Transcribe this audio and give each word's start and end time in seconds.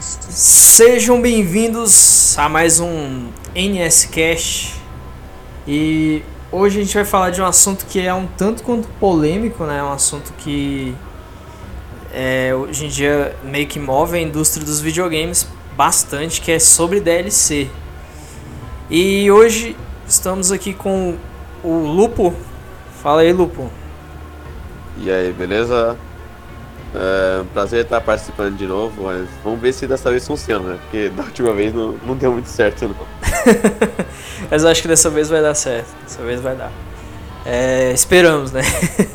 Sejam 0.00 1.20
bem-vindos 1.20 2.38
a 2.38 2.48
mais 2.48 2.78
um 2.78 3.30
NSCast 3.54 4.80
e 5.66 6.22
hoje 6.52 6.78
a 6.78 6.82
gente 6.84 6.94
vai 6.94 7.04
falar 7.04 7.30
de 7.30 7.42
um 7.42 7.46
assunto 7.46 7.86
que 7.86 8.00
é 8.00 8.14
um 8.14 8.26
tanto 8.26 8.62
quanto 8.62 8.86
polêmico, 9.00 9.64
né? 9.64 9.82
Um 9.82 9.92
assunto 9.92 10.32
que 10.34 10.94
é, 12.12 12.54
hoje 12.54 12.86
em 12.86 12.88
dia 12.88 13.34
meio 13.42 13.66
que 13.66 13.80
move 13.80 14.16
a 14.16 14.20
indústria 14.20 14.64
dos 14.64 14.80
videogames 14.80 15.48
bastante, 15.76 16.40
que 16.40 16.52
é 16.52 16.58
sobre 16.58 17.00
DLC. 17.00 17.68
E 18.88 19.30
hoje 19.32 19.76
estamos 20.06 20.52
aqui 20.52 20.72
com 20.74 21.16
o 21.64 21.78
Lupo. 21.86 22.34
Fala 23.02 23.22
aí, 23.22 23.32
Lupo. 23.32 23.68
E 24.98 25.10
aí, 25.10 25.32
beleza? 25.32 25.98
É, 26.94 27.42
prazer 27.54 27.84
estar 27.84 28.02
participando 28.02 28.54
de 28.54 28.66
novo, 28.66 29.04
mas 29.04 29.26
vamos 29.42 29.60
ver 29.60 29.72
se 29.72 29.86
dessa 29.86 30.10
vez 30.10 30.26
funciona, 30.26 30.74
né? 30.74 30.78
Porque 30.82 31.08
da 31.08 31.22
última 31.22 31.54
vez 31.54 31.72
não, 31.72 31.92
não 32.06 32.14
deu 32.14 32.32
muito 32.32 32.48
certo, 32.48 32.86
não. 32.86 33.06
mas 34.50 34.62
eu 34.62 34.68
acho 34.68 34.82
que 34.82 34.88
dessa 34.88 35.08
vez 35.08 35.30
vai 35.30 35.40
dar 35.40 35.54
certo. 35.54 35.88
Dessa 36.02 36.22
vez 36.22 36.40
vai 36.40 36.54
dar. 36.54 36.70
É, 37.46 37.92
esperamos, 37.92 38.52
né? 38.52 38.60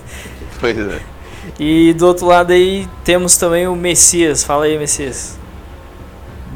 pois 0.59 0.77
é. 0.77 0.99
E 1.59 1.93
do 1.93 2.07
outro 2.07 2.25
lado 2.25 2.51
aí 2.51 2.87
temos 3.03 3.37
também 3.37 3.67
o 3.67 3.75
Messias. 3.75 4.43
Fala 4.43 4.65
aí, 4.65 4.77
Messias. 4.77 5.37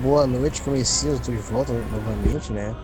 Boa 0.02 0.26
noite, 0.26 0.62
com 0.64 0.72
o 0.72 0.74
Messias. 0.74 1.20
Estou 1.20 1.36
de 1.36 1.42
volta 1.42 1.72
novamente, 1.72 2.52
né? 2.52 2.76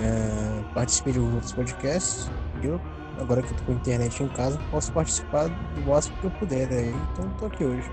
É, 0.00 0.74
participei 0.74 1.12
de 1.12 1.20
outros 1.20 1.52
podcasts. 1.52 2.30
Eu 2.62 2.80
agora 3.22 3.40
que 3.42 3.52
eu 3.52 3.56
tô 3.56 3.64
com 3.64 3.72
internet 3.72 4.22
em 4.22 4.28
casa, 4.28 4.58
posso 4.70 4.92
participar 4.92 5.48
do 5.48 5.80
máximo 5.86 6.16
que 6.20 6.24
eu 6.24 6.30
puder, 6.30 6.68
né? 6.68 6.92
Então 7.12 7.28
tô 7.38 7.46
aqui 7.46 7.64
hoje. 7.64 7.90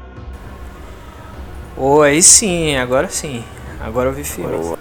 Oh, 1.77 2.01
aí 2.01 2.21
sim, 2.21 2.75
agora 2.75 3.07
sim. 3.07 3.43
Agora 3.79 4.09
eu 4.09 4.13
vi 4.13 4.23
filme. 4.23 4.75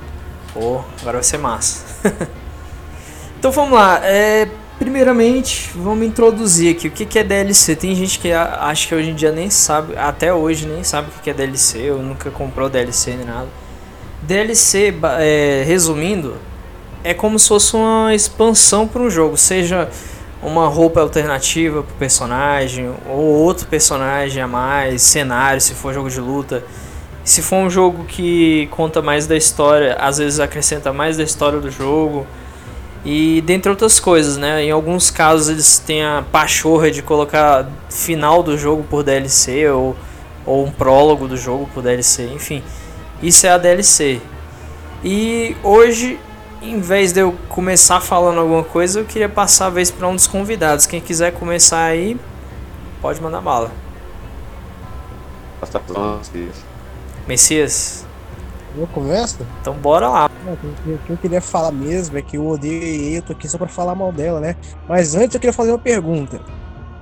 Oh, 0.57 0.81
agora 1.01 1.19
vai 1.19 1.23
ser 1.23 1.39
massa. 1.39 1.85
então 3.39 3.53
vamos 3.53 3.73
lá. 3.73 4.01
É, 4.03 4.49
primeiramente, 4.79 5.71
vamos 5.77 6.07
introduzir 6.07 6.75
aqui 6.75 6.89
o 6.89 6.91
que, 6.91 7.07
que 7.07 7.19
é 7.19 7.23
DLC. 7.25 7.77
Tem 7.77 7.95
gente 7.95 8.19
que 8.19 8.33
acha 8.33 8.89
que 8.89 8.95
hoje 8.95 9.11
em 9.11 9.15
dia 9.15 9.31
nem 9.31 9.51
sabe, 9.51 9.97
até 9.97 10.35
hoje 10.35 10.67
nem 10.67 10.83
sabe 10.83 11.09
o 11.09 11.23
que 11.23 11.31
é 11.31 11.35
DLC, 11.35 11.91
ou 11.93 12.03
nunca 12.03 12.31
comprou 12.31 12.69
DLC 12.69 13.15
nem 13.15 13.27
nada. 13.27 13.49
DLC, 14.23 14.93
é, 15.21 15.63
resumindo, 15.65 16.37
é 17.05 17.15
como 17.15 17.39
se 17.39 17.49
fosse 17.49 17.77
uma 17.77 18.13
expansão 18.13 18.89
para 18.89 19.01
um 19.01 19.09
jogo, 19.09 19.37
seja 19.37 19.89
uma 20.43 20.69
roupa 20.69 21.01
alternativa 21.01 21.83
pro 21.83 21.95
personagem, 21.97 22.93
ou 23.09 23.19
outro 23.19 23.67
personagem 23.67 24.43
a 24.43 24.47
mais, 24.47 25.03
cenário, 25.03 25.61
se 25.61 25.75
for 25.75 25.93
jogo 25.93 26.09
de 26.09 26.21
luta. 26.21 26.65
Se 27.25 27.43
for 27.43 27.57
um 27.57 27.69
jogo 27.69 28.05
que 28.05 28.67
conta 28.71 29.03
mais 29.03 29.27
da 29.27 29.37
história, 29.37 29.95
às 30.01 30.19
vezes 30.19 30.41
acrescenta 30.41 30.93
mais 30.93 31.17
da 31.17 31.23
história 31.23 31.61
do 31.61 31.71
jogo. 31.71 32.27
E 33.05 33.43
dentre 33.43 33.71
outras 33.71 34.01
coisas, 34.01 34.37
né? 34.37 34.65
Em 34.65 34.71
alguns 34.71 35.11
casos 35.11 35.49
eles 35.49 35.79
têm 35.79 36.03
a 36.03 36.25
pachorra 36.33 36.91
de 36.91 37.03
colocar 37.03 37.69
final 37.91 38.43
do 38.43 38.57
jogo 38.57 38.83
por 38.83 39.03
DLC 39.03 39.69
ou, 39.71 39.97
ou 40.47 40.65
um 40.65 40.71
prólogo 40.71 41.29
do 41.29 41.37
jogo 41.37 41.69
por 41.75 41.83
DLC, 41.83 42.31
enfim. 42.35 42.63
Isso 43.23 43.47
é 43.47 43.51
a 43.51 43.59
DLC. 43.59 44.21
E 45.05 45.57
hoje 45.63 46.19
em 46.61 46.81
vez 46.81 47.13
de 47.13 47.21
eu 47.21 47.35
começar 47.49 48.01
falando 48.01 48.41
alguma 48.41 48.65
coisa, 48.65 49.01
eu 49.01 49.05
queria 49.05 49.29
passar 49.29 49.67
a 49.67 49.71
vez 49.71 49.91
para 49.91 50.07
um 50.09 50.15
dos 50.15 50.27
convidados. 50.27 50.87
Quem 50.87 51.01
quiser 51.01 51.33
começar 51.33 51.85
aí, 51.85 52.19
pode 53.01 53.21
mandar 53.21 53.41
bala. 53.41 53.71
Messias. 57.27 58.07
Eu 58.77 58.87
começo? 58.89 59.39
Então 59.61 59.75
bora 59.75 60.09
lá. 60.09 60.31
O 60.47 60.99
que 60.99 61.11
eu 61.11 61.17
queria 61.17 61.41
falar 61.41 61.73
mesmo 61.73 62.17
é 62.17 62.23
que 62.23 62.37
eu 62.37 62.47
odeio 62.47 62.83
e 62.83 63.17
eu 63.17 63.23
tô 63.23 63.33
aqui 63.33 63.49
só 63.49 63.59
pra 63.59 63.67
falar 63.67 63.95
mal 63.95 64.13
dela, 64.13 64.41
né? 64.41 64.57
Mas 64.89 65.15
antes 65.15 65.35
eu 65.35 65.41
queria 65.41 65.53
fazer 65.53 65.73
uma 65.73 65.79
pergunta. 65.79 66.41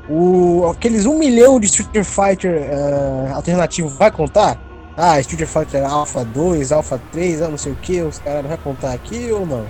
O, 0.09 0.69
aqueles 0.71 1.05
um 1.05 1.19
milhão 1.19 1.59
de 1.59 1.67
Street 1.67 2.05
Fighter 2.05 2.71
uh, 2.71 3.35
alternativo 3.35 3.89
vai 3.89 4.11
contar? 4.11 4.59
Ah, 4.97 5.21
Street 5.21 5.47
Fighter 5.47 5.85
Alpha 5.85 6.25
2, 6.25 6.73
Alpha 6.73 7.01
3, 7.13 7.43
ah, 7.43 7.49
não 7.49 7.59
sei 7.59 7.73
o 7.73 7.77
que, 7.77 8.01
os 8.01 8.19
caras 8.19 8.47
vão 8.47 8.57
contar 8.59 8.93
aqui 8.93 9.31
ou 9.31 9.45
não? 9.45 9.67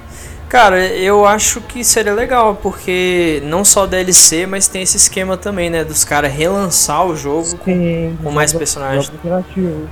Cara, 0.48 0.86
eu 0.86 1.26
acho 1.26 1.60
que 1.60 1.82
seria 1.82 2.14
legal, 2.14 2.54
porque 2.54 3.42
não 3.46 3.64
só 3.64 3.84
DLC, 3.84 4.46
mas 4.46 4.68
tem 4.68 4.82
esse 4.82 4.96
esquema 4.96 5.36
também, 5.36 5.68
né? 5.68 5.82
Dos 5.82 6.04
caras 6.04 6.32
relançar 6.32 7.04
o 7.04 7.16
jogo 7.16 7.44
Sim, 7.44 7.56
com, 7.56 8.16
com 8.22 8.30
mais 8.30 8.52
personagens. 8.52 9.10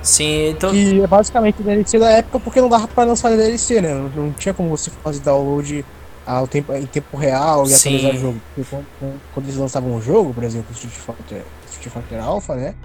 Sim, 0.01 0.49
então. 0.51 0.71
Que 0.71 1.01
é 1.01 1.07
basicamente 1.07 1.61
DLC 1.61 1.99
da 1.99 2.09
época, 2.09 2.39
porque 2.39 2.61
não 2.61 2.69
dava 2.69 2.87
pra 2.87 3.03
lançar 3.03 3.35
DLC, 3.35 3.81
né? 3.81 3.93
Não, 3.93 4.09
não 4.09 4.31
tinha 4.31 4.53
como 4.53 4.69
você 4.69 4.89
fazer 5.03 5.19
download 5.19 5.83
ao 6.25 6.47
tempo, 6.47 6.73
em 6.73 6.85
tempo 6.85 7.17
real 7.17 7.65
e 7.65 7.69
Sim. 7.69 7.97
atualizar 7.97 8.15
o 8.15 8.19
jogo. 8.19 8.41
Porque 8.55 8.69
quando, 8.69 8.85
quando, 9.33 9.45
eles 9.45 9.57
lançavam 9.57 9.93
um 9.93 10.01
jogo, 10.01 10.33
por 10.33 10.43
exemplo, 10.45 10.71
Street 10.71 10.95
Fighter, 10.95 11.43
Street 11.69 11.93
Fighter 11.93 12.23
Alpha, 12.23 12.55
né? 12.55 12.75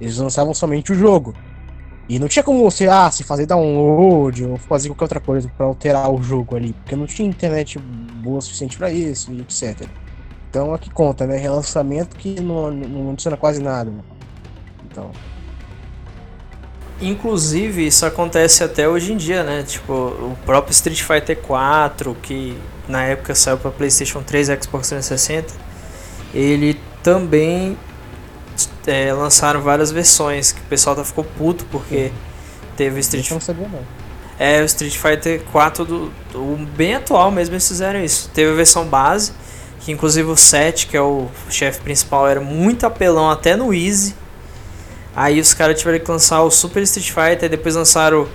Eles 0.00 0.18
lançavam 0.18 0.52
somente 0.52 0.90
o 0.90 0.94
jogo. 0.96 1.32
E 2.08 2.18
não 2.18 2.28
tinha 2.28 2.42
como 2.42 2.62
você, 2.62 2.88
ah, 2.88 3.10
se 3.10 3.22
fazer 3.22 3.46
download 3.46 4.44
ou 4.44 4.56
fazer 4.58 4.88
qualquer 4.88 5.04
outra 5.04 5.20
coisa 5.20 5.50
para 5.56 5.66
alterar 5.66 6.12
o 6.12 6.22
jogo 6.22 6.56
ali, 6.56 6.72
porque 6.72 6.96
não 6.96 7.06
tinha 7.06 7.28
internet 7.28 7.78
boa 7.78 8.38
o 8.38 8.42
suficiente 8.42 8.76
para 8.76 8.90
isso, 8.90 9.32
etc. 9.32 9.86
Então 10.50 10.74
aqui 10.74 10.90
conta, 10.90 11.26
né? 11.26 11.36
Relançamento 11.38 12.16
que 12.16 12.40
não, 12.40 12.70
não 12.70 13.12
adiciona 13.12 13.36
quase 13.36 13.62
nada. 13.62 13.90
Né? 13.90 14.02
Então. 14.90 15.10
Inclusive, 17.00 17.86
isso 17.86 18.04
acontece 18.04 18.62
até 18.62 18.88
hoje 18.88 19.12
em 19.12 19.16
dia, 19.16 19.42
né? 19.42 19.62
Tipo, 19.62 19.92
o 19.92 20.36
próprio 20.44 20.72
Street 20.72 21.02
Fighter 21.02 21.36
4, 21.38 22.14
que 22.22 22.56
na 22.86 23.04
época 23.04 23.34
saiu 23.34 23.56
para 23.56 23.70
PlayStation 23.70 24.22
3 24.22 24.50
e 24.50 24.62
Xbox 24.62 24.88
360, 24.88 25.54
ele 26.34 26.78
também 27.02 27.76
é, 28.86 29.12
lançaram 29.12 29.60
várias 29.60 29.90
versões 29.90 30.52
que 30.52 30.60
o 30.60 30.64
pessoal 30.64 30.96
tá 30.96 31.04
ficou 31.04 31.24
puto 31.24 31.64
porque 31.66 32.08
Sim. 32.08 32.12
teve 32.76 32.96
o 32.96 33.00
Street 33.00 33.28
Fighter. 33.28 33.56
É, 34.38 34.62
o 34.62 34.64
Street 34.64 34.96
Fighter 34.96 35.42
4 35.52 35.84
do, 35.84 36.12
do, 36.32 36.66
bem 36.76 36.94
atual 36.94 37.30
mesmo 37.30 37.54
eles 37.54 37.66
fizeram 37.66 38.02
isso. 38.02 38.30
Teve 38.34 38.50
a 38.52 38.54
versão 38.54 38.86
base, 38.86 39.32
que 39.80 39.92
inclusive 39.92 40.28
o 40.30 40.36
7, 40.36 40.86
que 40.86 40.96
é 40.96 41.00
o 41.00 41.28
chefe 41.48 41.80
principal, 41.80 42.26
era 42.26 42.40
muito 42.40 42.84
apelão 42.86 43.30
até 43.30 43.54
no 43.54 43.72
Easy. 43.72 44.14
Aí 45.14 45.38
os 45.38 45.52
caras 45.52 45.78
tiveram 45.78 46.02
que 46.02 46.10
lançar 46.10 46.42
o 46.42 46.50
Super 46.50 46.82
Street 46.82 47.10
Fighter, 47.10 47.48
depois 47.48 47.74
lançaram 47.74 48.26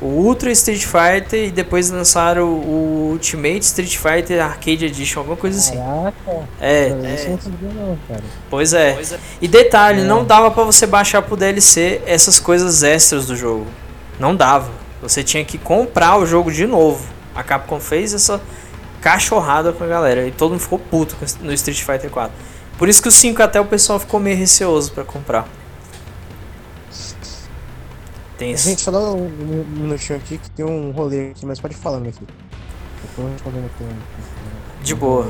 o 0.00 0.06
Ultra 0.06 0.50
Street 0.52 0.84
Fighter 0.84 1.48
e 1.48 1.50
depois 1.50 1.90
lançaram 1.90 2.44
o 2.44 3.10
Ultimate 3.12 3.60
Street 3.60 3.96
Fighter 3.96 4.42
Arcade 4.42 4.86
Edition, 4.86 5.20
alguma 5.20 5.36
coisa 5.36 5.58
assim. 5.58 5.76
Caraca, 5.76 6.48
é, 6.60 6.88
é. 6.88 7.38
Não, 7.74 7.98
pois, 8.48 8.72
é. 8.72 8.92
pois 8.92 9.12
é. 9.12 9.18
E 9.40 9.48
detalhe, 9.48 10.02
é. 10.02 10.04
não 10.04 10.24
dava 10.24 10.50
para 10.50 10.62
você 10.62 10.86
baixar 10.86 11.22
pro 11.22 11.36
DLC 11.36 12.00
essas 12.06 12.38
coisas 12.38 12.82
extras 12.82 13.26
do 13.26 13.34
jogo. 13.34 13.66
Não 14.20 14.36
dava. 14.36 14.70
Você 15.02 15.22
tinha 15.22 15.44
que 15.44 15.58
comprar 15.58 16.16
o 16.16 16.26
jogo 16.26 16.50
de 16.52 16.66
novo. 16.66 17.04
A 17.34 17.42
Capcom 17.42 17.80
fez 17.80 18.14
essa 18.14 18.40
cachorrada 19.00 19.72
com 19.72 19.84
a 19.84 19.86
galera 19.86 20.26
e 20.26 20.30
todo 20.30 20.52
mundo 20.52 20.60
ficou 20.60 20.78
puto 20.78 21.16
no 21.40 21.52
Street 21.52 21.80
Fighter 21.82 22.10
4. 22.10 22.32
Por 22.76 22.88
isso 22.88 23.02
que 23.02 23.08
o 23.08 23.12
5 23.12 23.42
até 23.42 23.60
o 23.60 23.64
pessoal 23.64 23.98
ficou 23.98 24.20
meio 24.20 24.36
receoso 24.36 24.92
para 24.92 25.04
comprar. 25.04 25.48
Tem 28.38 28.52
isso. 28.52 28.68
Gente, 28.68 28.80
só 28.80 28.92
dá 28.92 29.00
um 29.00 29.28
minutinho 29.68 30.16
aqui 30.16 30.38
que 30.38 30.48
tem 30.50 30.64
um 30.64 30.92
rolê 30.92 31.30
aqui, 31.30 31.44
mas 31.44 31.60
pode 31.60 31.74
falar, 31.74 31.98
meu 31.98 32.12
filho. 32.12 32.28
De 34.82 34.94
boa. 34.94 35.28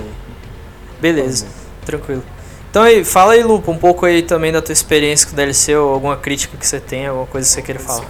Beleza, 1.00 1.47
tranquilo. 1.86 2.22
Então 2.70 2.82
aí, 2.82 3.02
fala 3.02 3.32
aí, 3.32 3.42
Lupo, 3.42 3.70
um 3.70 3.78
pouco 3.78 4.04
aí 4.04 4.20
também 4.22 4.52
da 4.52 4.60
tua 4.60 4.74
experiência 4.74 5.26
com 5.26 5.32
o 5.32 5.36
DLC 5.36 5.74
ou 5.74 5.94
alguma 5.94 6.18
crítica 6.18 6.56
que 6.56 6.66
você 6.66 6.78
tem, 6.78 7.06
alguma 7.06 7.26
coisa 7.26 7.48
que 7.48 7.54
você 7.54 7.62
queira 7.62 7.80
falar. 7.80 8.04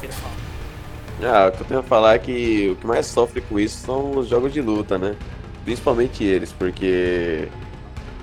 Ah, 1.23 1.49
o 1.49 1.57
que 1.57 1.63
eu 1.63 1.67
tenho 1.67 1.81
a 1.81 1.83
falar 1.83 2.15
é 2.15 2.19
que 2.19 2.71
o 2.73 2.77
que 2.77 2.87
mais 2.87 3.07
sofre 3.07 3.41
com 3.41 3.59
isso 3.59 3.79
são 3.79 4.19
os 4.19 4.29
jogos 4.29 4.53
de 4.53 4.61
luta, 4.61 4.99
né? 4.99 5.15
Principalmente 5.65 6.25
eles, 6.25 6.53
porque 6.53 7.49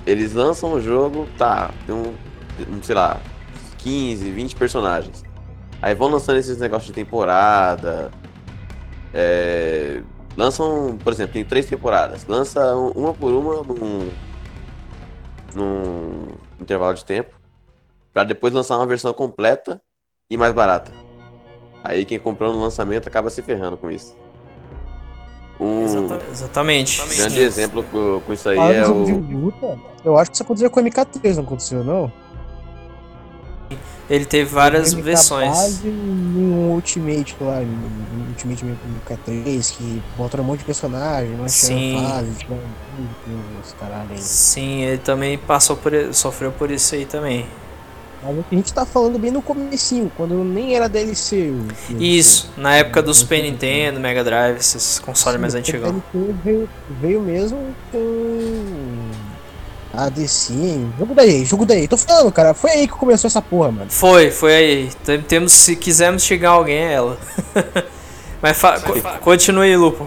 eles 0.06 0.34
lançam 0.34 0.74
o 0.74 0.82
jogo, 0.82 1.28
tá, 1.38 1.72
tem 1.86 1.96
um, 1.96 2.14
sei 2.84 2.96
lá, 2.96 3.20
15, 3.78 4.30
20 4.30 4.56
personagens. 4.56 5.25
Aí 5.86 5.94
vão 5.94 6.08
lançando 6.08 6.40
esses 6.40 6.58
negócios 6.58 6.88
de 6.88 6.94
temporada. 6.94 8.10
É, 9.14 10.02
lançam, 10.36 10.98
por 11.04 11.14
exemplo, 11.14 11.34
tem 11.34 11.46
três 11.46 11.68
temporadas. 11.68 12.26
Lança 12.26 12.76
uma 12.76 13.14
por 13.14 13.32
uma 13.32 13.62
num, 13.62 14.10
num 15.54 16.28
intervalo 16.60 16.96
de 16.96 17.06
tempo. 17.06 17.36
para 18.12 18.24
depois 18.24 18.52
lançar 18.52 18.78
uma 18.78 18.88
versão 18.88 19.14
completa 19.14 19.80
e 20.28 20.36
mais 20.36 20.56
barata. 20.56 20.92
Aí 21.84 22.04
quem 22.04 22.18
comprou 22.18 22.52
no 22.52 22.62
lançamento 22.62 23.08
acaba 23.08 23.30
se 23.30 23.44
ferrando 23.44 23.78
com 23.78 23.92
isso. 23.92 24.18
Um 25.60 25.84
exatamente. 26.32 27.00
grande 27.16 27.40
exemplo 27.42 27.84
com, 27.84 28.22
com 28.26 28.34
isso 28.34 28.50
aí 28.50 28.58
ah, 28.58 28.74
é 28.74 28.88
o. 28.88 29.54
eu 30.04 30.18
acho 30.18 30.32
que 30.32 30.36
isso 30.38 30.44
aconteceu 30.44 30.72
com 30.72 30.80
o 30.80 30.84
MK3, 30.84 31.36
não 31.36 31.44
aconteceu, 31.44 31.84
não? 31.84 32.12
Ele 34.10 34.26
teve 34.26 34.46
várias 34.46 34.90
Game 34.92 35.02
versões. 35.02 35.50
capaz 35.50 35.82
e 35.84 35.88
um 35.88 36.72
Ultimate 36.74 37.36
lá, 37.42 37.60
um 37.60 38.28
Ultimate 38.30 38.64
K3, 39.10 39.76
que 39.76 40.04
botaram 40.16 40.44
um 40.44 40.48
monte 40.48 40.60
de 40.60 40.66
personagem, 40.66 41.36
Sim. 41.48 41.98
fase, 42.00 42.30
os 43.64 43.74
caralho 43.74 44.12
aí. 44.12 44.18
Sim, 44.20 44.82
ele 44.82 45.00
também 45.00 45.38
passou 45.40 45.76
por, 45.76 45.92
sofreu 46.14 46.52
por 46.52 46.70
isso 46.70 46.94
aí 46.94 47.06
também. 47.06 47.48
Mas 48.24 48.46
a 48.52 48.56
gente 48.56 48.74
tá 48.74 48.86
falando 48.86 49.20
bem 49.20 49.30
no 49.32 49.42
comecinho, 49.42 50.12
quando 50.16 50.44
nem 50.44 50.76
era 50.76 50.88
DLC. 50.88 51.52
Isso, 52.00 52.52
na 52.58 52.76
época 52.76 53.02
do 53.02 53.14
Super 53.14 53.42
sim. 53.42 53.52
Nintendo, 53.52 54.00
Mega 54.00 54.24
Drive, 54.24 54.58
esses 54.58 54.98
consoles 55.00 55.40
mais 55.40 55.54
Sim, 55.54 55.60
antigos. 55.60 55.90
o 55.90 56.02
DLC 56.14 56.34
Veio, 56.44 56.70
veio 57.02 57.22
mesmo 57.22 57.76
com 57.92 59.12
a 59.98 60.10
DC, 60.10 60.54
jogo 60.98 61.14
da 61.16 61.26
EA, 61.26 61.46
jogo 61.46 61.66
da 61.66 61.76
EA. 61.76 61.88
Tô 61.88 61.98
falando, 61.98 62.32
cara, 62.32 62.54
foi 62.54 62.72
aí 62.72 62.88
que 62.88 62.94
começou 62.94 63.28
essa 63.28 63.42
porra, 63.42 63.72
mano. 63.72 63.90
Foi, 63.92 64.32
foi 64.32 64.54
aí. 64.56 64.90
Tem- 65.04 65.22
Temos, 65.22 65.52
se 65.54 65.76
quisermos 65.76 66.24
chegar 66.24 66.52
alguém, 66.52 66.78
é 66.78 66.94
ela. 66.94 67.18
Mas 68.42 68.58
fa- 68.58 68.80
co- 68.80 69.20
continue 69.22 69.68
aí, 69.68 69.78
Lupo. 69.78 70.06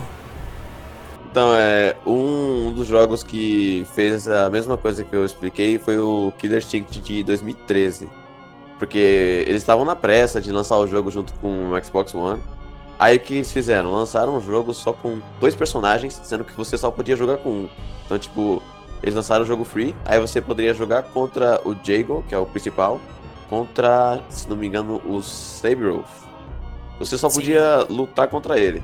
Então, 1.30 1.50
é, 1.54 1.94
um 2.06 2.72
dos 2.72 2.86
jogos 2.86 3.22
que 3.22 3.86
fez 3.94 4.26
a 4.28 4.48
mesma 4.50 4.76
coisa 4.76 5.04
que 5.04 5.14
eu 5.14 5.24
expliquei 5.24 5.78
foi 5.78 5.98
o 5.98 6.32
Killer 6.38 6.58
Instinct 6.58 7.00
de 7.00 7.22
2013. 7.22 8.08
Porque 8.78 9.44
eles 9.46 9.62
estavam 9.62 9.84
na 9.84 9.96
pressa 9.96 10.40
de 10.40 10.50
lançar 10.52 10.78
o 10.78 10.86
jogo 10.86 11.10
junto 11.10 11.32
com 11.34 11.72
o 11.72 11.84
Xbox 11.84 12.14
One. 12.14 12.40
Aí 12.98 13.16
o 13.16 13.20
que 13.20 13.34
eles 13.34 13.52
fizeram? 13.52 13.92
Lançaram 13.92 14.36
um 14.36 14.40
jogo 14.40 14.72
só 14.72 14.92
com 14.92 15.18
dois 15.40 15.54
personagens, 15.54 16.20
sendo 16.24 16.44
que 16.44 16.52
você 16.56 16.76
só 16.78 16.90
podia 16.90 17.16
jogar 17.16 17.38
com 17.38 17.50
um. 17.50 17.68
Então, 18.06 18.18
tipo, 18.18 18.62
eles 19.02 19.14
lançaram 19.14 19.44
o 19.44 19.46
jogo 19.46 19.64
free, 19.64 19.94
aí 20.04 20.20
você 20.20 20.40
poderia 20.40 20.74
jogar 20.74 21.02
contra 21.04 21.60
o 21.64 21.74
Jago, 21.82 22.24
que 22.28 22.34
é 22.34 22.38
o 22.38 22.46
principal, 22.46 23.00
contra, 23.48 24.20
se 24.28 24.48
não 24.48 24.56
me 24.56 24.66
engano, 24.66 25.00
o 25.04 25.22
Sabroth. 25.22 26.06
Você 26.98 27.16
só 27.16 27.28
Sim. 27.28 27.40
podia 27.40 27.86
lutar 27.88 28.28
contra 28.28 28.58
ele. 28.58 28.82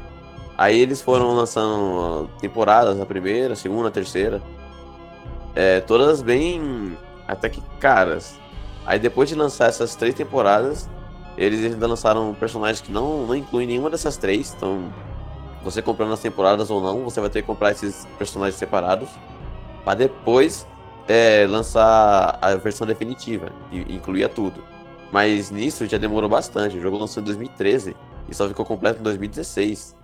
Aí 0.56 0.78
eles 0.78 1.02
foram 1.02 1.34
lançando 1.34 2.28
temporadas, 2.40 3.00
a 3.00 3.06
primeira, 3.06 3.54
a 3.54 3.56
segunda, 3.56 3.88
a 3.88 3.90
terceira. 3.90 4.40
É, 5.54 5.80
todas 5.80 6.22
bem 6.22 6.96
até 7.26 7.48
que 7.48 7.60
caras. 7.80 8.38
Aí 8.86 8.98
depois 8.98 9.28
de 9.28 9.34
lançar 9.34 9.68
essas 9.68 9.96
três 9.96 10.14
temporadas, 10.14 10.88
eles 11.36 11.64
ainda 11.64 11.86
lançaram 11.86 12.34
personagens 12.34 12.80
que 12.80 12.92
não, 12.92 13.26
não 13.26 13.34
incluem 13.34 13.66
nenhuma 13.66 13.90
dessas 13.90 14.16
três. 14.16 14.54
Então, 14.56 14.92
você 15.64 15.82
comprando 15.82 16.12
as 16.12 16.20
temporadas 16.20 16.70
ou 16.70 16.80
não, 16.80 17.02
você 17.02 17.20
vai 17.20 17.30
ter 17.30 17.40
que 17.40 17.46
comprar 17.46 17.72
esses 17.72 18.06
personagens 18.16 18.56
separados. 18.56 19.08
Pra 19.84 19.94
depois 19.94 20.66
é, 21.06 21.46
lançar 21.46 22.38
a 22.40 22.54
versão 22.56 22.86
definitiva, 22.86 23.52
e 23.70 23.94
incluía 23.94 24.28
tudo. 24.28 24.64
Mas 25.12 25.50
nisso 25.50 25.86
já 25.86 25.98
demorou 25.98 26.28
bastante. 26.28 26.76
O 26.76 26.80
jogo 26.80 26.96
lançou 26.96 27.22
em 27.22 27.26
2013 27.26 27.94
e 28.28 28.34
só 28.34 28.48
ficou 28.48 28.64
completo 28.64 29.00
em 29.00 29.02
2016. 29.02 29.94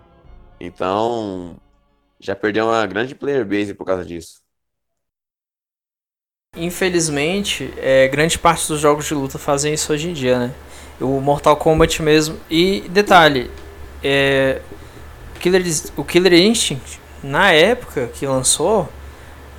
Então, 0.61 1.57
já 2.21 2.37
perdeu 2.37 2.67
uma 2.67 2.87
grande 2.87 3.15
player 3.15 3.45
base 3.45 3.75
por 3.75 3.85
causa 3.85 4.05
disso. 4.05 4.41
Infelizmente, 6.57 7.73
é, 7.79 8.09
grande 8.09 8.39
parte 8.39 8.69
dos 8.69 8.81
jogos 8.81 9.07
de 9.07 9.15
luta 9.15 9.39
fazem 9.39 9.73
isso 9.73 9.93
hoje 9.93 10.11
em 10.11 10.13
dia, 10.13 10.39
né? 10.39 10.55
O 11.01 11.21
Mortal 11.21 11.57
Kombat 11.57 12.03
mesmo. 12.03 12.39
E 12.51 12.83
detalhe, 12.89 13.51
é, 14.03 14.61
Killer, 15.41 15.63
o 15.97 16.05
Killer 16.05 16.35
Instinct, 16.35 17.01
na 17.23 17.53
época 17.53 18.09
que 18.09 18.27
lançou, 18.27 18.89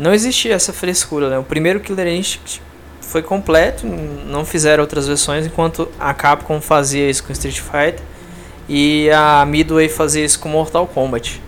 não 0.01 0.13
existia 0.13 0.55
essa 0.55 0.73
frescura, 0.73 1.29
né? 1.29 1.37
O 1.37 1.43
primeiro 1.43 1.79
Killer 1.79 2.07
Instinct 2.07 2.61
foi 3.01 3.21
completo, 3.21 3.85
não 3.85 4.43
fizeram 4.43 4.81
outras 4.83 5.07
versões, 5.07 5.45
enquanto 5.45 5.87
a 5.99 6.13
Capcom 6.13 6.59
fazia 6.59 7.09
isso 7.09 7.23
com 7.23 7.31
Street 7.31 7.59
Fighter 7.59 7.99
e 8.67 9.09
a 9.11 9.45
Midway 9.45 9.89
fazia 9.89 10.25
isso 10.25 10.39
com 10.39 10.49
Mortal 10.49 10.87
Kombat. 10.87 11.41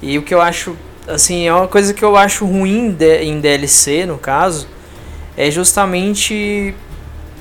E 0.00 0.16
o 0.16 0.22
que 0.22 0.32
eu 0.34 0.40
acho, 0.40 0.74
assim, 1.06 1.46
é 1.46 1.52
uma 1.52 1.68
coisa 1.68 1.92
que 1.92 2.04
eu 2.04 2.16
acho 2.16 2.46
ruim 2.46 2.90
de- 2.92 3.22
em 3.24 3.40
DLC, 3.40 4.06
no 4.06 4.16
caso, 4.16 4.66
é 5.36 5.50
justamente 5.50 6.74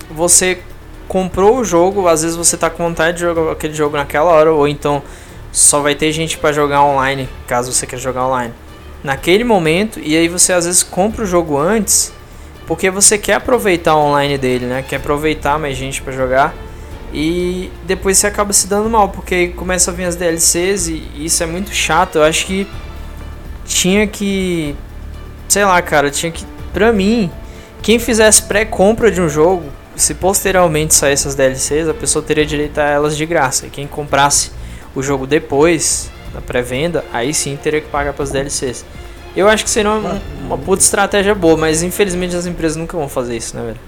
você 0.09 0.59
comprou 1.07 1.57
o 1.59 1.63
jogo, 1.63 2.07
às 2.07 2.23
vezes 2.23 2.35
você 2.35 2.57
tá 2.57 2.69
com 2.69 2.83
vontade 2.83 3.17
de 3.17 3.21
jogar 3.21 3.51
aquele 3.51 3.73
jogo 3.73 3.95
naquela 3.95 4.31
hora, 4.31 4.51
ou 4.51 4.67
então 4.67 5.01
só 5.51 5.81
vai 5.81 5.93
ter 5.95 6.11
gente 6.11 6.37
para 6.37 6.51
jogar 6.51 6.83
online, 6.83 7.29
caso 7.47 7.71
você 7.71 7.85
queira 7.85 8.01
jogar 8.01 8.25
online. 8.27 8.53
Naquele 9.03 9.43
momento, 9.43 9.99
e 9.99 10.15
aí 10.15 10.27
você 10.27 10.53
às 10.53 10.65
vezes 10.65 10.83
compra 10.83 11.23
o 11.23 11.25
jogo 11.25 11.57
antes, 11.57 12.13
porque 12.67 12.89
você 12.89 13.17
quer 13.17 13.33
aproveitar 13.35 13.95
o 13.95 13.99
online 13.99 14.37
dele, 14.37 14.65
né? 14.65 14.85
Quer 14.87 14.97
aproveitar 14.97 15.57
mais 15.57 15.75
gente 15.75 16.01
para 16.01 16.13
jogar. 16.13 16.53
E 17.13 17.69
depois 17.83 18.17
você 18.17 18.27
acaba 18.27 18.53
se 18.53 18.67
dando 18.67 18.89
mal, 18.89 19.09
porque 19.09 19.49
começa 19.49 19.91
a 19.91 19.93
vir 19.93 20.05
as 20.05 20.15
DLCs 20.15 20.87
e 20.87 21.03
isso 21.17 21.43
é 21.43 21.45
muito 21.45 21.73
chato. 21.73 22.17
Eu 22.17 22.23
acho 22.23 22.45
que 22.45 22.67
tinha 23.65 24.07
que. 24.07 24.75
Sei 25.49 25.65
lá, 25.65 25.81
cara, 25.81 26.09
tinha 26.09 26.31
que. 26.31 26.45
Pra 26.71 26.93
mim, 26.93 27.29
quem 27.81 27.99
fizesse 27.99 28.43
pré-compra 28.43 29.11
de 29.11 29.19
um 29.19 29.27
jogo, 29.27 29.65
se 29.95 30.13
posteriormente 30.13 30.93
saísse 30.93 31.27
as 31.27 31.35
DLCs, 31.35 31.89
a 31.89 31.93
pessoa 31.93 32.23
teria 32.23 32.45
direito 32.45 32.77
a 32.77 32.83
elas 32.83 33.17
de 33.17 33.25
graça. 33.25 33.65
E 33.65 33.69
quem 33.69 33.87
comprasse 33.87 34.51
o 34.95 35.01
jogo 35.01 35.27
depois, 35.27 36.09
na 36.33 36.41
pré-venda, 36.41 37.03
aí 37.11 37.33
sim 37.33 37.55
teria 37.55 37.81
que 37.81 37.87
pagar 37.89 38.13
para 38.13 38.23
as 38.23 38.31
DLCs. 38.31 38.85
Eu 39.35 39.47
acho 39.47 39.63
que 39.63 39.69
seria 39.69 39.91
uma, 39.91 40.21
uma 40.41 40.57
puta 40.57 40.83
estratégia 40.83 41.33
boa, 41.33 41.55
mas 41.55 41.83
infelizmente 41.83 42.35
as 42.35 42.45
empresas 42.45 42.75
nunca 42.75 42.97
vão 42.97 43.07
fazer 43.07 43.37
isso, 43.37 43.55
né, 43.55 43.63
velho? 43.63 43.79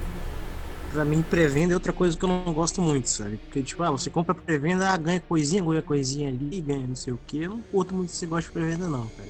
Pra 0.94 1.04
mim, 1.04 1.24
pré-venda 1.28 1.74
é 1.74 1.76
outra 1.76 1.92
coisa 1.92 2.16
que 2.16 2.24
eu 2.24 2.30
não 2.30 2.54
gosto 2.54 2.80
muito, 2.82 3.10
sabe? 3.10 3.38
Porque, 3.38 3.64
tipo, 3.64 3.82
ah, 3.82 3.90
você 3.90 4.12
compra 4.12 4.36
pré-venda, 4.36 4.90
ah, 4.90 4.96
ganha 4.96 5.20
coisinha, 5.28 5.64
ganha 5.64 5.82
coisinha 5.82 6.30
ali, 6.30 6.62
ganha 6.62 6.86
não 6.88 6.96
sei 6.96 7.12
o 7.12 7.20
que. 7.26 7.42
Eu 7.42 7.50
não 7.50 7.62
curto 7.72 7.96
muito 7.96 8.12
se 8.12 8.26
gosta 8.28 8.48
de 8.48 8.54
pré-venda, 8.54 8.88
não, 8.88 9.08
cara. 9.08 9.30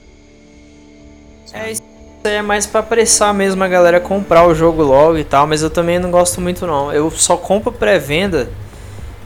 É, 1.53 1.71
isso 1.71 1.81
aí 2.23 2.35
é 2.35 2.41
mais 2.41 2.65
pra 2.65 2.81
apressar 2.81 3.33
mesmo 3.33 3.63
a 3.63 3.67
galera 3.67 3.99
comprar 3.99 4.47
o 4.47 4.53
jogo 4.53 4.81
logo 4.83 5.17
e 5.17 5.23
tal, 5.23 5.47
mas 5.47 5.61
eu 5.61 5.69
também 5.69 5.99
não 5.99 6.11
gosto 6.11 6.41
muito 6.41 6.67
não. 6.67 6.91
Eu 6.91 7.09
só 7.11 7.37
compro 7.37 7.71
pré-venda 7.71 8.49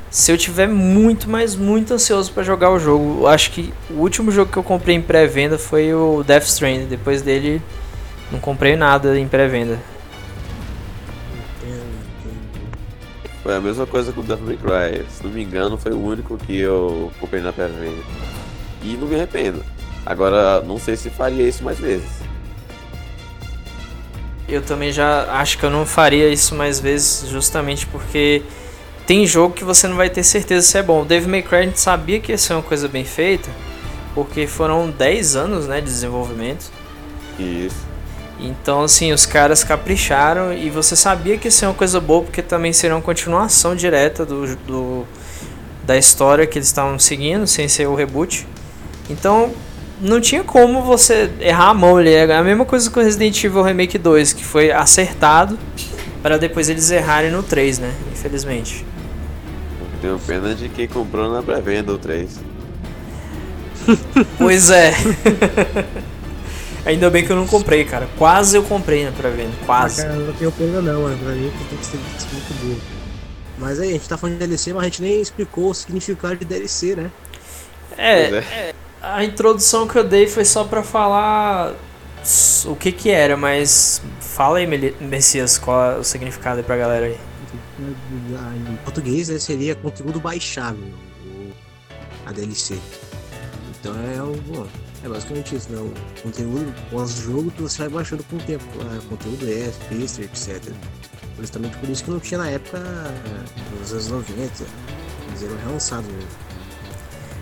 se 0.10 0.32
eu 0.32 0.38
tiver 0.38 0.68
muito, 0.68 1.30
mas 1.30 1.56
muito 1.56 1.94
ansioso 1.94 2.32
pra 2.32 2.44
jogar 2.44 2.72
o 2.72 2.80
jogo. 2.80 3.22
Eu 3.22 3.28
acho 3.28 3.52
que 3.52 3.74
o 3.90 3.96
último 3.96 4.32
jogo 4.32 4.52
que 4.52 4.58
eu 4.58 4.64
comprei 4.64 4.96
em 4.96 5.02
pré-venda 5.02 5.58
foi 5.58 5.94
o 5.94 6.24
Death 6.24 6.44
Stranding. 6.44 6.86
Depois 6.86 7.22
dele, 7.22 7.62
não 8.32 8.40
comprei 8.40 8.76
nada 8.76 9.20
em 9.20 9.28
pré-venda. 9.28 9.80
Foi 13.44 13.56
a 13.56 13.62
mesma 13.62 13.86
coisa 13.86 14.12
com 14.12 14.22
o 14.22 14.24
Devil 14.24 14.46
May 14.46 14.58
Cry. 14.58 15.06
Se 15.10 15.24
não 15.24 15.32
me 15.32 15.44
engano, 15.44 15.78
foi 15.78 15.92
o 15.92 16.04
único 16.04 16.38
que 16.38 16.58
eu 16.58 17.12
comprei 17.20 17.42
na 17.42 17.54
pré-venda. 17.54 18.04
E 18.84 18.98
não 18.98 19.08
me 19.08 19.16
arrependo. 19.16 19.64
Agora, 20.06 20.62
não 20.62 20.78
sei 20.80 20.96
se 20.96 21.10
faria 21.10 21.48
isso 21.48 21.64
mais 21.64 21.80
vezes. 21.80 22.10
Eu 24.48 24.62
também 24.62 24.92
já 24.92 25.32
acho 25.34 25.58
que 25.58 25.66
eu 25.66 25.70
não 25.70 25.86
faria 25.86 26.30
isso 26.30 26.56
mais 26.56 26.80
vezes, 26.80 27.30
justamente 27.30 27.86
porque 27.86 28.42
tem 29.08 29.26
jogo 29.26 29.56
que 29.56 29.64
você 29.64 29.88
não 29.88 29.96
vai 29.96 30.10
ter 30.10 30.22
certeza 30.22 30.68
se 30.68 30.78
é 30.78 30.84
bom. 30.84 31.02
O 31.02 31.06
Devil 31.06 31.30
May 31.30 31.42
Cry 31.42 31.56
a 31.60 31.64
gente 31.64 31.80
sabia 31.80 32.20
que 32.20 32.34
ia 32.34 32.38
ser 32.38 32.54
uma 32.54 32.62
coisa 32.62 32.90
bem 32.90 33.06
feita, 33.06 33.50
porque 34.14 34.46
foram 34.46 34.90
10 34.90 35.38
anos 35.38 35.66
né, 35.66 35.80
de 35.80 35.88
desenvolvimento. 35.88 36.70
Isso. 37.40 37.88
Então, 38.38 38.84
assim, 38.84 39.14
os 39.14 39.26
caras 39.26 39.64
capricharam 39.64 40.54
e 40.54 40.70
você 40.70 40.94
sabia 40.94 41.38
que 41.38 41.48
ia 41.48 41.52
ser 41.52 41.68
uma 41.68 41.74
coisa 41.74 42.02
boa, 42.02 42.24
porque 42.24 42.42
também 42.42 42.74
seria 42.74 42.98
uma 42.98 43.02
continuação 43.02 43.76
direta 43.76 44.26
do, 44.26 44.56
do 44.58 45.06
da 45.86 45.98
história 45.98 46.46
que 46.46 46.58
eles 46.58 46.68
estavam 46.68 47.00
seguindo, 47.00 47.48
sem 47.48 47.70
ser 47.70 47.88
o 47.88 47.96
reboot. 47.96 48.46
Então, 49.10 49.54
não 50.02 50.20
tinha 50.20 50.44
como 50.44 50.82
você 50.82 51.32
errar 51.40 51.70
a 51.70 51.74
mão 51.74 51.96
ali. 51.96 52.14
É 52.14 52.36
a 52.36 52.44
mesma 52.44 52.66
coisa 52.66 52.92
com 52.92 53.00
Resident 53.00 53.42
Evil 53.42 53.64
Remake 53.64 53.98
2, 53.98 54.34
que 54.34 54.44
foi 54.44 54.70
acertado 54.70 55.58
para 56.22 56.38
depois 56.38 56.68
eles 56.68 56.92
errarem 56.92 57.32
no 57.32 57.42
3, 57.42 57.80
né? 57.80 57.94
Infelizmente. 58.12 58.86
Tenho 60.02 60.20
pena 60.20 60.54
de 60.54 60.70
quem 60.70 60.88
comprou 60.88 61.32
na 61.32 61.42
pré-venda 61.42 61.94
o 61.94 61.98
3. 61.98 62.40
Pois 64.38 64.70
é. 64.70 64.94
Ainda 66.86 67.10
bem 67.10 67.26
que 67.26 67.32
eu 67.32 67.36
não 67.36 67.48
comprei, 67.48 67.84
cara. 67.86 68.08
Quase 68.18 68.58
eu 68.58 68.64
comprei 68.64 69.06
na 69.06 69.12
pré-venda. 69.12 69.52
Quase. 69.66 70.02
Ah, 70.02 70.06
cara, 70.06 70.18
eu 70.18 70.28
não 70.28 70.34
tenho 70.34 70.52
pena 70.52 70.82
não, 70.82 71.02
mano. 71.04 71.18
Pra 71.18 71.32
mim 71.34 71.52
tem 71.70 71.78
que 71.78 71.86
ser 71.86 71.98
tem 71.98 72.02
que 72.16 72.22
ser 72.22 72.34
muito 72.34 72.54
boa. 72.66 72.78
Mas 73.58 73.80
aí, 73.80 73.90
a 73.90 73.94
gente 73.94 74.08
tá 74.08 74.18
falando 74.18 74.36
de 74.36 74.40
DLC, 74.40 74.74
mas 74.74 74.84
a 74.84 74.86
gente 74.86 75.02
nem 75.02 75.22
explicou 75.22 75.70
o 75.72 75.74
significado 75.74 76.36
de 76.36 76.46
DLC, 76.46 76.96
né? 76.96 77.12
É, 77.98 78.30
Pois 78.30 78.46
é, 78.46 78.74
a 79.02 79.24
introdução 79.24 79.88
que 79.88 79.98
eu 79.98 80.04
dei 80.04 80.28
foi 80.28 80.46
só 80.46 80.64
pra 80.64 80.84
falar 80.84 81.74
o 82.66 82.76
que 82.76 82.92
que 82.92 83.10
era, 83.10 83.36
mas 83.36 84.02
fala 84.20 84.60
aí, 84.60 84.68
Messias, 85.00 85.58
qual 85.58 85.92
é 85.92 85.98
o 85.98 86.04
significado 86.04 86.58
aí 86.58 86.64
pra 86.64 86.78
galera 86.78 87.08
aí. 87.08 87.18
Em 87.80 88.76
português 88.84 89.30
né, 89.30 89.38
seria 89.38 89.76
conteúdo 89.76 90.20
baixável, 90.20 90.92
a 92.26 92.32
DLC. 92.32 92.78
Então 93.80 93.94
é 93.94 94.22
o. 94.22 94.68
É 95.04 95.08
basicamente 95.08 95.56
isso, 95.56 95.72
né? 95.72 95.80
O 95.80 96.22
conteúdo 96.22 96.74
pós-jogo 96.90 97.52
que 97.52 97.62
você 97.62 97.84
vai 97.84 97.90
baixando 97.90 98.24
com 98.24 98.38
o 98.38 98.40
tempo. 98.40 98.66
Ah, 98.82 99.00
conteúdo 99.08 99.48
extra, 99.48 99.96
extra, 99.96 100.24
etc. 100.26 100.74
Justamente 101.40 101.78
por 101.78 101.88
isso 101.88 102.04
que 102.04 102.10
não 102.10 102.20
tinha 102.20 102.40
na 102.40 102.50
época 102.50 102.80
nos 103.80 103.92
anos 103.92 104.08
90. 104.08 104.64
Eles 105.30 105.44
eram 105.44 105.58
relançados 105.58 106.08
mesmo. 106.08 106.48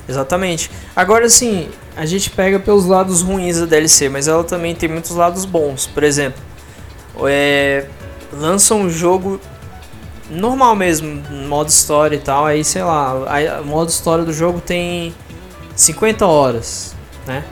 Exatamente. 0.07 0.69
Agora 0.95 1.29
sim, 1.29 1.69
a 1.95 2.05
gente 2.05 2.29
pega 2.29 2.59
pelos 2.59 2.85
lados 2.85 3.21
ruins 3.21 3.59
da 3.59 3.65
DLC, 3.65 4.09
mas 4.09 4.27
ela 4.27 4.43
também 4.43 4.75
tem 4.75 4.89
muitos 4.89 5.11
lados 5.11 5.45
bons. 5.45 5.87
Por 5.87 6.03
exemplo, 6.03 6.41
é, 7.25 7.87
lança 8.33 8.75
um 8.75 8.89
jogo 8.89 9.39
normal 10.29 10.75
mesmo, 10.75 11.21
modo 11.47 11.69
história 11.69 12.15
e 12.15 12.19
tal, 12.19 12.45
aí 12.45 12.63
sei 12.63 12.83
lá, 12.83 13.61
o 13.61 13.65
modo 13.65 13.89
história 13.89 14.23
do 14.23 14.33
jogo 14.33 14.59
tem 14.59 15.13
50 15.75 16.25
horas, 16.25 16.95
né? 17.27 17.43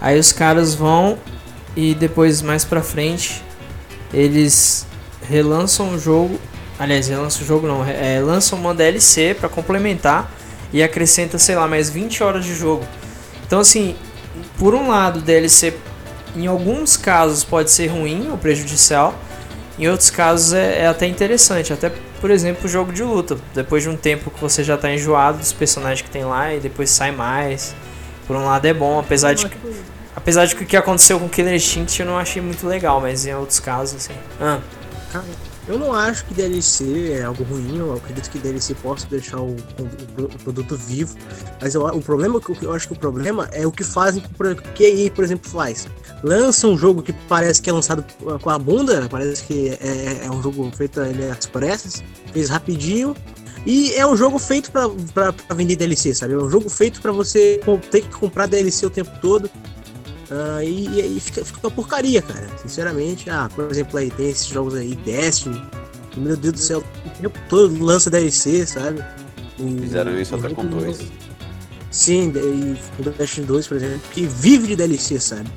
Aí 0.00 0.18
os 0.18 0.32
caras 0.32 0.74
vão 0.74 1.18
e 1.74 1.94
depois 1.94 2.40
mais 2.42 2.64
pra 2.64 2.82
frente 2.82 3.42
eles 4.12 4.86
relançam 5.28 5.94
o 5.94 5.98
jogo, 5.98 6.38
aliás, 6.78 7.08
relançam 7.08 7.42
o 7.42 7.46
jogo 7.46 7.66
não, 7.66 7.84
é, 7.84 8.20
lançam 8.20 8.58
uma 8.58 8.74
DLC 8.74 9.34
para 9.38 9.48
complementar 9.48 10.30
e 10.72 10.82
acrescenta, 10.82 11.38
sei 11.38 11.56
lá, 11.56 11.66
mais 11.66 11.90
20 11.90 12.22
horas 12.22 12.44
de 12.44 12.54
jogo. 12.54 12.84
Então 13.46 13.60
assim, 13.60 13.96
por 14.58 14.74
um 14.74 14.88
lado, 14.88 15.20
DLC 15.20 15.74
em 16.34 16.46
alguns 16.46 16.96
casos 16.96 17.42
pode 17.44 17.70
ser 17.70 17.88
ruim 17.88 18.28
ou 18.30 18.38
prejudicial, 18.38 19.14
em 19.78 19.88
outros 19.88 20.10
casos 20.10 20.52
é, 20.52 20.82
é, 20.82 20.86
até 20.86 21.06
interessante, 21.06 21.72
até 21.72 21.92
por 22.20 22.30
exemplo 22.30 22.68
jogo 22.68 22.92
de 22.92 23.02
luta. 23.02 23.36
Depois 23.54 23.82
de 23.82 23.88
um 23.88 23.96
tempo 23.96 24.30
que 24.30 24.40
você 24.40 24.64
já 24.64 24.74
está 24.74 24.92
enjoado 24.92 25.38
dos 25.38 25.52
personagens 25.52 26.02
que 26.02 26.10
tem 26.10 26.24
lá 26.24 26.54
e 26.54 26.60
depois 26.60 26.90
sai 26.90 27.12
mais. 27.12 27.74
Por 28.26 28.36
um 28.36 28.44
lado 28.44 28.66
é 28.66 28.74
bom, 28.74 28.98
apesar 28.98 29.34
de 29.34 29.48
que, 29.48 29.56
apesar 30.14 30.46
de 30.46 30.56
que 30.56 30.64
o 30.64 30.66
que 30.66 30.76
aconteceu 30.76 31.20
com 31.20 31.28
Killer 31.28 31.54
Instinct 31.54 32.00
eu 32.00 32.06
não 32.06 32.18
achei 32.18 32.42
muito 32.42 32.66
legal, 32.66 33.00
mas 33.00 33.26
em 33.26 33.34
outros 33.34 33.60
casos 33.60 33.96
assim. 33.96 34.14
Ah. 34.40 34.58
Eu 35.68 35.78
não 35.78 35.92
acho 35.92 36.24
que 36.26 36.34
DLC 36.34 37.12
é 37.12 37.24
algo 37.24 37.42
ruim, 37.42 37.78
eu 37.78 37.94
acredito 37.94 38.30
que 38.30 38.38
DLC 38.38 38.74
possa 38.74 39.06
deixar 39.08 39.40
o, 39.40 39.50
o, 39.50 40.22
o 40.22 40.38
produto 40.44 40.76
vivo, 40.76 41.16
mas 41.60 41.74
eu, 41.74 41.84
o 41.84 42.00
problema, 42.00 42.40
eu 42.62 42.72
acho 42.72 42.86
que 42.86 42.92
o 42.92 42.96
problema 42.96 43.48
é 43.52 43.66
o 43.66 43.72
que 43.72 43.82
fazem, 43.82 44.22
que 44.74 44.86
aí, 44.86 45.10
por 45.10 45.24
exemplo, 45.24 45.50
faz. 45.50 45.88
Lança 46.22 46.68
um 46.68 46.78
jogo 46.78 47.02
que 47.02 47.12
parece 47.12 47.60
que 47.60 47.68
é 47.68 47.72
lançado 47.72 48.04
com 48.40 48.50
a 48.50 48.58
bunda, 48.58 49.08
parece 49.10 49.42
que 49.42 49.70
é, 49.80 50.26
é 50.26 50.30
um 50.30 50.40
jogo 50.40 50.70
feito 50.70 51.00
ali 51.00 51.24
às 51.24 51.46
pressas, 51.46 52.02
fez 52.32 52.48
rapidinho, 52.48 53.16
e 53.66 53.92
é 53.94 54.06
um 54.06 54.16
jogo 54.16 54.38
feito 54.38 54.70
para 54.70 55.34
vender 55.56 55.74
DLC, 55.74 56.14
sabe? 56.14 56.34
É 56.34 56.38
um 56.38 56.48
jogo 56.48 56.70
feito 56.70 57.00
para 57.02 57.10
você 57.10 57.60
ter 57.90 58.02
que 58.02 58.10
comprar 58.10 58.46
DLC 58.46 58.86
o 58.86 58.90
tempo 58.90 59.10
todo. 59.20 59.50
Uh, 60.30 60.62
e, 60.62 61.16
e 61.16 61.20
fica, 61.20 61.44
fica 61.44 61.60
uma 61.62 61.70
porcaria, 61.70 62.20
cara. 62.20 62.48
Sinceramente. 62.58 63.30
Ah, 63.30 63.48
por 63.54 63.70
exemplo, 63.70 63.98
aí 63.98 64.10
tem 64.10 64.30
esses 64.30 64.46
jogos 64.46 64.74
aí, 64.74 64.94
Destiny. 64.96 65.62
Meu 66.16 66.36
Deus 66.36 66.54
do 66.54 66.58
céu, 66.58 66.82
o 67.04 67.10
tempo 67.20 67.38
todo 67.48 67.84
lança 67.84 68.10
DLC, 68.10 68.66
sabe? 68.66 69.04
E, 69.58 69.80
Fizeram 69.80 70.18
isso 70.18 70.34
até 70.34 70.48
com 70.48 70.64
dois. 70.66 70.98
Sim, 71.90 72.32
e 72.34 73.02
o 73.02 73.10
Destiny 73.10 73.46
2, 73.46 73.68
por 73.68 73.76
exemplo, 73.76 74.00
que 74.12 74.26
vive 74.26 74.68
de 74.68 74.76
DLC, 74.76 75.20
sabe? 75.20 75.50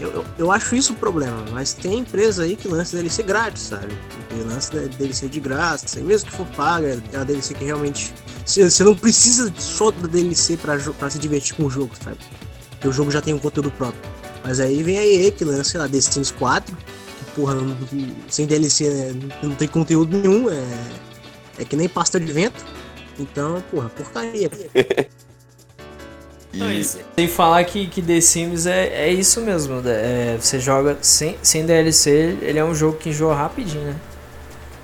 Eu, 0.00 0.10
eu, 0.10 0.24
eu, 0.38 0.52
acho 0.52 0.74
isso 0.74 0.92
o 0.92 0.96
problema, 0.96 1.44
mas 1.52 1.72
tem 1.72 2.00
empresa 2.00 2.42
aí 2.42 2.56
que 2.56 2.66
lança 2.66 2.96
DLC 2.96 3.22
grátis, 3.22 3.62
sabe? 3.62 3.96
Que 4.28 4.34
lança 4.42 4.88
DLC 4.88 5.28
de 5.28 5.40
graça, 5.40 6.00
mesmo 6.00 6.30
que 6.30 6.36
for 6.36 6.46
paga, 6.48 7.00
é 7.12 7.16
a 7.16 7.24
DLC 7.24 7.54
que 7.54 7.64
realmente. 7.64 8.12
Você 8.44 8.84
não 8.84 8.94
precisa 8.94 9.52
só 9.56 9.90
da 9.90 10.06
DLC 10.06 10.56
pra, 10.56 10.76
pra 10.76 11.08
se 11.08 11.18
divertir 11.18 11.54
com 11.54 11.64
o 11.64 11.70
jogo, 11.70 11.92
sabe? 12.02 12.18
Porque 12.84 12.88
o 12.88 12.92
jogo 12.92 13.10
já 13.10 13.22
tem 13.22 13.32
um 13.32 13.38
conteúdo 13.38 13.70
próprio. 13.70 13.98
Mas 14.44 14.60
aí 14.60 14.82
vem 14.82 14.98
a 14.98 15.06
EA 15.06 15.30
que 15.30 15.42
lança, 15.42 15.64
sei 15.64 15.80
lá, 15.80 15.86
Destiny 15.86 16.26
4, 16.38 16.76
que 16.76 17.24
porra, 17.34 17.54
não, 17.54 17.74
sem 18.28 18.44
DLC 18.44 18.90
né, 18.90 19.30
não 19.42 19.54
tem 19.54 19.66
conteúdo 19.66 20.18
nenhum, 20.18 20.50
é, 20.50 20.62
é 21.60 21.64
que 21.64 21.76
nem 21.76 21.88
pasta 21.88 22.20
de 22.20 22.30
vento. 22.30 22.62
Então, 23.18 23.64
porra, 23.70 23.88
porcaria. 23.88 24.50
E... 26.56 26.84
Sem 26.84 27.26
falar 27.26 27.64
que, 27.64 27.88
que 27.88 28.00
The 28.00 28.20
Sims 28.20 28.64
é, 28.64 28.86
é 28.86 29.12
isso 29.12 29.40
mesmo. 29.40 29.80
Né? 29.80 30.34
É, 30.34 30.38
você 30.40 30.60
joga 30.60 30.96
sem, 31.02 31.36
sem 31.42 31.66
DLC, 31.66 32.38
ele 32.40 32.60
é 32.60 32.64
um 32.64 32.72
jogo 32.72 32.96
que 32.96 33.08
enjoa 33.08 33.34
rapidinho, 33.34 33.82
né? 33.82 33.96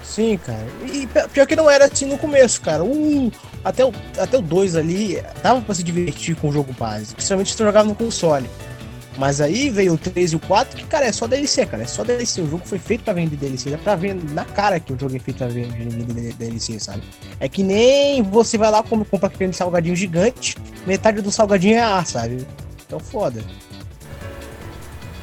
Sim, 0.03 0.37
cara. 0.45 0.67
E 0.85 1.09
pior 1.33 1.47
que 1.47 1.55
não 1.55 1.71
era 1.71 1.85
assim 1.85 2.07
no 2.07 2.19
começo, 2.19 2.61
cara. 2.61 2.83
Um, 2.83 3.31
até 3.65 3.85
o 3.85 3.91
2 3.91 4.19
até 4.19 4.39
o 4.39 4.43
dois 4.43 4.77
ali, 4.77 5.23
dava 5.43 5.61
pra 5.61 5.75
se 5.75 5.83
divertir 5.83 6.37
com 6.37 6.49
o 6.49 6.53
jogo 6.53 6.75
base. 6.79 7.15
Principalmente 7.15 7.51
se 7.51 7.57
tu 7.57 7.65
jogava 7.65 7.89
no 7.89 7.95
console. 7.95 8.49
Mas 9.19 9.41
aí 9.41 9.69
veio 9.69 9.95
o 9.95 9.99
3 9.99 10.33
e 10.33 10.37
o 10.37 10.39
4, 10.39 10.79
que, 10.79 10.85
cara, 10.87 11.05
é 11.05 11.13
só 11.13 11.27
DLC, 11.27 11.67
cara. 11.67 11.83
É 11.83 11.87
só 11.87 12.03
DLC. 12.05 12.41
O 12.41 12.49
jogo 12.49 12.63
foi 12.65 12.79
feito 12.79 13.05
pra 13.05 13.13
vender 13.13 13.37
DLC. 13.37 13.71
Dá 13.71 13.77
pra 13.77 13.95
ver 13.95 14.15
na 14.15 14.45
cara 14.45 14.81
que 14.81 14.93
o 14.93 14.99
jogo 14.99 15.15
é 15.15 15.19
feito 15.19 15.39
pra 15.39 15.49
vender 15.49 16.33
DLC, 16.35 16.79
sabe? 16.81 17.03
É 17.39 17.49
que 17.49 17.63
nem 17.63 18.23
você 18.23 18.57
vai 18.57 18.71
lá 18.71 18.81
e 18.81 19.05
compra 19.05 19.27
aquele 19.27 19.53
salgadinho 19.53 19.95
gigante, 19.95 20.57
metade 20.87 21.21
do 21.21 21.31
salgadinho 21.31 21.75
é 21.77 21.81
ar, 21.81 22.07
sabe? 22.07 22.47
Então 22.87 22.99
foda. 22.99 23.43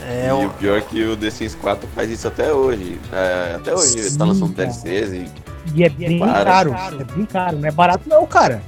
É, 0.08 0.29
e 0.29 0.46
o 0.46 0.50
pior 0.51 0.77
é 0.77 0.82
que 0.82 1.03
o 1.03 1.17
The 1.17 1.29
Sims 1.29 1.56
4 1.56 1.89
faz 1.96 2.10
isso 2.10 2.27
até 2.27 2.53
hoje. 2.53 3.00
É, 3.12 3.56
até 3.56 3.74
hoje 3.74 3.94
Sim, 3.94 4.00
ele 4.00 4.17
tá 4.17 4.25
lançando 4.25 4.53
DLCs 4.53 5.12
e. 5.12 5.47
E 5.74 5.83
é 5.83 5.89
bem 5.89 6.19
caro. 6.19 6.74
É 7.00 7.03
bem 7.03 7.25
caro, 7.25 7.57
não 7.57 7.67
é 7.67 7.71
barato 7.71 8.07
não, 8.07 8.25
cara. 8.25 8.62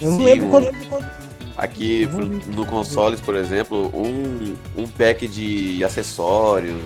Eu 0.00 0.12
Sim, 0.12 0.18
não 0.18 0.24
lembro 0.24 0.48
quando. 0.48 1.14
Aqui 1.56 2.08
no 2.48 2.66
consoles, 2.66 3.20
por 3.20 3.36
exemplo, 3.36 3.92
um, 3.94 4.56
um 4.76 4.88
pack 4.88 5.28
de 5.28 5.84
acessórios, 5.84 6.82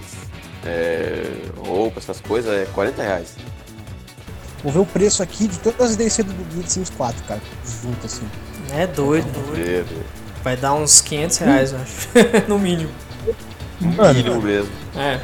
é, 0.64 1.24
roupa, 1.56 1.98
essas 1.98 2.20
coisas, 2.20 2.52
é 2.52 2.66
40 2.66 3.02
reais. 3.02 3.34
Vou 4.62 4.72
ver 4.72 4.80
o 4.80 4.86
preço 4.86 5.22
aqui 5.22 5.48
de 5.48 5.58
todas 5.60 5.92
as 5.92 5.96
DLC 5.96 6.22
do, 6.22 6.32
The 6.60 6.68
Sims 6.68 6.90
4, 6.90 7.24
cara. 7.24 7.40
Junto 7.82 8.04
assim. 8.04 8.28
É 8.72 8.86
doido, 8.86 9.26
doido. 9.46 10.04
Vai 10.42 10.56
dar 10.56 10.74
uns 10.74 11.00
500 11.00 11.38
reais, 11.38 11.72
eu 11.72 11.78
acho. 11.78 12.08
no 12.48 12.58
mínimo. 12.58 12.90
Mínimo 13.80 14.42
mesmo. 14.42 14.70
É. 14.96 15.20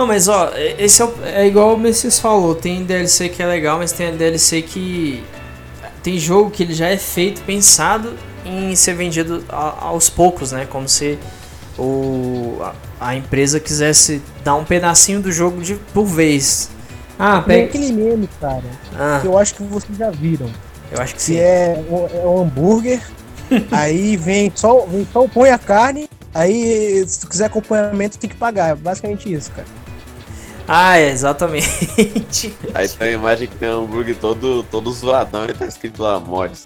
Não, 0.00 0.06
mas 0.06 0.28
ó, 0.28 0.50
esse 0.78 1.02
é, 1.02 1.04
o, 1.04 1.14
é 1.26 1.46
igual 1.46 1.74
o 1.74 1.78
Messias 1.78 2.18
falou, 2.18 2.54
tem 2.54 2.84
DLC 2.84 3.28
que 3.28 3.42
é 3.42 3.46
legal, 3.46 3.76
mas 3.76 3.92
tem 3.92 4.16
DLC 4.16 4.62
que. 4.62 5.22
Tem 6.02 6.18
jogo 6.18 6.50
que 6.50 6.62
ele 6.62 6.72
já 6.72 6.88
é 6.88 6.96
feito, 6.96 7.42
pensado 7.42 8.14
em 8.42 8.74
ser 8.74 8.94
vendido 8.94 9.44
a, 9.50 9.88
aos 9.88 10.08
poucos, 10.08 10.52
né? 10.52 10.66
Como 10.70 10.88
se 10.88 11.18
o, 11.78 12.56
a, 12.62 12.74
a, 12.98 13.14
empresa 13.14 13.60
quisesse 13.60 14.22
dar 14.42 14.54
um 14.54 14.64
pedacinho 14.64 15.20
do 15.20 15.30
jogo 15.30 15.60
de, 15.60 15.74
por 15.92 16.06
vez. 16.06 16.70
Ah, 17.18 17.42
pega. 17.42 17.66
aquele 17.66 17.92
meme, 17.92 18.26
cara. 18.40 18.64
Ah. 18.98 19.20
Eu 19.22 19.36
acho 19.36 19.54
que 19.54 19.62
vocês 19.62 19.98
já 19.98 20.08
viram. 20.08 20.48
Eu 20.90 21.02
acho 21.02 21.12
que, 21.12 21.18
que 21.18 21.24
sim. 21.26 21.36
é, 21.36 21.84
é 22.14 22.26
um 22.26 22.40
hambúrguer. 22.40 23.02
aí 23.70 24.16
vem 24.16 24.50
só, 24.54 24.86
vem 24.86 25.06
só 25.12 25.28
põe 25.28 25.50
a 25.50 25.58
carne 25.58 26.08
Aí, 26.32 27.04
se 27.06 27.20
tu 27.20 27.28
quiser 27.28 27.46
acompanhamento, 27.46 28.18
tem 28.18 28.30
que 28.30 28.36
pagar. 28.36 28.70
É 28.70 28.74
basicamente 28.74 29.32
isso, 29.32 29.50
cara. 29.50 29.66
Ah, 30.72 30.98
é, 30.98 31.10
exatamente. 31.10 32.56
Aí 32.72 32.88
tem 32.88 33.08
a 33.08 33.10
imagem 33.10 33.48
que 33.48 33.56
tem 33.56 33.68
um 33.70 33.82
hambúrguer 33.82 34.14
todo, 34.14 34.62
todo 34.62 34.92
zoadão 34.92 35.46
e 35.46 35.52
tá 35.52 35.66
escrito 35.66 36.00
lá 36.00 36.20
mods. 36.20 36.64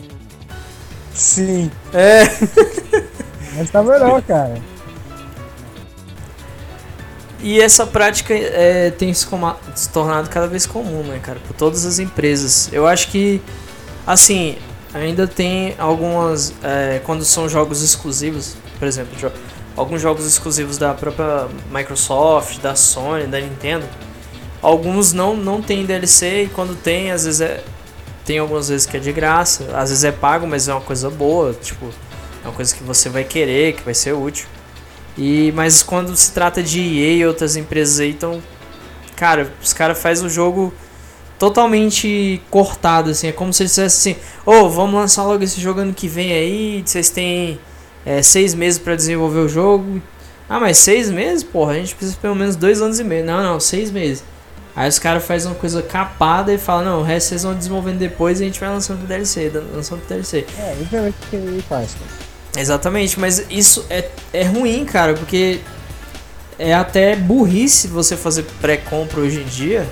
Sim. 1.14 1.70
É. 1.94 2.24
Mas 3.56 3.70
tá 3.70 3.82
melhor, 3.82 4.20
cara. 4.20 4.60
E 7.40 7.58
essa 7.58 7.86
prática 7.86 8.34
é, 8.34 8.90
tem 8.90 9.14
se, 9.14 9.26
se, 9.74 9.88
tornado 9.88 10.28
cada 10.28 10.48
vez 10.48 10.66
comum, 10.66 11.02
né, 11.04 11.18
cara? 11.22 11.38
Por 11.46 11.56
todas 11.56 11.86
as 11.86 11.98
empresas. 11.98 12.68
Eu 12.74 12.86
acho 12.86 13.08
que, 13.08 13.40
assim, 14.06 14.58
ainda 14.92 15.26
tem 15.26 15.74
algumas. 15.78 16.52
É, 16.62 17.00
quando 17.04 17.24
são 17.24 17.48
jogos 17.48 17.80
exclusivos, 17.80 18.54
por 18.78 18.86
exemplo, 18.86 19.16
alguns 19.76 20.00
jogos 20.00 20.26
exclusivos 20.26 20.78
da 20.78 20.94
própria 20.94 21.48
Microsoft, 21.70 22.58
da 22.60 22.74
Sony, 22.74 23.26
da 23.26 23.40
Nintendo. 23.40 23.86
Alguns 24.62 25.12
não, 25.12 25.36
não 25.36 25.60
tem 25.60 25.84
DLC 25.84 26.44
e 26.44 26.48
quando 26.48 26.74
tem, 26.74 27.10
às 27.10 27.24
vezes 27.24 27.40
é. 27.40 27.62
Tem 28.24 28.38
algumas 28.38 28.70
vezes 28.70 28.86
que 28.86 28.96
é 28.96 29.00
de 29.00 29.12
graça, 29.12 29.64
às 29.76 29.90
vezes 29.90 30.02
é 30.02 30.10
pago, 30.10 30.46
mas 30.46 30.66
é 30.66 30.72
uma 30.72 30.80
coisa 30.80 31.10
boa, 31.10 31.52
tipo, 31.52 31.90
é 32.42 32.48
uma 32.48 32.54
coisa 32.54 32.74
que 32.74 32.82
você 32.82 33.10
vai 33.10 33.22
querer, 33.22 33.74
que 33.74 33.82
vai 33.82 33.92
ser 33.92 34.14
útil. 34.14 34.46
E 35.16 35.52
mas 35.52 35.82
quando 35.82 36.16
se 36.16 36.32
trata 36.32 36.62
de 36.62 36.80
EA 36.80 37.12
e 37.16 37.26
outras 37.26 37.54
empresas 37.54 38.00
aí, 38.00 38.10
então, 38.10 38.42
cara, 39.14 39.52
os 39.62 39.74
caras 39.74 40.00
fazem 40.00 40.26
o 40.26 40.30
jogo 40.30 40.72
totalmente 41.38 42.40
cortado 42.48 43.10
assim, 43.10 43.26
é 43.28 43.32
como 43.32 43.52
se 43.52 43.62
eles 43.62 43.72
dissessem 43.72 44.14
assim: 44.14 44.22
"Ô, 44.46 44.64
oh, 44.64 44.70
vamos 44.70 44.94
lançar 44.94 45.24
logo 45.24 45.44
esse 45.44 45.60
jogo 45.60 45.80
ano 45.80 45.92
que 45.92 46.08
vem 46.08 46.32
aí, 46.32 46.82
vocês 46.84 47.10
têm 47.10 47.60
é, 48.04 48.22
seis 48.22 48.54
meses 48.54 48.78
para 48.78 48.94
desenvolver 48.94 49.40
o 49.40 49.48
jogo. 49.48 50.02
Ah, 50.48 50.60
mas 50.60 50.78
seis 50.78 51.10
meses? 51.10 51.42
Porra, 51.42 51.72
a 51.72 51.76
gente 51.76 51.94
precisa 51.94 52.16
pelo 52.20 52.34
menos 52.34 52.56
dois 52.56 52.80
anos 52.82 53.00
e 53.00 53.04
meio. 53.04 53.24
Não, 53.24 53.42
não, 53.42 53.58
seis 53.58 53.90
meses. 53.90 54.22
Aí 54.76 54.88
os 54.88 54.98
caras 54.98 55.24
fazem 55.24 55.50
uma 55.50 55.56
coisa 55.56 55.82
capada 55.82 56.52
e 56.52 56.58
falam, 56.58 56.84
não, 56.84 57.00
o 57.00 57.02
resto 57.02 57.28
vocês 57.28 57.44
vão 57.44 57.54
desenvolvendo 57.54 57.98
depois 57.98 58.40
e 58.40 58.42
a 58.42 58.46
gente 58.46 58.58
vai 58.58 58.68
lançando 58.68 58.98
pro 58.98 59.06
DLC, 59.06 59.52
lançando 59.72 60.00
pro 60.00 60.08
DLC. 60.08 60.44
É, 60.58 60.76
obviamente 60.80 61.14
que 61.30 61.36
ele 61.36 61.62
faz, 61.62 61.94
cara. 61.94 62.60
Exatamente, 62.60 63.18
mas 63.18 63.44
isso 63.50 63.84
é, 63.88 64.08
é 64.32 64.44
ruim, 64.44 64.84
cara, 64.84 65.14
porque 65.14 65.60
é 66.58 66.72
até 66.74 67.16
burrice 67.16 67.88
você 67.88 68.16
fazer 68.16 68.44
pré-compra 68.60 69.20
hoje 69.20 69.40
em 69.40 69.44
dia, 69.44 69.86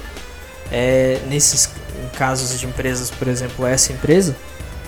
é, 0.71 1.21
nesses 1.28 1.71
casos 2.16 2.59
de 2.59 2.66
empresas, 2.66 3.11
por 3.11 3.28
exemplo, 3.28 3.66
essa 3.66 3.92
empresa, 3.92 4.37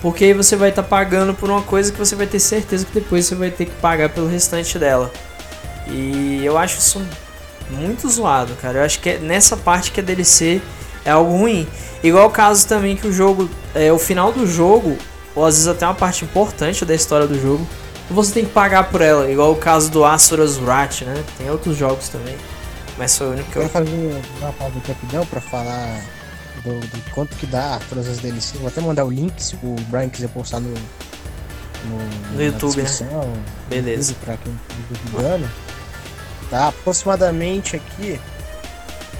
porque 0.01 0.25
aí 0.25 0.33
você 0.33 0.55
vai 0.55 0.69
estar 0.69 0.83
tá 0.83 0.87
pagando 0.87 1.33
por 1.33 1.49
uma 1.49 1.61
coisa 1.61 1.91
que 1.91 1.97
você 1.97 2.15
vai 2.15 2.27
ter 2.27 2.39
certeza 2.39 2.85
que 2.85 2.93
depois 2.93 3.25
você 3.25 3.35
vai 3.35 3.51
ter 3.51 3.65
que 3.65 3.75
pagar 3.75 4.09
pelo 4.09 4.27
restante 4.27 4.77
dela. 4.77 5.11
E 5.87 6.43
eu 6.43 6.57
acho 6.57 6.79
isso 6.79 7.05
muito 7.69 8.09
zoado, 8.09 8.53
cara. 8.55 8.79
Eu 8.79 8.83
acho 8.83 8.99
que 8.99 9.09
é 9.09 9.17
nessa 9.17 9.55
parte 9.57 9.91
que 9.91 9.99
a 9.99 10.03
DLC 10.03 10.61
é 11.03 11.11
algo 11.11 11.31
ruim. 11.37 11.67
Igual 12.03 12.27
o 12.27 12.31
caso 12.31 12.67
também 12.67 12.95
que 12.95 13.07
o 13.07 13.13
jogo, 13.13 13.49
é 13.73 13.91
o 13.91 13.99
final 13.99 14.31
do 14.31 14.45
jogo, 14.45 14.97
ou 15.35 15.45
às 15.45 15.55
vezes 15.55 15.67
até 15.67 15.85
uma 15.85 15.95
parte 15.95 16.23
importante 16.23 16.85
da 16.85 16.93
história 16.93 17.27
do 17.27 17.39
jogo, 17.39 17.67
você 18.09 18.33
tem 18.33 18.45
que 18.45 18.51
pagar 18.51 18.89
por 18.89 19.01
ela, 19.01 19.29
igual 19.29 19.51
o 19.51 19.55
caso 19.55 19.89
do 19.89 20.05
Asuras 20.05 20.57
Wrath, 20.57 21.01
né? 21.01 21.23
Tem 21.37 21.49
outros 21.49 21.75
jogos 21.75 22.09
também, 22.09 22.35
mas 22.97 23.17
foi 23.17 23.27
o 23.27 23.31
único 23.31 23.51
que 23.51 23.57
eu... 23.57 23.61
Quero 23.63 23.73
fazer 23.73 24.21
uma 24.39 24.53
pausa 24.53 24.75
rapidão 24.87 25.25
pra 25.25 25.41
falar 25.41 26.01
do, 26.65 26.79
do, 26.79 27.11
quanto 27.11 27.35
que 27.37 27.45
dá 27.45 27.79
todas 27.87 28.07
as 28.07 28.17
DLCs. 28.17 28.59
Vou 28.59 28.67
até 28.67 28.81
mandar 28.81 29.05
o 29.05 29.11
link 29.11 29.39
se 29.41 29.55
o 29.55 29.75
Brian 29.87 30.09
quiser 30.09 30.29
postar 30.29 30.59
no, 30.59 30.69
no, 30.69 32.33
no 32.33 32.43
YouTube, 32.43 32.81
né? 32.81 32.89
Beleza. 33.69 34.11
YouTube, 34.11 34.25
pra 34.25 34.37
quem 34.37 34.53
tá 34.53 34.75
duvidando. 34.89 35.49
Tá 36.49 36.67
aproximadamente 36.69 37.75
aqui. 37.75 38.19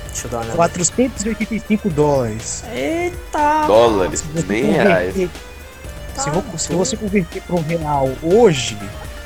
Deixa 0.07 0.27
eu 0.27 0.31
dar 0.31 0.41
uma 0.45 0.55
485 0.55 1.89
dólares. 1.89 2.63
Eita! 2.73 3.67
Dólares, 3.67 4.23
nem 4.47 4.71
reais. 4.71 5.13
Se, 5.13 6.29
vou, 6.29 6.43
se 6.57 6.73
você 6.73 6.97
converter 6.97 7.41
para 7.41 7.55
um 7.55 7.61
real 7.61 8.09
hoje, 8.23 8.77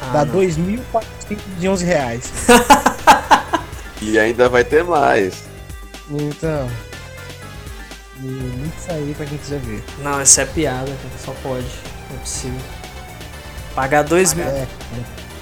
ah, 0.02 0.10
dá 0.14 0.26
2.411 0.26 1.86
reais. 1.86 2.32
e 4.02 4.18
ainda 4.18 4.50
vai 4.50 4.64
ter 4.64 4.84
mais. 4.84 5.44
Então. 6.10 6.68
Link 8.22 8.74
aí 8.90 9.14
pra 9.16 9.26
quem 9.26 9.38
quiser 9.38 9.60
ver. 9.60 9.84
Não, 10.00 10.20
essa 10.20 10.42
é 10.42 10.46
piada, 10.46 10.92
só 11.24 11.34
pode. 11.42 11.66
Não 12.10 12.18
é 12.18 12.20
possível. 12.20 12.60
Pagar 13.74 14.04
2 14.04 14.34
mil. 14.34 14.46
É. 14.46 14.68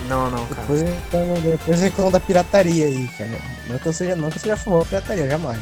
Não, 0.07 0.29
não, 0.29 0.45
cara. 0.45 0.61
Depois, 0.61 0.81
então, 0.81 1.33
depois 1.41 1.81
reclama 1.81 2.11
da 2.11 2.19
pirataria 2.19 2.85
aí, 2.85 3.07
cara. 3.17 3.31
Não 3.67 3.79
que 3.79 3.85
eu 3.85 3.93
seja, 3.93 4.15
não 4.15 4.29
que 4.29 4.37
eu 4.37 4.41
seja 4.41 4.57
fã 4.57 4.79
pirataria, 4.83 5.29
jamais. 5.29 5.59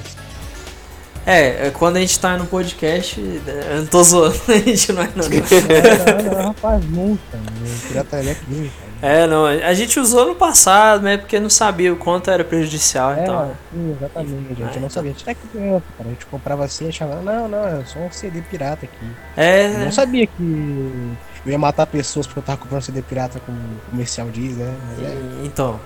É, 1.25 1.67
é, 1.67 1.71
quando 1.71 1.97
a 1.97 1.99
gente 1.99 2.19
tá 2.19 2.37
no 2.37 2.45
podcast, 2.45 3.19
eu 3.19 3.77
não 3.77 3.87
tô 3.87 4.03
zoando, 4.03 4.39
a 4.47 4.57
gente 4.57 4.91
não 4.91 5.01
é 5.01 5.09
não. 5.15 5.27
não, 5.27 6.23
não, 6.23 6.37
não 6.37 6.47
rapaz, 6.49 6.85
nunca. 6.85 7.39
Pirataria 7.87 8.31
é 8.31 8.35
crime, 8.35 8.71
É, 9.01 9.27
não, 9.27 9.45
a 9.45 9.73
gente 9.73 9.99
usou 9.99 10.25
no 10.27 10.35
passado, 10.35 11.03
né? 11.03 11.17
Porque 11.17 11.39
não 11.39 11.49
sabia 11.49 11.93
o 11.93 11.97
quanto 11.97 12.31
era 12.31 12.43
prejudicial 12.43 13.13
é, 13.13 13.23
então. 13.23 13.55
Sim, 13.73 13.97
exatamente, 13.97 14.61
a 14.61 14.65
gente 14.65 14.79
não 14.79 14.89
sabia. 14.89 15.11
A 15.11 15.13
gente 15.13 15.37
criança, 15.51 15.85
cara. 15.97 16.09
A 16.09 16.11
gente 16.11 16.25
comprava 16.25 16.65
assim 16.65 16.85
e 16.85 16.89
achava, 16.89 17.21
não, 17.21 17.47
não, 17.47 17.67
é 17.67 17.85
só 17.85 17.99
um 17.99 18.11
CD 18.11 18.41
pirata 18.41 18.85
aqui. 18.85 19.05
É. 19.35 19.67
Eu 19.67 19.79
não 19.79 19.91
sabia 19.91 20.25
que 20.25 21.17
eu 21.45 21.51
ia 21.51 21.57
matar 21.57 21.85
pessoas 21.85 22.25
porque 22.25 22.39
eu 22.39 22.43
tava 22.43 22.57
comprando 22.57 22.81
CD 22.81 23.01
pirata 23.01 23.39
com 23.39 23.53
comercial 23.89 24.29
diz, 24.29 24.57
né? 24.57 24.73
É. 25.01 25.45
Então, 25.45 25.79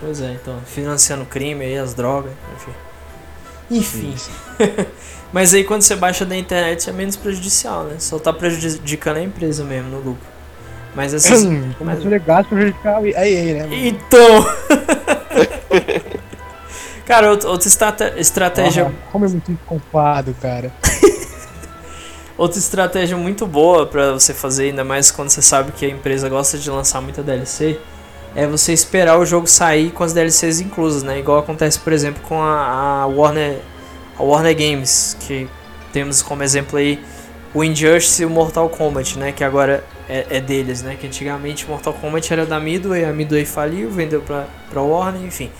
pois 0.00 0.20
é, 0.20 0.32
então, 0.32 0.58
financiando 0.66 1.24
crime 1.24 1.64
aí, 1.64 1.78
as 1.78 1.94
drogas, 1.94 2.32
enfim. 2.56 2.72
Enfim. 3.70 4.14
Mas 5.32 5.54
aí 5.54 5.64
quando 5.64 5.82
você 5.82 5.96
baixa 5.96 6.24
da 6.24 6.36
internet 6.36 6.88
é 6.88 6.92
menos 6.92 7.16
prejudicial, 7.16 7.84
né? 7.84 7.96
Só 7.98 8.18
tá 8.18 8.32
prejudicando 8.32 9.16
a 9.16 9.22
empresa 9.22 9.64
mesmo 9.64 9.90
no 9.90 9.98
lucro. 9.98 10.33
Mas 10.94 11.12
assim. 11.14 11.72
Como 11.78 11.90
mas... 11.90 12.04
legal 12.04 12.44
prejudicar 12.44 12.98
a 12.98 13.28
EA, 13.28 13.66
né? 13.66 13.68
Então. 13.72 14.46
cara, 17.04 17.30
outra 17.30 17.68
estratégia. 18.16 18.92
como 19.10 19.24
é 19.24 19.28
muito 19.28 19.58
culpado, 19.66 20.34
cara. 20.40 20.72
outra 22.36 22.58
estratégia 22.58 23.16
muito 23.16 23.46
boa 23.46 23.86
para 23.86 24.12
você 24.12 24.32
fazer, 24.32 24.66
ainda 24.66 24.84
mais 24.84 25.10
quando 25.10 25.30
você 25.30 25.42
sabe 25.42 25.72
que 25.72 25.84
a 25.84 25.88
empresa 25.88 26.28
gosta 26.28 26.58
de 26.58 26.70
lançar 26.70 27.00
muita 27.00 27.22
DLC, 27.22 27.78
é 28.34 28.46
você 28.46 28.72
esperar 28.72 29.18
o 29.18 29.24
jogo 29.24 29.46
sair 29.46 29.90
com 29.90 30.02
as 30.02 30.12
DLCs 30.12 30.60
inclusas, 30.60 31.02
né? 31.02 31.18
Igual 31.18 31.38
acontece, 31.38 31.78
por 31.78 31.92
exemplo, 31.92 32.22
com 32.22 32.42
a, 32.42 33.02
a 33.02 33.06
Warner, 33.06 33.58
a 34.18 34.22
Warner 34.22 34.56
Games, 34.56 35.16
que 35.20 35.48
temos 35.92 36.20
como 36.20 36.42
exemplo 36.42 36.78
aí 36.78 37.00
o 37.54 37.62
Injustice 37.62 38.22
e 38.22 38.26
o 38.26 38.30
Mortal 38.30 38.68
Kombat, 38.68 39.16
né? 39.16 39.30
Que 39.30 39.44
agora 39.44 39.84
é, 40.08 40.26
é 40.30 40.40
deles, 40.40 40.82
né? 40.82 40.96
Que 40.98 41.06
antigamente 41.06 41.66
Mortal 41.68 41.92
Kombat 41.94 42.32
era 42.32 42.46
da 42.46 42.60
Midway, 42.60 43.04
a 43.04 43.12
Midway 43.12 43.44
faliu, 43.44 43.90
vendeu 43.90 44.20
pra, 44.22 44.46
pra 44.70 44.82
Warner, 44.82 45.22
enfim. 45.22 45.50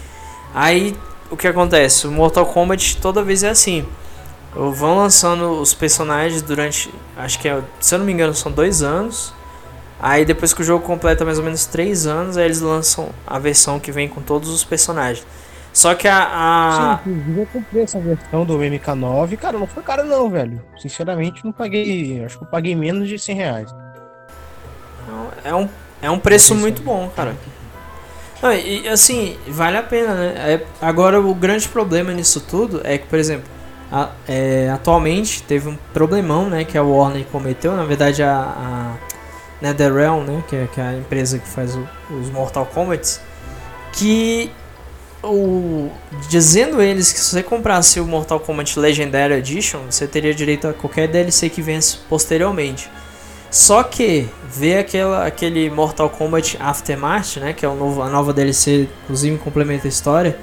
Aí 0.55 0.97
o 1.31 1.37
que 1.37 1.49
acontece? 1.49 2.07
Mortal 2.07 2.47
Kombat 2.47 2.99
toda 2.99 3.23
vez 3.23 3.43
é 3.43 3.51
assim. 3.51 3.87
Vão 4.55 4.97
lançando 4.97 5.61
os 5.61 5.75
personagens 5.75 6.41
durante, 6.41 6.93
acho 7.17 7.41
que 7.41 7.49
é, 7.49 7.61
se 7.81 7.95
eu 7.95 7.99
não 7.99 8.07
me 8.07 8.13
engano, 8.13 8.33
são 8.35 8.53
dois 8.53 8.83
anos. 8.83 9.35
Aí 10.01 10.25
depois 10.25 10.53
que 10.53 10.61
o 10.61 10.65
jogo 10.65 10.85
completa 10.85 11.25
mais 11.25 11.39
ou 11.39 11.45
menos 11.45 11.65
3 11.67 12.07
anos, 12.07 12.37
aí 12.37 12.45
eles 12.45 12.61
lançam 12.61 13.09
a 13.27 13.39
versão 13.39 13.81
que 13.81 13.91
vem 13.91 14.07
com 14.09 14.21
todos 14.21 14.51
os 14.51 14.63
personagens. 14.63 15.27
Só 15.73 15.95
que 15.95 16.07
a. 16.07 16.29
a... 16.31 17.01
Sim, 17.03 17.37
eu 17.37 17.47
comprei 17.47 17.83
essa 17.83 17.99
versão 17.99 18.45
do 18.45 18.59
MK9, 18.59 19.37
cara, 19.37 19.59
não 19.59 19.67
foi 19.67 19.83
caro 19.83 20.05
não, 20.05 20.29
velho. 20.29 20.63
Sinceramente, 20.79 21.45
não 21.45 21.53
paguei. 21.53 22.23
Acho 22.25 22.39
que 22.39 22.45
eu 22.45 22.49
paguei 22.49 22.77
menos 22.77 23.09
de 23.09 23.19
100 23.19 23.35
reais. 23.35 23.75
É 25.45 25.55
um, 25.55 25.69
é 26.03 26.11
um 26.11 26.19
preço 26.19 26.55
muito 26.55 26.83
bom, 26.83 27.11
cara. 27.15 27.37
Não, 28.43 28.53
e 28.53 28.87
assim, 28.89 29.37
vale 29.49 29.77
a 29.77 29.83
pena, 29.83 30.15
né? 30.15 30.35
É, 30.37 30.65
agora 30.81 31.21
o 31.21 31.35
grande 31.35 31.67
problema 31.69 32.13
nisso 32.13 32.41
tudo 32.41 32.81
é 32.85 32.99
que, 32.99 33.07
por 33.07 33.19
exemplo, 33.19 33.49
a, 33.91 34.11
é, 34.29 34.71
atualmente 34.71 35.43
teve 35.43 35.69
um 35.69 35.77
problemão, 35.93 36.51
né? 36.51 36.65
Que 36.65 36.77
a 36.77 36.83
Warner 36.83 37.25
cometeu. 37.27 37.75
Na 37.75 37.85
verdade, 37.85 38.23
a, 38.23 38.33
a 38.33 38.97
NetherRealm, 39.63 40.25
né, 40.25 40.45
que 40.49 40.57
é, 40.57 40.69
que 40.73 40.81
é 40.81 40.85
a 40.85 40.95
empresa 40.95 41.39
que 41.39 41.49
faz 41.49 41.75
o, 41.75 41.89
os 42.11 42.29
Mortal 42.31 42.67
Kombat, 42.67 43.19
que 43.93 44.51
o, 45.23 45.91
dizendo 46.29 46.83
eles 46.83 47.13
que 47.13 47.19
se 47.19 47.31
você 47.31 47.43
comprasse 47.43 47.99
o 47.99 48.07
Mortal 48.07 48.39
Kombat 48.41 48.79
Legendary 48.79 49.35
Edition, 49.35 49.81
você 49.89 50.07
teria 50.07 50.35
direito 50.35 50.69
a 50.69 50.75
qualquer 50.75 51.09
DLC 51.09 51.49
que 51.49 51.63
vence 51.63 51.99
posteriormente. 52.09 52.91
Só 53.55 53.85
que 53.85 54.29
ver 54.49 54.79
aquela, 54.79 55.25
aquele 55.25 55.71
Mortal 55.71 56.11
Kombat 56.11 56.57
Aftermath, 56.61 57.37
né, 57.37 57.53
que 57.53 57.65
é 57.65 57.69
o 57.69 57.77
novo, 57.77 58.03
a 58.03 58.09
nova 58.09 58.33
DLC, 58.33 58.89
inclusive 59.05 59.39
complementa 59.39 59.87
a 59.87 59.89
história, 59.89 60.37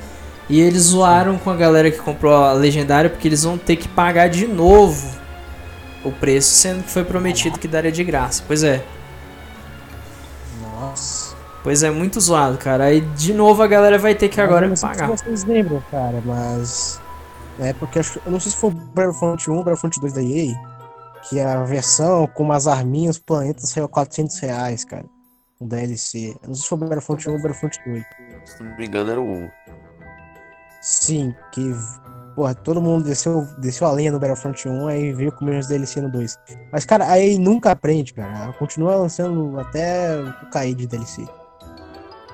e 0.48 0.62
eles 0.62 0.84
zoaram 0.84 1.38
com 1.38 1.50
a 1.50 1.56
galera 1.58 1.92
que 1.92 1.98
comprou 1.98 2.34
a 2.34 2.54
Legendária 2.54 3.10
porque 3.10 3.28
eles 3.28 3.44
vão 3.44 3.58
ter 3.58 3.76
que 3.76 3.90
pagar 3.90 4.30
de 4.30 4.48
novo 4.48 5.20
o 6.06 6.12
preço, 6.14 6.52
sendo 6.52 6.84
que 6.84 6.90
foi 6.90 7.04
prometido 7.04 7.60
que 7.60 7.68
daria 7.68 7.92
de 7.92 8.02
graça. 8.02 8.46
Pois 8.48 8.64
é, 8.64 8.82
nossa. 10.62 11.36
Pois 11.64 11.84
é, 11.84 11.92
muito 11.92 12.18
zoado, 12.22 12.58
cara. 12.58 12.86
Aí 12.86 13.02
de 13.02 13.34
novo 13.34 13.62
a 13.62 13.68
galera 13.68 13.98
vai 13.98 14.16
ter 14.16 14.30
que 14.30 14.40
agora 14.40 14.74
pagar. 14.80 15.10
Não 15.10 15.18
sei 15.18 15.36
se 15.36 15.44
vocês 15.44 15.44
lembram, 15.44 15.84
cara, 15.92 16.22
mas. 16.24 17.02
É 17.60 17.74
porque 17.74 18.00
eu 18.00 18.32
não 18.32 18.40
sei 18.40 18.52
se 18.54 18.58
foi 18.58 18.70
o 18.70 18.74
Battlefront 18.74 19.52
1 19.52 19.54
ou 19.54 19.64
Battlefront 19.66 20.00
2 20.00 20.14
da 20.14 20.24
EA, 20.24 20.56
que 21.28 21.40
a 21.40 21.64
versão 21.64 22.28
com 22.28 22.44
umas 22.44 22.68
arminhas, 22.68 23.18
planetas 23.18 23.70
saiu 23.70 23.88
400 23.88 24.40
reais, 24.40 24.84
cara. 24.84 25.06
Um 25.60 25.68
DLC. 25.68 26.36
Eu 26.42 26.48
não 26.48 26.56
sei 26.56 26.64
se 26.64 26.70
foi 26.70 26.78
o 26.78 26.82
Battlefront 26.82 27.30
1 27.30 27.32
ou 27.32 27.38
Battlefront 27.38 27.80
2. 27.86 28.06
Se 28.46 28.64
não 28.64 28.76
me 28.76 28.86
engano, 28.86 29.12
era 29.12 29.22
o 29.22 29.26
1. 29.26 29.50
Sim, 30.82 31.36
que 31.52 31.72
Porra, 32.36 32.56
todo 32.56 32.82
mundo 32.82 33.04
desceu, 33.04 33.46
desceu 33.58 33.88
a 33.88 33.92
lenha 33.92 34.12
no 34.12 34.20
Battlefront 34.20 34.68
1 34.68 34.88
aí 34.88 35.12
veio 35.12 35.32
com 35.34 35.44
meus 35.44 35.68
DLC 35.68 36.02
no 36.02 36.10
2. 36.10 36.38
Mas, 36.72 36.86
cara, 36.86 37.10
aí 37.10 37.38
nunca 37.38 37.72
aprende, 37.72 38.14
cara. 38.14 38.46
Ela 38.46 38.54
continua 38.54 38.96
lançando 38.96 39.60
até 39.60 40.18
o 40.18 40.50
cair 40.50 40.74
de 40.74 40.88
DLC. 40.88 41.26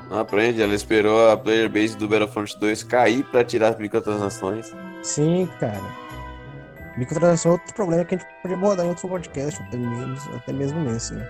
Não 0.10 0.20
aprende, 0.20 0.62
ela 0.62 0.74
esperou 0.74 1.30
a 1.30 1.36
player 1.36 1.70
base 1.70 1.98
do 1.98 2.08
Battlefront 2.08 2.58
2 2.60 2.84
cair 2.84 3.24
pra 3.26 3.44
tirar 3.44 3.70
as 3.70 3.80
microtransações. 3.80 4.72
Sim, 5.02 5.50
cara. 5.60 6.07
Microtransação 6.98 7.52
é 7.52 7.54
outro 7.54 7.74
problema 7.74 8.04
que 8.04 8.16
a 8.16 8.18
gente 8.18 8.28
pode 8.42 8.54
abordar 8.54 8.86
em 8.86 8.90
outro 8.90 9.08
podcast, 9.08 9.62
até 9.62 9.78
mesmo, 9.78 10.36
até 10.36 10.52
mesmo 10.52 10.80
nesse, 10.80 11.14
né? 11.14 11.28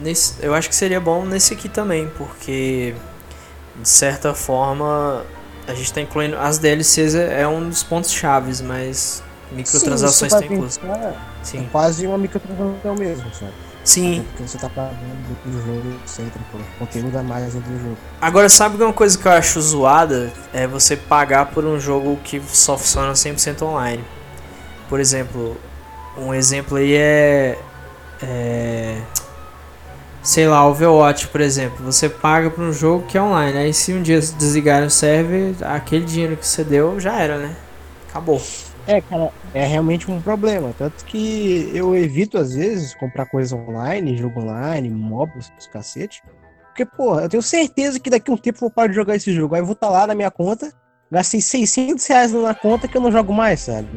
Nesse, 0.00 0.44
eu 0.44 0.52
acho 0.52 0.68
que 0.68 0.74
seria 0.74 1.00
bom 1.00 1.24
nesse 1.24 1.54
aqui 1.54 1.68
também, 1.68 2.08
porque 2.18 2.94
de 3.80 3.88
certa 3.88 4.34
forma 4.34 5.24
a 5.66 5.74
gente 5.74 5.92
tá 5.92 6.00
incluindo. 6.00 6.36
As 6.36 6.58
DLCs 6.58 7.14
é, 7.14 7.42
é 7.42 7.48
um 7.48 7.68
dos 7.68 7.84
pontos 7.84 8.10
chaves, 8.10 8.60
mas 8.60 9.22
microtransações 9.52 10.32
estão 10.32 10.52
inclusas. 10.52 10.80
Sim. 11.42 11.64
É 11.64 11.68
quase 11.70 12.06
uma 12.06 12.18
microtransação 12.18 12.94
mesmo, 12.96 13.32
sabe? 13.32 13.52
Sim. 13.84 14.24
Porque 14.28 14.48
você 14.48 14.58
tá 14.58 14.68
pagando 14.68 14.96
dentro 15.28 15.50
do 15.50 15.66
jogo, 15.66 15.98
você 16.06 16.22
entra 16.22 16.40
por 16.50 16.60
conteúdo 16.78 17.18
a 17.18 17.22
mais 17.22 17.52
dentro 17.52 17.70
do 17.70 17.82
jogo. 17.82 17.96
Agora, 18.20 18.48
sabe 18.48 18.82
uma 18.82 18.92
coisa 18.92 19.18
que 19.18 19.26
eu 19.26 19.32
acho 19.32 19.60
zoada? 19.60 20.32
É 20.52 20.66
você 20.66 20.96
pagar 20.96 21.46
por 21.46 21.64
um 21.64 21.80
jogo 21.80 22.16
que 22.22 22.40
só 22.48 22.78
funciona 22.78 23.12
100% 23.12 23.62
online. 23.62 24.04
Por 24.88 25.00
exemplo, 25.00 25.56
um 26.16 26.32
exemplo 26.32 26.76
aí 26.76 26.94
é. 26.94 27.58
É. 28.22 29.00
sei 30.22 30.46
lá, 30.46 30.64
Overwatch, 30.66 31.26
por 31.28 31.40
exemplo, 31.40 31.84
você 31.84 32.08
paga 32.08 32.50
por 32.50 32.62
um 32.62 32.72
jogo 32.72 33.04
que 33.06 33.18
é 33.18 33.22
online, 33.22 33.58
aí 33.58 33.74
se 33.74 33.92
um 33.92 34.00
dia 34.00 34.20
desligarem 34.20 34.86
o 34.86 34.90
server, 34.90 35.56
aquele 35.62 36.04
dinheiro 36.04 36.36
que 36.36 36.46
você 36.46 36.62
deu 36.62 37.00
já 37.00 37.18
era, 37.18 37.38
né? 37.38 37.56
Acabou. 38.08 38.40
É, 38.86 39.00
cara, 39.00 39.32
é 39.54 39.64
realmente 39.64 40.10
um 40.10 40.20
problema. 40.20 40.72
Tanto 40.72 41.04
que 41.04 41.70
eu 41.74 41.94
evito, 41.96 42.38
às 42.38 42.54
vezes, 42.54 42.94
comprar 42.94 43.26
coisas 43.26 43.52
online, 43.52 44.16
jogo 44.16 44.40
online, 44.40 44.90
móveis, 44.90 45.52
os 45.58 45.66
cacete. 45.66 46.22
Porque, 46.68 46.84
pô, 46.84 47.20
eu 47.20 47.28
tenho 47.28 47.42
certeza 47.42 48.00
que 48.00 48.10
daqui 48.10 48.30
a 48.30 48.34
um 48.34 48.36
tempo 48.36 48.56
eu 48.56 48.60
vou 48.62 48.70
parar 48.70 48.88
de 48.88 48.94
jogar 48.94 49.14
esse 49.14 49.32
jogo. 49.32 49.54
Aí 49.54 49.60
eu 49.60 49.66
vou 49.66 49.74
estar 49.74 49.88
tá 49.88 49.92
lá 49.92 50.06
na 50.06 50.14
minha 50.14 50.30
conta, 50.30 50.72
gastei 51.10 51.40
600 51.40 52.06
reais 52.06 52.32
na 52.32 52.54
conta 52.54 52.88
que 52.88 52.96
eu 52.96 53.00
não 53.00 53.12
jogo 53.12 53.32
mais, 53.32 53.60
sabe? 53.60 53.88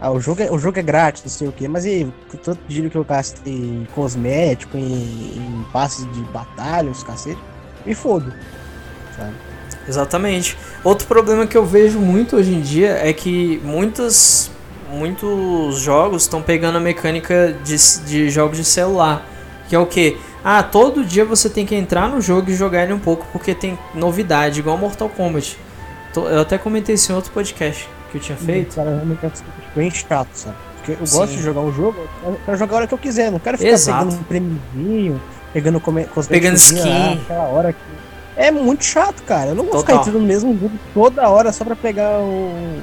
Ah, 0.00 0.10
o 0.10 0.18
jogo 0.18 0.42
é, 0.42 0.50
o 0.50 0.58
jogo 0.58 0.78
é 0.78 0.82
grátis, 0.82 1.22
não 1.22 1.30
sei 1.30 1.48
o 1.48 1.52
que, 1.52 1.68
mas 1.68 1.84
e 1.84 2.10
todo 2.42 2.58
dinheiro 2.66 2.90
que 2.90 2.96
eu 2.96 3.04
gastei 3.04 3.52
em 3.52 3.86
cosmético, 3.94 4.78
em, 4.78 4.82
em 5.36 5.66
passes 5.74 6.10
de 6.14 6.22
batalha, 6.32 6.90
os 6.90 7.02
cacete, 7.02 7.40
me 7.84 7.94
fodo, 7.94 8.32
sabe? 9.14 9.34
Exatamente. 9.90 10.56
Outro 10.84 11.06
problema 11.08 11.46
que 11.46 11.56
eu 11.56 11.66
vejo 11.66 11.98
muito 11.98 12.36
hoje 12.36 12.54
em 12.54 12.60
dia 12.60 12.98
é 13.02 13.12
que 13.12 13.60
muitos, 13.64 14.50
muitos 14.88 15.80
jogos 15.80 16.22
estão 16.22 16.40
pegando 16.40 16.78
a 16.78 16.80
mecânica 16.80 17.56
de, 17.64 17.76
de 18.06 18.30
jogos 18.30 18.56
de 18.56 18.64
celular. 18.64 19.26
Que 19.68 19.74
é 19.74 19.78
o 19.78 19.86
que? 19.86 20.16
Ah, 20.44 20.62
todo 20.62 21.04
dia 21.04 21.24
você 21.24 21.50
tem 21.50 21.66
que 21.66 21.74
entrar 21.74 22.08
no 22.08 22.20
jogo 22.20 22.50
e 22.50 22.54
jogar 22.54 22.84
ele 22.84 22.92
um 22.92 22.98
pouco 22.98 23.26
porque 23.32 23.52
tem 23.52 23.76
novidade, 23.92 24.60
igual 24.60 24.78
Mortal 24.78 25.08
Kombat. 25.08 25.58
Eu 26.16 26.40
até 26.40 26.56
comentei 26.56 26.94
isso 26.94 27.10
em 27.12 27.14
outro 27.14 27.32
podcast 27.32 27.88
que 28.10 28.18
eu 28.18 28.20
tinha 28.20 28.38
feito. 28.38 28.76
Cara, 28.76 28.90
realmente 28.90 29.26
é 29.26 29.30
bem 29.74 29.90
chato, 29.90 30.28
sabe? 30.32 30.56
Porque 30.76 30.92
eu 30.92 31.06
Sim. 31.06 31.18
gosto 31.18 31.32
de 31.36 31.42
jogar 31.42 31.60
um 31.60 31.72
jogo, 31.72 31.98
eu 32.24 32.40
quero 32.44 32.56
jogar 32.56 32.74
a 32.74 32.76
hora 32.78 32.86
que 32.86 32.94
eu 32.94 32.98
quiser, 32.98 33.30
não 33.30 33.38
quero 33.38 33.58
ficar 33.58 33.70
Exato. 33.70 34.04
pegando 34.06 34.20
um 34.20 34.24
prêmiozinho, 34.24 35.20
pegando. 35.52 35.80
Pegando 36.28 36.56
skin. 36.56 37.20
Aquela 37.24 37.48
hora 37.48 37.72
que 37.72 37.78
é 38.40 38.50
muito 38.50 38.84
chato, 38.84 39.22
cara. 39.24 39.50
Eu 39.50 39.54
não 39.54 39.64
vou 39.64 39.72
Total. 39.72 39.82
ficar 39.82 40.00
entrando 40.00 40.18
no 40.18 40.26
mesmo 40.26 40.54
grupo 40.54 40.74
toda 40.94 41.28
hora 41.28 41.52
só 41.52 41.62
pra 41.62 41.76
pegar 41.76 42.18
um, 42.20 42.80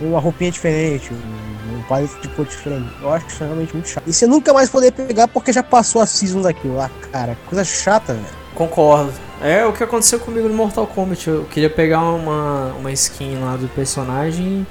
uma 0.00 0.18
roupinha 0.18 0.50
diferente, 0.50 1.12
um, 1.12 1.76
um 1.76 1.82
palito 1.82 2.18
de 2.22 2.28
cor 2.28 2.46
diferente. 2.46 2.88
Eu 3.02 3.12
acho 3.12 3.26
que 3.26 3.32
isso 3.32 3.44
é 3.44 3.46
realmente 3.46 3.74
muito 3.74 3.88
chato. 3.88 4.04
E 4.06 4.12
você 4.12 4.26
nunca 4.26 4.54
mais 4.54 4.70
poder 4.70 4.92
pegar 4.92 5.28
porque 5.28 5.52
já 5.52 5.62
passou 5.62 6.00
a 6.00 6.06
season 6.06 6.40
daquilo 6.40 6.76
lá, 6.76 6.90
cara. 7.12 7.36
Coisa 7.46 7.62
chata, 7.64 8.14
velho. 8.14 8.26
Concordo. 8.54 9.12
É 9.42 9.66
o 9.66 9.72
que 9.72 9.84
aconteceu 9.84 10.18
comigo 10.18 10.48
no 10.48 10.54
Mortal 10.54 10.86
Kombat. 10.86 11.28
Eu 11.28 11.44
queria 11.44 11.68
pegar 11.68 12.00
uma, 12.00 12.72
uma 12.78 12.90
skin 12.92 13.36
lá 13.40 13.56
do 13.56 13.68
personagem 13.68 14.66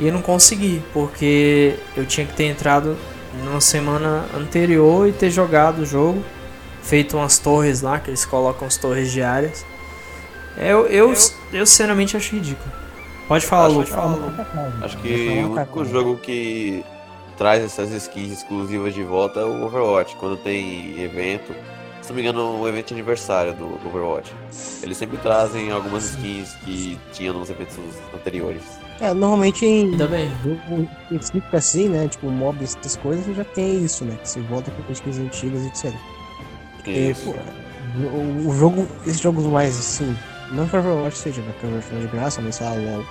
e 0.00 0.06
eu 0.06 0.12
não 0.12 0.22
consegui, 0.22 0.82
porque 0.92 1.76
eu 1.94 2.06
tinha 2.06 2.26
que 2.26 2.32
ter 2.32 2.44
entrado 2.44 2.96
na 3.44 3.60
semana 3.60 4.24
anterior 4.34 5.06
e 5.06 5.12
ter 5.12 5.28
jogado 5.28 5.82
o 5.82 5.86
jogo 5.86 6.24
feito 6.84 7.16
umas 7.16 7.38
torres 7.38 7.80
lá, 7.80 7.98
que 7.98 8.10
eles 8.10 8.24
colocam 8.24 8.68
as 8.68 8.76
torres 8.76 9.10
diárias. 9.10 9.64
Eu, 10.56 10.86
eu, 10.86 11.12
eu, 11.12 11.14
eu 11.52 11.66
sinceramente 11.66 12.16
acho 12.16 12.34
ridículo. 12.36 12.72
Pode 13.26 13.46
falar, 13.46 13.68
Lu. 13.68 13.84
Acho 14.82 14.98
que 14.98 15.42
o 15.42 15.52
único 15.52 15.84
jogo 15.84 16.16
que 16.18 16.84
traz 17.36 17.64
essas 17.64 17.90
skins 17.90 18.32
exclusivas 18.32 18.94
de 18.94 19.02
volta 19.02 19.40
é 19.40 19.44
o 19.44 19.64
Overwatch, 19.64 20.14
quando 20.16 20.36
tem 20.36 21.00
evento. 21.00 21.54
Se 22.02 22.10
não 22.10 22.16
me 22.16 22.20
engano, 22.20 22.60
o 22.60 22.68
evento 22.68 22.88
de 22.88 22.94
aniversário 22.94 23.54
do 23.54 23.80
Overwatch. 23.86 24.30
Eles 24.82 24.98
sempre 24.98 25.16
trazem 25.16 25.72
algumas 25.72 26.04
skins 26.04 26.54
que 26.56 26.98
tinham 27.14 27.32
nos 27.32 27.48
eventos 27.48 27.76
anteriores. 28.14 28.62
É, 29.00 29.14
normalmente 29.14 29.64
em 29.64 29.96
bem. 29.96 30.30
jogo 30.44 30.88
específico 31.10 31.56
assim, 31.56 31.88
né? 31.88 32.06
Tipo 32.06 32.30
mobs, 32.30 32.76
essas 32.76 32.96
coisas, 32.96 33.34
já 33.34 33.44
tem 33.44 33.82
isso, 33.82 34.04
né? 34.04 34.18
Que 34.22 34.28
você 34.28 34.40
volta 34.42 34.70
com 34.70 34.92
skins 34.92 35.18
antigas, 35.18 35.64
etc. 35.64 35.94
Isso. 36.90 37.34
o, 37.96 38.48
o, 38.48 38.54
jogo, 38.56 38.86
esses 39.06 39.20
jogos 39.20 39.44
mais 39.44 39.78
assim, 39.78 40.16
não 40.52 40.68
que 40.68 40.76
o 40.76 40.78
Overwatch 40.78 41.18
seja, 41.18 41.42
né? 41.42 41.54
Que 41.60 41.66
o 41.66 41.68
Overwatch 41.68 41.94
é 41.94 42.00
de 42.00 42.06
graça, 42.08 42.40
mas 42.40 42.54
sei 42.56 42.66
lá, 42.66 42.74
LOL 42.74 43.04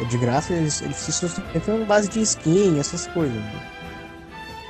é 0.00 0.04
de 0.04 0.18
graça, 0.18 0.52
eles, 0.52 0.80
eles 0.82 0.96
se 0.96 1.12
sustentam 1.12 1.84
base 1.84 2.08
de 2.08 2.20
skin, 2.20 2.78
essas 2.78 3.06
coisas. 3.08 3.34
Né? 3.34 3.62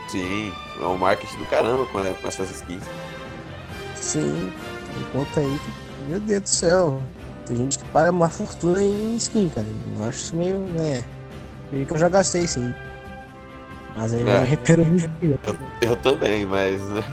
Sim, 0.08 0.52
é 0.80 0.86
um 0.86 0.96
marketing 0.96 1.36
do 1.36 1.46
caramba 1.46 1.84
com, 1.86 2.02
com 2.02 2.28
essas 2.28 2.50
skins. 2.50 2.82
Sim, 3.94 4.52
conta 5.12 5.40
aí 5.40 5.58
que, 5.58 6.10
meu 6.10 6.20
Deus 6.20 6.42
do 6.42 6.48
céu, 6.48 7.02
tem 7.46 7.56
gente 7.56 7.78
que 7.78 7.84
paga 7.86 8.10
uma 8.10 8.28
fortuna 8.28 8.82
em 8.82 9.16
skin, 9.16 9.50
cara. 9.50 9.66
Eu 9.98 10.08
acho 10.08 10.18
isso 10.18 10.36
meio, 10.36 10.58
né? 10.58 11.04
Meio 11.70 11.84
que 11.84 11.92
eu 11.92 11.98
já 11.98 12.08
gastei 12.08 12.46
sim. 12.46 12.72
Mas 13.96 14.14
aí 14.14 14.26
é. 14.26 14.36
eu 14.36 14.44
repero 14.46 14.86
eu, 15.20 15.38
eu 15.82 15.96
também, 15.96 16.46
mas. 16.46 16.80
Né? 16.88 17.04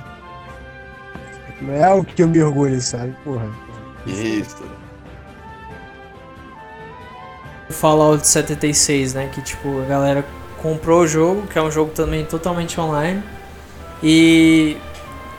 Não 1.61 1.73
é 1.73 1.83
algo 1.83 2.05
que 2.05 2.21
eu 2.21 2.27
me 2.27 2.41
orgulho, 2.41 2.79
sabe? 2.81 3.15
Porra. 3.23 3.47
Isso. 4.05 4.63
Fallout 7.69 8.27
76, 8.27 9.13
né? 9.13 9.29
Que 9.33 9.41
tipo, 9.41 9.81
a 9.81 9.85
galera 9.85 10.25
comprou 10.61 11.01
o 11.01 11.07
jogo, 11.07 11.47
que 11.47 11.57
é 11.57 11.61
um 11.61 11.71
jogo 11.71 11.91
também 11.91 12.25
totalmente 12.25 12.79
online. 12.79 13.23
E 14.03 14.77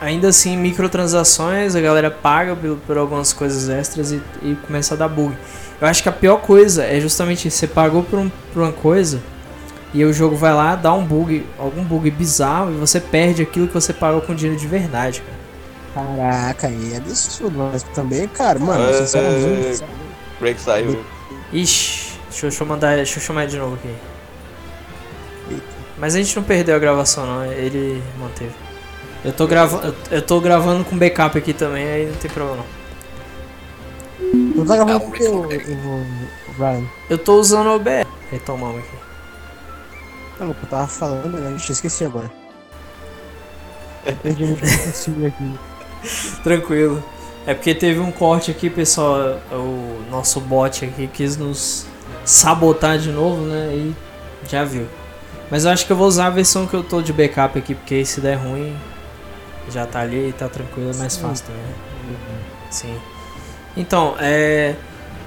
ainda 0.01 0.29
assim, 0.29 0.57
microtransações, 0.57 1.75
a 1.75 1.81
galera 1.81 2.11
paga 2.11 2.55
por, 2.55 2.77
por 2.77 2.97
algumas 2.97 3.33
coisas 3.33 3.69
extras 3.69 4.11
e, 4.11 4.21
e, 4.41 4.55
começa 4.65 4.93
a 4.93 4.97
dar 4.97 5.07
bug. 5.07 5.35
Eu 5.79 5.87
acho 5.87 6.01
que 6.01 6.09
a 6.09 6.11
pior 6.11 6.37
coisa 6.37 6.83
é 6.83 6.99
justamente 6.99 7.49
você 7.49 7.67
pagou 7.67 8.03
por, 8.03 8.19
um, 8.19 8.29
por 8.53 8.63
uma 8.63 8.71
coisa 8.71 9.21
e 9.93 10.03
o 10.03 10.11
jogo 10.11 10.35
vai 10.35 10.53
lá, 10.53 10.75
dá 10.75 10.93
um 10.93 11.05
bug, 11.05 11.45
algum 11.57 11.83
bug 11.83 12.09
bizarro 12.11 12.71
e 12.71 12.75
você 12.75 12.99
perde 12.99 13.41
aquilo 13.41 13.67
que 13.67 13.73
você 13.73 13.93
pagou 13.93 14.21
com 14.21 14.33
dinheiro 14.33 14.59
de 14.59 14.67
verdade, 14.67 15.21
cara. 15.21 15.36
Caraca, 15.97 16.67
aí 16.67 16.93
é 16.93 16.97
absurdo, 16.97 17.57
mas 17.57 17.81
também, 17.81 18.27
cara, 18.27 18.59
mano, 18.59 18.87
é, 18.87 18.93
sinceramente. 18.93 19.83
É, 19.83 19.87
break 20.39 20.61
saiu. 20.61 21.03
Ixi, 21.51 22.19
deixa 22.29 22.45
eu, 22.45 22.49
deixa 22.49 22.63
eu 22.63 22.67
mandar. 22.67 22.95
Deixa 22.97 23.17
eu 23.17 23.23
chamar 23.23 23.47
de 23.47 23.57
novo 23.57 23.75
aqui. 23.75 23.95
Mas 25.97 26.13
a 26.13 26.19
gente 26.19 26.35
não 26.35 26.43
perdeu 26.43 26.75
a 26.75 26.79
gravação 26.79 27.25
não, 27.25 27.51
ele 27.51 28.03
manteve. 28.19 28.53
Eu 29.25 29.33
tô 29.33 29.47
gravando. 29.47 29.95
Eu 30.11 30.21
tô 30.21 30.39
gravando 30.39 30.85
com 30.85 30.95
backup 30.95 31.35
aqui 31.35 31.51
também, 31.51 31.87
aí 31.87 32.05
não 32.05 32.15
tem 32.17 32.29
problema 32.29 32.57
não. 32.57 32.77
Tu 34.53 34.65
tá 34.65 34.75
gravando 34.75 34.99
com 34.99 35.07
o 35.07 35.11
que, 35.11 35.27
Brian? 36.57 36.83
Eu 37.09 37.17
tô 37.17 37.39
usando 37.39 37.67
o 37.67 37.75
OBS. 37.75 38.05
Retomamos 38.29 38.79
aqui. 38.79 38.97
Não, 40.39 40.49
eu 40.49 40.55
tava 40.69 40.85
falando, 40.85 41.39
né? 41.39 41.47
A 41.47 41.57
gente 41.57 41.71
esqueci 41.71 42.05
agora. 42.05 42.31
Eu 44.05 44.15
perdi 44.17 44.43
o 44.45 45.25
aqui. 45.25 45.76
Tranquilo. 46.43 47.03
É 47.45 47.53
porque 47.53 47.73
teve 47.73 47.99
um 47.99 48.11
corte 48.11 48.51
aqui, 48.51 48.69
pessoal. 48.69 49.39
O 49.51 50.01
nosso 50.11 50.41
bot 50.41 50.83
aqui 50.83 51.07
quis 51.07 51.37
nos 51.37 51.85
sabotar 52.25 52.97
de 52.97 53.09
novo, 53.09 53.41
né? 53.45 53.71
E 53.73 53.95
já 54.49 54.63
viu. 54.63 54.85
Mas 55.49 55.63
eu 55.63 55.71
acho 55.71 55.85
que 55.85 55.91
eu 55.91 55.95
vou 55.95 56.07
usar 56.07 56.27
a 56.27 56.29
versão 56.29 56.67
que 56.67 56.73
eu 56.73 56.83
tô 56.83 57.01
de 57.01 57.13
backup 57.13 57.57
aqui, 57.57 57.73
porque 57.73 58.03
se 58.03 58.19
der 58.19 58.35
ruim, 58.35 58.75
já 59.69 59.85
tá 59.85 60.01
ali 60.01 60.29
e 60.29 60.33
tá 60.33 60.49
tranquilo, 60.49 60.91
é 60.91 60.95
mais 60.95 61.15
fácil 61.15 61.45
também. 61.45 61.63
Uhum. 61.63 62.39
Sim. 62.69 62.99
Então, 63.75 64.15
é. 64.19 64.75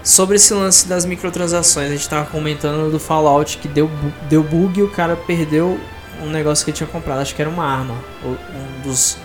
Sobre 0.02 0.36
esse 0.36 0.54
lance 0.54 0.88
das 0.88 1.04
microtransações, 1.04 1.88
a 1.88 1.90
gente 1.90 2.08
tava 2.08 2.24
comentando 2.30 2.90
do 2.90 2.98
Fallout 2.98 3.58
que 3.58 3.68
deu, 3.68 3.90
deu 4.30 4.42
bug 4.42 4.80
e 4.80 4.82
o 4.82 4.90
cara 4.90 5.14
perdeu 5.14 5.78
um 6.22 6.30
negócio 6.30 6.64
que 6.64 6.70
ele 6.70 6.76
tinha 6.76 6.86
comprado. 6.86 7.20
Acho 7.20 7.34
que 7.34 7.42
era 7.42 7.50
uma 7.50 7.64
arma. 7.64 7.94
Um 8.24 8.82
dos 8.82 9.18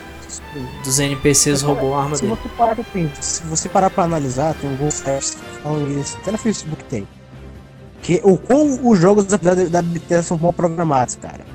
dos 0.84 1.00
NPCs 1.00 1.62
roubou 1.62 1.96
a 1.96 2.04
arma 2.04 2.16
se 2.16 2.24
dele. 2.24 2.36
Você 2.36 2.50
parar, 2.50 2.78
se 3.22 3.44
você 3.44 3.70
parar 3.70 3.90
pra 3.90 4.04
analisar, 4.04 4.54
tem 4.56 4.70
alguns 4.70 4.96
sites 4.96 5.38
falando 5.62 6.00
isso, 6.00 6.18
até 6.22 6.32
no 6.32 6.38
Facebook 6.38 6.84
tem. 6.86 7.08
Que 8.02 8.22
o 8.24 8.38
como 8.38 8.90
os 8.90 9.00
jogos 9.00 9.26
da, 9.26 9.38
da 9.38 9.82
Bethesda 9.82 10.24
são 10.24 10.38
mal 10.38 10.54
programados, 10.54 11.16
cara. 11.16 11.46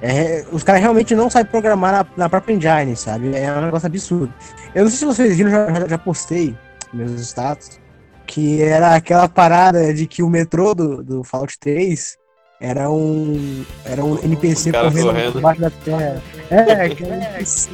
É, 0.00 0.44
os 0.50 0.64
caras 0.64 0.82
realmente 0.82 1.14
não 1.14 1.30
sabem 1.30 1.48
programar 1.48 1.92
na, 1.92 2.06
na, 2.16 2.28
própria 2.28 2.54
engine, 2.54 2.96
sabe? 2.96 3.36
É 3.36 3.52
um 3.52 3.60
negócio 3.60 3.86
absurdo. 3.86 4.34
Eu 4.74 4.82
não 4.82 4.90
sei 4.90 4.98
se 4.98 5.04
vocês 5.04 5.36
viram, 5.36 5.50
já, 5.50 5.72
já, 5.72 5.88
já 5.88 5.98
postei 5.98 6.56
meus 6.92 7.12
status, 7.20 7.78
que 8.26 8.60
era 8.60 8.96
aquela 8.96 9.28
parada 9.28 9.94
de 9.94 10.06
que 10.08 10.22
o 10.22 10.28
metrô 10.28 10.74
do, 10.74 11.04
do 11.04 11.22
Fallout 11.22 11.56
3 11.58 12.18
era 12.62 12.88
um. 12.88 13.64
Era 13.84 14.04
um 14.04 14.16
NPC 14.22 14.70
correndo, 14.70 15.02
correndo 15.02 15.32
debaixo 15.34 15.60
da 15.60 15.70
terra. 15.70 16.22
É, 16.48 16.86
um 17.04 17.14
NPC 17.14 17.70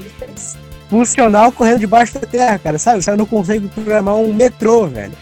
funcional 0.88 1.52
correndo 1.52 1.80
debaixo 1.80 2.14
da 2.14 2.26
terra, 2.26 2.58
cara, 2.58 2.78
sabe? 2.78 3.00
O 3.00 3.04
cara 3.04 3.16
não 3.16 3.26
consegue 3.26 3.68
programar 3.68 4.14
um 4.14 4.32
metrô, 4.32 4.86
velho. 4.86 5.12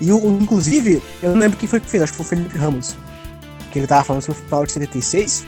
E 0.00 0.12
o, 0.12 0.38
inclusive, 0.40 1.02
eu 1.20 1.32
não 1.32 1.38
lembro 1.38 1.58
quem 1.58 1.68
foi 1.68 1.80
que 1.80 1.90
fez, 1.90 2.04
acho 2.04 2.12
que 2.12 2.18
foi 2.18 2.24
o 2.24 2.28
Felipe 2.28 2.56
Ramos. 2.56 2.96
Que 3.72 3.80
ele 3.80 3.88
tava 3.88 4.04
falando 4.04 4.22
sobre 4.22 4.40
o 4.40 4.44
Fallout 4.44 4.70
76, 4.70 5.44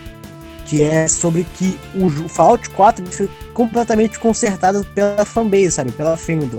que 0.64 0.82
é 0.82 1.06
sobre 1.06 1.46
que 1.54 1.78
o, 1.94 2.28
Fallout 2.28 2.68
4 2.70 3.06
foi 3.06 3.30
completamente 3.54 4.18
consertado 4.18 4.84
pela 4.92 5.24
fanbase, 5.24 5.70
sabe? 5.70 5.92
Pela 5.92 6.16
fandom. 6.16 6.58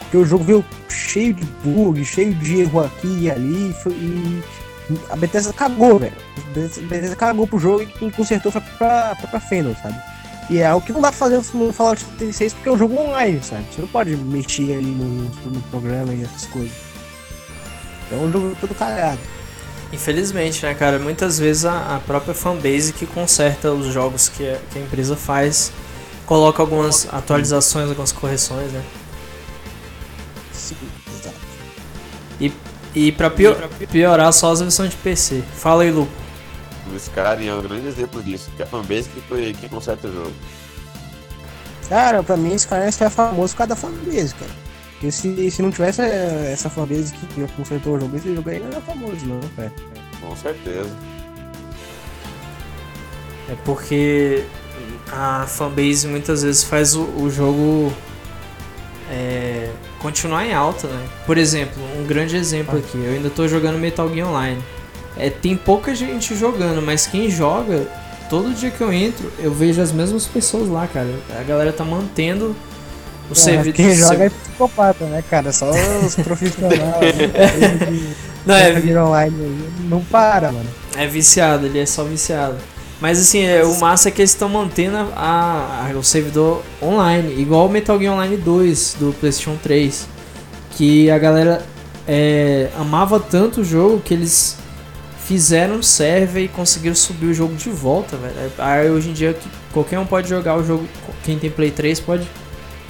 Porque 0.00 0.16
o 0.16 0.24
jogo 0.24 0.42
veio 0.42 0.64
cheio 0.88 1.32
de 1.34 1.44
bug, 1.62 2.04
cheio 2.04 2.34
de 2.34 2.62
erro 2.62 2.80
aqui 2.80 3.18
e 3.20 3.30
ali, 3.30 3.72
foi, 3.82 3.92
e 3.92 4.42
a 5.10 5.16
Bethesda 5.16 5.52
cagou, 5.52 5.98
velho. 5.98 6.16
A 6.36 6.80
Bethesda 6.88 7.16
cagou 7.16 7.46
pro 7.46 7.58
jogo 7.58 7.82
e 7.82 7.86
quem 7.86 8.10
consertou 8.10 8.50
foi 8.50 8.60
pra, 8.60 9.14
pra, 9.16 9.28
pra 9.28 9.40
Fandom, 9.40 9.74
sabe? 9.82 9.96
E 10.50 10.58
é 10.58 10.72
o 10.72 10.80
que 10.80 10.92
não 10.92 11.00
dá 11.00 11.08
pra 11.08 11.18
fazer 11.18 11.42
no 11.54 11.72
Fallout 11.72 12.00
76 12.00 12.54
porque 12.54 12.68
é 12.68 12.72
um 12.72 12.78
jogo 12.78 12.98
online, 12.98 13.40
sabe? 13.42 13.64
Você 13.70 13.82
não 13.82 13.88
pode 13.88 14.16
mexer 14.16 14.72
ali 14.72 14.90
no, 14.90 15.24
no 15.50 15.60
programa 15.70 16.14
e 16.14 16.22
essas 16.22 16.46
coisas. 16.46 16.72
É 18.10 18.14
um 18.16 18.32
jogo 18.32 18.56
todo 18.58 18.74
cagado. 18.74 19.18
Infelizmente, 19.92 20.64
né, 20.64 20.74
cara? 20.74 20.98
Muitas 20.98 21.38
vezes 21.38 21.66
a, 21.66 21.96
a 21.96 22.00
própria 22.00 22.34
fanbase 22.34 22.92
que 22.92 23.06
conserta 23.06 23.72
os 23.72 23.92
jogos 23.92 24.28
que 24.28 24.48
a, 24.48 24.58
que 24.70 24.78
a 24.78 24.82
empresa 24.82 25.16
faz 25.16 25.70
coloca 26.26 26.62
algumas 26.62 27.06
atualizações, 27.12 27.88
algumas 27.88 28.12
correções, 28.12 28.70
né? 28.72 28.82
Sim. 30.52 30.97
E, 32.94 33.08
e 33.08 33.12
pra 33.12 33.30
pior, 33.30 33.68
piorar 33.90 34.32
só 34.32 34.52
as 34.52 34.60
versões 34.60 34.90
de 34.90 34.96
PC. 34.96 35.42
Fala 35.54 35.82
aí, 35.82 35.90
Lu. 35.90 36.08
O 36.92 36.96
Skyrim 36.96 37.48
é 37.48 37.54
um 37.54 37.62
grande 37.62 37.86
exemplo 37.86 38.22
disso, 38.22 38.50
que 38.56 38.62
é 38.62 38.64
a 38.64 38.68
fanbase 38.68 39.08
que, 39.08 39.20
foi, 39.20 39.52
que 39.52 39.68
conserta 39.68 40.08
o 40.08 40.12
jogo. 40.12 40.32
Cara, 41.88 42.22
pra 42.22 42.36
mim 42.36 42.54
esse 42.54 42.66
cara 42.66 42.84
é 42.84 42.90
famoso 43.10 43.54
por 43.54 43.58
causa 43.58 43.68
da 43.68 43.76
fanbase, 43.76 44.34
cara. 44.34 44.50
Porque 44.92 45.10
se, 45.12 45.50
se 45.50 45.62
não 45.62 45.70
tivesse 45.70 46.02
eh, 46.02 46.50
essa 46.52 46.68
fanbase 46.68 47.12
que 47.12 47.46
consertou 47.56 47.94
o 47.96 48.00
jogo, 48.00 48.16
esse 48.16 48.34
jogo 48.34 48.50
aí 48.50 48.58
não 48.58 48.68
era 48.68 48.80
famoso, 48.80 49.24
não, 49.26 49.40
cara. 49.54 49.72
Com 50.20 50.34
certeza. 50.34 50.90
É 53.48 53.54
porque 53.64 54.44
a 55.10 55.46
fanbase 55.46 56.06
muitas 56.06 56.42
vezes 56.42 56.64
faz 56.64 56.94
o, 56.94 57.02
o 57.02 57.30
jogo 57.30 57.92
é, 59.10 59.70
continuar 60.00 60.46
em 60.46 60.54
alta, 60.54 60.86
né? 60.86 61.06
Por 61.26 61.36
exemplo, 61.38 61.82
um 61.98 62.04
grande 62.06 62.36
exemplo 62.36 62.78
aqui, 62.78 62.96
eu 62.98 63.12
ainda 63.12 63.30
tô 63.30 63.46
jogando 63.48 63.78
Metal 63.78 64.08
Gear 64.12 64.28
Online. 64.28 64.62
É, 65.16 65.28
tem 65.30 65.56
pouca 65.56 65.94
gente 65.94 66.36
jogando, 66.36 66.80
mas 66.80 67.06
quem 67.06 67.28
joga, 67.30 67.86
todo 68.30 68.54
dia 68.54 68.70
que 68.70 68.80
eu 68.80 68.92
entro, 68.92 69.32
eu 69.38 69.52
vejo 69.52 69.80
as 69.82 69.90
mesmas 69.92 70.26
pessoas 70.26 70.68
lá, 70.68 70.86
cara. 70.86 71.08
A 71.38 71.42
galera 71.42 71.72
tá 71.72 71.84
mantendo 71.84 72.54
o 73.28 73.32
É, 73.32 73.34
servidor. 73.34 73.74
quem 73.74 73.94
joga 73.94 74.24
é 74.26 74.30
psicopata, 74.30 75.04
né, 75.06 75.22
cara? 75.28 75.52
Só 75.52 75.70
os 76.04 76.14
profissionais 76.22 76.78
né, 76.78 78.14
Não, 78.46 78.54
é, 78.54 78.72
online 79.04 79.36
aí, 79.44 79.70
não 79.88 80.02
para, 80.04 80.52
mano. 80.52 80.68
É 80.96 81.06
viciado, 81.06 81.66
ele 81.66 81.78
é 81.80 81.86
só 81.86 82.04
viciado. 82.04 82.56
Mas 83.00 83.20
assim, 83.20 83.42
é, 83.42 83.64
o 83.64 83.78
massa 83.78 84.08
é 84.08 84.12
que 84.12 84.20
eles 84.20 84.30
estão 84.30 84.48
mantendo 84.48 84.96
a, 85.14 85.88
a- 85.92 85.96
o 85.96 86.02
servidor 86.02 86.62
online, 86.82 87.40
igual 87.40 87.66
o 87.66 87.68
Metal 87.70 87.98
Gear 87.98 88.14
Online 88.14 88.36
2 88.36 88.96
do 88.98 89.12
PlayStation 89.20 89.56
3. 89.62 90.06
Que 90.72 91.10
a 91.10 91.18
galera 91.18 91.64
é, 92.06 92.68
amava 92.78 93.20
tanto 93.20 93.60
o 93.60 93.64
jogo 93.64 94.00
que 94.00 94.14
eles 94.14 94.56
fizeram 95.24 95.76
um 95.76 95.82
server 95.82 96.42
e 96.44 96.48
conseguiram 96.48 96.94
subir 96.96 97.26
o 97.26 97.34
jogo 97.34 97.54
de 97.54 97.68
volta, 97.70 98.16
velho. 98.16 98.34
Aí 98.58 98.90
hoje 98.90 99.10
em 99.10 99.12
dia 99.12 99.32
que 99.34 99.48
qualquer 99.72 99.98
um 99.98 100.06
pode 100.06 100.28
jogar 100.28 100.56
o 100.56 100.64
jogo, 100.64 100.86
quem 101.24 101.38
tem 101.38 101.50
Play 101.50 101.70
3 101.70 102.00
pode 102.00 102.26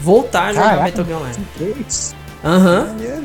voltar 0.00 0.46
a 0.48 0.52
jogar 0.52 0.64
Caraca. 0.70 0.84
Metal 0.84 1.04
Gear 1.04 1.18
Online. 1.20 1.36
Aham. 2.44 2.86
Maneiro. 2.86 3.24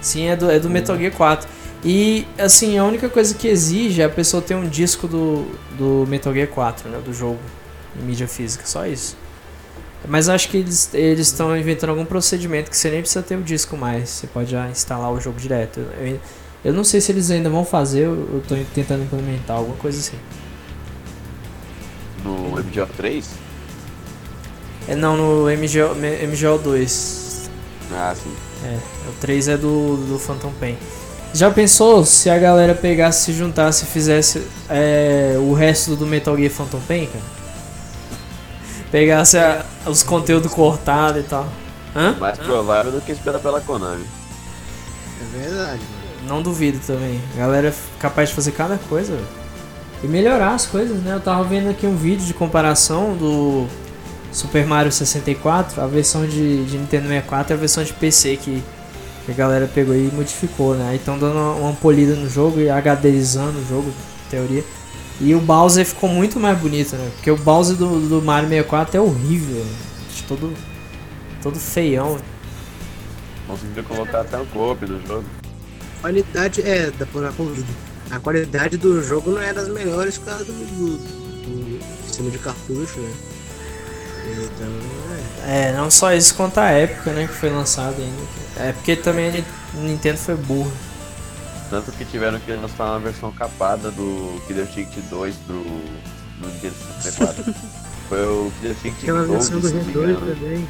Sim, 0.00 0.26
é 0.28 0.36
do, 0.36 0.50
é 0.50 0.58
do 0.58 0.70
Metal 0.70 0.96
Gear 0.96 1.12
4. 1.12 1.48
E, 1.84 2.26
assim, 2.38 2.76
a 2.76 2.84
única 2.84 3.08
coisa 3.08 3.34
que 3.34 3.48
exige 3.48 4.02
é 4.02 4.04
a 4.04 4.10
pessoa 4.10 4.42
ter 4.42 4.54
um 4.54 4.68
disco 4.68 5.08
do, 5.08 5.46
do 5.78 6.06
Metal 6.06 6.32
Gear 6.32 6.48
4, 6.48 6.90
né? 6.90 7.00
Do 7.02 7.12
jogo, 7.12 7.38
em 7.98 8.04
mídia 8.04 8.28
física, 8.28 8.66
só 8.66 8.86
isso. 8.86 9.16
Mas 10.08 10.28
acho 10.28 10.48
que 10.48 10.56
eles 10.56 10.92
eles 10.94 11.26
estão 11.26 11.56
inventando 11.56 11.90
algum 11.90 12.04
procedimento 12.04 12.70
que 12.70 12.76
você 12.76 12.90
nem 12.90 13.00
precisa 13.00 13.22
ter 13.22 13.36
o 13.36 13.42
disco 13.42 13.76
mais. 13.76 14.08
Você 14.08 14.26
pode 14.26 14.50
já 14.50 14.68
instalar 14.68 15.12
o 15.12 15.20
jogo 15.20 15.38
direto. 15.38 15.80
Eu, 15.98 16.20
eu 16.64 16.72
não 16.72 16.84
sei 16.84 17.00
se 17.00 17.12
eles 17.12 17.30
ainda 17.30 17.50
vão 17.50 17.64
fazer, 17.64 18.04
eu 18.04 18.42
tô 18.46 18.54
tentando 18.74 19.02
implementar 19.02 19.56
alguma 19.56 19.76
coisa 19.76 19.98
assim. 19.98 20.16
No 22.24 22.58
MGO 22.58 22.86
3? 22.96 23.30
É 24.88 24.94
não, 24.94 25.16
no 25.16 25.44
MGO, 25.44 25.94
MGO 25.94 26.58
2. 26.62 27.50
Ah, 27.92 28.14
sim. 28.14 28.34
É, 28.64 28.78
o 29.08 29.12
3 29.20 29.48
é 29.48 29.56
do, 29.56 29.96
do 30.06 30.18
Phantom 30.18 30.52
Pain. 30.60 30.76
Já 31.32 31.50
pensou 31.50 32.04
se 32.04 32.28
a 32.28 32.38
galera 32.38 32.74
pegasse, 32.74 33.24
se 33.26 33.32
juntasse 33.32 33.84
e 33.84 33.86
fizesse 33.86 34.44
é, 34.68 35.36
o 35.38 35.52
resto 35.54 35.94
do 35.94 36.04
Metal 36.06 36.36
Gear 36.36 36.50
Phantom 36.50 36.80
Pain, 36.88 37.06
cara? 37.06 37.24
Pegasse 38.90 39.38
a- 39.38 39.64
os 39.86 40.02
conteúdos 40.02 40.52
cortados 40.52 41.20
e 41.20 41.24
tal. 41.24 41.46
Hã? 41.94 42.16
Mais 42.18 42.36
provável 42.38 42.90
do 42.92 43.00
que 43.00 43.12
espera 43.12 43.38
pela 43.38 43.60
Konami. 43.60 44.04
É 45.22 45.38
verdade, 45.38 45.80
mano. 45.80 46.28
Não 46.28 46.42
duvido 46.42 46.78
também. 46.84 47.20
A 47.34 47.38
galera 47.38 47.68
é 47.68 47.74
capaz 48.00 48.28
de 48.30 48.34
fazer 48.34 48.52
cada 48.52 48.76
coisa, 48.88 49.12
velho. 49.12 49.26
E 50.02 50.06
melhorar 50.08 50.54
as 50.54 50.66
coisas, 50.66 51.00
né? 51.02 51.14
Eu 51.14 51.20
tava 51.20 51.44
vendo 51.44 51.70
aqui 51.70 51.86
um 51.86 51.96
vídeo 51.96 52.24
de 52.26 52.34
comparação 52.34 53.14
do 53.16 53.66
Super 54.32 54.66
Mario 54.66 54.90
64, 54.90 55.80
a 55.80 55.86
versão 55.86 56.26
de, 56.26 56.64
de 56.64 56.76
Nintendo 56.78 57.06
64 57.08 57.52
e 57.52 57.54
a 57.54 57.56
versão 57.56 57.84
de 57.84 57.92
PC 57.92 58.36
que, 58.36 58.62
que 59.34 59.40
a 59.40 59.44
galera 59.44 59.70
pegou 59.72 59.94
e 59.94 60.10
modificou, 60.12 60.74
né? 60.74 60.88
Aí 60.90 60.96
estão 60.96 61.18
dando 61.18 61.38
uma, 61.58 61.72
polida 61.72 62.14
no 62.14 62.28
jogo 62.28 62.60
e 62.60 62.68
HDizando 62.68 63.58
o 63.58 63.66
jogo, 63.68 63.88
em 63.88 64.30
teoria. 64.30 64.64
E 65.20 65.34
o 65.34 65.40
Bowser 65.40 65.84
ficou 65.84 66.08
muito 66.08 66.40
mais 66.40 66.58
bonito, 66.58 66.96
né? 66.96 67.10
Porque 67.14 67.30
o 67.30 67.36
Bowser 67.36 67.76
do, 67.76 68.08
do 68.08 68.22
Mario 68.22 68.48
64 68.48 68.96
é 68.96 69.00
horrível, 69.00 69.64
né? 69.64 69.72
todo, 70.26 70.54
todo 71.42 71.58
feião. 71.58 72.18
Conseguiu 73.46 73.84
colocar 73.84 74.20
até 74.20 74.38
o 74.38 74.46
coop 74.46 74.86
no 74.86 75.06
jogo. 75.06 75.24
qualidade 76.00 76.62
é 76.62 76.90
da 76.90 77.06
por 77.06 77.32
Covid. 77.34 77.66
A 78.10 78.18
qualidade 78.18 78.76
do 78.76 79.02
jogo 79.02 79.30
não 79.32 79.42
é 79.42 79.52
das 79.52 79.68
melhores 79.68 80.18
por 80.18 80.26
causa 80.26 80.44
do, 80.44 80.52
do, 80.52 80.98
do 80.98 82.06
sistema 82.06 82.30
de 82.30 82.38
cartucho, 82.38 83.00
né? 83.00 83.12
É. 85.46 85.72
Não 85.72 85.90
só 85.90 86.12
isso 86.12 86.34
quanto 86.34 86.58
a 86.58 86.70
época, 86.70 87.12
né, 87.12 87.26
que 87.26 87.32
foi 87.34 87.50
lançado 87.50 87.96
ainda. 88.00 88.22
É 88.68 88.72
porque 88.72 88.94
também 88.96 89.28
a 89.28 89.32
Ni- 89.32 89.44
Nintendo 89.74 90.18
foi 90.18 90.34
burro. 90.36 90.72
Tanto 91.70 91.92
que 91.92 92.04
tiveram 92.04 92.38
que 92.40 92.52
lançar 92.52 92.84
uma 92.86 92.98
versão 92.98 93.30
capada 93.32 93.90
do 93.90 94.42
Killer 94.46 94.64
Instinct 94.66 95.00
2 95.02 95.34
pro 95.46 95.54
no 95.54 96.48
Nintendo 96.48 96.74
64. 97.02 97.44
Foi 98.08 98.18
o 98.26 98.50
Killer 98.60 98.72
Instinct 98.76 99.02
Aquela 99.02 99.24
12, 99.24 99.32
versão 99.52 99.60
do 99.60 99.68
se 99.68 99.74
não 99.74 99.84
me 99.84 99.92
R2 99.92 100.10
engano. 100.10 100.34
também. 100.34 100.68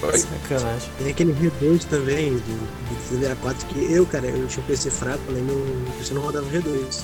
Foi? 0.00 0.16
Sacanagem. 0.18 0.88
Tem 0.98 1.10
aquele 1.10 1.32
R2 1.34 1.84
também, 1.84 2.32
do, 2.34 2.38
do 2.40 3.08
64, 3.08 3.66
que 3.66 3.92
eu, 3.92 4.06
cara, 4.06 4.26
eu 4.26 4.46
tinha 4.46 4.62
um 4.62 4.66
PC 4.66 4.90
fraco, 4.90 5.20
né? 5.32 5.40
Meu 5.42 5.92
PC 5.98 6.14
não 6.14 6.22
rodava 6.22 6.46
R2. 6.46 7.02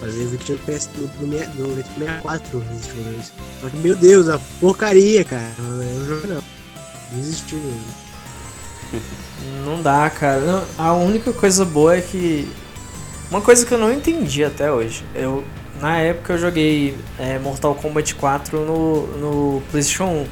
Mas 0.00 0.14
eu 0.14 0.28
que 0.30 0.38
tinha 0.38 0.58
PS 0.58 0.88
do, 0.88 1.06
do, 1.18 1.26
meia- 1.26 1.46
do 1.48 1.74
64 1.74 2.58
Resist 2.70 2.92
2. 2.92 3.32
Só 3.62 3.68
que, 3.70 3.76
meu 3.78 3.96
Deus, 3.96 4.28
a 4.28 4.38
porcaria, 4.60 5.24
cara. 5.24 5.50
Eu 5.58 5.64
não 5.64 6.06
jogo 6.06 6.26
não. 6.26 6.42
Desistiu 7.12 7.58
mesmo. 7.58 8.06
Não 9.64 9.82
dá, 9.82 10.08
cara. 10.10 10.40
Não, 10.40 10.64
a 10.78 10.92
única 10.92 11.32
coisa 11.32 11.64
boa 11.64 11.96
é 11.96 12.00
que. 12.00 12.48
Uma 13.30 13.40
coisa 13.40 13.66
que 13.66 13.72
eu 13.74 13.78
não 13.78 13.92
entendi 13.92 14.44
até 14.44 14.70
hoje. 14.70 15.04
Eu, 15.14 15.42
na 15.80 15.98
época 15.98 16.34
eu 16.34 16.38
joguei 16.38 16.96
é, 17.18 17.38
Mortal 17.38 17.74
Kombat 17.74 18.14
4 18.14 18.60
no, 18.64 19.06
no 19.18 19.62
PlayStation 19.70 20.04
1. 20.04 20.26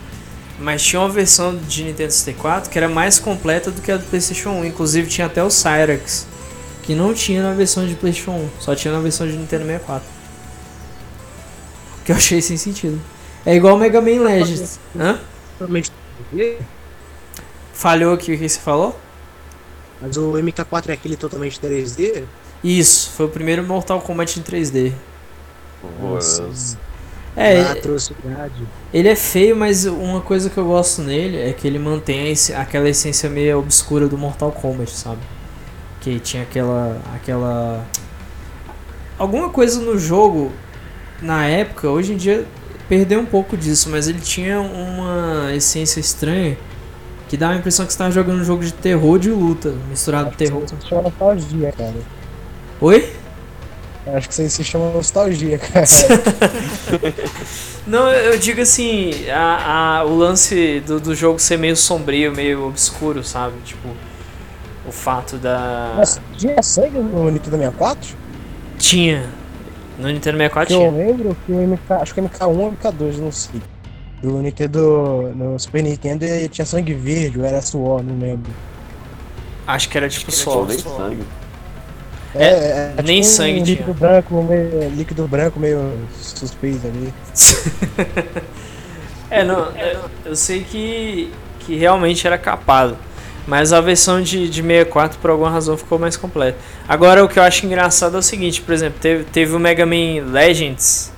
Mas 0.60 0.82
tinha 0.82 1.00
uma 1.00 1.08
versão 1.10 1.56
de 1.56 1.82
Nintendo 1.82 2.12
64 2.12 2.70
que 2.70 2.78
era 2.78 2.88
mais 2.88 3.18
completa 3.18 3.72
do 3.72 3.82
que 3.82 3.90
a 3.90 3.96
do 3.96 4.04
PlayStation 4.04 4.50
1. 4.50 4.64
Inclusive 4.66 5.08
tinha 5.08 5.26
até 5.26 5.42
o 5.42 5.50
Cyrax. 5.50 6.26
Que 6.84 6.94
não 6.94 7.14
tinha 7.14 7.42
na 7.42 7.52
versão 7.52 7.86
de 7.86 7.94
PlayStation 7.94 8.32
1. 8.32 8.48
Só 8.60 8.74
tinha 8.74 8.92
na 8.92 9.00
versão 9.00 9.26
de 9.26 9.36
Nintendo 9.36 9.64
64. 9.64 10.06
Que 12.04 12.12
eu 12.12 12.16
achei 12.16 12.42
sem 12.42 12.56
sentido. 12.56 13.00
É 13.46 13.54
igual 13.54 13.76
o 13.76 13.78
Mega 13.78 14.00
Man 14.00 14.22
Legends. 14.22 14.78
Hã? 14.98 15.18
Totalmente. 15.58 15.90
Falhou 17.72 18.14
aqui 18.14 18.34
o 18.34 18.38
que 18.38 18.48
você 18.48 18.60
falou? 18.60 18.98
Mas 20.00 20.16
o 20.16 20.32
MK4 20.32 20.90
é 20.90 20.92
aquele 20.92 21.16
totalmente 21.16 21.58
3D? 21.58 22.24
Isso, 22.62 23.10
foi 23.10 23.26
o 23.26 23.28
primeiro 23.28 23.62
Mortal 23.62 24.00
Kombat 24.00 24.38
em 24.38 24.42
3D. 24.42 24.92
Horroroso. 25.82 26.78
É, 27.36 27.60
atrocidade. 27.62 28.62
ele 28.92 29.08
é 29.08 29.16
feio, 29.16 29.56
mas 29.56 29.86
uma 29.86 30.20
coisa 30.20 30.48
que 30.48 30.56
eu 30.56 30.64
gosto 30.64 31.02
nele 31.02 31.36
é 31.36 31.52
que 31.52 31.66
ele 31.66 31.80
mantém 31.80 32.32
aquela 32.54 32.88
essência 32.88 33.28
meio 33.28 33.58
obscura 33.58 34.06
do 34.06 34.16
Mortal 34.16 34.52
Kombat, 34.52 34.92
sabe? 34.92 35.20
Que 36.04 36.20
tinha 36.20 36.42
aquela. 36.44 37.00
aquela. 37.14 37.84
Alguma 39.18 39.48
coisa 39.48 39.80
no 39.80 39.98
jogo, 39.98 40.52
na 41.22 41.46
época, 41.46 41.88
hoje 41.88 42.12
em 42.12 42.16
dia 42.16 42.44
perdeu 42.88 43.18
um 43.20 43.24
pouco 43.24 43.56
disso, 43.56 43.88
mas 43.88 44.06
ele 44.08 44.20
tinha 44.20 44.60
uma 44.60 45.50
essência 45.54 45.98
estranha 45.98 46.58
que 47.28 47.36
dá 47.36 47.48
a 47.50 47.56
impressão 47.56 47.86
que 47.86 47.92
você 47.92 47.96
estava 47.96 48.10
jogando 48.10 48.42
um 48.42 48.44
jogo 48.44 48.62
de 48.62 48.72
terror 48.74 49.18
de 49.18 49.30
luta, 49.30 49.72
misturado 49.88 50.36
terror. 50.36 50.64
Isso 50.64 50.76
chama 50.86 51.02
nostalgia, 51.02 51.72
cara. 51.72 51.94
Oi? 52.82 53.12
Acho 54.06 54.28
que 54.28 54.42
isso 54.42 54.56
se 54.56 54.64
chama 54.64 54.90
nostalgia, 54.90 55.56
cara. 55.58 55.86
Não, 57.86 58.10
eu 58.12 58.38
digo 58.38 58.60
assim, 58.60 59.10
a, 59.30 59.98
a- 60.00 60.04
o 60.04 60.14
lance 60.16 60.80
do, 60.86 61.00
do 61.00 61.14
jogo 61.14 61.38
ser 61.38 61.58
meio 61.58 61.76
sombrio, 61.76 62.30
meio 62.32 62.66
obscuro, 62.68 63.24
sabe? 63.24 63.54
Tipo, 63.64 63.88
fato 64.94 65.36
da. 65.36 65.94
Mas 65.96 66.20
tinha 66.36 66.62
sangue 66.62 66.98
no 66.98 67.30
Nintendo 67.30 67.56
64? 67.58 68.16
Tinha. 68.78 69.24
No 69.98 70.08
Nintendo 70.08 70.38
64 70.38 70.66
Que 70.66 70.74
eu 70.74 70.78
tinha. 70.90 71.06
lembro 71.06 71.36
que 71.44 71.52
o 71.52 71.56
MK, 71.56 71.92
acho 72.02 72.14
que 72.14 72.20
o 72.20 72.28
MK1 72.28 72.46
ou 72.46 72.72
MK2, 72.72 73.18
não 73.18 73.32
sei. 73.32 73.60
Do 74.22 74.38
Nintendo, 74.38 75.32
no 75.34 75.58
Super 75.58 75.82
Nintendo 75.82 76.24
tinha 76.48 76.64
sangue 76.64 76.94
verde, 76.94 77.38
ou 77.38 77.44
era 77.44 77.60
suor, 77.60 78.02
não 78.02 78.18
lembro. 78.18 78.50
Acho 79.66 79.88
que 79.88 79.98
era 79.98 80.08
tipo 80.08 80.32
só. 80.32 80.64
nem 80.64 80.78
sangue. 80.78 81.24
É, 82.34 82.94
nem 83.04 83.20
tipo 83.20 83.34
sangue 83.34 83.60
um 83.60 83.64
tinha. 83.64 83.76
líquido 83.76 83.94
branco, 83.94 84.42
meio, 84.42 84.90
líquido 84.90 85.28
branco 85.28 85.60
meio 85.60 85.92
suspeito 86.18 86.86
ali. 86.86 87.12
é, 89.30 89.44
não, 89.44 89.68
é, 89.76 89.96
eu 90.24 90.34
sei 90.34 90.64
que, 90.64 91.30
que 91.60 91.76
realmente 91.76 92.26
era 92.26 92.38
capado. 92.38 92.96
Mas 93.46 93.72
a 93.72 93.80
versão 93.80 94.22
de, 94.22 94.48
de 94.48 94.62
64 94.62 95.18
por 95.18 95.30
alguma 95.30 95.50
razão 95.50 95.76
ficou 95.76 95.98
mais 95.98 96.16
completa. 96.16 96.56
Agora 96.88 97.22
o 97.22 97.28
que 97.28 97.38
eu 97.38 97.42
acho 97.42 97.66
engraçado 97.66 98.16
é 98.16 98.18
o 98.18 98.22
seguinte, 98.22 98.62
por 98.62 98.72
exemplo, 98.72 98.98
teve, 99.00 99.24
teve 99.24 99.54
o 99.54 99.58
Mega 99.58 99.84
Man 99.84 100.30
Legends, 100.32 101.12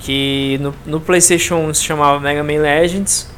que 0.00 0.58
no, 0.62 0.74
no 0.86 1.00
Playstation 1.00 1.56
1 1.56 1.74
se 1.74 1.84
chamava 1.84 2.18
Mega 2.18 2.42
Man 2.42 2.58
Legends, 2.60 3.30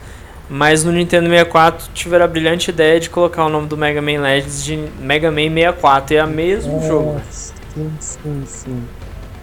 mas 0.48 0.84
no 0.84 0.92
Nintendo 0.92 1.28
64 1.28 1.88
tiveram 1.92 2.24
a 2.24 2.28
brilhante 2.28 2.70
ideia 2.70 3.00
de 3.00 3.10
colocar 3.10 3.44
o 3.46 3.48
nome 3.48 3.66
do 3.66 3.76
Mega 3.76 4.00
Man 4.00 4.20
Legends 4.20 4.64
de 4.64 4.76
Mega 5.00 5.30
Man 5.30 5.52
64, 5.52 6.14
e 6.14 6.16
é 6.16 6.24
o 6.24 6.28
mesmo 6.28 6.78
É, 6.78 6.86
jogo. 6.86 7.20
Sim, 7.30 7.92
sim, 7.98 8.42
sim. 8.46 8.84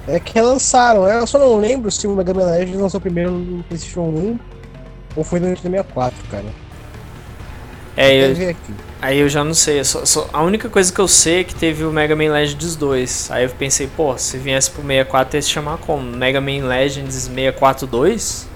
É 0.08 0.20
que 0.20 0.34
relançaram, 0.34 1.08
eu 1.08 1.28
só 1.28 1.38
não 1.38 1.58
lembro 1.60 1.92
se 1.92 2.08
o 2.08 2.16
Mega 2.16 2.34
Man 2.34 2.46
Legends 2.46 2.80
lançou 2.80 3.02
primeiro 3.02 3.32
no 3.32 3.64
PlayStation 3.64 4.02
1 4.02 4.40
ou 5.16 5.24
foi 5.24 5.40
no 5.40 5.48
Nintendo 5.48 5.76
64, 5.76 6.18
cara. 6.30 6.46
É, 7.98 8.32
eu. 8.32 8.56
Aí 9.02 9.20
eu 9.20 9.28
já 9.28 9.44
não 9.44 9.54
sei. 9.54 9.80
eu 9.80 9.86
só- 9.86 10.06
só- 10.06 10.30
a 10.32 10.42
única 10.44 10.70
coisa 10.70 10.94
que 10.94 11.00
eu 11.00 11.08
sei 11.08 11.42
é 11.42 11.44
que 11.44 11.56
teve 11.56 11.84
o 11.84 11.92
Mega 11.92 12.16
Man 12.16 12.32
Legends 12.32 12.76
2. 12.76 13.30
Aí 13.32 13.44
eu 13.46 13.50
pensei, 13.50 13.88
pô, 13.88 14.18
se 14.18 14.38
viesse 14.38 14.70
pro 14.72 14.82
64 14.82 15.38
ia 15.38 15.42
se 15.42 15.50
chamar 15.50 15.78
como? 15.78 16.04
Mega 16.04 16.40
Man 16.40 16.66
Legends 16.68 17.16
642? 17.28 18.48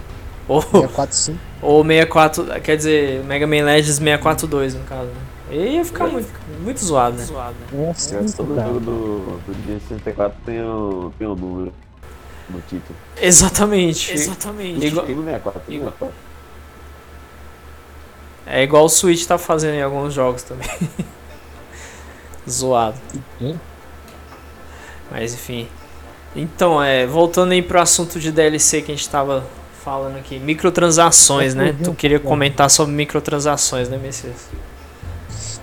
Ou, 0.47 0.61
64 0.61 1.15
sim. 1.15 1.39
ou 1.61 1.83
64. 1.83 2.45
Quer 2.61 2.77
dizer, 2.77 3.23
Mega 3.25 3.47
Man 3.47 3.63
Legends 3.65 3.97
642 3.97 4.75
no 4.75 4.83
caso. 4.83 5.05
né? 5.07 5.13
Aí 5.49 5.75
ia 5.77 5.85
ficar 5.85 6.07
muito, 6.07 6.27
muito 6.61 6.83
zoado, 6.83 7.17
né? 7.17 7.25
É 7.73 7.89
assim, 7.91 8.25
Todo 8.35 8.55
cara. 8.55 8.67
jogo 8.67 8.79
do, 8.79 9.39
do 9.45 9.51
Nintendo 9.57 9.81
64 9.87 10.37
tem 10.45 10.61
o, 10.61 11.11
tem 11.19 11.27
o 11.27 11.35
número 11.35 11.73
no 12.49 12.59
título. 12.61 12.95
Exatamente. 13.21 14.11
Exatamente. 14.13 14.85
Igual- 14.87 15.05
Tem 15.05 15.15
no 15.15 15.23
64, 15.23 15.61
tem 15.67 15.77
no 15.77 15.81
igual- 15.83 15.93
64. 15.99 16.34
É 18.45 18.63
igual 18.63 18.85
o 18.85 18.89
Switch 18.89 19.25
tá 19.25 19.37
fazendo 19.37 19.75
em 19.75 19.81
alguns 19.81 20.13
jogos 20.13 20.43
também. 20.43 20.69
Zoado. 22.49 22.97
Hum. 23.41 23.55
Mas 25.11 25.33
enfim. 25.33 25.67
Então, 26.35 26.83
é, 26.83 27.07
voltando 27.07 27.53
aí 27.53 27.61
pro 27.61 27.79
assunto 27.79 28.19
de 28.19 28.31
DLC 28.31 28.81
que 28.81 28.91
a 28.91 28.95
gente 28.95 29.09
tava 29.09 29.45
falando 29.83 30.17
aqui, 30.17 30.39
microtransações, 30.39 31.55
né? 31.55 31.75
Tu 31.83 31.93
queria 31.93 32.19
comentar 32.19 32.69
sobre 32.69 32.93
microtransações, 32.93 33.87
né, 33.87 33.97
Messias? 33.97 34.49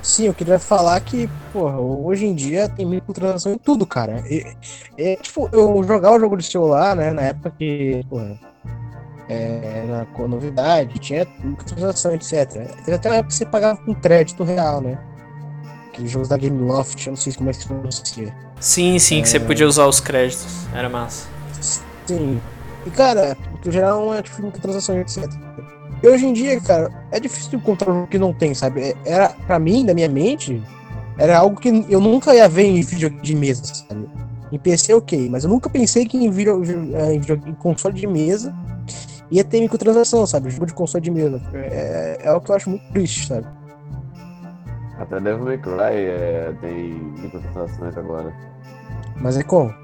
Sim, 0.03 0.27
eu 0.27 0.35
queria 0.35 0.59
falar 0.59 0.99
que, 1.01 1.29
porra, 1.53 1.79
hoje 1.79 2.27
em 2.27 2.35
dia 2.35 2.69
tem 2.69 2.87
microtransação 2.87 3.53
em 3.53 3.59
tudo, 3.59 3.87
cara. 3.87 4.25
E, 4.29 4.45
é, 4.97 5.17
tipo, 5.17 5.49
eu 5.53 5.83
jogava 5.85 6.17
o 6.17 6.21
jogo 6.21 6.37
de 6.37 6.45
celular, 6.45 6.97
né, 6.97 7.13
na 7.13 7.23
época 7.23 7.53
que, 7.59 8.05
porra, 8.09 8.25
é, 8.25 8.52
era 9.33 10.07
com 10.13 10.29
novidade, 10.29 10.99
tinha 10.99 11.27
microtransação, 11.43 12.15
etc. 12.15 12.49
Teve 12.85 12.95
até 12.95 13.09
uma 13.09 13.17
época 13.17 13.29
que 13.33 13.35
você 13.37 13.47
pagava 13.47 13.81
com 13.83 13.95
crédito 13.95 14.45
real, 14.45 14.81
né? 14.81 14.99
Aqueles 15.89 16.11
jogos 16.11 16.29
da 16.29 16.37
Game 16.37 16.59
Loft, 16.63 17.07
eu 17.07 17.11
não 17.13 17.17
sei 17.17 17.33
como 17.35 17.51
é 17.51 17.53
que 17.53 17.59
se 17.61 17.67
pronuncia. 17.69 18.35
Sim, 18.61 18.99
sim, 18.99 19.21
que 19.23 19.29
você 19.29 19.37
É. 19.37 19.41
podia 19.41 19.67
usar 19.67 19.87
os 19.87 20.01
créditos. 20.01 20.67
Era 20.75 20.89
massa. 20.89 21.27
Sim. 22.07 22.41
E, 22.87 22.91
cara, 22.91 23.37
no 23.65 23.71
geral 23.71 24.15
é 24.15 24.23
tipo 24.23 24.43
microtransação, 24.43 24.99
etc. 25.01 25.25
E 26.03 26.09
hoje 26.09 26.27
em 26.27 26.33
dia, 26.33 26.61
cara, 26.61 26.91
é 27.13 27.21
difícil 27.21 27.59
encontrar 27.59 27.93
um 27.93 28.07
que 28.07 28.19
não 28.19 28.33
tem, 28.33 28.55
sabe? 28.55 28.81
É- 28.83 28.97
Era, 29.05 29.29
pra 29.47 29.59
mim, 29.59 29.85
na 29.85 29.95
minha 29.95 30.09
mente, 30.09 30.61
era 31.19 31.39
algo 31.39 31.61
que 31.61 31.69
eu 31.89 32.01
nunca 32.01 32.35
ia 32.35 32.49
ver 32.49 32.65
em 32.65 32.81
vídeo 32.83 33.11
de 33.11 33.35
mesa, 33.37 33.63
sabe? 33.65 34.09
Em 34.51 34.59
PC, 34.59 34.95
ok, 34.95 35.29
mas 35.31 35.45
eu 35.45 35.51
nunca 35.51 35.71
pensei 35.71 36.05
que 36.07 36.17
em, 36.17 36.29
vídeo, 36.31 36.63
em, 36.65 37.21
vídeo- 37.21 37.41
em 37.47 37.55
console 37.55 37.95
de 37.95 38.07
mesa 38.07 38.53
ia 39.33 39.43
ter 39.45 39.61
microtransação, 39.61 40.27
sabe? 40.27 40.51
Jogo 40.51 40.67
de 40.67 40.75
console 40.75 41.03
de 41.03 41.11
mesa. 41.11 41.41
É, 41.55 42.19
é 42.23 42.29
algo 42.29 42.45
que 42.45 42.51
eu 42.53 42.57
acho 42.57 42.71
muito 42.71 42.85
triste, 42.93 43.27
sabe? 43.27 43.47
Até 44.99 45.19
Devil 45.19 45.45
May 45.45 45.59
Cry 45.59 45.97
é, 46.07 46.55
tem 46.61 46.93
microtransações 47.21 47.97
agora. 47.97 48.33
Mas 49.17 49.37
é 49.37 49.43
como? 49.43 49.75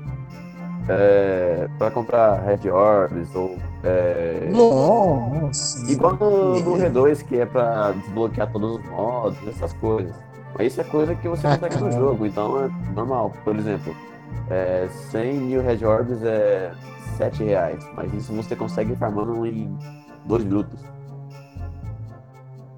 É, 0.91 1.69
pra 1.77 1.91
comprar 1.91 2.41
Red 2.43 2.71
Orbs 2.71 3.35
ou. 3.35 3.57
É, 3.85 4.49
Nossa. 4.51 5.91
igual 5.91 6.15
no, 6.17 6.61
no 6.61 6.77
R2, 6.77 7.23
que 7.25 7.39
é 7.41 7.47
pra 7.47 7.93
desbloquear 7.93 8.51
todos 8.51 8.79
os 8.79 8.85
modos, 8.91 9.39
essas 9.49 9.73
coisas. 9.75 10.15
Mas 10.57 10.69
isso 10.73 10.81
é 10.81 10.85
coisa 10.85 11.15
que 11.15 11.29
você 11.29 11.47
Ah, 11.47 11.57
consegue 11.59 11.75
no 11.77 11.81
caramba. 11.91 12.01
jogo, 12.01 12.27
então 12.27 12.65
é 12.65 12.71
normal. 12.95 13.33
Por 13.45 13.55
exemplo, 13.57 13.95
é, 14.51 14.89
100 15.11 15.35
mil 15.35 15.63
Red 15.63 15.85
Orbs 15.85 16.23
é 16.23 16.73
7 17.19 17.45
reais, 17.45 17.85
mas 17.95 18.13
isso 18.15 18.33
você 18.33 18.57
consegue 18.57 18.95
farmando 18.97 19.45
em 19.45 19.77
2 20.25 20.45
minutos. 20.45 20.79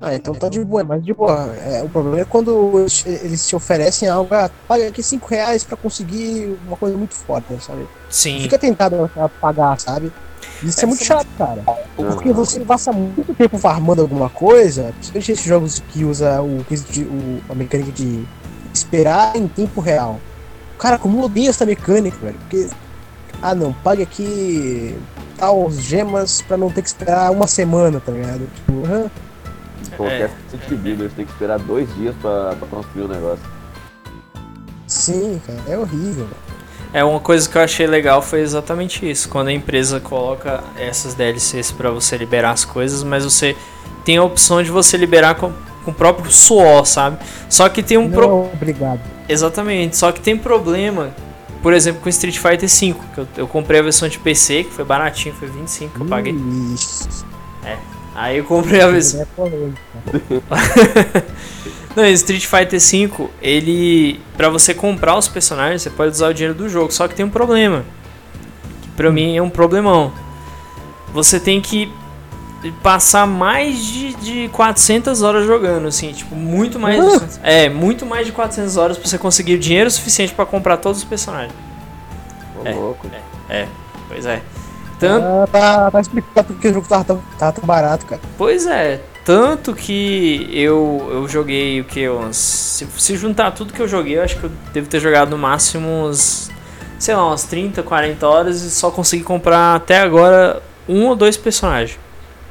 Ah, 0.03 0.15
então 0.15 0.35
tá 0.35 0.49
de 0.49 0.65
boa, 0.65 0.83
mas 0.83 1.05
de 1.05 1.13
boa. 1.13 1.55
É, 1.59 1.83
o 1.83 1.89
problema 1.91 2.21
é 2.21 2.25
quando 2.25 2.87
eles- 3.05 3.47
te 3.47 3.55
oferecem 3.55 4.09
algo, 4.09 4.35
ah, 4.35 4.51
paga 4.67 4.89
aqui 4.89 5.03
5 5.03 5.29
reais 5.29 5.63
pra 5.63 5.77
conseguir 5.77 6.59
uma 6.67 6.75
coisa 6.77 6.97
muito 6.97 7.15
foda, 7.15 7.45
sabe? 7.61 7.87
Sim. 8.09 8.41
Fica 8.41 8.59
tentado 8.59 9.11
a 9.15 9.29
pagar, 9.29 9.79
sabe? 9.79 10.11
Isso 10.63 10.83
é, 10.83 10.87
muito 10.87 11.05
chato, 11.05 11.27
cara. 11.37 11.63
Porque 11.95 12.33
você 12.33 12.61
passa 12.61 12.91
muito 12.93 13.35
tempo 13.35 13.59
farmando 13.59 14.01
alguma 14.01 14.31
coisa, 14.31 14.85
principalmente 14.95 15.33
esses 15.33 15.45
jogos 15.45 15.81
que 15.91 16.03
usa 16.03 16.41
o, 16.41 16.65
de- 16.91 17.03
o- 17.05 17.43
a 17.51 17.55
mecânica 17.55 17.93
de 17.93 18.27
esperar 18.73 19.37
em 19.37 19.47
tempo 19.47 19.83
real. 19.83 20.19
Cara, 20.79 20.97
como 20.99 21.19
eu 21.21 21.25
odeio 21.25 21.51
essa 21.51 21.67
mecânica, 21.67 22.17
velho. 22.23 22.39
Porque, 22.39 22.71
ah 23.43 23.55
não, 23.55 23.73
pague 23.73 24.03
aqui 24.03 24.97
tal 25.39 25.71
gemas 25.71 26.43
pra 26.43 26.57
não 26.57 26.71
ter 26.71 26.83
que 26.83 26.89
esperar 26.89 27.31
uma 27.31 27.47
semana, 27.47 28.01
tá 28.01 28.13
ligado? 28.13 28.47
Tipo, 28.55 28.87
hã? 28.87 29.11
Qualquer 29.97 30.31
City 30.51 30.75
Builder 30.75 31.11
tem 31.11 31.25
que 31.25 31.33
esperar 31.33 31.59
dois 31.59 31.93
dias 31.97 32.15
pra, 32.21 32.55
pra 32.57 32.69
construir 32.69 33.05
o 33.05 33.09
negócio. 33.09 33.45
Sim, 34.87 35.41
cara, 35.47 35.59
é 35.69 35.79
horrível. 35.79 36.27
É 36.93 37.05
uma 37.05 37.21
coisa 37.21 37.49
que 37.49 37.57
eu 37.57 37.63
achei 37.63 37.87
legal 37.87 38.21
foi 38.21 38.41
exatamente 38.41 39.09
isso. 39.09 39.29
Quando 39.29 39.49
a 39.49 39.53
empresa 39.53 40.01
coloca 40.01 40.63
essas 40.77 41.15
DLCs 41.15 41.71
pra 41.71 41.91
você 41.91 42.17
liberar 42.17 42.51
as 42.51 42.65
coisas, 42.65 43.05
mas 43.05 43.25
você 43.25 43.57
tem 44.05 44.17
a 44.17 44.25
opção 44.25 44.63
de 44.63 44.71
você 44.71 44.97
liberar 44.97 45.37
com, 45.37 45.53
com 45.85 45.91
o 45.93 45.95
próprio 45.95 46.31
suor, 46.33 46.85
sabe? 46.87 47.19
Só 47.49 47.69
que 47.69 47.83
tem 47.83 47.97
um 47.97 48.09
Não, 48.09 48.11
pro... 48.11 48.51
obrigado. 48.53 49.01
Exatamente, 49.29 49.97
só 49.97 50.11
que 50.11 50.21
tem 50.21 50.37
problema. 50.37 51.11
Por 51.63 51.73
exemplo, 51.75 52.01
com 52.01 52.09
Street 52.09 52.39
Fighter 52.39 52.69
V, 52.69 52.95
que 53.15 53.21
eu, 53.21 53.29
eu 53.37 53.47
comprei 53.47 53.81
a 53.81 53.83
versão 53.83 54.09
de 54.09 54.19
PC, 54.19 54.65
que 54.65 54.71
foi 54.73 54.85
baratinho, 54.85 55.35
foi 55.35 55.49
25 55.49 55.95
que 55.95 56.01
eu 56.01 56.07
paguei. 56.07 56.35
Ixi, 56.75 57.25
Aí 58.15 58.39
eu 58.39 58.45
comprei 58.45 58.81
a 58.81 58.89
versão. 58.89 59.21
é. 59.23 59.27
Não, 61.95 62.07
Street 62.07 62.47
Fighter 62.47 62.81
V, 62.81 63.29
ele. 63.43 64.21
Pra 64.37 64.49
você 64.49 64.73
comprar 64.73 65.17
os 65.17 65.29
personagens, 65.29 65.83
você 65.83 65.91
pode 65.91 66.13
usar 66.13 66.29
o 66.29 66.35
dinheiro 66.35 66.55
do 66.55 66.69
jogo. 66.69 66.93
Só 66.93 67.07
que 67.09 67.15
tem 67.15 67.25
um 67.27 67.31
problema. 67.31 67.85
Que 68.83 68.89
pra 68.91 69.11
mim 69.11 69.37
é 69.37 69.43
um 69.43 69.51
problemão. 69.51 70.13
Você 71.13 71.41
tem 71.41 71.61
que 71.61 71.93
passar 72.83 73.27
mais 73.27 73.83
de, 73.85 74.15
de 74.15 74.49
400 74.49 75.23
horas 75.23 75.47
jogando, 75.47 75.89
assim, 75.89 76.13
tipo, 76.13 76.35
muito 76.35 76.79
mais. 76.79 76.99
de- 77.03 77.41
é, 77.43 77.69
muito 77.69 78.05
mais 78.05 78.27
de 78.27 78.33
400 78.33 78.77
horas 78.77 78.99
pra 78.99 79.09
você 79.09 79.17
conseguir 79.19 79.55
o 79.55 79.59
dinheiro 79.59 79.91
suficiente 79.91 80.35
pra 80.35 80.45
comprar 80.45 80.77
todos 80.77 80.99
os 80.99 81.05
personagens. 81.05 81.55
Ô, 82.63 82.69
É. 82.69 82.73
louco. 82.75 83.07
Pois 84.09 84.27
é. 84.27 84.43
Tanto, 84.99 85.25
Ah, 85.27 85.49
tá, 85.51 85.91
tá 85.91 86.01
explicado 86.01 86.49
porque 86.53 86.69
o 86.69 86.75
jogo 86.75 86.87
tava 86.87 87.05
tão, 87.05 87.23
tava 87.39 87.53
tão 87.53 87.65
barato, 87.65 88.05
cara. 88.05 88.21
Pois 88.37 88.67
é, 88.67 89.01
tanto 89.25 89.73
que 89.75 90.51
eu, 90.53 91.09
eu 91.11 91.27
joguei 91.29 91.81
o 91.81 91.85
que? 91.85 92.07
Uns, 92.11 92.37
se, 92.37 92.87
se 92.99 93.17
juntar 93.17 93.53
tudo 93.53 93.73
que 93.73 93.81
eu 93.81 93.89
joguei, 93.89 94.19
eu 94.19 94.23
acho 94.23 94.37
que 94.37 94.45
eu 94.45 94.51
devo 94.75 94.89
ter 94.89 95.01
jogado 95.01 95.31
no 95.31 95.39
máximo 95.39 95.89
uns, 95.89 96.51
sei 96.99 97.15
lá, 97.15 97.27
umas 97.29 97.45
30, 97.45 97.83
40 97.83 98.29
horas 98.29 98.61
e 98.61 98.71
só 98.71 98.91
consegui 98.91 99.25
comprar 99.25 99.77
até 99.77 100.01
agora 100.01 100.61
um 100.87 101.07
ou 101.07 101.17
dois 101.17 101.37
personagens. 101.39 101.99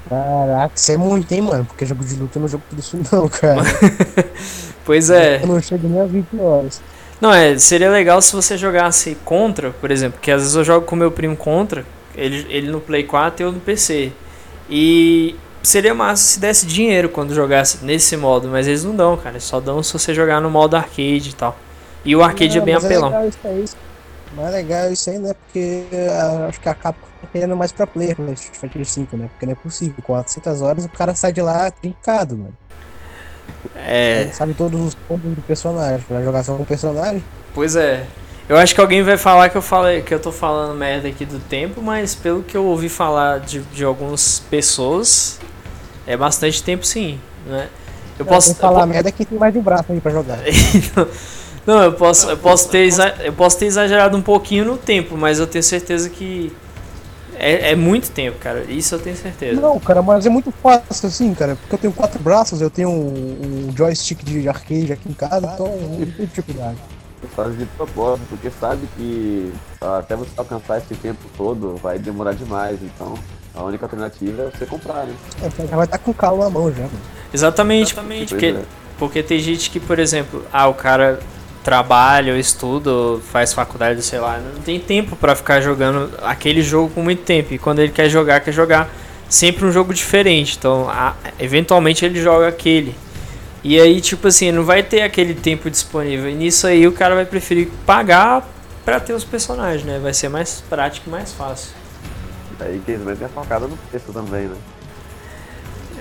Caraca, 0.09 0.73
isso 0.75 0.91
é 0.91 0.97
muito, 0.97 1.31
hein, 1.31 1.41
mano? 1.41 1.65
Porque 1.65 1.85
jogo 1.85 2.03
de 2.03 2.15
luta 2.15 2.37
eu 2.37 2.41
não 2.41 2.47
jogo 2.49 2.63
tudo 2.69 2.79
isso 2.79 2.97
não, 3.11 3.27
cara. 3.29 3.61
Pois 4.83 5.09
é. 5.11 5.43
Eu 5.43 5.47
não 5.47 5.61
chego 5.61 5.87
nem 5.87 6.01
a 6.01 6.05
20 6.05 6.35
horas. 6.39 6.81
Não, 7.21 7.31
é, 7.31 7.57
seria 7.59 7.91
legal 7.91 8.21
se 8.21 8.33
você 8.35 8.57
jogasse 8.57 9.15
contra, 9.23 9.71
por 9.71 9.91
exemplo, 9.91 10.19
que 10.19 10.31
às 10.31 10.41
vezes 10.41 10.55
eu 10.55 10.63
jogo 10.63 10.85
com 10.85 10.95
meu 10.95 11.11
primo 11.11 11.35
contra, 11.37 11.85
ele, 12.15 12.45
ele 12.49 12.71
no 12.71 12.81
Play 12.81 13.03
4 13.03 13.43
e 13.43 13.45
eu 13.45 13.51
no 13.51 13.59
PC. 13.59 14.11
E 14.69 15.35
seria 15.61 15.93
massa 15.93 16.23
se 16.23 16.39
desse 16.39 16.65
dinheiro 16.65 17.09
quando 17.09 17.35
jogasse 17.35 17.85
nesse 17.85 18.17
modo, 18.17 18.47
mas 18.47 18.67
eles 18.67 18.83
não 18.83 18.95
dão, 18.95 19.15
cara. 19.17 19.31
Eles 19.35 19.43
só 19.43 19.59
dão 19.59 19.83
se 19.83 19.93
você 19.93 20.13
jogar 20.13 20.41
no 20.41 20.49
modo 20.49 20.75
arcade 20.75 21.29
e 21.29 21.33
tal. 21.33 21.57
E 22.03 22.15
o 22.15 22.23
arcade 22.23 22.57
é 22.57 22.59
Não, 22.59 22.65
bem 22.65 22.75
mas 22.75 22.85
apelão. 22.85 23.09
legal 23.09 23.27
isso 23.27 23.37
aí. 23.43 23.65
Mas 24.33 24.47
é 24.47 24.49
legal 24.49 24.91
isso 24.91 25.09
aí, 25.09 25.19
né? 25.19 25.33
Porque 25.33 25.85
ah, 26.11 26.47
acho 26.47 26.59
que 26.59 26.69
a 26.69 26.75
Capcom 26.75 27.07
tá 27.21 27.27
querendo 27.31 27.55
mais 27.55 27.71
pra 27.71 27.87
player 27.87 28.19
no 28.19 28.31
Street 28.33 28.57
Fighter 28.57 28.85
5, 28.85 29.17
né? 29.17 29.27
Porque 29.29 29.45
não 29.45 29.53
é 29.53 29.55
possível. 29.55 29.95
400 30.03 30.61
horas 30.61 30.85
o 30.85 30.89
cara 30.89 31.15
sai 31.15 31.31
de 31.33 31.41
lá 31.41 31.69
trincado, 31.71 32.37
mano. 32.37 32.57
É, 33.75 34.21
Ele 34.21 34.33
sabe 34.33 34.53
todos 34.53 34.79
os 34.79 34.95
pontos 34.95 35.33
do 35.33 35.41
personagem. 35.41 36.05
Pra 36.07 36.21
jogar 36.23 36.43
só 36.43 36.55
com 36.55 36.63
o 36.63 36.65
personagem. 36.65 37.23
pois 37.53 37.75
é. 37.75 38.05
Eu 38.47 38.57
acho 38.57 38.73
que 38.73 38.81
alguém 38.81 39.03
vai 39.03 39.15
falar 39.15 39.49
que 39.49 39.57
eu 39.57 39.61
falei 39.61 40.01
que 40.01 40.11
eu 40.11 40.19
tô 40.19 40.31
falando 40.31 40.75
merda 40.75 41.07
aqui 41.07 41.23
do 41.23 41.39
tempo, 41.39 41.83
mas 41.83 42.15
pelo 42.15 42.41
que 42.41 42.57
eu 42.57 42.65
ouvi 42.65 42.89
falar 42.89 43.39
de, 43.41 43.61
de 43.61 43.83
algumas 43.83 44.39
pessoas, 44.39 45.39
é 46.07 46.17
bastante 46.17 46.63
tempo 46.63 46.83
sim, 46.83 47.19
né? 47.45 47.69
Eu 48.17 48.25
posso, 48.25 48.47
Quem 48.47 48.55
falar 48.59 48.87
merda 48.87 49.09
é 49.09 49.11
quem 49.11 49.23
tem 49.23 49.37
mais 49.37 49.53
de 49.53 49.59
um 49.59 49.61
braço 49.61 49.91
aí 49.91 50.01
pra 50.01 50.11
jogar. 50.11 50.39
Não, 51.69 51.83
eu 51.83 51.93
posso, 51.93 52.27
eu 52.27 52.35
posso 52.35 52.67
ter 52.67 52.89
eu 53.23 53.31
posso 53.31 53.59
ter 53.59 53.67
exagerado 53.67 54.17
um 54.17 54.23
pouquinho 54.23 54.65
no 54.65 54.75
tempo, 54.75 55.15
mas 55.15 55.37
eu 55.37 55.45
tenho 55.45 55.63
certeza 55.63 56.09
que 56.09 56.51
é, 57.37 57.73
é 57.73 57.75
muito 57.75 58.09
tempo, 58.09 58.39
cara. 58.39 58.63
Isso 58.67 58.95
eu 58.95 58.99
tenho 58.99 59.15
certeza. 59.15 59.61
Não, 59.61 59.79
cara, 59.79 60.01
mas 60.01 60.25
é 60.25 60.29
muito 60.29 60.51
fácil 60.51 61.07
assim, 61.07 61.31
cara. 61.35 61.55
Porque 61.55 61.75
eu 61.75 61.77
tenho 61.77 61.93
quatro 61.93 62.19
braços, 62.23 62.59
eu 62.59 62.71
tenho 62.71 62.89
um, 62.89 63.67
um 63.69 63.77
joystick 63.77 64.23
de 64.23 64.49
arcade 64.49 64.91
aqui 64.91 65.09
em 65.09 65.13
casa, 65.13 65.47
então 65.53 65.67
não 65.67 65.97
tem 66.07 66.25
dificuldade. 66.25 66.77
Faz 67.35 67.55
de 67.55 67.65
propósito, 67.77 68.25
porque 68.29 68.49
sabe 68.59 68.89
que 68.97 69.53
até 69.79 70.15
você 70.15 70.31
alcançar 70.37 70.79
esse 70.79 70.95
tempo 70.95 71.19
todo 71.37 71.75
vai 71.75 71.99
demorar 71.99 72.33
demais, 72.33 72.79
então 72.81 73.13
a 73.53 73.61
única 73.61 73.85
alternativa 73.85 74.41
é 74.41 74.57
você 74.57 74.65
comprar, 74.65 75.05
né? 75.05 75.13
É, 75.43 75.67
já 75.67 75.75
vai 75.75 75.85
estar 75.85 75.99
com 75.99 76.11
calo 76.15 76.39
na 76.39 76.49
mão 76.49 76.71
já, 76.71 76.81
mano. 76.81 76.99
Exatamente, 77.31 77.93
porque, 77.93 78.53
Pois 78.53 78.55
é. 78.55 78.67
porque 78.97 79.21
tem 79.21 79.37
gente 79.37 79.69
que, 79.69 79.79
por 79.79 79.99
exemplo, 79.99 80.43
ah, 80.51 80.67
o 80.67 80.73
cara 80.73 81.19
trabalha, 81.69 82.35
estuda, 82.35 82.89
faz 83.31 83.53
faculdade, 83.53 84.01
sei 84.01 84.19
lá, 84.19 84.39
não 84.39 84.59
tem 84.61 84.79
tempo 84.79 85.15
pra 85.15 85.35
ficar 85.35 85.61
jogando 85.61 86.09
aquele 86.23 86.63
jogo 86.63 86.89
por 86.89 87.03
muito 87.03 87.21
tempo. 87.21 87.53
E 87.53 87.59
quando 87.59 87.77
ele 87.77 87.91
quer 87.91 88.09
jogar, 88.09 88.39
quer 88.39 88.51
jogar 88.51 88.89
sempre 89.29 89.63
um 89.67 89.71
jogo 89.71 89.93
diferente. 89.93 90.55
Então, 90.57 90.89
a- 90.89 91.13
eventualmente 91.39 92.03
ele 92.03 92.19
joga 92.19 92.47
aquele. 92.47 92.95
E 93.63 93.79
aí, 93.79 94.01
tipo 94.01 94.27
assim, 94.29 94.51
não 94.51 94.63
vai 94.63 94.81
ter 94.81 95.03
aquele 95.03 95.35
tempo 95.35 95.69
disponível. 95.69 96.27
E 96.27 96.33
nisso 96.33 96.65
aí 96.65 96.87
o 96.87 96.91
cara 96.91 97.13
vai 97.13 97.25
preferir 97.25 97.69
pagar 97.85 98.49
pra 98.83 98.99
ter 98.99 99.13
os 99.13 99.23
personagens, 99.23 99.83
né? 99.83 99.99
Vai 100.01 100.13
ser 100.15 100.27
mais 100.27 100.63
prático 100.67 101.07
e 101.07 101.11
mais 101.11 101.33
fácil. 101.33 101.69
Aí 102.59 102.81
que 102.83 102.93
eles 102.93 103.05
metem 103.05 103.27
a 103.27 103.29
facada 103.29 103.67
no 103.67 103.77
preço 103.91 104.11
também, 104.11 104.47
né? 104.47 104.55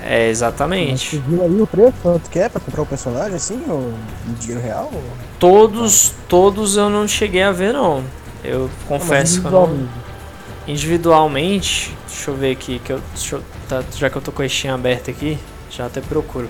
É, 0.05 0.25
Você 0.27 0.31
exatamente. 0.31 1.19
viu 1.27 1.43
aí 1.43 1.61
o 1.61 1.67
preço, 1.67 1.95
quanto 2.03 2.31
que 2.31 2.39
é 2.39 2.49
pra 2.49 2.61
comprar 2.61 2.83
o 2.83 2.87
personagem, 2.87 3.35
assim, 3.35 3.57
no, 3.57 3.91
no 3.91 4.35
dinheiro 4.39 4.63
real? 4.63 4.91
Todos, 5.39 6.13
todos 6.29 6.77
eu 6.77 6.89
não 6.89 7.07
cheguei 7.09 7.43
a 7.43 7.53
ver, 7.53 7.73
não. 7.73 8.03
Eu 8.45 8.71
confesso 8.87 9.41
que 9.41 9.47
eu 9.47 9.51
não. 9.51 9.89
Individualmente, 10.67 11.97
deixa 12.07 12.31
eu 12.31 12.37
ver 12.37 12.53
aqui, 12.53 12.79
que 12.79 12.93
eu, 12.93 13.01
deixa 13.15 13.37
eu- 13.37 13.43
tá, 13.69 13.83
já 13.97 14.09
que 14.09 14.17
eu 14.17 14.23
tô 14.23 14.31
com 14.31 14.43
a 14.43 14.49
Steam 14.49 14.75
aberta 14.75 15.11
aqui, 15.11 15.39
já 15.71 15.87
até 15.87 16.01
procuro. 16.01 16.49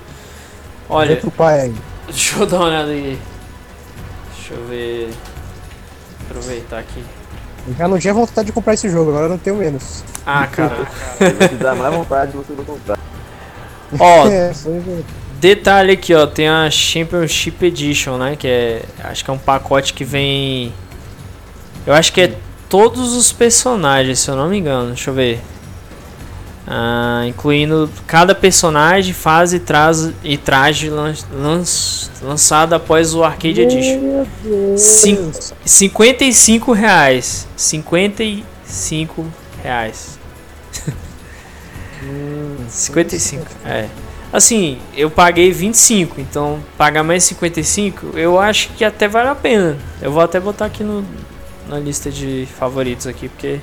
Olha 0.88 1.16
pro 1.16 1.30
pai 1.30 1.60
aí. 1.62 1.74
deixa 2.06 2.36
eu 2.38 2.44
dar 2.46 2.56
uma 2.58 2.66
olhada 2.66 2.90
aqui. 2.90 3.18
Deixa 4.34 4.54
eu 4.54 4.66
ver. 4.66 5.10
Aproveitar 6.28 6.78
aqui. 6.80 7.02
Eu 7.66 7.74
já 7.74 7.88
não 7.88 7.98
tinha 7.98 8.12
vontade 8.12 8.46
de 8.46 8.52
comprar 8.52 8.74
esse 8.74 8.88
jogo, 8.90 9.10
agora 9.10 9.26
eu 9.26 9.30
não 9.30 9.38
tenho 9.38 9.56
menos. 9.56 10.02
Ah, 10.26 10.46
cara. 10.46 10.86
Te 11.48 11.54
dar 11.56 11.74
mais 11.74 11.94
vontade 11.94 12.32
de 12.32 12.36
você 12.38 12.52
não 12.54 12.64
comprar. 12.64 12.97
Ó, 13.98 14.26
É, 14.28 14.52
detalhe 15.40 15.92
aqui, 15.92 16.12
ó, 16.14 16.26
tem 16.26 16.48
a 16.48 16.68
Championship 16.70 17.64
Edition, 17.64 18.16
né? 18.18 18.36
Que 18.36 18.48
é. 18.48 18.82
Acho 19.04 19.24
que 19.24 19.30
é 19.30 19.32
um 19.34 19.38
pacote 19.38 19.92
que 19.94 20.04
vem. 20.04 20.72
Eu 21.86 21.94
acho 21.94 22.12
que 22.12 22.20
é 22.22 22.34
todos 22.68 23.14
os 23.14 23.32
personagens, 23.32 24.18
se 24.18 24.28
eu 24.30 24.36
não 24.36 24.48
me 24.48 24.58
engano. 24.58 24.88
Deixa 24.88 25.10
eu 25.10 25.14
ver. 25.14 25.40
Ah, 26.70 27.22
incluindo 27.26 27.88
cada 28.06 28.34
personagem, 28.34 29.14
fase 29.14 29.58
traz, 29.58 30.12
e 30.22 30.36
traje 30.36 30.90
lan, 30.90 31.14
lan- 31.32 31.64
lançado 32.22 32.74
após 32.74 33.14
o 33.14 33.24
Arcade 33.24 33.62
Edition. 33.62 33.98
Meu 34.00 34.26
Deus. 34.44 34.80
Sim. 34.82 35.32
55 35.64 36.72
reais. 36.72 37.48
55 37.56 39.26
reais. 39.62 40.17
55, 42.68 43.46
é. 43.64 43.88
Assim, 44.32 44.78
eu 44.94 45.10
paguei 45.10 45.50
25, 45.50 46.20
então 46.20 46.60
pagar 46.76 47.02
mais 47.02 47.24
55, 47.24 48.18
eu 48.18 48.38
acho 48.38 48.68
que 48.70 48.84
até 48.84 49.08
vale 49.08 49.28
a 49.30 49.34
pena. 49.34 49.76
Eu 50.02 50.12
vou 50.12 50.22
até 50.22 50.38
botar 50.38 50.66
aqui 50.66 50.84
no, 50.84 51.04
na 51.66 51.78
lista 51.78 52.10
de 52.10 52.46
favoritos 52.58 53.06
aqui, 53.06 53.28
porque 53.28 53.58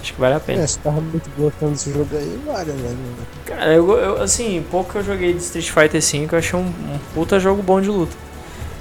acho 0.00 0.14
que 0.14 0.20
vale 0.20 0.34
a 0.34 0.40
pena. 0.40 0.62
É, 0.62 0.66
se 0.66 0.78
tava 0.78 1.00
muito 1.00 1.28
gostando 1.36 1.72
desse 1.72 1.92
jogo 1.92 2.08
aí, 2.16 2.40
vale, 2.46 2.72
né? 2.72 2.96
Cara, 3.44 3.74
eu, 3.74 3.90
eu- 3.98 4.22
assim, 4.22 4.64
pouco 4.70 4.92
que 4.92 4.98
eu 4.98 5.04
joguei 5.04 5.34
de 5.34 5.40
Street 5.42 5.68
Fighter 5.70 6.00
V, 6.00 6.28
eu 6.32 6.38
achei 6.38 6.58
um, 6.58 6.62
um 6.64 6.98
puta 7.14 7.38
jogo 7.38 7.62
bom 7.62 7.78
de 7.80 7.88
luta. 7.88 8.16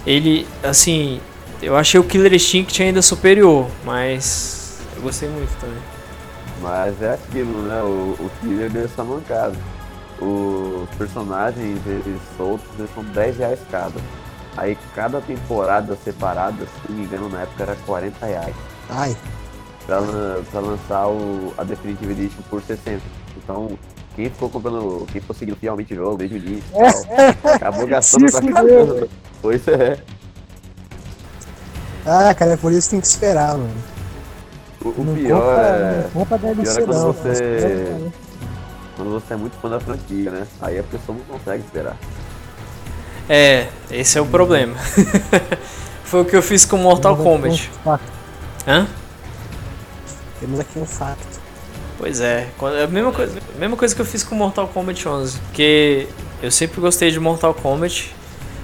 Ele, 0.07 0.47
assim, 0.63 1.19
eu 1.61 1.75
achei 1.75 1.99
o 1.99 2.03
Killer 2.05 2.33
Instinct 2.33 2.81
ainda 2.81 3.01
superior, 3.01 3.67
mas 3.83 4.77
eu 4.95 5.01
gostei 5.01 5.27
muito 5.27 5.49
também. 5.59 5.77
Mas 6.61 7.01
é 7.01 7.13
aquilo, 7.13 7.61
né? 7.63 7.81
O, 7.81 8.15
o 8.19 8.31
killer 8.39 8.69
deu 8.69 8.85
essa 8.85 9.03
mancada. 9.03 9.55
Os 10.19 10.89
personagens, 10.97 11.79
eles 11.85 12.21
soltos, 12.37 12.67
eles 12.79 12.89
são 12.93 13.03
10 13.03 13.37
reais 13.37 13.59
cada. 13.69 13.99
Aí 14.57 14.77
cada 14.95 15.19
temporada 15.19 15.97
separada, 16.03 16.65
se 16.65 16.91
não 16.91 16.97
me 16.97 17.05
engano, 17.05 17.29
na 17.29 17.41
época 17.41 17.63
era 17.63 17.75
40 17.85 18.25
reais. 18.25 18.55
Ai, 18.89 19.15
Pra, 19.85 19.99
pra 20.49 20.59
lançar 20.61 21.07
o, 21.07 21.53
a 21.57 21.63
Definitive 21.63 22.11
Edition 22.13 22.41
por 22.49 22.61
60. 22.61 23.01
Então, 23.37 23.77
quem 24.15 24.29
ficou 24.29 24.49
comprando, 24.49 25.05
quem 25.11 25.21
ficou 25.21 25.35
seguindo 25.35 25.57
fielmente 25.57 25.93
o 25.93 25.97
jogo 25.97 26.17
desde 26.17 26.37
o 26.37 26.39
início 26.39 26.63
e 26.73 27.33
tal, 27.43 27.53
acabou 27.53 27.85
gastando 27.85 28.31
pra 28.31 28.53
caramba. 28.53 29.07
Pois 29.41 29.67
é. 29.67 29.99
ah, 32.05 32.33
cara, 32.33 32.53
é 32.53 32.57
por 32.57 32.71
isso 32.71 32.87
que 32.87 32.91
tem 32.91 33.01
que 33.01 33.07
esperar, 33.07 33.57
mano. 33.57 33.94
O, 34.85 34.89
o 34.89 35.03
Não 35.03 35.15
pior 35.15 35.41
compra, 35.41 35.61
é. 35.61 36.01
não 36.03 36.11
compra 36.11 36.37
DLC 36.37 36.73
pior 36.75 36.83
é 36.83 36.85
quando 36.85 37.01
não. 37.01 37.11
você- 37.13 37.31
Espera, 37.55 38.11
Quando 38.95 39.09
você 39.11 39.33
é 39.33 39.37
muito 39.37 39.57
fã 39.59 39.69
da 39.69 39.79
franquia, 39.79 40.29
né? 40.31 40.47
Aí 40.61 40.77
a 40.79 40.83
pessoa 40.83 41.17
não 41.17 41.37
consegue 41.37 41.63
esperar. 41.65 41.97
É, 43.27 43.67
esse 43.89 44.17
é 44.17 44.21
o 44.21 44.25
problema. 44.27 44.75
Foi 46.05 46.21
o 46.21 46.25
que 46.25 46.35
eu 46.35 46.41
fiz 46.43 46.63
com 46.65 46.77
Mortal 46.77 47.17
Kombat. 47.17 47.71
um. 47.85 47.97
Hã? 48.67 48.87
Temos 50.39 50.59
aqui 50.59 50.77
um 50.79 50.85
facto. 50.85 51.39
Pois 51.97 52.19
é, 52.21 52.47
é 52.77 52.83
a 52.83 52.87
mesma 52.87 53.11
coisa, 53.11 53.39
a 53.55 53.59
mesma 53.59 53.75
coisa 53.77 53.95
que 53.95 54.01
eu 54.01 54.05
fiz 54.05 54.23
com 54.23 54.35
Mortal 54.35 54.67
Kombat 54.67 55.07
11, 55.07 55.39
porque 55.39 56.07
eu 56.43 56.51
sempre 56.51 56.79
gostei 56.81 57.09
de 57.09 57.19
Mortal 57.19 57.53
Kombat 57.53 58.13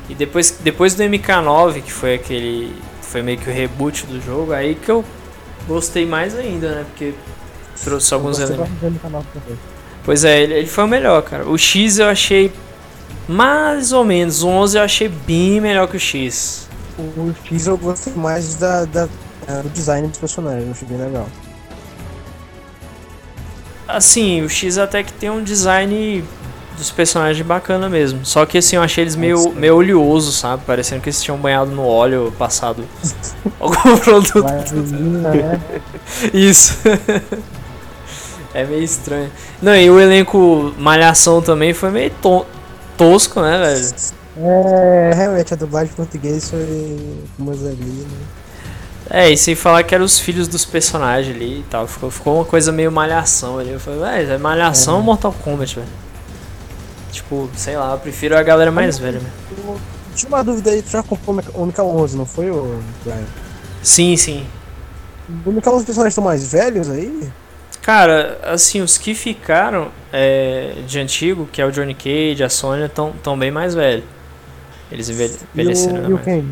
e 0.09 0.13
depois, 0.13 0.51
depois 0.59 0.93
do 0.95 1.03
MK9, 1.03 1.81
que 1.81 1.91
foi 1.91 2.15
aquele, 2.15 2.75
foi 3.01 3.21
meio 3.23 3.37
que 3.39 3.49
o 3.49 3.53
reboot 3.53 4.05
do 4.05 4.21
jogo, 4.21 4.51
aí 4.53 4.75
que 4.75 4.89
eu 4.91 5.03
gostei 5.67 6.05
mais 6.05 6.35
ainda, 6.37 6.69
né? 6.75 6.85
Porque 6.89 7.13
trouxe 7.83 8.13
alguns 8.13 8.37
elementos. 8.51 8.71
Pois 10.03 10.23
é, 10.23 10.41
ele, 10.41 10.53
ele 10.53 10.67
foi 10.67 10.83
o 10.83 10.87
melhor, 10.87 11.21
cara. 11.21 11.47
O 11.47 11.57
X 11.57 11.99
eu 11.99 12.07
achei 12.07 12.51
mais 13.27 13.91
ou 13.91 14.03
menos, 14.03 14.43
o 14.43 14.47
11 14.49 14.77
eu 14.77 14.83
achei 14.83 15.07
bem 15.07 15.61
melhor 15.61 15.87
que 15.87 15.95
o 15.97 15.99
X. 15.99 16.67
O 16.97 17.33
X 17.45 17.67
eu 17.67 17.77
gostei 17.77 18.13
mais 18.13 18.55
da, 18.55 18.85
da- 18.85 19.07
do 19.63 19.69
design 19.69 20.07
dos 20.07 20.17
personagens, 20.17 20.65
eu 20.65 20.71
achei 20.71 20.87
bem 20.87 20.97
legal. 20.97 21.27
Assim, 23.87 24.41
o 24.41 24.49
X 24.49 24.77
até 24.77 25.03
que 25.03 25.11
tem 25.13 25.29
um 25.29 25.43
design 25.43 26.23
dos 26.81 26.91
personagens 26.91 27.45
bacana 27.45 27.87
mesmo. 27.87 28.25
Só 28.25 28.45
que 28.45 28.57
assim, 28.57 28.75
eu 28.75 28.81
achei 28.81 29.03
eles 29.03 29.15
meio, 29.15 29.35
Nossa. 29.37 29.49
meio 29.51 29.75
oleosos, 29.75 30.37
sabe? 30.39 30.63
Parecendo 30.65 31.01
que 31.01 31.09
eles 31.09 31.21
tinham 31.21 31.37
banhado 31.37 31.71
no 31.71 31.85
óleo 31.85 32.33
passado 32.37 32.83
algum 33.59 33.97
produto. 33.97 34.41
Vaselina, 34.43 35.29
né? 35.31 35.61
Isso. 36.33 36.77
é 38.53 38.63
meio 38.65 38.83
estranho. 38.83 39.31
Não, 39.61 39.75
e 39.75 39.89
o 39.89 39.99
elenco 39.99 40.73
Malhação 40.77 41.41
também 41.41 41.73
foi 41.73 41.89
meio 41.91 42.09
to- 42.21 42.45
tosco, 42.97 43.41
né, 43.41 43.57
velho? 43.59 43.95
É, 44.37 45.11
realmente 45.13 45.53
a 45.53 45.57
dublagem 45.57 45.91
em 45.91 45.95
português 45.95 46.49
foi 46.49 46.97
umas 47.37 47.65
ali, 47.65 47.75
né? 47.83 48.07
É, 49.13 49.29
e 49.29 49.35
sem 49.37 49.55
falar 49.55 49.83
que 49.83 49.93
eram 49.93 50.05
os 50.05 50.17
filhos 50.19 50.47
dos 50.47 50.63
personagens 50.63 51.35
ali 51.35 51.59
e 51.59 51.65
tal. 51.69 51.85
Ficou, 51.85 52.09
ficou 52.09 52.35
uma 52.35 52.45
coisa 52.45 52.71
meio 52.71 52.89
malhação 52.91 53.59
ali. 53.59 53.71
Eu 53.71 53.79
falei, 53.79 53.99
velho, 53.99 54.31
é 54.33 54.37
malhação 54.37 54.93
É. 54.93 54.97
ou 54.97 55.03
Mortal 55.03 55.33
Kombat, 55.43 55.75
velho? 55.75 55.87
Tipo, 57.11 57.49
sei 57.55 57.75
lá, 57.77 57.91
eu 57.93 57.97
prefiro 57.99 58.37
a 58.37 58.43
galera 58.43 58.71
mais 58.71 58.97
velha, 58.97 59.19
velho. 59.19 59.79
Tinha 60.15 60.29
uma 60.29 60.43
dúvida 60.43 60.71
aí, 60.71 60.81
tu 60.81 60.89
já 60.91 61.03
comprou 61.03 61.35
o 61.53 61.61
Unica 61.63 61.83
11, 61.83 62.17
não 62.17 62.25
foi, 62.25 62.49
o 62.49 62.81
Brian? 63.03 63.23
Sim, 63.81 64.15
sim. 64.17 64.45
O 65.45 65.49
Unica 65.49 65.69
11 65.71 65.85
personagens 65.85 66.11
estão 66.13 66.23
mais 66.23 66.51
velhos 66.51 66.89
aí? 66.89 67.29
Cara, 67.81 68.39
assim, 68.43 68.81
os 68.81 68.97
que 68.97 69.15
ficaram 69.15 69.89
é, 70.13 70.73
de 70.85 70.99
antigo, 70.99 71.47
que 71.51 71.61
é 71.61 71.65
o 71.65 71.71
Johnny 71.71 71.95
Cage, 71.95 72.43
a 72.43 72.49
Sonya, 72.49 72.85
estão 72.85 73.13
tão 73.23 73.37
bem 73.37 73.49
mais 73.51 73.73
velhos. 73.73 74.03
Eles 74.91 75.09
envelhe- 75.09 75.33
E 75.55 75.61
envelheceram, 75.61 75.95
o, 75.97 76.01
né? 76.01 76.09
e 76.09 76.13
o. 76.13 76.17
Ken? 76.19 76.43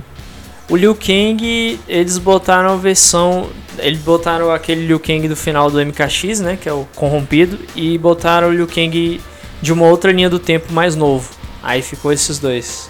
O 0.70 0.76
Liu 0.78 0.96
Kang, 0.96 1.80
eles 1.88 2.18
botaram 2.18 2.70
a 2.70 2.76
versão. 2.76 3.50
Eles 3.80 4.00
botaram 4.00 4.52
aquele 4.52 4.86
Liu 4.86 5.00
Kang 5.00 5.28
do 5.28 5.36
final 5.36 5.70
do 5.70 5.80
MKX, 5.84 6.40
né? 6.42 6.58
Que 6.62 6.70
é 6.70 6.74
o 6.74 6.88
corrompido. 6.96 7.58
E 7.76 7.98
botaram 7.98 8.50
o 8.50 8.52
Liu 8.54 8.68
Kang 8.68 9.20
de 9.62 9.74
uma 9.74 9.86
outra 9.86 10.12
linha 10.12 10.30
do 10.30 10.40
tempo 10.40 10.72
mais 10.74 10.96
novo. 10.96 11.30
Aí 11.62 11.82
ficou 11.82 12.12
esses 12.12 12.40
dois. 12.40 12.90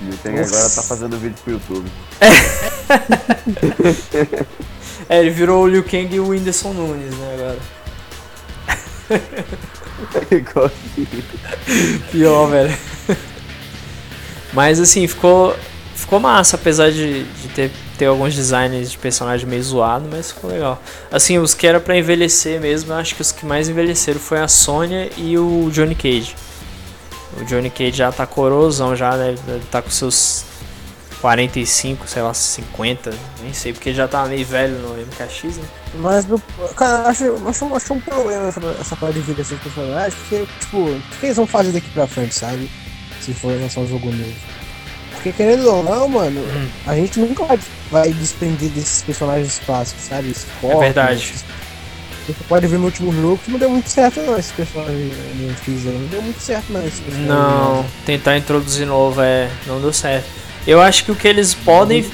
O 0.00 0.04
Liu 0.06 0.18
Kang 0.22 0.40
agora 0.40 0.70
tá 0.70 0.82
fazendo 0.82 1.18
vídeo 1.18 1.36
pro 1.44 1.52
YouTube. 1.54 1.90
É, 5.08 5.20
ele 5.20 5.30
virou 5.30 5.64
o 5.64 5.68
Liu 5.68 5.82
Kang 5.82 6.14
e 6.14 6.20
o 6.20 6.28
Whindersson 6.28 6.72
Nunes, 6.72 7.14
né, 7.16 7.34
agora. 7.34 7.58
Pior, 12.10 12.46
velho. 12.46 12.76
Mas 14.52 14.80
assim, 14.80 15.06
ficou, 15.06 15.56
ficou 15.94 16.20
massa, 16.20 16.56
apesar 16.56 16.90
de, 16.90 17.24
de 17.24 17.48
ter, 17.48 17.70
ter 18.02 18.06
alguns 18.06 18.34
designs 18.34 18.90
de 18.90 18.98
personagem 18.98 19.48
meio 19.48 19.62
zoado, 19.62 20.08
mas 20.10 20.32
ficou 20.32 20.50
legal. 20.50 20.82
Assim, 21.08 21.38
os 21.38 21.54
que 21.54 21.68
era 21.68 21.78
pra 21.78 21.96
envelhecer 21.96 22.60
mesmo, 22.60 22.92
eu 22.92 22.96
acho 22.96 23.14
que 23.14 23.22
os 23.22 23.30
que 23.30 23.46
mais 23.46 23.68
envelheceram 23.68 24.18
foi 24.18 24.40
a 24.40 24.48
Sônia 24.48 25.08
e 25.16 25.38
o 25.38 25.70
Johnny 25.70 25.94
Cage. 25.94 26.34
O 27.40 27.44
Johnny 27.44 27.70
Cage 27.70 27.92
já 27.92 28.10
tá 28.10 28.26
corosão, 28.26 28.96
já 28.96 29.16
deve 29.16 29.38
tá 29.70 29.80
com 29.80 29.88
seus 29.88 30.44
45, 31.20 32.08
sei 32.08 32.22
lá, 32.22 32.34
50, 32.34 33.14
nem 33.40 33.52
sei, 33.52 33.72
porque 33.72 33.94
já 33.94 34.08
tá 34.08 34.26
meio 34.26 34.44
velho 34.44 34.74
no 34.80 34.96
MKX, 34.96 35.58
né? 35.58 35.64
Mas, 35.94 36.26
cara, 36.74 37.08
acho, 37.08 37.36
acho, 37.46 37.76
acho 37.76 37.94
um 37.94 38.00
problema 38.00 38.48
essa, 38.48 38.60
essa 38.80 38.96
parte 38.96 39.14
de 39.14 39.20
vida 39.20 39.34
desses 39.34 39.60
personagens, 39.60 40.14
porque, 40.14 40.44
tipo, 40.58 40.78
o 40.78 41.02
que 41.20 41.26
eles 41.26 41.36
vão 41.36 41.46
fazer 41.46 41.70
daqui 41.70 41.88
pra 41.90 42.08
frente, 42.08 42.34
sabe? 42.34 42.68
Se 43.20 43.32
for 43.32 43.52
lançar 43.52 43.82
um 43.82 43.86
jogo 43.86 44.10
novo. 44.10 44.61
Porque, 45.22 45.32
querendo 45.32 45.70
ou 45.70 45.84
não, 45.84 46.08
mano, 46.08 46.40
Hum. 46.40 46.68
a 46.84 46.96
gente 46.96 47.20
nunca 47.20 47.44
vai, 47.44 47.58
vai 47.92 48.12
desprender 48.12 48.68
desses 48.70 49.02
personagens 49.02 49.60
clássicos, 49.64 50.02
sabe? 50.02 50.30
Esse 50.30 50.46
É 50.64 50.76
verdade. 50.76 51.34
Você 52.26 52.34
pode 52.48 52.66
ver 52.66 52.78
no 52.78 52.86
último 52.86 53.12
jogo 53.12 53.38
que 53.44 53.50
não 53.50 53.58
deu 53.58 53.70
muito 53.70 53.88
certo, 53.88 54.20
não, 54.20 54.36
esse 54.36 54.52
personagem 54.52 54.94
né, 54.94 55.54
que 55.58 55.70
fizeram. 55.72 55.98
Não 55.98 56.06
deu 56.08 56.22
muito 56.22 56.40
certo, 56.40 56.72
não, 56.72 56.86
esse 56.86 57.00
personagem. 57.02 57.28
Não, 57.28 57.86
tentar 58.04 58.36
introduzir 58.36 58.86
novo 58.86 59.20
é. 59.20 59.48
não 59.66 59.80
deu 59.80 59.92
certo. 59.92 60.26
Eu 60.66 60.80
acho 60.80 61.04
que 61.04 61.12
o 61.12 61.16
que 61.16 61.26
eles 61.26 61.54
podem. 61.54 62.04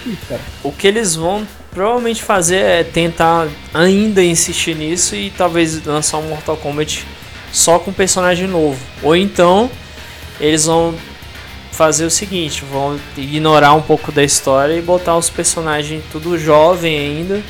O 0.63 0.73
que 0.73 0.87
eles 0.87 1.15
vão 1.15 1.47
provavelmente 1.71 2.23
fazer 2.23 2.57
é 2.57 2.85
tentar 2.85 3.49
ainda 3.73 4.23
insistir 4.23 4.75
nisso 4.75 5.15
e 5.15 5.31
talvez 5.31 5.83
lançar 5.85 6.19
um 6.19 6.29
Mortal 6.29 6.57
Kombat 6.57 7.07
só 7.53 7.79
com 7.79 7.93
personagem 7.93 8.47
novo. 8.47 8.79
Ou 9.03 9.15
então 9.15 9.71
eles 10.41 10.65
vão 10.65 10.95
fazer 11.73 12.05
o 12.05 12.11
seguinte, 12.11 12.65
vão 12.65 12.99
ignorar 13.17 13.75
um 13.75 13.83
pouco 13.83 14.11
da 14.11 14.23
história 14.25 14.75
e 14.75 14.83
botar 14.83 15.17
os 15.17 15.31
personagens 15.31 16.03
tudo 16.11 16.39
jovem 16.39 16.99
ainda, 16.99 17.41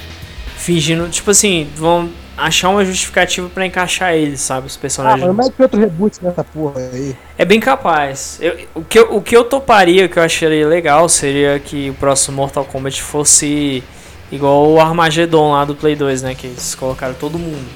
fingindo, 0.57 1.09
tipo 1.09 1.31
assim, 1.31 1.69
vão 1.77 2.11
achar 2.37 2.69
uma 2.69 2.85
justificativa 2.85 3.49
pra 3.49 3.67
encaixar 3.67 4.15
eles, 4.15 4.41
sabe, 4.41 4.67
os 4.67 4.77
Ah, 4.77 4.79
personagens. 4.81 5.27
mas 5.35 5.47
mete 5.49 5.61
outro 5.63 5.81
reboot 5.81 6.17
nessa 6.23 6.45
porra 6.45 6.81
aí. 6.93 7.17
É 7.37 7.45
bem 7.45 7.59
capaz. 7.59 8.39
Eu- 8.41 8.57
o, 8.75 8.85
que 8.85 8.99
eu, 8.99 9.17
o 9.17 9.23
que 9.23 9.37
eu 9.37 9.45
toparia, 9.45 10.09
que 10.09 10.19
eu 10.19 10.23
acharia 10.23 10.67
legal, 10.67 11.09
seria 11.09 11.59
que 11.59 11.91
o 11.91 11.95
próximo 11.95 12.37
Mortal 12.37 12.65
Kombat 12.65 13.03
fosse 13.03 13.83
igual 14.31 14.71
o 14.71 14.81
Armageddon 14.81 15.53
lá 15.53 15.65
do 15.65 15.75
Play 15.75 15.97
2, 15.97 16.23
né? 16.23 16.35
Que 16.35 16.47
eles 16.49 16.75
colocaram 16.77 17.15
todo 17.15 17.39
mundo. 17.39 17.67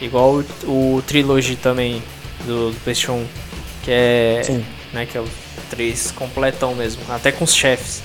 Igual 0.00 0.42
o, 0.64 0.96
o 0.96 1.02
Trilogy 1.06 1.56
também 1.56 2.02
do, 2.46 2.70
do 2.70 2.76
PlayStation 2.84 3.14
1, 3.14 3.26
que 3.82 3.90
é, 3.90 4.40
Sim. 4.44 4.64
né, 4.92 5.06
que 5.06 5.16
é 5.18 5.20
o 5.20 5.26
3 5.70 6.12
completão 6.12 6.74
mesmo, 6.74 7.02
até 7.08 7.30
com 7.32 7.44
os 7.44 7.54
chefes. 7.54 8.02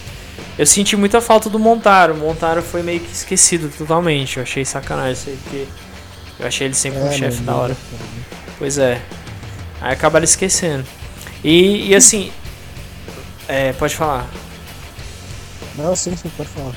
Eu 0.57 0.65
senti 0.65 0.95
muita 0.95 1.21
falta 1.21 1.49
do 1.49 1.57
Montaro. 1.57 2.13
O 2.13 2.17
Montaro 2.17 2.61
foi 2.61 2.83
meio 2.83 2.99
que 2.99 3.11
esquecido 3.11 3.69
totalmente. 3.75 4.37
Eu 4.37 4.43
achei 4.43 4.65
sacanagem 4.65 5.13
isso 5.13 5.29
aí, 5.29 5.39
porque 5.43 5.67
eu 6.39 6.47
achei 6.47 6.67
ele 6.67 6.73
sempre 6.73 6.99
um 6.99 7.07
É, 7.07 7.11
chefe 7.11 7.37
mano, 7.37 7.45
da 7.45 7.55
hora. 7.55 7.77
Pois 8.57 8.77
é. 8.77 9.01
Aí 9.79 9.93
acabaram 9.93 10.23
esquecendo. 10.23 10.85
E, 11.43 11.89
e 11.89 11.95
assim. 11.95 12.31
É, 13.47 13.73
pode 13.73 13.95
falar. 13.95 14.27
Não, 15.75 15.95
sim, 15.95 16.15
sim, 16.15 16.29
pode 16.35 16.49
falar. 16.49 16.73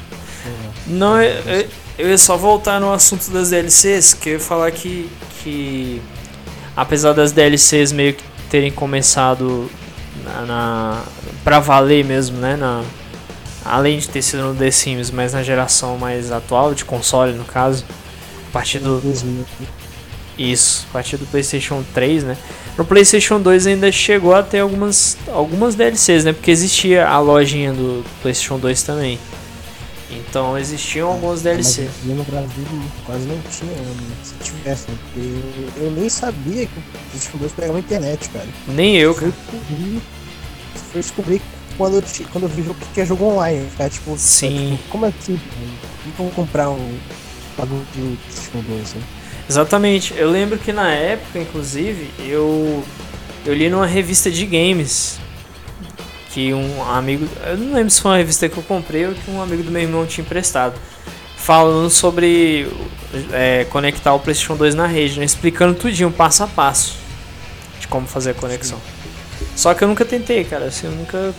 Não, 0.87 1.21
eu, 1.21 1.43
eu, 1.45 1.69
eu 1.99 2.09
ia 2.11 2.19
só 2.19 2.37
voltar 2.37 2.81
no 2.81 2.93
assunto 2.93 3.31
das 3.31 3.51
DLCs, 3.51 4.15
que 4.15 4.31
eu 4.31 4.33
ia 4.35 4.41
falar 4.41 4.71
que, 4.71 5.11
que 5.43 6.03
apesar 6.77 7.13
das 7.13 7.33
DLCs 7.33 7.93
meio 7.93 8.15
que 8.15 8.25
terem 8.51 8.71
começado 8.71 9.71
na, 10.25 10.43
na 10.43 11.03
pra 11.43 11.61
valer 11.61 12.05
mesmo, 12.05 12.39
né, 12.39 12.57
na, 12.57 12.83
além 13.65 13.99
de 13.99 14.09
ter 14.09 14.23
sido 14.23 14.43
no 14.43 14.55
The 14.55 14.71
Sims, 14.71 15.11
mas 15.11 15.33
na 15.33 15.43
geração 15.43 15.97
mais 15.97 16.31
atual 16.31 16.75
de 16.75 16.85
console 16.85 17.33
no 17.33 17.45
caso, 17.45 17.85
a 18.49 18.53
partir 18.53 18.79
do 18.79 19.01
2000. 19.01 19.45
isso, 20.39 20.87
a 20.91 20.93
partir 20.93 21.17
do 21.17 21.27
PlayStation 21.27 21.85
3, 21.95 22.25
né? 22.25 22.37
No 22.77 22.85
PlayStation 22.85 23.41
2 23.41 23.69
ainda 23.69 23.91
chegou 23.93 24.35
a 24.35 24.43
ter 24.43 24.59
algumas, 24.59 25.17
algumas 25.29 25.75
DLCs, 25.75 26.25
né? 26.25 26.33
Porque 26.33 26.51
existia 26.51 27.07
a 27.07 27.21
lojinha 27.21 27.73
do 27.73 28.05
PlayStation 28.21 28.59
2 28.59 28.83
também. 28.83 29.19
Então 30.11 30.59
existiam 30.59 31.09
algumas 31.09 31.43
DLCs. 31.43 31.91
Mas 32.05 32.17
no 32.17 32.25
Brasil 32.25 32.65
quase 33.07 33.27
não 33.27 33.41
tinha, 33.51 33.73
né, 33.73 34.17
se 34.23 34.35
tivesse, 34.43 34.91
né? 34.91 34.97
Porque 35.05 35.21
eu, 35.81 35.85
eu 35.85 35.91
nem 35.93 36.09
sabia 36.09 36.67
que 36.67 36.79
o 36.79 36.83
PlayStation 37.11 37.39
2 37.39 37.53
pegava 37.53 37.77
a 37.79 37.81
internet, 37.81 38.29
cara. 38.29 38.47
Nem 38.69 38.97
eu, 38.97 39.15
cara. 39.15 39.33
Foi 40.95 41.03
descobrir 41.03 41.43
quando 41.77 41.97
eu, 41.97 42.05
quando 42.31 42.45
eu 42.45 42.49
vi 42.49 42.63
jogo 42.63 42.79
que 42.79 42.95
tinha 42.95 43.05
jogo 43.05 43.25
online. 43.25 43.69
Cara, 43.77 43.91
tipo, 43.91 44.17
Sim. 44.17 44.77
tipo, 44.77 44.91
como 44.91 45.07
assim? 45.07 45.41
Como 46.05 46.13
como 46.17 46.31
comprar 46.31 46.71
um 46.71 46.99
bagulho 47.59 47.85
do 47.95 48.17
PlayStation 48.19 48.63
2, 48.69 48.95
né? 48.95 49.03
Exatamente. 49.51 50.15
Eu 50.17 50.31
lembro 50.31 50.57
que 50.57 50.73
na 50.73 50.93
época, 50.93 51.39
inclusive, 51.39 52.11
eu 52.21 52.85
eu 53.45 53.53
li 53.53 53.69
numa 53.69 53.87
revista 53.87 54.31
de 54.31 54.47
games 54.47 55.19
que 56.31 56.53
um 56.53 56.83
amigo, 56.83 57.29
eu 57.47 57.57
não 57.59 57.75
lembro 57.75 57.91
se 57.91 58.01
foi 58.01 58.11
uma 58.11 58.17
revista 58.17 58.49
que 58.49 58.57
eu 58.57 58.63
comprei 58.63 59.07
ou 59.07 59.15
que 59.15 59.31
um 59.31 59.41
amigo 59.41 59.63
do 59.63 59.71
meu 59.71 59.83
irmão 59.83 60.05
tinha 60.05 60.25
emprestado, 60.25 60.75
falando 61.37 61.89
sobre 61.91 62.69
é, 63.33 63.65
conectar 63.71 64.15
o 64.15 64.19
PlayStation 64.19 64.57
2 64.57 64.75
na 64.75 64.87
rede, 64.87 65.21
né? 65.21 65.25
explicando 65.25 65.75
tudinho, 65.75 66.11
passo 66.11 66.43
a 66.43 66.49
passo 66.49 66.97
de 67.79 67.87
como 67.87 68.07
fazer 68.09 68.31
a 68.31 68.35
conexão. 68.35 68.81
Só 69.57 69.73
que 69.75 69.83
eu 69.85 69.89
nunca 69.89 70.05
tentei, 70.05 70.45
cara, 70.45 70.67
assim, 70.67 70.87
eu 70.87 70.93
nunca 70.93 71.35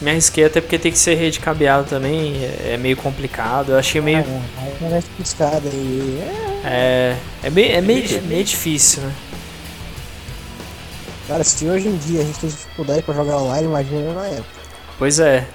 me 0.00 0.10
arrisquei, 0.10 0.44
até 0.44 0.60
porque 0.60 0.78
tem 0.78 0.92
que 0.92 0.98
ser 0.98 1.14
rede 1.14 1.40
cabeada 1.40 1.84
também, 1.84 2.36
é, 2.44 2.74
é 2.74 2.76
meio 2.76 2.96
complicado. 2.96 3.72
Eu 3.72 3.78
achei 3.78 4.00
meio 4.00 4.18
Ah, 4.18 4.22
e. 5.72 6.20
É, 6.64 7.16
é, 7.42 7.46
é, 7.46 7.50
meio, 7.50 7.72
é 7.72 7.80
meio, 7.80 8.22
meio 8.22 8.44
difícil, 8.44 9.02
né? 9.02 9.12
cara, 11.28 11.44
se 11.44 11.68
hoje 11.68 11.88
em 11.88 11.96
dia 11.98 12.22
a 12.22 12.24
gente 12.24 12.38
tem 12.38 12.48
dificuldade 12.48 13.02
pra 13.02 13.14
jogar 13.14 13.36
online, 13.36 13.66
imagina 13.66 14.14
na 14.14 14.26
época. 14.26 14.48
Pois 14.98 15.20
é. 15.20 15.46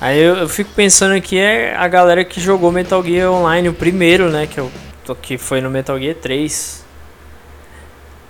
Aí 0.00 0.18
eu, 0.18 0.36
eu 0.36 0.48
fico 0.48 0.70
pensando 0.74 1.14
aqui 1.14 1.38
é 1.38 1.76
a 1.76 1.86
galera 1.86 2.24
que 2.24 2.40
jogou 2.40 2.72
Metal 2.72 3.04
Gear 3.04 3.30
Online, 3.30 3.68
o 3.68 3.74
primeiro, 3.74 4.30
né? 4.30 4.46
Que, 4.46 4.58
eu, 4.58 4.70
que 5.20 5.36
foi 5.36 5.60
no 5.60 5.70
Metal 5.70 5.98
Gear 5.98 6.14
3. 6.14 6.82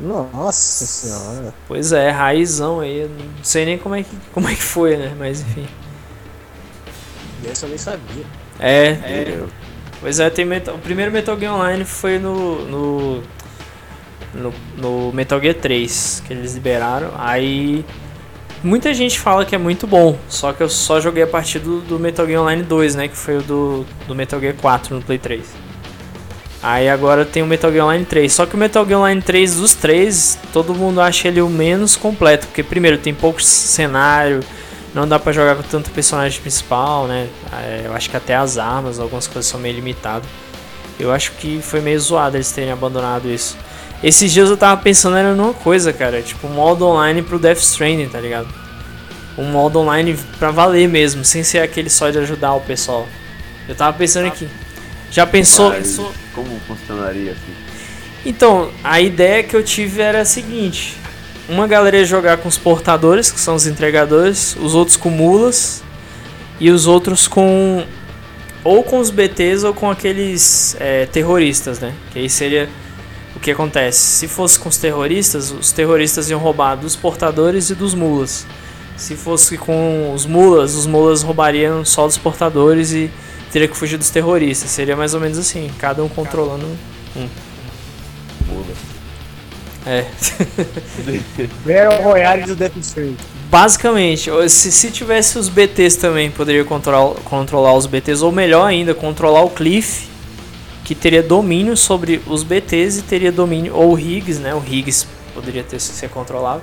Nossa 0.00 0.86
senhora. 0.86 1.54
Pois 1.68 1.92
é, 1.92 2.10
raizão 2.10 2.80
aí. 2.80 3.00
eu 3.00 3.08
Não 3.08 3.44
sei 3.44 3.64
nem 3.64 3.78
como 3.78 3.94
é 3.94 4.02
que, 4.02 4.16
como 4.32 4.48
é 4.48 4.54
que 4.54 4.62
foi, 4.62 4.96
né? 4.96 5.14
Mas 5.18 5.42
enfim. 5.42 5.66
Essa 7.48 7.66
eu 7.66 7.70
nem 7.70 7.78
sabia. 7.78 8.24
É, 8.58 8.86
é. 8.86 9.22
Entendeu? 9.22 9.48
Pois 10.00 10.18
é, 10.18 10.30
tem 10.30 10.44
Metal, 10.44 10.74
o 10.74 10.78
primeiro 10.78 11.12
Metal 11.12 11.38
Gear 11.38 11.54
Online 11.54 11.84
foi 11.84 12.18
no, 12.18 12.64
no, 12.66 13.22
no, 14.32 14.54
no 14.78 15.12
Metal 15.12 15.38
Gear 15.38 15.54
3 15.54 16.22
que 16.26 16.32
eles 16.32 16.54
liberaram. 16.54 17.12
Aí 17.18 17.84
muita 18.62 18.94
gente 18.94 19.20
fala 19.20 19.44
que 19.44 19.54
é 19.54 19.58
muito 19.58 19.86
bom, 19.86 20.18
só 20.28 20.52
que 20.54 20.62
eu 20.62 20.68
só 20.70 21.00
joguei 21.00 21.22
a 21.22 21.26
partir 21.26 21.58
do, 21.58 21.80
do 21.82 21.98
Metal 21.98 22.26
Gear 22.26 22.40
Online 22.40 22.62
2, 22.62 22.94
né? 22.94 23.08
Que 23.08 23.16
foi 23.16 23.38
o 23.38 23.42
do, 23.42 23.86
do 24.08 24.14
Metal 24.14 24.40
Gear 24.40 24.54
4 24.54 24.94
no 24.94 25.02
Play 25.02 25.18
3. 25.18 25.69
Aí 26.62 26.88
agora 26.88 27.24
tem 27.24 27.42
o 27.42 27.46
Metal 27.46 27.72
Gear 27.72 27.86
Online 27.86 28.04
3. 28.04 28.32
Só 28.32 28.44
que 28.44 28.54
o 28.54 28.58
Metal 28.58 28.84
Gear 28.84 29.00
Online 29.00 29.22
3 29.22 29.56
dos 29.56 29.74
três, 29.74 30.38
todo 30.52 30.74
mundo 30.74 31.00
acha 31.00 31.28
ele 31.28 31.40
o 31.40 31.48
menos 31.48 31.96
completo. 31.96 32.46
Porque 32.46 32.62
primeiro 32.62 32.98
tem 32.98 33.14
pouco 33.14 33.42
cenário, 33.42 34.40
não 34.94 35.08
dá 35.08 35.18
pra 35.18 35.32
jogar 35.32 35.56
com 35.56 35.62
tanto 35.62 35.90
personagem 35.90 36.40
principal, 36.40 37.06
né? 37.06 37.28
É, 37.52 37.82
Eu 37.86 37.94
acho 37.94 38.10
que 38.10 38.16
até 38.16 38.34
as 38.34 38.58
armas, 38.58 38.98
algumas 38.98 39.26
coisas 39.26 39.50
são 39.50 39.58
meio 39.58 39.74
limitadas. 39.74 40.28
Eu 40.98 41.10
acho 41.10 41.32
que 41.32 41.60
foi 41.62 41.80
meio 41.80 41.98
zoado 41.98 42.36
eles 42.36 42.52
terem 42.52 42.70
abandonado 42.70 43.30
isso. 43.30 43.56
Esses 44.02 44.30
dias 44.32 44.50
eu 44.50 44.56
tava 44.56 44.80
pensando 44.80 45.16
era 45.16 45.34
numa 45.34 45.54
coisa, 45.54 45.92
cara, 45.92 46.20
tipo 46.22 46.46
um 46.46 46.50
modo 46.50 46.86
online 46.86 47.22
pro 47.22 47.38
Death 47.38 47.58
Stranding, 47.58 48.08
tá 48.08 48.20
ligado? 48.20 48.48
Um 49.36 49.44
modo 49.44 49.78
online 49.78 50.18
pra 50.38 50.50
valer 50.50 50.88
mesmo, 50.88 51.24
sem 51.24 51.42
ser 51.42 51.60
aquele 51.60 51.88
só 51.88 52.10
de 52.10 52.18
ajudar 52.18 52.54
o 52.54 52.60
pessoal. 52.60 53.06
Eu 53.68 53.74
tava 53.74 53.96
pensando 53.96 54.26
aqui. 54.26 54.48
Já 55.10 55.26
pensou? 55.26 55.70
Mas 55.70 56.00
como 56.34 56.60
funcionaria 56.66 57.32
assim? 57.32 57.54
Então, 58.24 58.70
a 58.84 59.00
ideia 59.00 59.42
que 59.42 59.56
eu 59.56 59.62
tive 59.62 60.02
era 60.02 60.20
a 60.20 60.24
seguinte: 60.24 60.96
uma 61.48 61.66
galera 61.66 61.98
ia 61.98 62.04
jogar 62.04 62.36
com 62.38 62.48
os 62.48 62.58
portadores, 62.58 63.30
que 63.30 63.40
são 63.40 63.54
os 63.54 63.66
entregadores, 63.66 64.56
os 64.56 64.74
outros 64.74 64.96
com 64.96 65.10
mulas, 65.10 65.82
e 66.60 66.70
os 66.70 66.86
outros 66.86 67.26
com 67.26 67.84
ou 68.62 68.84
com 68.84 68.98
os 68.98 69.10
BTs 69.10 69.64
ou 69.64 69.72
com 69.72 69.90
aqueles 69.90 70.76
é, 70.78 71.06
terroristas, 71.06 71.80
né? 71.80 71.94
Que 72.12 72.18
aí 72.18 72.28
seria 72.28 72.68
o 73.34 73.40
que 73.40 73.50
acontece. 73.50 73.98
Se 73.98 74.28
fosse 74.28 74.58
com 74.58 74.68
os 74.68 74.76
terroristas, 74.76 75.50
os 75.50 75.72
terroristas 75.72 76.28
iam 76.28 76.38
roubar 76.38 76.76
dos 76.76 76.94
portadores 76.94 77.70
e 77.70 77.74
dos 77.74 77.94
mulas. 77.94 78.46
Se 78.96 79.16
fosse 79.16 79.56
com 79.56 80.12
os 80.14 80.26
mulas, 80.26 80.74
os 80.74 80.86
mulas 80.86 81.22
roubariam 81.22 81.84
só 81.86 82.06
dos 82.06 82.18
portadores 82.18 82.92
e 82.92 83.10
teria 83.52 83.68
que 83.68 83.76
fugir 83.76 83.96
dos 83.96 84.10
terroristas. 84.10 84.70
Seria 84.70 84.96
mais 84.96 85.14
ou 85.14 85.20
menos 85.20 85.38
assim, 85.38 85.70
cada 85.78 86.02
um 86.02 86.08
controlando 86.08 86.66
um. 87.16 87.28
Mulas. 88.46 88.76
É. 89.86 90.04
Battle 91.64 92.02
Royale 92.02 92.44
do 92.44 92.54
Death 92.56 92.76
Stranding. 92.76 93.16
Basicamente, 93.50 94.30
se, 94.48 94.70
se 94.70 94.90
tivesse 94.90 95.38
os 95.38 95.48
BTs 95.48 95.98
também, 95.98 96.30
poderia 96.30 96.64
controlar, 96.64 97.14
controlar 97.24 97.74
os 97.74 97.86
BTs, 97.86 98.22
ou 98.22 98.30
melhor 98.30 98.66
ainda, 98.66 98.94
controlar 98.94 99.42
o 99.42 99.50
Cliff, 99.50 100.08
que 100.84 100.94
teria 100.94 101.22
domínio 101.22 101.76
sobre 101.76 102.20
os 102.26 102.42
BTs 102.44 103.00
e 103.00 103.02
teria 103.02 103.32
domínio, 103.32 103.74
ou 103.74 103.94
o 103.94 103.98
Higgs, 103.98 104.38
né? 104.40 104.54
O 104.54 104.62
Higgs 104.64 105.06
poderia 105.34 105.64
ter 105.64 105.80
ser 105.80 106.08
controlado. 106.10 106.62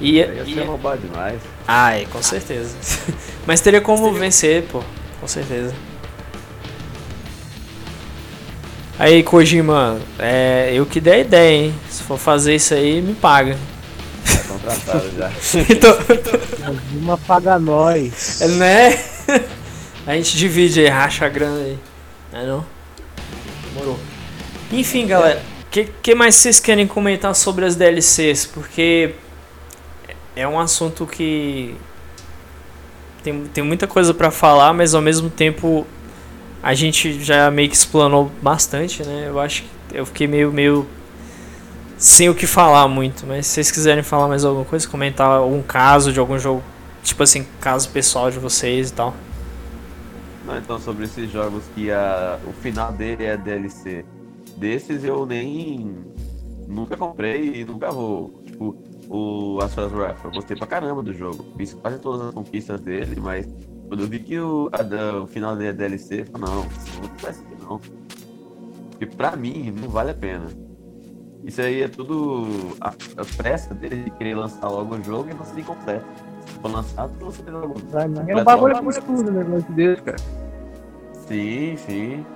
E, 0.00 0.16
Ia 0.16 0.44
e- 0.46 0.54
ser 0.54 0.62
roubado 0.64 1.00
demais. 1.00 1.40
ah, 1.66 1.92
é, 1.98 2.04
com 2.04 2.22
certeza. 2.22 2.76
Mas 3.46 3.60
teria 3.60 3.80
como 3.80 4.12
vencer, 4.12 4.64
pô, 4.64 4.82
com 5.20 5.26
certeza. 5.26 5.74
Aí, 8.98 9.24
Kojima, 9.24 9.98
é, 10.18 10.70
eu 10.72 10.86
que 10.86 11.00
dei 11.00 11.14
a 11.14 11.18
ideia, 11.18 11.64
hein? 11.64 11.74
Se 11.90 12.02
for 12.04 12.16
fazer 12.16 12.54
isso 12.54 12.74
aí, 12.74 13.02
me 13.02 13.14
paga. 13.14 13.58
Tá 14.24 14.38
contratado 14.48 15.10
já. 15.16 15.32
então, 15.68 15.96
Uma 16.92 17.18
paga 17.18 17.58
nós. 17.58 18.40
É, 18.40 18.48
né? 18.48 19.04
A 20.06 20.14
gente 20.14 20.36
divide 20.36 20.80
aí, 20.80 20.88
racha 20.88 21.24
a 21.24 21.28
grana 21.30 21.60
aí. 21.60 21.78
Não 22.30 22.38
é 22.38 22.46
não? 22.46 22.66
Demorou. 23.72 23.98
Enfim, 24.70 25.06
galera. 25.06 25.42
O 25.66 25.70
que, 25.70 25.88
que 26.02 26.14
mais 26.14 26.34
vocês 26.34 26.60
querem 26.60 26.86
comentar 26.86 27.34
sobre 27.34 27.64
as 27.64 27.74
DLCs? 27.74 28.44
Porque 28.44 29.14
é 30.36 30.46
um 30.46 30.60
assunto 30.60 31.06
que 31.06 31.74
tem, 33.22 33.44
tem 33.46 33.64
muita 33.64 33.86
coisa 33.86 34.12
pra 34.12 34.30
falar, 34.30 34.74
mas 34.74 34.94
ao 34.94 35.00
mesmo 35.00 35.30
tempo 35.30 35.86
a 36.64 36.74
gente 36.74 37.22
já 37.22 37.50
meio 37.50 37.68
que 37.68 37.76
explanou 37.76 38.30
bastante, 38.42 39.04
né? 39.04 39.26
Eu 39.28 39.38
acho 39.38 39.62
que 39.62 39.96
eu 39.96 40.06
fiquei 40.06 40.26
meio, 40.26 40.52
meio 40.52 40.86
sem 41.96 42.28
o 42.28 42.34
que 42.34 42.46
falar 42.46 42.88
muito. 42.88 43.26
Mas 43.26 43.46
se 43.46 43.52
vocês 43.54 43.70
quiserem 43.70 44.02
falar 44.02 44.26
mais 44.26 44.44
alguma 44.44 44.64
coisa, 44.64 44.88
comentar 44.88 45.28
algum 45.28 45.62
caso 45.62 46.12
de 46.12 46.18
algum 46.18 46.38
jogo 46.38 46.62
Tipo 47.04 47.22
assim, 47.22 47.46
caso 47.60 47.90
pessoal 47.90 48.30
de 48.30 48.38
vocês 48.38 48.88
e 48.88 48.94
tal. 48.94 49.14
Não, 50.46 50.56
então 50.56 50.78
sobre 50.78 51.04
esses 51.04 51.30
jogos 51.30 51.62
que 51.74 51.90
a, 51.90 52.40
o 52.46 52.52
final 52.54 52.92
dele 52.92 53.24
é 53.24 53.36
DLC. 53.36 54.04
Desses 54.56 55.04
eu 55.04 55.26
nem. 55.26 55.96
Nunca 56.66 56.96
comprei 56.96 57.60
e 57.60 57.64
nunca 57.64 57.92
vou. 57.92 58.42
Tipo, 58.46 58.74
o 59.10 59.58
Asphalt 59.62 59.92
Wrath, 59.92 60.24
eu 60.24 60.30
gostei 60.30 60.56
pra 60.56 60.66
caramba 60.66 61.02
do 61.02 61.12
jogo. 61.12 61.44
Fiz 61.58 61.74
quase 61.74 61.98
todas 61.98 62.28
as 62.28 62.34
conquistas 62.34 62.80
dele, 62.80 63.20
mas 63.20 63.46
quando 63.94 64.00
eu 64.00 64.08
vi 64.08 64.18
que 64.18 64.40
o, 64.40 64.68
a 64.72 64.82
da- 64.82 65.20
o 65.22 65.26
final 65.28 65.54
dele 65.54 65.68
é 65.68 65.72
DLC, 65.72 66.22
eu 66.22 66.26
falei, 66.26 66.52
não, 66.52 66.66
isso 66.66 67.00
não 67.00 67.08
vai 67.22 67.32
ser 67.32 67.44
não. 67.62 67.80
Porque 68.90 69.06
pra 69.06 69.36
mim 69.36 69.72
não 69.80 69.88
vale 69.88 70.10
a 70.10 70.14
pena. 70.14 70.46
Isso 71.44 71.60
aí 71.60 71.80
é 71.82 71.86
tudo 71.86 72.74
a, 72.80 72.88
a 72.88 73.24
pressa 73.36 73.72
dele 73.72 74.02
de 74.02 74.10
querer 74.10 74.34
lançar 74.34 74.68
logo 74.68 74.96
o 74.96 75.04
jogo 75.04 75.30
e 75.30 75.32
lançar 75.32 75.56
incompleto. 75.56 76.04
Se 76.44 76.58
for 76.58 76.72
lançado, 76.72 77.12
você 77.20 77.40
tem 77.44 77.54
logo. 77.54 77.74
É 78.26 78.36
um 78.36 78.42
bagulho 78.42 78.90
estudo, 78.90 79.30
né? 79.30 79.44
negócio 79.44 79.72
dele, 79.72 79.96
cara. 80.00 80.16
Sim, 81.28 81.76
sim. 81.76 82.26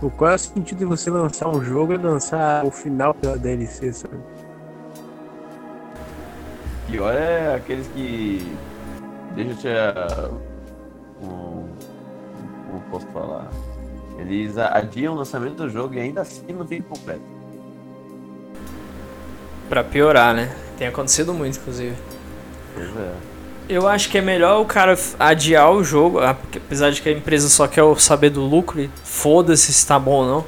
O 0.00 0.10
qual 0.10 0.30
é 0.30 0.34
o 0.36 0.38
sentido 0.38 0.78
de 0.78 0.84
você 0.84 1.10
lançar 1.10 1.48
um 1.48 1.60
jogo 1.60 1.92
e 1.92 1.96
lançar 1.96 2.64
o 2.64 2.70
final 2.70 3.16
da 3.20 3.34
DLC, 3.34 3.92
sabe? 3.92 4.14
Pior 6.86 7.12
é 7.14 7.56
aqueles 7.56 7.88
que 7.88 8.46
deixam 9.34 9.56
te 9.56 9.68
ah, 9.68 10.30
um, 11.22 11.68
como 12.66 12.80
posso 12.90 13.06
falar? 13.08 13.50
Eles 14.18 14.56
adiam 14.56 15.14
o 15.14 15.16
lançamento 15.16 15.56
do 15.56 15.68
jogo 15.68 15.94
e 15.94 16.00
ainda 16.00 16.22
assim 16.22 16.44
não 16.48 16.66
fica 16.66 16.84
completo. 16.88 17.22
Pra 19.68 19.82
piorar, 19.82 20.34
né? 20.34 20.54
Tem 20.78 20.86
acontecido 20.86 21.34
muito, 21.34 21.58
inclusive. 21.58 21.96
Pois 22.74 22.96
é. 22.96 23.12
Eu 23.68 23.88
acho 23.88 24.10
que 24.10 24.18
é 24.18 24.20
melhor 24.20 24.60
o 24.60 24.66
cara 24.66 24.96
adiar 25.18 25.72
o 25.72 25.82
jogo, 25.82 26.20
ah, 26.20 26.36
apesar 26.56 26.90
de 26.90 27.00
que 27.00 27.08
a 27.08 27.12
empresa 27.12 27.48
só 27.48 27.66
quer 27.66 27.82
saber 27.98 28.30
do 28.30 28.42
lucro 28.42 28.80
e 28.80 28.90
foda-se 29.02 29.72
se 29.72 29.86
tá 29.86 29.98
bom 29.98 30.16
ou 30.16 30.26
não. 30.26 30.44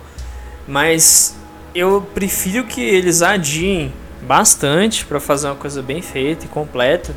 Mas 0.68 1.37
eu 1.74 2.07
prefiro 2.14 2.64
que 2.64 2.82
eles 2.82 3.22
adiem 3.22 3.93
bastante 4.22 5.05
pra 5.07 5.18
fazer 5.18 5.47
uma 5.47 5.57
coisa 5.57 5.82
bem 5.82 6.03
feita 6.03 6.45
e 6.45 6.49
completa 6.49 7.14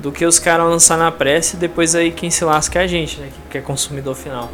do 0.00 0.12
que 0.12 0.24
os 0.24 0.38
caras 0.38 0.66
lançar 0.66 0.96
na 0.96 1.10
pressa 1.10 1.56
e 1.56 1.58
depois 1.58 1.94
aí 1.94 2.10
quem 2.10 2.30
se 2.30 2.44
lasca 2.44 2.80
é 2.80 2.84
a 2.84 2.86
gente, 2.86 3.18
né? 3.20 3.28
Que 3.50 3.58
é 3.58 3.60
consumidor 3.60 4.14
final. 4.14 4.50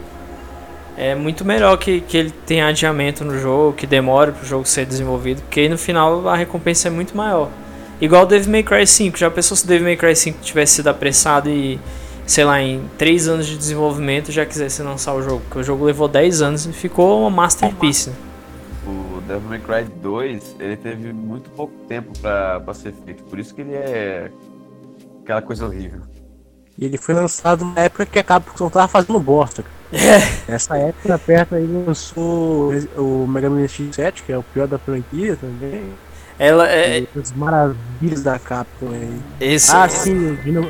É 0.97 1.15
muito 1.15 1.45
melhor 1.45 1.77
que, 1.77 2.01
que 2.01 2.17
ele 2.17 2.31
tenha 2.31 2.69
adiamento 2.69 3.25
no 3.25 3.39
jogo, 3.39 3.73
que 3.73 3.87
demore 3.87 4.33
pro 4.33 4.47
jogo 4.47 4.65
ser 4.65 4.87
desenvolvido, 4.87 5.43
porque 5.43 5.61
aí 5.61 5.69
no 5.69 5.77
final 5.77 6.29
a 6.29 6.37
recompensa 6.37 6.89
é 6.89 6.91
muito 6.91 7.17
maior. 7.17 7.51
Igual 8.01 8.25
o 8.25 8.27
Devil 8.27 8.51
May 8.51 8.63
Cry 8.63 8.87
5. 8.87 9.17
Já 9.17 9.31
pensou 9.31 9.57
se 9.57 9.65
o 9.65 9.67
Devil 9.67 9.85
May 9.85 9.97
Cry 9.97 10.15
5 10.15 10.39
tivesse 10.41 10.77
sido 10.77 10.89
apressado 10.89 11.49
e, 11.49 11.81
sei 12.27 12.45
lá, 12.45 12.61
em 12.61 12.83
3 12.99 13.29
anos 13.29 13.47
de 13.47 13.57
desenvolvimento 13.57 14.33
já 14.33 14.45
quisesse 14.45 14.83
lançar 14.83 15.15
o 15.15 15.23
jogo? 15.23 15.41
Porque 15.41 15.61
o 15.61 15.63
jogo 15.63 15.85
levou 15.85 16.09
10 16.09 16.43
anos 16.43 16.67
e 16.67 16.73
ficou 16.73 17.21
uma 17.21 17.31
masterpiece. 17.31 18.11
Né? 18.11 18.17
O 18.87 19.21
Devil 19.21 19.49
May 19.49 19.61
Cry 19.61 19.85
2, 20.03 20.57
ele 20.61 20.77
teve 20.77 21.13
muito 21.13 21.51
pouco 21.51 21.73
tempo 21.89 22.13
pra 22.19 22.75
ser 22.75 22.93
feito. 23.05 23.23
Por 23.25 23.39
isso 23.39 23.55
que 23.55 23.63
ele 23.63 23.75
é 23.75 24.31
aquela 25.25 25.43
coisa 25.43 25.67
horrível. 25.67 26.03
E 26.79 26.85
ele 26.85 26.99
foi 26.99 27.15
lançado 27.15 27.65
na 27.65 27.83
época 27.83 28.05
que 28.07 28.19
a 28.19 28.23
Capcom 28.23 28.69
tava 28.69 28.89
fazendo 28.89 29.19
bosta. 29.19 29.63
cara. 29.63 29.75
É. 29.93 30.51
Nessa 30.53 30.77
época, 30.77 31.19
perto 31.19 31.55
aí 31.55 31.67
lançou 31.67 32.73
o 32.97 33.27
Mega 33.29 33.49
Man 33.49 33.65
X7, 33.65 34.23
que 34.27 34.33
é 34.33 34.39
o 34.39 34.43
pior 34.43 34.67
da 34.67 34.79
franquia 34.79 35.37
também. 35.37 35.85
Ela 36.37 36.69
é. 36.69 37.07
As 37.17 37.31
maravilhas 37.33 38.23
da 38.25 38.39
Capcom 38.41 38.91
aí. 38.91 39.21
Esse, 39.41 39.71
Ah, 39.71 39.89
sim, 39.89 40.31
o 40.33 40.37
Dino- 40.39 40.67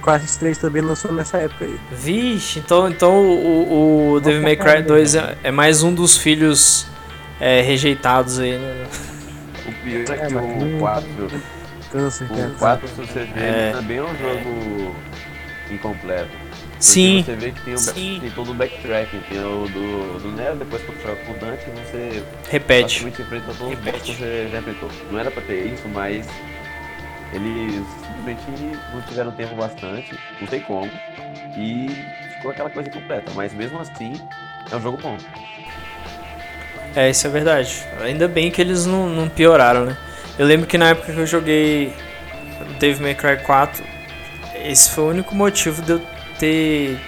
Crisis 0.00 0.36
3 0.36 0.58
também 0.58 0.82
lançou 0.82 1.10
nessa 1.10 1.38
época 1.38 1.64
aí. 1.64 1.80
Vixe, 1.90 2.58
então, 2.58 2.86
então 2.88 3.14
o, 3.26 4.12
o 4.12 4.20
Devil 4.20 4.42
May 4.42 4.56
Cry 4.56 4.82
2 4.82 5.14
é, 5.14 5.38
é 5.42 5.50
mais 5.50 5.82
um 5.82 5.94
dos 5.94 6.18
filhos 6.18 6.86
é, 7.40 7.62
rejeitados 7.62 8.38
aí, 8.38 8.58
né? 8.58 8.86
O 9.66 9.72
pior 9.82 10.16
é 10.16 10.22
É, 10.22 10.26
que 10.26 10.34
o 10.34 10.66
não- 10.66 10.78
4, 10.80 11.06
Câncer, 11.96 12.24
o 12.32 12.58
4 12.58 12.88
se 12.88 12.94
você 12.94 13.24
vê, 13.24 13.40
É. 13.44 13.72
também 13.72 13.96
é 13.98 14.02
um 14.02 14.16
jogo 14.16 14.96
incompleto. 15.70 16.28
Porque 16.30 16.56
Sim, 16.78 17.22
Você 17.24 17.36
vê 17.36 17.50
que 17.52 17.60
tem, 17.62 17.74
o 17.74 17.80
back- 17.80 18.20
tem 18.20 18.30
todo 18.32 18.50
o 18.50 18.54
backtracking, 18.54 19.20
tem 19.30 19.38
o 19.40 19.66
do, 19.66 20.18
do 20.20 20.32
Nero, 20.32 20.56
depois 20.56 20.82
quando 20.82 21.00
joga 21.02 21.16
com 21.24 21.32
o 21.32 21.34
Dante, 21.38 21.62
você 21.70 22.22
repete. 22.50 23.02
praticamente 23.02 23.22
enfrenta 23.22 23.46
todos 23.46 23.60
os 23.62 23.68
Repete. 23.70 23.90
boss 23.98 24.02
que 24.04 24.12
você 24.16 24.48
já 24.52 24.58
enfrentou. 24.58 24.90
Não 25.10 25.18
era 25.18 25.30
pra 25.30 25.42
ter 25.42 25.66
isso, 25.72 25.88
mas 25.88 26.26
eles 27.32 27.82
simplesmente 28.06 28.42
não 28.92 29.00
tiveram 29.02 29.32
tempo 29.32 29.54
bastante, 29.54 30.14
não 30.38 30.46
sei 30.48 30.60
como, 30.60 30.90
e 31.56 31.88
ficou 32.34 32.50
aquela 32.50 32.68
coisa 32.68 32.90
completa. 32.90 33.32
Mas 33.34 33.54
mesmo 33.54 33.80
assim, 33.80 34.12
é 34.70 34.76
um 34.76 34.80
jogo 34.80 34.98
bom. 35.02 35.16
É, 36.94 37.10
isso 37.10 37.26
é 37.26 37.30
verdade. 37.30 37.82
Ainda 38.02 38.26
bem 38.28 38.50
que 38.50 38.60
eles 38.60 38.86
não, 38.86 39.08
não 39.08 39.28
pioraram, 39.28 39.84
né? 39.86 39.96
Eu 40.38 40.46
lembro 40.46 40.66
que 40.66 40.76
na 40.76 40.88
época 40.90 41.12
que 41.12 41.18
eu 41.18 41.26
joguei 41.26 41.92
Devil 42.78 43.02
May 43.02 43.14
Cry 43.14 43.38
4, 43.44 43.82
esse 44.64 44.90
foi 44.90 45.04
o 45.04 45.08
único 45.08 45.34
motivo 45.34 45.80
de 45.82 45.92
eu 45.92 46.02
ter. 46.38 46.98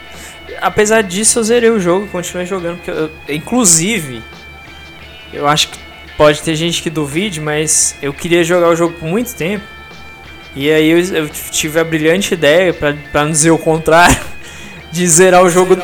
Apesar 0.60 1.02
disso, 1.02 1.38
eu 1.38 1.44
zerei 1.44 1.70
o 1.70 1.78
jogo 1.80 2.06
e 2.06 2.08
continuei 2.08 2.46
jogando. 2.46 2.76
Porque 2.76 2.90
eu- 2.90 3.10
inclusive, 3.28 4.22
eu 5.32 5.46
acho 5.46 5.68
que 5.68 5.78
pode 6.16 6.40
ter 6.42 6.54
gente 6.54 6.82
que 6.82 6.88
duvide, 6.90 7.40
mas 7.40 7.94
eu 8.00 8.12
queria 8.12 8.42
jogar 8.42 8.68
o 8.68 8.76
jogo 8.76 8.94
por 8.98 9.06
muito 9.06 9.34
tempo. 9.34 9.64
E 10.56 10.70
aí 10.70 10.88
eu, 10.90 10.98
eu 11.14 11.28
tive 11.28 11.78
a 11.78 11.84
brilhante 11.84 12.32
ideia, 12.34 12.72
pra, 12.72 12.94
pra 13.12 13.24
não 13.24 13.30
dizer 13.30 13.50
o 13.50 13.58
contrário, 13.58 14.16
de 14.90 15.06
zerar 15.06 15.44
o 15.44 15.50
jogo, 15.50 15.76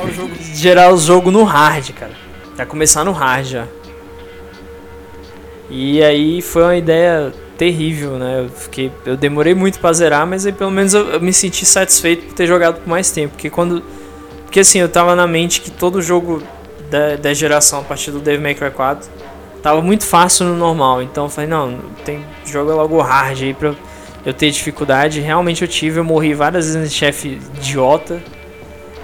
zerar 0.43 0.93
o 0.93 0.97
jogo 0.99 1.31
no 1.31 1.45
hard, 1.45 1.91
cara. 1.91 2.13
Pra 2.57 2.65
começar 2.65 3.05
no 3.05 3.13
hard 3.13 3.47
já. 3.47 3.67
E 5.71 6.03
aí 6.03 6.43
foi 6.43 6.63
uma 6.63 6.77
ideia 6.77 7.33
terrível, 7.57 8.13
né? 8.19 8.41
Eu, 8.41 8.49
fiquei, 8.49 8.93
eu 9.07 9.17
demorei 9.17 9.55
muito 9.55 9.79
pra 9.81 9.93
zerar, 9.93 10.27
mas 10.27 10.45
aí 10.45 10.53
pelo 10.53 10.71
menos 10.71 10.95
eu, 10.95 11.07
eu 11.09 11.21
me 11.21 11.33
senti 11.33 11.65
satisfeito 11.65 12.27
por 12.27 12.35
ter 12.35 12.47
jogado 12.47 12.81
por 12.81 12.89
mais 12.89 13.11
tempo. 13.11 13.35
Porque 13.35 13.51
quando. 13.51 13.83
Porque 14.45 14.61
assim, 14.61 14.79
eu 14.79 14.89
tava 14.89 15.15
na 15.15 15.27
mente 15.27 15.61
que 15.61 15.71
todo 15.71 16.01
jogo 16.03 16.43
da, 16.91 17.17
da 17.17 17.35
geração 17.35 17.81
a 17.81 17.83
partir 17.83 18.11
do 18.11 18.21
Devil 18.21 18.43
May 18.43 18.55
Cry 18.55 18.71
4 18.71 19.09
tava 19.63 19.81
muito 19.81 20.05
fácil 20.05 20.47
no 20.47 20.57
normal. 20.57 21.03
Então 21.03 21.25
eu 21.25 21.31
falei, 21.31 21.49
não, 21.49 21.79
tem 22.05 22.25
joga 22.45 22.75
logo 22.75 23.01
hard 23.01 23.41
aí 23.43 23.55
pra 23.55 23.75
eu 24.25 24.35
ter 24.35 24.51
dificuldade. 24.51 25.21
Realmente 25.21 25.63
eu 25.63 25.69
tive, 25.69 25.99
eu 25.99 26.05
morri 26.05 26.35
várias 26.35 26.67
vezes 26.67 26.93
em 26.93 26.95
chefe 26.95 27.41
idiota. 27.57 28.23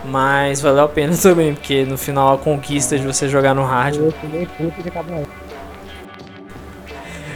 Mas 0.05 0.61
valeu 0.61 0.85
a 0.85 0.89
pena 0.89 1.17
também, 1.21 1.55
porque 1.55 1.85
no 1.85 1.97
final 1.97 2.35
a 2.35 2.39
conquista 2.39 2.99
de 2.99 3.07
você 3.07 3.29
jogar 3.29 3.55
no 3.55 3.65
hard. 3.65 3.97
Eu 3.97 4.15
de 4.29 4.89
acabou. 4.89 5.27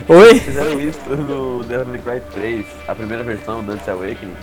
Oi? 0.06 0.38
Fizeram 0.38 0.78
isso 0.78 1.00
no 1.08 1.64
Devil 1.64 1.86
May 1.86 1.98
Cry 1.98 2.20
3, 2.34 2.66
a 2.86 2.94
primeira 2.94 3.22
versão, 3.22 3.64
Dance 3.64 3.88
Awakening. 3.88 4.36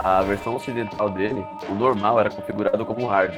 A 0.00 0.22
versão 0.22 0.56
ocidental 0.56 1.08
dele, 1.08 1.46
o 1.68 1.74
normal 1.74 2.18
era 2.18 2.30
configurado 2.30 2.84
como 2.84 3.06
hard. 3.06 3.32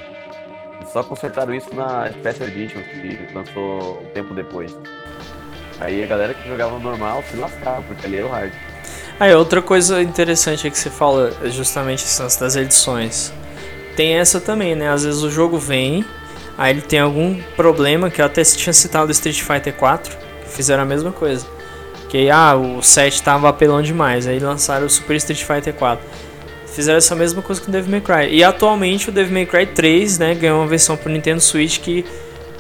Só 0.91 1.03
consertaram 1.03 1.55
isso 1.55 1.75
na 1.75 2.11
Special 2.11 2.49
Edition, 2.49 2.81
que 2.81 3.29
lançou 3.35 4.01
um 4.01 4.07
tempo 4.15 4.33
depois. 4.33 4.75
Aí 5.79 6.03
a 6.03 6.07
galera 6.07 6.33
que 6.33 6.49
jogava 6.49 6.73
no 6.73 6.81
normal 6.81 7.23
se 7.31 7.37
lascava, 7.37 7.83
porque 7.83 8.07
ali 8.07 8.17
era 8.17 8.27
o 8.27 8.31
hard. 8.31 8.53
Aí, 9.21 9.35
outra 9.35 9.61
coisa 9.61 10.03
interessante 10.03 10.71
que 10.71 10.79
você 10.79 10.89
fala 10.89 11.31
é 11.43 11.51
justamente 11.51 12.05
esse 12.05 12.23
lance 12.23 12.41
das 12.41 12.57
edições. 12.57 13.33
Tem 13.97 14.15
essa 14.15 14.41
também, 14.41 14.75
né? 14.75 14.89
Às 14.89 15.05
vezes 15.05 15.23
o 15.23 15.31
jogo 15.31 15.59
vem, 15.59 16.05
aí 16.57 16.73
ele 16.73 16.83
tem 16.83 17.01
algum 17.01 17.39
problema, 17.55 18.09
que 18.11 18.23
eu 18.23 18.25
até 18.25 18.43
tinha 18.45 18.73
citado 18.73 19.07
do 19.07 19.13
Street 19.13 19.43
Fighter 19.43 19.75
4, 19.75 20.17
que 20.43 20.49
fizeram 20.49 20.83
a 20.83 20.87
mesma 20.87 21.13
coisa. 21.13 21.56
Que 22.17 22.31
ah, 22.31 22.57
o 22.57 22.81
7 22.81 23.23
tava 23.23 23.47
apelão 23.47 23.83
demais, 23.83 24.27
aí 24.27 24.39
lançaram 24.39 24.87
o 24.87 24.89
Super 24.89 25.17
Street 25.17 25.45
Fighter 25.45 25.75
4. 25.75 26.03
Fizeram 26.67 26.97
essa 26.97 27.15
mesma 27.15 27.43
coisa 27.43 27.61
com 27.61 27.69
o 27.69 27.71
Devil 27.71 27.91
May 27.91 28.01
Cry. 28.01 28.35
E 28.35 28.43
atualmente 28.43 29.11
o 29.11 29.13
Devil 29.13 29.35
May 29.35 29.45
Cry 29.45 29.67
3, 29.67 30.19
né, 30.19 30.35
ganhou 30.35 30.61
uma 30.61 30.67
versão 30.67 30.97
pro 30.97 31.13
Nintendo 31.13 31.43
Switch 31.43 31.79
que, 31.79 32.07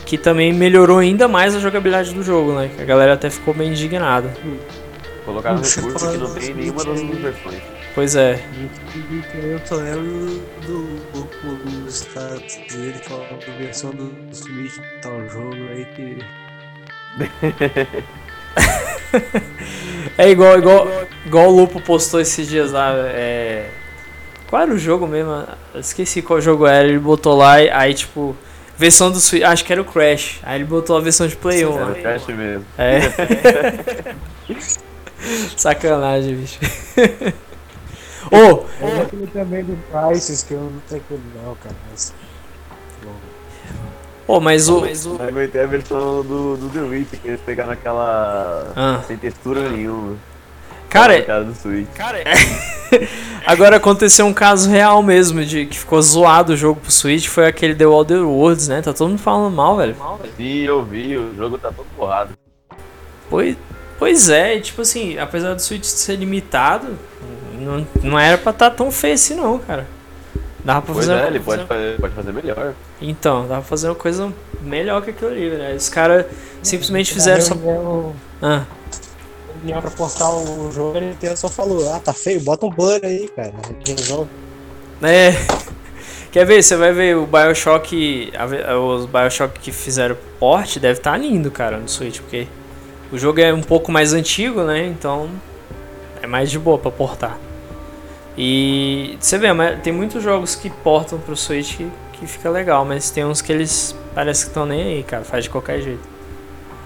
que 0.04 0.18
também 0.18 0.52
melhorou 0.52 0.98
ainda 0.98 1.26
mais 1.26 1.57
a 1.57 1.59
jogabilidade 1.59 2.12
do 2.12 2.22
jogo, 2.22 2.52
né? 2.52 2.70
A 2.78 2.84
galera 2.84 3.14
até 3.14 3.30
ficou 3.30 3.54
bem 3.54 3.70
indignada. 3.70 4.30
Colocaram 5.24 5.57
recurso 5.64 6.12
que 6.12 6.18
não 6.18 6.26
do 6.26 6.34
tem 6.38 6.52
nenhuma 6.52 6.84
das 6.84 7.00
duas 7.00 7.18
versões. 7.18 7.62
Pois 7.94 8.14
é. 8.14 8.38
Eu 9.42 9.59
só 9.64 9.76
lembro 9.76 10.38
do 10.66 11.00
grupo 11.14 11.64
dos 11.64 12.02
Estados 12.02 12.59
Unidos 12.74 13.00
falando 13.09 13.42
a 13.48 13.59
versão 13.59 13.90
do 13.90 14.12
Switch 14.32 14.74
tal 15.00 15.26
jogo 15.30 15.57
aí 15.70 15.86
que. 15.96 16.18
É 20.18 20.30
igual, 20.30 20.59
igual, 20.59 20.88
igual 21.26 21.48
o 21.48 21.57
Lupo 21.57 21.80
postou 21.80 22.20
esses 22.20 22.48
dias 22.48 22.72
lá. 22.72 22.92
É... 22.96 23.68
Qual 24.48 24.62
era 24.62 24.72
o 24.72 24.78
jogo 24.78 25.07
mesmo? 25.07 25.44
Eu 25.74 25.80
esqueci 25.80 26.22
qual 26.22 26.40
jogo 26.40 26.66
era. 26.66 26.88
Ele 26.88 26.98
botou 26.98 27.36
lá 27.36 27.61
e 27.61 27.68
aí, 27.70 27.92
tipo, 27.92 28.34
versão 28.78 29.11
do 29.11 29.20
Switch. 29.20 29.42
Acho 29.42 29.64
que 29.64 29.72
era 29.72 29.82
o 29.82 29.84
Crash. 29.84 30.40
Aí 30.42 30.59
ele 30.59 30.64
botou 30.64 30.96
a 30.96 31.00
versão 31.00 31.26
de 31.26 31.36
Play 31.36 31.66
1 31.66 31.78
Era 31.78 31.90
o 31.90 31.94
Crash 31.96 32.26
mesmo. 32.28 32.64
É. 32.78 33.00
Sacanagem, 35.57 36.36
bicho. 36.36 36.59
Ô, 38.30 38.64
Eu 38.80 39.02
aquele 39.02 39.26
também 39.26 39.64
do 39.64 39.76
Prices, 39.90 40.42
que 40.42 40.54
eu 40.54 40.61
não 40.61 40.80
tenho 40.88 41.02
aquele 41.02 41.22
não, 41.34 41.54
cara. 41.57 41.74
Mas... 41.90 42.14
ô, 44.27 44.41
mas 44.41 44.68
o. 44.68 44.85
Eu 44.85 45.29
aguentei 45.29 45.62
a 45.62 45.66
versão 45.66 46.22
do, 46.22 46.57
do 46.57 46.68
The 46.70 46.81
Witch, 46.81 47.09
que 47.20 47.29
eles 47.29 47.41
pegaram 47.41 47.72
aquela. 47.72 48.72
Ah. 48.77 49.01
sem 49.07 49.16
textura 49.16 49.68
nenhuma. 49.68 50.16
Cara, 50.89 51.20
cara 51.22 51.45
do 51.45 51.55
Switch. 51.55 51.89
agora 53.45 53.77
aconteceu 53.77 54.24
um 54.24 54.33
caso 54.33 54.70
real 54.70 55.03
mesmo 55.03 55.45
de 55.45 55.66
que 55.66 55.79
ficou 55.79 56.01
zoado 56.01 56.53
o 56.53 56.57
jogo 56.57 56.81
pro 56.81 56.91
Switch. 56.93 57.27
Foi 57.27 57.47
aquele 57.47 57.74
The 57.74 57.87
Wilder 57.87 58.22
Worlds, 58.27 58.68
né? 58.68 58.81
Tá 58.81 58.93
todo 58.93 59.09
mundo 59.11 59.18
falando 59.18 59.55
mal, 59.55 59.77
velho. 59.77 59.97
Sim, 60.37 60.61
eu 60.62 60.85
vi, 60.85 61.16
o 61.16 61.35
jogo 61.37 61.59
tá 61.59 61.70
todo 61.70 61.87
borrado. 61.97 62.31
Pois, 63.29 63.57
pois 63.99 64.29
é, 64.31 64.57
e 64.57 64.61
tipo 64.61 64.83
assim, 64.83 65.18
apesar 65.18 65.55
do 65.55 65.61
Switch 65.61 65.85
ser 65.85 66.16
limitado, 66.16 66.97
não, 67.59 67.87
não 68.03 68.18
era 68.18 68.39
pra 68.39 68.53
estar 68.53 68.70
tão 68.70 68.91
feio 68.91 69.14
assim 69.14 69.35
não, 69.35 69.59
cara. 69.59 69.87
Dava 70.64 70.83
pra 70.83 70.95
Pois 70.95 71.07
fazer. 71.07 71.20
é, 71.20 71.27
ele 71.27 71.41
pode 71.41 71.64
fazer, 71.66 72.01
pode 72.01 72.14
fazer 72.14 72.33
melhor. 72.33 72.74
Então, 73.01 73.42
dava 73.42 73.61
pra 73.61 73.62
fazer 73.62 73.88
uma 73.88 73.94
coisa 73.94 74.32
melhor 74.62 75.03
que 75.03 75.11
aquilo 75.11 75.30
ali, 75.30 75.51
velho. 75.51 75.76
Os 75.76 75.88
caras 75.88 76.26
simplesmente 76.62 77.12
fizeram 77.12 77.40
só. 77.42 77.55
Reunião, 77.55 78.14
Ah, 78.40 78.64
reunião 79.59 79.80
pra 79.82 79.90
postar 79.90 80.30
o 80.30 80.70
jogo, 80.72 80.97
ele 80.97 81.11
inteiro 81.11 81.36
só 81.36 81.49
falou, 81.49 81.92
ah, 81.92 81.99
tá 81.99 82.12
feio, 82.12 82.40
bota 82.40 82.66
um 82.66 82.70
blur 82.70 83.01
aí, 83.03 83.28
cara. 83.34 83.53
Resolve. 83.86 84.30
é. 85.03 85.32
Quer 86.32 86.44
ver? 86.44 86.62
Você 86.62 86.76
vai 86.76 86.92
ver 86.92 87.16
o 87.16 87.26
Bioshock. 87.26 88.30
Os 88.94 89.07
Bioshock 89.07 89.59
que 89.59 89.72
fizeram 89.72 90.16
port 90.38 90.76
deve 90.78 90.99
estar 90.99 91.16
lindo, 91.16 91.51
cara, 91.51 91.78
no 91.78 91.88
Switch, 91.88 92.20
porque 92.20 92.47
o 93.11 93.16
jogo 93.16 93.40
é 93.40 93.55
um 93.55 93.62
pouco 93.62 93.90
mais 93.90 94.12
antigo, 94.12 94.62
né? 94.62 94.86
Então 94.86 95.30
é 96.20 96.26
mais 96.26 96.51
de 96.51 96.59
boa 96.59 96.76
pra 96.76 96.90
portar. 96.90 97.38
E 98.36 99.16
você 99.18 99.38
vê, 99.38 99.51
mas 99.55 99.80
tem 99.80 99.94
muitos 99.94 100.22
jogos 100.22 100.55
que 100.55 100.68
portam 100.68 101.18
pro 101.18 101.34
Switch 101.34 101.76
que, 101.78 101.90
que 102.19 102.27
fica 102.27 102.51
legal, 102.51 102.85
mas 102.85 103.11
tem 103.11 103.25
uns 103.25 103.41
que 103.41 103.53
eles 103.53 103.95
parece 104.14 104.45
que 104.45 104.51
estão 104.51 104.67
nem 104.67 104.83
aí, 104.83 105.03
cara, 105.03 105.25
faz 105.25 105.45
de 105.45 105.51
qualquer 105.51 105.81
jeito. 105.81 106.17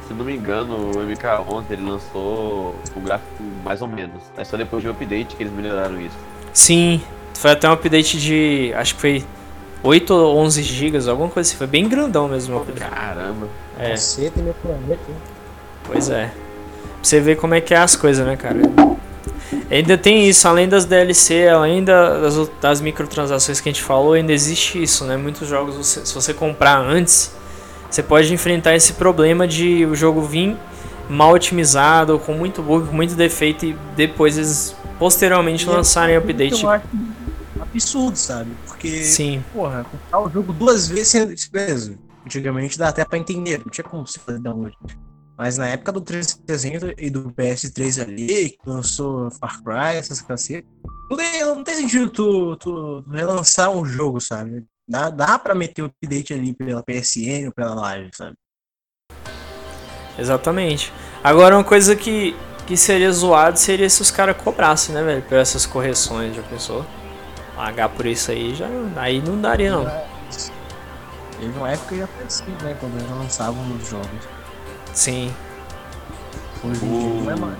Se 0.07 0.15
não 0.15 0.25
me 0.25 0.35
engano, 0.35 0.91
o 0.91 0.99
MK 0.99 1.25
ontem 1.49 1.75
ele 1.75 1.89
lançou 1.89 2.75
o 2.97 3.01
gráfico 3.01 3.43
mais 3.65 3.81
ou 3.81 3.89
menos. 3.89 4.23
É 4.37 4.43
só 4.43 4.57
depois 4.57 4.83
de 4.83 4.89
um 4.89 4.91
update 4.93 5.37
que 5.37 5.43
eles 5.43 5.53
melhoraram 5.53 6.01
isso. 6.01 6.17
Sim, 6.53 7.01
foi 7.35 7.53
até 7.53 7.69
um 7.69 7.73
update 7.73 8.19
de. 8.19 8.73
acho 8.75 8.97
que 8.97 9.01
foi 9.01 9.25
8 9.83 10.13
ou 10.13 10.37
11 10.39 10.63
GB, 10.63 11.09
alguma 11.09 11.29
coisa 11.29 11.49
assim, 11.49 11.57
foi 11.57 11.67
bem 11.67 11.89
grandão 11.89 12.29
mesmo 12.29 12.57
o 12.57 12.63
update. 12.63 12.91
Caramba. 12.91 13.49
É. 13.79 13.97
Você 13.97 14.31
tem 14.31 14.43
meu 14.43 14.55
planeta, 14.55 15.01
hein? 15.09 15.17
Pois 15.85 16.11
é. 16.11 16.27
Pra 16.27 16.35
você 17.03 17.21
ver 17.21 17.37
como 17.37 17.55
é 17.55 17.61
que 17.61 17.73
é 17.73 17.79
as 17.79 17.97
coisas, 17.97 18.27
né, 18.27 18.37
cara? 18.37 18.59
Ainda 19.71 19.99
tem 19.99 20.29
isso, 20.29 20.47
além 20.47 20.69
das 20.69 20.85
DLC, 20.85 21.49
além 21.49 21.83
da- 21.85 22.21
das, 22.21 22.51
das 22.61 22.81
microtransações 22.81 23.61
que 23.61 23.69
a 23.69 23.73
gente 23.73 23.83
falou, 23.83 24.13
ainda 24.13 24.33
existe 24.33 24.83
isso, 24.83 25.05
né? 25.05 25.17
Muitos 25.17 25.49
jogos, 25.49 25.75
você- 25.77 26.05
se 26.07 26.15
você 26.15 26.33
comprar 26.35 26.79
antes, 26.79 27.33
você 27.91 28.03
pode 28.03 28.33
enfrentar 28.33 28.75
esse 28.77 28.93
problema 28.95 29.47
de 29.49 29.85
o 29.87 29.95
jogo 29.95 30.23
vir 30.23 30.57
mal 31.09 31.33
otimizado, 31.33 32.19
com 32.21 32.33
muito 32.33 32.63
bug, 32.63 32.87
com 32.89 32.95
muito 32.95 33.15
defeito, 33.15 33.67
e 33.67 33.77
depois 33.97 34.39
eles 34.39 34.77
posteriormente 34.99 35.67
lançarem 35.67 36.15
update. 36.17 36.63
Eu 36.63 36.71
acho 36.71 36.85
absurdo, 37.61 38.17
sabe? 38.17 38.51
Porque, 38.67 39.03
Sim, 39.03 39.43
porra, 39.53 39.85
comprar 39.91 40.21
o 40.21 40.31
jogo 40.31 40.53
duas 40.53 40.87
vezes 40.89 41.09
sem 41.09 41.51
beleza. 41.51 41.95
Antigamente 42.25 42.79
dá 42.79 42.89
até 42.89 43.05
pra 43.05 43.19
entender, 43.19 43.59
não 43.65 43.71
tinha 43.71 43.83
como 43.85 44.07
você 44.07 44.19
fazer 44.21 44.39
download. 44.39 44.77
Mas 45.41 45.57
na 45.57 45.69
época 45.69 45.91
do 45.91 46.03
360 46.03 46.97
e 46.99 47.09
do 47.09 47.31
PS3 47.31 48.03
ali, 48.03 48.51
que 48.51 48.59
lançou 48.67 49.31
Far 49.31 49.63
Cry, 49.63 49.97
essas 49.97 50.21
cacetas, 50.21 50.71
não 51.11 51.17
tem, 51.17 51.41
não 51.41 51.65
tem 51.65 51.77
sentido 51.77 52.11
tu, 52.11 52.57
tu 52.57 53.03
relançar 53.11 53.71
um 53.71 53.83
jogo, 53.87 54.21
sabe? 54.21 54.67
Dá, 54.87 55.09
dá 55.09 55.39
pra 55.39 55.55
meter 55.55 55.81
o 55.81 55.87
update 55.87 56.35
ali 56.35 56.53
pela 56.53 56.83
PSN 56.83 57.47
ou 57.47 57.53
pela 57.53 57.75
live, 57.75 58.11
sabe? 58.15 58.35
exatamente. 60.19 60.93
Agora, 61.25 61.57
uma 61.57 61.65
coisa 61.65 61.97
que, 61.97 62.37
que 62.67 62.77
seria 62.77 63.11
zoado 63.11 63.59
seria 63.59 63.89
se 63.89 64.03
os 64.03 64.11
caras 64.11 64.37
cobrassem, 64.37 64.95
né, 64.95 65.03
velho? 65.03 65.23
Por 65.23 65.39
essas 65.39 65.65
correções, 65.65 66.37
já 66.37 66.43
pensou? 66.43 66.85
Pagar 67.57 67.89
por 67.89 68.05
isso 68.05 68.31
aí 68.31 68.55
já. 68.55 68.69
Aí 68.95 69.23
não 69.23 69.41
daria, 69.41 69.71
não. 69.71 69.87
Teve 71.41 71.57
uma 71.57 71.71
época 71.71 71.89
que 71.89 71.99
já 71.99 72.07
foi 72.07 72.25
assim, 72.27 72.51
né? 72.63 72.77
Quando 72.79 72.99
eles 72.99 73.09
lançavam 73.09 73.75
os 73.75 73.89
jogos. 73.89 74.40
Sim. 74.93 75.33
Hoje 76.65 76.85
em 76.85 76.89
dia 76.89 77.23
não 77.25 77.31
é 77.31 77.37
mais. 77.37 77.57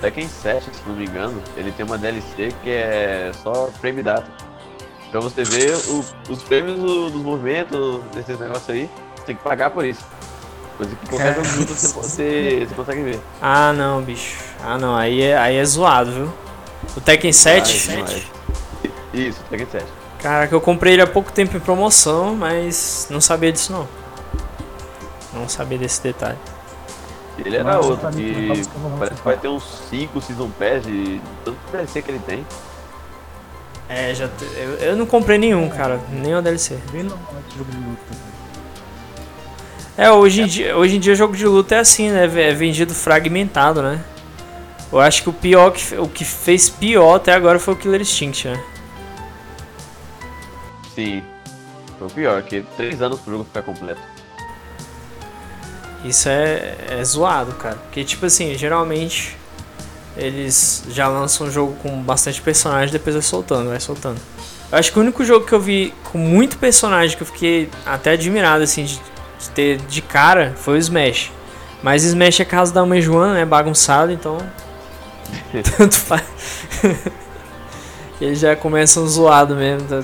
Tekken 0.00 0.28
7, 0.28 0.64
se 0.64 0.70
não 0.86 0.94
me 0.94 1.04
engano, 1.04 1.42
ele 1.56 1.70
tem 1.72 1.84
uma 1.84 1.98
DLC 1.98 2.54
que 2.62 2.70
é 2.70 3.30
só 3.42 3.68
frame 3.80 4.02
data. 4.02 4.26
Pra 5.10 5.20
você 5.20 5.42
ver 5.44 5.76
o- 5.88 6.04
os 6.32 6.42
prêmios 6.44 6.78
do- 6.78 7.10
dos 7.10 7.22
movimentos, 7.22 8.00
desses 8.14 8.38
negócios 8.38 8.70
aí, 8.70 8.88
você 9.16 9.24
tem 9.24 9.36
que 9.36 9.42
pagar 9.42 9.70
por 9.70 9.84
isso. 9.84 10.02
Coisa 10.78 10.96
que 10.96 11.08
qualquer 11.10 11.34
jogo 11.34 11.66
você, 11.66 11.86
você, 11.88 12.66
você 12.66 12.74
consegue 12.74 13.02
ver. 13.02 13.20
Ah, 13.42 13.72
não, 13.74 14.00
bicho. 14.00 14.38
Ah, 14.64 14.78
não. 14.78 14.96
Aí 14.96 15.20
é, 15.20 15.36
aí 15.36 15.56
é 15.56 15.64
zoado, 15.64 16.10
viu? 16.12 16.32
O 16.96 17.00
Tekken 17.00 17.32
7. 17.32 17.90
Ai, 17.90 17.96
demais. 17.96 18.26
Isso, 19.12 19.40
Tekken 19.50 19.66
7. 19.70 19.84
Caraca, 20.22 20.54
eu 20.54 20.60
comprei 20.60 20.94
ele 20.94 21.02
há 21.02 21.06
pouco 21.06 21.30
tempo 21.32 21.54
em 21.56 21.60
promoção, 21.60 22.34
mas 22.34 23.06
não 23.10 23.20
sabia 23.20 23.52
disso, 23.52 23.72
não. 23.72 23.86
Não 25.34 25.48
sabia 25.48 25.76
desse 25.76 26.02
detalhe. 26.02 26.38
Ele 27.44 27.56
era 27.56 27.64
Mas, 27.76 27.86
outro 27.86 28.10
que 28.10 28.48
parece 28.98 29.16
que 29.16 29.24
vai 29.24 29.36
ter 29.36 29.48
uns 29.48 29.64
5 29.88 30.20
Season 30.20 30.50
Pass 30.50 30.82
de 30.84 31.20
tanto 31.44 31.58
DLC 31.72 32.02
que 32.02 32.10
ele 32.10 32.18
tem. 32.20 32.46
É, 33.88 34.14
já. 34.14 34.28
te- 34.28 34.44
Eu, 34.56 34.74
eu 34.76 34.96
não 34.96 35.06
comprei 35.06 35.38
nenhum, 35.38 35.68
cara. 35.68 36.00
Nem 36.10 36.34
o 36.34 36.42
DLC. 36.42 36.78
Bem 36.92 37.02
normal 37.04 37.34
esse 37.48 37.58
jogo 37.58 37.70
de 37.70 37.76
luta. 37.78 38.02
né? 38.10 38.16
É, 39.96 40.10
hoje 40.12 40.42
em, 40.42 40.46
dia, 40.46 40.76
hoje 40.76 40.96
em 40.96 41.00
dia 41.00 41.14
jogo 41.14 41.36
de 41.36 41.46
luta 41.46 41.74
é 41.74 41.78
assim, 41.80 42.10
né? 42.10 42.24
É 42.24 42.54
vendido 42.54 42.94
fragmentado, 42.94 43.82
né? 43.82 44.02
Eu 44.92 44.98
acho 45.00 45.22
que 45.22 45.28
o 45.28 45.32
pior 45.32 45.70
que, 45.72 45.94
o 45.96 46.08
que 46.08 46.24
fez 46.24 46.68
pior 46.70 47.16
até 47.16 47.32
agora 47.34 47.58
foi 47.58 47.74
o 47.74 47.76
Killer 47.76 48.00
Instinct, 48.00 48.48
né? 48.48 48.62
Sim. 50.94 51.22
Foi 51.98 52.08
o 52.08 52.10
pior, 52.10 52.42
que 52.42 52.62
3 52.76 53.00
anos 53.02 53.20
pro 53.20 53.32
jogo 53.32 53.44
ficar 53.44 53.62
completo. 53.62 54.00
Isso 56.04 56.28
é, 56.28 56.74
é 56.88 57.04
zoado, 57.04 57.52
cara. 57.52 57.76
Porque, 57.76 58.04
tipo 58.04 58.26
assim, 58.26 58.54
geralmente 58.56 59.36
eles 60.16 60.84
já 60.90 61.08
lançam 61.08 61.46
um 61.46 61.50
jogo 61.50 61.74
com 61.82 62.02
bastante 62.02 62.40
personagem 62.42 62.92
depois 62.92 63.14
vai 63.14 63.22
soltando, 63.22 63.70
vai 63.70 63.80
soltando. 63.80 64.20
Eu 64.70 64.78
acho 64.78 64.92
que 64.92 64.98
o 64.98 65.02
único 65.02 65.24
jogo 65.24 65.46
que 65.46 65.52
eu 65.52 65.60
vi 65.60 65.94
com 66.04 66.18
muito 66.18 66.58
personagem 66.58 67.16
que 67.16 67.22
eu 67.22 67.26
fiquei 67.26 67.68
até 67.84 68.12
admirado, 68.12 68.62
assim, 68.62 68.84
de, 68.84 69.00
de 69.38 69.50
ter 69.54 69.78
de 69.78 70.00
cara 70.00 70.54
foi 70.56 70.74
o 70.74 70.76
Smash. 70.78 71.32
Mas 71.82 72.04
Smash 72.04 72.40
é 72.40 72.44
casa 72.44 72.72
da 72.72 72.84
mãe 72.84 73.00
Joana, 73.00 73.34
né? 73.34 73.44
Bagunçado, 73.44 74.12
então. 74.12 74.38
Tanto 75.76 75.96
faz. 75.96 76.22
Eles 78.20 78.38
já 78.38 78.54
começam 78.54 79.06
zoado 79.06 79.56
mesmo. 79.56 79.88
Tá? 79.88 80.02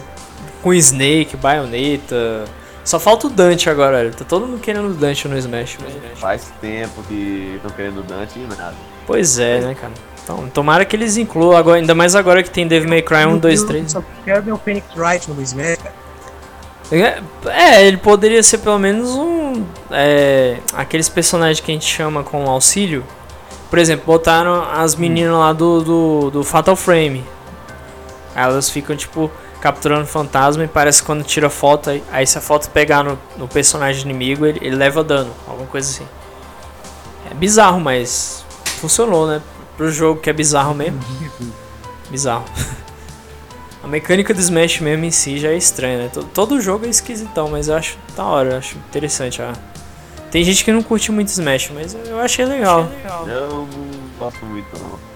Com 0.62 0.72
Snake, 0.72 1.36
Bayonetta. 1.36 2.44
Só 2.87 3.01
falta 3.01 3.26
o 3.26 3.30
Dante 3.30 3.68
agora, 3.68 3.99
olha. 3.99 4.12
Tá 4.12 4.24
todo 4.24 4.47
mundo 4.47 4.61
querendo 4.61 4.87
o 4.87 4.95
Dante 4.95 5.26
no 5.26 5.37
Smash. 5.37 5.76
Mas... 5.82 6.18
Faz 6.20 6.53
tempo 6.61 7.03
que 7.03 7.55
estão 7.57 7.70
querendo 7.72 7.99
o 7.99 8.03
Dante 8.05 8.39
e 8.39 8.47
nada. 8.57 8.76
Pois 9.05 9.41
é, 9.41 9.61
né, 9.61 9.74
cara? 9.74 9.93
Então, 10.22 10.49
tomara 10.49 10.84
que 10.84 10.95
eles 10.95 11.16
incluam, 11.16 11.57
agora, 11.57 11.78
ainda 11.78 11.97
mais 11.97 12.14
agora 12.14 12.45
que 12.45 12.51
tem 12.51 12.66
Devil 12.66 12.89
May 12.89 13.03
Cry 13.03 13.26
1, 13.26 13.39
2, 13.39 13.62
3. 13.64 13.93
Só 13.93 14.03
quero 14.24 14.41
ver 14.41 14.53
o 14.53 14.57
Phoenix 14.59 14.87
Wright 14.97 15.28
no 15.28 15.43
Smash, 15.43 15.78
cara. 15.78 15.95
É, 16.93 17.20
é, 17.47 17.84
ele 17.84 17.97
poderia 17.97 18.41
ser 18.41 18.59
pelo 18.59 18.78
menos 18.78 19.11
um. 19.11 19.64
É, 19.91 20.59
aqueles 20.72 21.09
personagens 21.09 21.59
que 21.59 21.72
a 21.72 21.74
gente 21.74 21.93
chama 21.93 22.22
com 22.22 22.49
auxílio. 22.49 23.05
Por 23.68 23.80
exemplo, 23.80 24.07
botaram 24.07 24.62
as 24.62 24.95
meninas 24.95 25.34
lá 25.34 25.53
do, 25.53 25.82
do, 25.82 26.30
do 26.30 26.45
Fatal 26.45 26.76
Frame. 26.76 27.24
Aí 28.32 28.45
elas 28.45 28.70
ficam 28.70 28.95
tipo 28.95 29.28
capturando 29.67 30.07
fantasma 30.07 30.62
e 30.62 30.69
parece 30.69 31.01
que 31.01 31.07
quando 31.07 31.25
tira 31.25 31.51
foto, 31.51 31.91
aí, 31.91 32.01
aí 32.12 32.25
se 32.25 32.39
a 32.39 32.41
foto 32.41 32.71
pegar 32.71 33.03
no, 33.03 33.19
no 33.37 33.49
personagem 33.49 34.03
inimigo, 34.03 34.47
ele, 34.47 34.61
ele 34.62 34.77
leva 34.77 35.03
dano, 35.03 35.33
alguma 35.45 35.67
coisa 35.67 35.91
assim. 35.91 36.07
É 37.29 37.35
bizarro, 37.35 37.81
mas 37.81 38.45
funcionou, 38.81 39.27
né? 39.27 39.43
Pro 39.77 39.91
jogo 39.91 40.21
que 40.21 40.31
é 40.31 40.33
bizarro 40.33 40.73
mesmo. 40.73 41.01
Bizarro. 42.09 42.45
A 43.83 43.89
mecânica 43.89 44.33
do 44.33 44.39
Smash 44.39 44.79
mesmo 44.79 45.05
em 45.05 45.11
si 45.11 45.37
já 45.37 45.49
é 45.49 45.57
estranha, 45.57 45.99
né? 45.99 46.11
Todo, 46.14 46.27
todo 46.33 46.61
jogo 46.61 46.87
é 46.87 46.89
esquisitão, 46.89 47.49
mas 47.49 47.67
eu 47.67 47.75
acho 47.75 47.99
da 48.17 48.25
hora, 48.25 48.51
eu 48.51 48.59
acho 48.59 48.77
interessante. 48.77 49.43
Ah. 49.43 49.53
Tem 50.31 50.45
gente 50.45 50.64
que 50.64 50.71
não 50.71 50.83
curte 50.83 51.11
muito 51.11 51.27
Smash, 51.29 51.73
mas 51.75 51.93
eu 51.93 52.21
achei 52.21 52.45
legal. 52.45 52.89
Eu 53.27 53.49
não 53.49 53.69
gosto 54.17 54.47
muito, 54.47 54.69
não. 54.79 55.16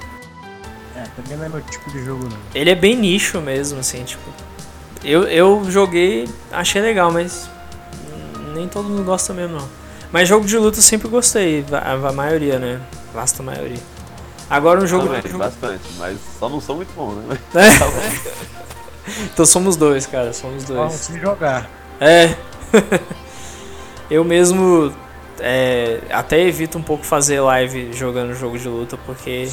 É, 1.20 1.22
também 1.22 1.38
não 1.38 1.44
é 1.44 1.48
meu 1.48 1.60
tipo 1.60 1.90
de 1.90 2.04
jogo, 2.04 2.24
não. 2.24 2.36
Ele 2.54 2.70
é 2.70 2.74
bem 2.74 2.96
nicho 2.96 3.40
mesmo, 3.40 3.78
assim, 3.80 4.02
tipo. 4.04 4.22
Eu, 5.04 5.22
eu 5.24 5.70
joguei, 5.70 6.28
achei 6.52 6.80
legal, 6.82 7.10
mas 7.10 7.48
nem 8.54 8.68
todo 8.68 8.88
mundo 8.88 9.04
gosta 9.04 9.32
mesmo, 9.32 9.58
não. 9.58 9.68
Mas 10.12 10.28
jogo 10.28 10.44
de 10.44 10.56
luta 10.58 10.78
eu 10.78 10.82
sempre 10.82 11.08
gostei, 11.08 11.64
a, 11.72 12.08
a 12.08 12.12
maioria, 12.12 12.58
né? 12.58 12.80
Vasta 13.14 13.42
maioria. 13.42 13.78
Agora 14.48 14.80
um 14.80 14.86
jogo. 14.86 15.06
Também, 15.06 15.38
bastante, 15.38 15.82
mas 15.98 16.18
só 16.38 16.48
não 16.48 16.60
sou 16.60 16.76
muito 16.76 16.92
bom, 16.96 17.12
né? 17.12 17.38
É. 17.54 19.20
então 19.32 19.46
somos 19.46 19.76
dois, 19.76 20.06
cara, 20.06 20.32
somos 20.32 20.64
Vamos 20.64 20.90
dois. 20.90 21.00
se 21.00 21.20
jogar. 21.20 21.70
É. 22.00 22.34
eu 24.10 24.24
mesmo 24.24 24.92
é, 25.40 26.00
até 26.10 26.40
evito 26.40 26.78
um 26.78 26.82
pouco 26.82 27.04
fazer 27.04 27.40
live 27.40 27.92
jogando 27.92 28.34
jogo 28.34 28.58
de 28.58 28.68
luta, 28.68 28.96
porque. 29.06 29.48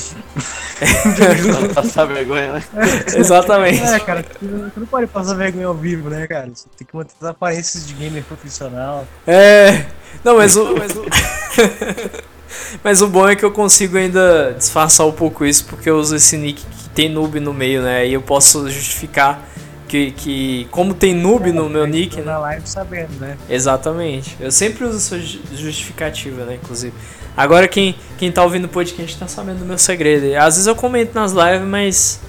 Não 1.46 1.70
passar 1.74 2.06
vergonha, 2.06 2.54
né? 2.54 2.64
Exatamente. 3.16 3.82
É, 3.82 4.00
cara, 4.00 4.24
tu 4.24 4.46
não 4.76 4.86
pode 4.88 5.08
passar 5.08 5.36
vergonha 5.36 5.68
ao 5.68 5.74
vivo, 5.74 6.10
né, 6.10 6.28
cara? 6.28 6.50
Você 6.54 6.68
tem 6.78 6.88
que 6.88 6.96
manter 6.96 7.14
as 7.22 7.28
aparências 7.28 7.88
de 7.88 7.94
gamer 7.94 8.24
profissional. 8.24 9.06
É. 9.26 9.86
Não, 10.24 10.38
mas 10.38 10.56
o. 10.56 10.76
Mas 10.76 10.92
o, 10.96 11.06
mas 12.84 13.02
o 13.02 13.08
bom 13.08 13.28
é 13.28 13.36
que 13.36 13.46
eu 13.46 13.52
consigo 13.52 13.98
ainda 13.98 14.54
disfarçar 14.58 15.06
um 15.08 15.12
pouco 15.12 15.46
isso, 15.46 15.66
porque 15.66 15.90
eu 15.90 15.98
uso 15.98 16.16
esse 16.16 16.38
nick 16.38 16.64
que 16.64 16.90
tem 16.90 17.10
noob 17.10 17.40
no 17.40 17.54
meio, 17.54 17.82
né? 17.82 18.08
E 18.08 18.14
eu 18.14 18.22
posso 18.22 18.70
justificar 18.70 19.42
que, 19.88 20.12
que 20.12 20.68
como 20.72 20.94
tem 20.94 21.14
noob 21.14 21.52
no 21.52 21.70
meu 21.70 21.86
nick, 21.88 22.18
Tô 22.18 22.22
né? 22.24 22.32
na 22.32 22.40
live 22.40 22.68
sabendo, 22.68 23.14
né? 23.20 23.38
Exatamente. 23.50 24.36
Eu 24.40 24.52
sempre 24.52 24.84
uso 24.86 24.98
essa 24.98 25.20
ju- 25.20 25.40
justificativa, 25.56 26.46
né, 26.46 26.60
inclusive. 26.62 26.94
Agora 27.36 27.68
quem, 27.68 27.96
quem 28.18 28.32
tá 28.32 28.44
ouvindo 28.44 28.66
o 28.66 28.70
podcast 28.70 29.18
tá 29.18 29.28
sabendo 29.28 29.60
do 29.60 29.66
meu 29.66 29.78
segredo. 29.78 30.26
Às 30.38 30.56
vezes 30.56 30.68
eu 30.68 30.76
comento 30.76 31.14
nas 31.14 31.32
lives, 31.32 31.68
mas 31.68 32.20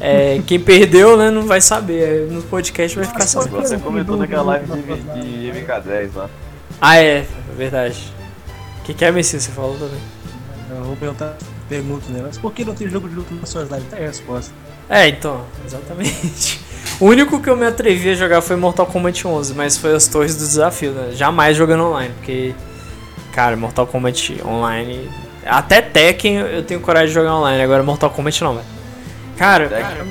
é, 0.00 0.40
quem 0.46 0.58
perdeu, 0.60 1.16
né, 1.16 1.30
não 1.30 1.42
vai 1.42 1.60
saber. 1.60 2.26
No 2.30 2.42
podcast 2.42 2.96
vai 2.96 3.06
ficar 3.06 3.26
sabendo. 3.26 3.60
Você 3.62 3.78
comentou 3.78 4.16
naquela 4.16 4.42
live 4.42 4.66
de, 4.72 5.52
de 5.52 5.60
MK10 5.60 6.10
lá. 6.14 6.30
Ah, 6.80 6.96
é, 6.96 7.18
é 7.18 7.26
verdade. 7.56 8.12
O 8.80 8.84
que, 8.84 8.94
que 8.94 9.04
é, 9.04 9.12
Messias? 9.12 9.44
Você 9.44 9.50
falou 9.52 9.76
também. 9.76 10.00
Eu 10.70 10.84
vou 10.84 10.96
perguntar, 10.96 11.36
pergunto, 11.68 12.10
né? 12.10 12.20
Mas 12.24 12.38
por 12.38 12.52
que 12.52 12.64
não 12.64 12.74
tem 12.74 12.88
jogo 12.88 13.08
de 13.08 13.14
luta 13.14 13.34
nas 13.34 13.48
suas 13.48 13.68
lives? 13.70 13.86
Tá 13.90 13.96
aí 13.96 14.04
a 14.04 14.08
resposta. 14.08 14.52
É, 14.88 15.06
então, 15.08 15.44
exatamente. 15.64 16.60
O 17.00 17.06
único 17.06 17.40
que 17.40 17.48
eu 17.48 17.56
me 17.56 17.66
atrevi 17.66 18.10
a 18.10 18.14
jogar 18.14 18.42
foi 18.42 18.56
Mortal 18.56 18.84
Kombat 18.86 19.26
11, 19.26 19.54
mas 19.54 19.76
foi 19.76 19.94
as 19.94 20.06
torres 20.06 20.36
do 20.36 20.40
desafio, 20.46 20.92
né? 20.92 21.12
Jamais 21.12 21.56
jogando 21.56 21.84
online, 21.84 22.12
porque, 22.18 22.54
cara, 23.32 23.56
Mortal 23.56 23.86
Kombat 23.86 24.42
online. 24.44 25.10
Até 25.46 25.80
Tekken 25.80 26.36
eu 26.40 26.62
tenho 26.62 26.80
coragem 26.80 27.08
de 27.08 27.14
jogar 27.14 27.36
online, 27.36 27.62
agora 27.62 27.82
Mortal 27.82 28.10
Kombat 28.10 28.44
não, 28.44 28.54
velho. 28.54 28.66
Cara, 29.38 29.68
Cara, 29.68 30.04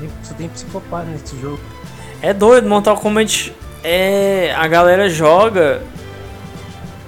tem, 0.00 0.10
você 0.20 0.34
tem 0.34 0.48
psicopata 0.48 1.04
nesse 1.06 1.40
jogo. 1.40 1.60
é 2.20 2.34
doido, 2.34 2.68
Mortal 2.68 2.96
Kombat 2.96 3.54
é. 3.84 4.52
A 4.56 4.66
galera 4.66 5.08
joga. 5.08 5.80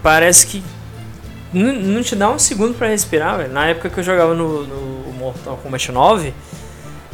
Parece 0.01 0.47
que. 0.47 0.62
Não, 1.53 1.73
não 1.73 2.03
te 2.05 2.14
dá 2.14 2.31
um 2.31 2.39
segundo 2.39 2.75
pra 2.75 2.87
respirar, 2.87 3.39
velho. 3.39 3.53
Na 3.53 3.66
época 3.66 3.91
que 3.91 3.99
eu 3.99 4.05
jogava 4.05 4.33
no, 4.33 4.64
no 4.64 5.12
Mortal 5.14 5.59
Kombat 5.61 5.91
9, 5.91 6.33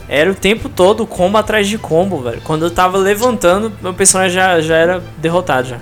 era 0.08 0.30
o 0.30 0.34
tempo 0.34 0.68
todo 0.68 1.06
combo 1.06 1.38
atrás 1.38 1.66
de 1.66 1.78
combo, 1.78 2.20
velho. 2.22 2.40
Quando 2.42 2.64
eu 2.64 2.70
tava 2.70 2.98
levantando, 2.98 3.72
meu 3.80 3.94
personagem 3.94 4.34
já, 4.34 4.60
já 4.60 4.76
era 4.76 5.02
derrotado 5.18 5.68
já. 5.68 5.80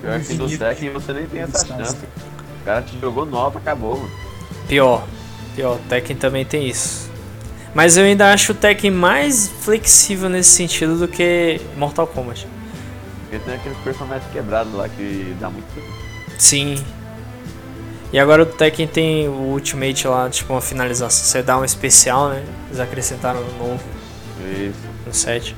Pior 0.00 0.20
que 0.20 0.34
no 0.34 0.48
Tekken 0.48 0.90
você 0.90 1.12
nem 1.12 1.26
tem 1.26 1.40
essa 1.42 1.66
chance. 1.66 1.96
O 1.96 2.64
cara 2.64 2.82
te 2.82 2.98
jogou 3.00 3.24
nova, 3.24 3.58
acabou, 3.58 3.96
mano. 3.96 4.10
Pior. 4.68 5.04
Pior, 5.54 5.78
Tekken 5.88 6.16
também 6.16 6.44
tem 6.44 6.68
isso. 6.68 7.10
Mas 7.74 7.96
eu 7.96 8.04
ainda 8.04 8.32
acho 8.32 8.52
o 8.52 8.54
Tekken 8.54 8.90
mais 8.90 9.48
flexível 9.60 10.28
nesse 10.28 10.50
sentido 10.50 10.98
do 10.98 11.08
que 11.08 11.60
Mortal 11.76 12.06
Kombat. 12.06 12.46
Porque 13.22 13.38
tem 13.44 13.54
aqueles 13.54 13.78
personagens 13.78 14.30
quebrados 14.32 14.72
lá 14.72 14.88
que 14.88 15.36
dá 15.40 15.48
muito. 15.48 15.66
Sim. 16.38 16.82
E 18.12 18.18
agora 18.18 18.42
o 18.42 18.46
Tekken 18.46 18.86
tem 18.88 19.28
o 19.28 19.52
Ultimate 19.52 20.06
lá, 20.08 20.28
tipo 20.28 20.52
uma 20.52 20.60
finalização. 20.60 21.24
Você 21.24 21.42
dá 21.42 21.58
um 21.58 21.64
especial, 21.64 22.30
né? 22.30 22.42
Eles 22.68 22.80
acrescentaram 22.80 23.40
no 23.40 23.58
novo, 23.58 23.80
Isso. 24.52 24.78
no 25.06 25.14
set. 25.14 25.56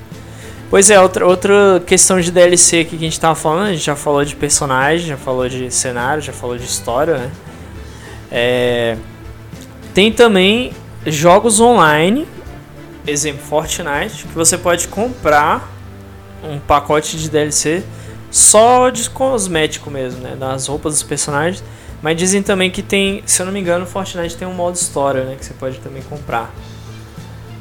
Pois 0.68 0.90
é, 0.90 1.00
outra, 1.00 1.26
outra 1.26 1.82
questão 1.86 2.20
de 2.20 2.30
DLC 2.30 2.80
aqui 2.80 2.90
que 2.90 3.04
a 3.04 3.08
gente 3.08 3.20
tava 3.20 3.34
falando, 3.34 3.68
a 3.68 3.72
gente 3.72 3.84
já 3.84 3.96
falou 3.96 4.24
de 4.24 4.34
personagem, 4.34 5.06
já 5.06 5.16
falou 5.16 5.48
de 5.48 5.70
cenário, 5.70 6.22
já 6.22 6.32
falou 6.32 6.56
de 6.56 6.64
história, 6.64 7.18
né? 7.18 7.30
É, 8.30 8.96
tem 9.92 10.10
também 10.10 10.72
jogos 11.06 11.60
online, 11.60 12.26
exemplo 13.06 13.42
Fortnite, 13.42 14.24
que 14.26 14.34
você 14.34 14.56
pode 14.56 14.88
comprar 14.88 15.70
um 16.42 16.58
pacote 16.58 17.18
de 17.18 17.28
DLC 17.28 17.82
só 18.30 18.88
de 18.88 19.10
cosmético 19.10 19.90
mesmo, 19.90 20.22
né? 20.22 20.36
Das 20.38 20.66
roupas 20.66 20.94
dos 20.94 21.02
personagens. 21.02 21.62
Mas 22.02 22.16
dizem 22.16 22.42
também 22.42 22.70
que 22.70 22.82
tem, 22.82 23.22
se 23.24 23.40
eu 23.40 23.46
não 23.46 23.52
me 23.52 23.60
engano, 23.60 23.86
Fortnite 23.86 24.36
tem 24.36 24.46
um 24.48 24.52
modo 24.54 24.74
história, 24.74 25.24
né? 25.24 25.36
Que 25.38 25.44
você 25.44 25.54
pode 25.54 25.78
também 25.78 26.02
comprar. 26.02 26.52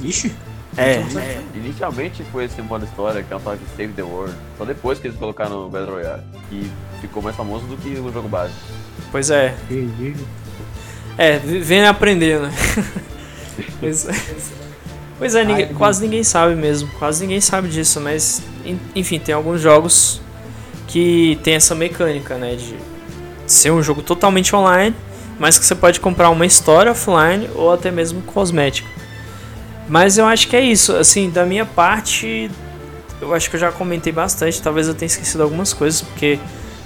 Ixi, 0.02 0.34
É, 0.78 0.94
É, 0.94 1.42
inicialmente 1.54 2.24
foi 2.32 2.46
esse 2.46 2.62
modo 2.62 2.86
história, 2.86 3.22
que 3.22 3.34
é 3.34 3.38
tal 3.38 3.56
de 3.56 3.62
Save 3.78 3.90
the 3.94 4.02
World. 4.04 4.34
Só 4.58 4.66
depois 4.66 4.98
que 5.00 5.08
eles 5.08 5.18
colocaram 5.18 5.64
no 5.64 5.70
Battle 5.70 5.92
Royale. 5.96 6.24
Que 6.50 6.72
ficou 7.02 7.22
mais 7.22 7.36
famoso 7.36 7.66
do 7.66 7.78
que 7.78 7.90
o 8.00 8.12
jogo 8.12 8.28
base. 8.28 8.54
pois 9.12 9.30
é. 9.30 9.54
É, 11.18 11.38
vem 11.38 11.86
aprender, 11.86 12.40
né? 12.40 12.52
pois 13.80 14.08
é, 14.08 14.12
pois 15.20 15.36
é 15.36 15.44
ninguém- 15.44 15.66
Ai, 15.68 15.74
quase 15.74 16.02
ninguém 16.02 16.24
sabe 16.24 16.56
mesmo. 16.56 16.90
Quase 16.98 17.22
ninguém 17.24 17.42
sabe 17.42 17.68
disso, 17.68 18.00
mas 18.00 18.42
en- 18.66 18.80
enfim, 18.96 19.20
tem 19.20 19.36
alguns 19.36 19.62
jogos 19.62 20.22
que 20.88 21.38
tem 21.44 21.56
essa 21.56 21.76
mecânica, 21.76 22.38
né? 22.38 22.56
De 22.56 22.76
ser 23.52 23.72
um 23.72 23.82
jogo 23.82 24.02
totalmente 24.02 24.56
online, 24.56 24.96
mas 25.40 25.58
que 25.58 25.66
você 25.66 25.76
pode 25.76 26.00
comprar 26.00 26.30
uma 26.30 26.46
história 26.46 26.92
offline 26.92 27.50
ou 27.56 27.72
até 27.72 27.92
mesmo 27.92 28.22
cosmético. 28.22 28.90
Mas 29.88 30.18
eu 30.18 30.26
acho 30.26 30.48
que 30.48 30.56
é 30.56 30.62
isso. 30.62 30.96
Assim, 30.96 31.30
da 31.30 31.46
minha 31.46 31.66
parte, 31.66 32.50
eu 33.22 33.34
acho 33.34 33.50
que 33.50 33.56
eu 33.56 33.60
já 33.60 33.72
comentei 33.72 34.14
bastante. 34.14 34.62
Talvez 34.62 34.88
eu 34.88 34.94
tenha 34.94 35.08
esquecido 35.08 35.44
algumas 35.44 35.74
coisas, 35.74 36.02
porque 36.02 36.40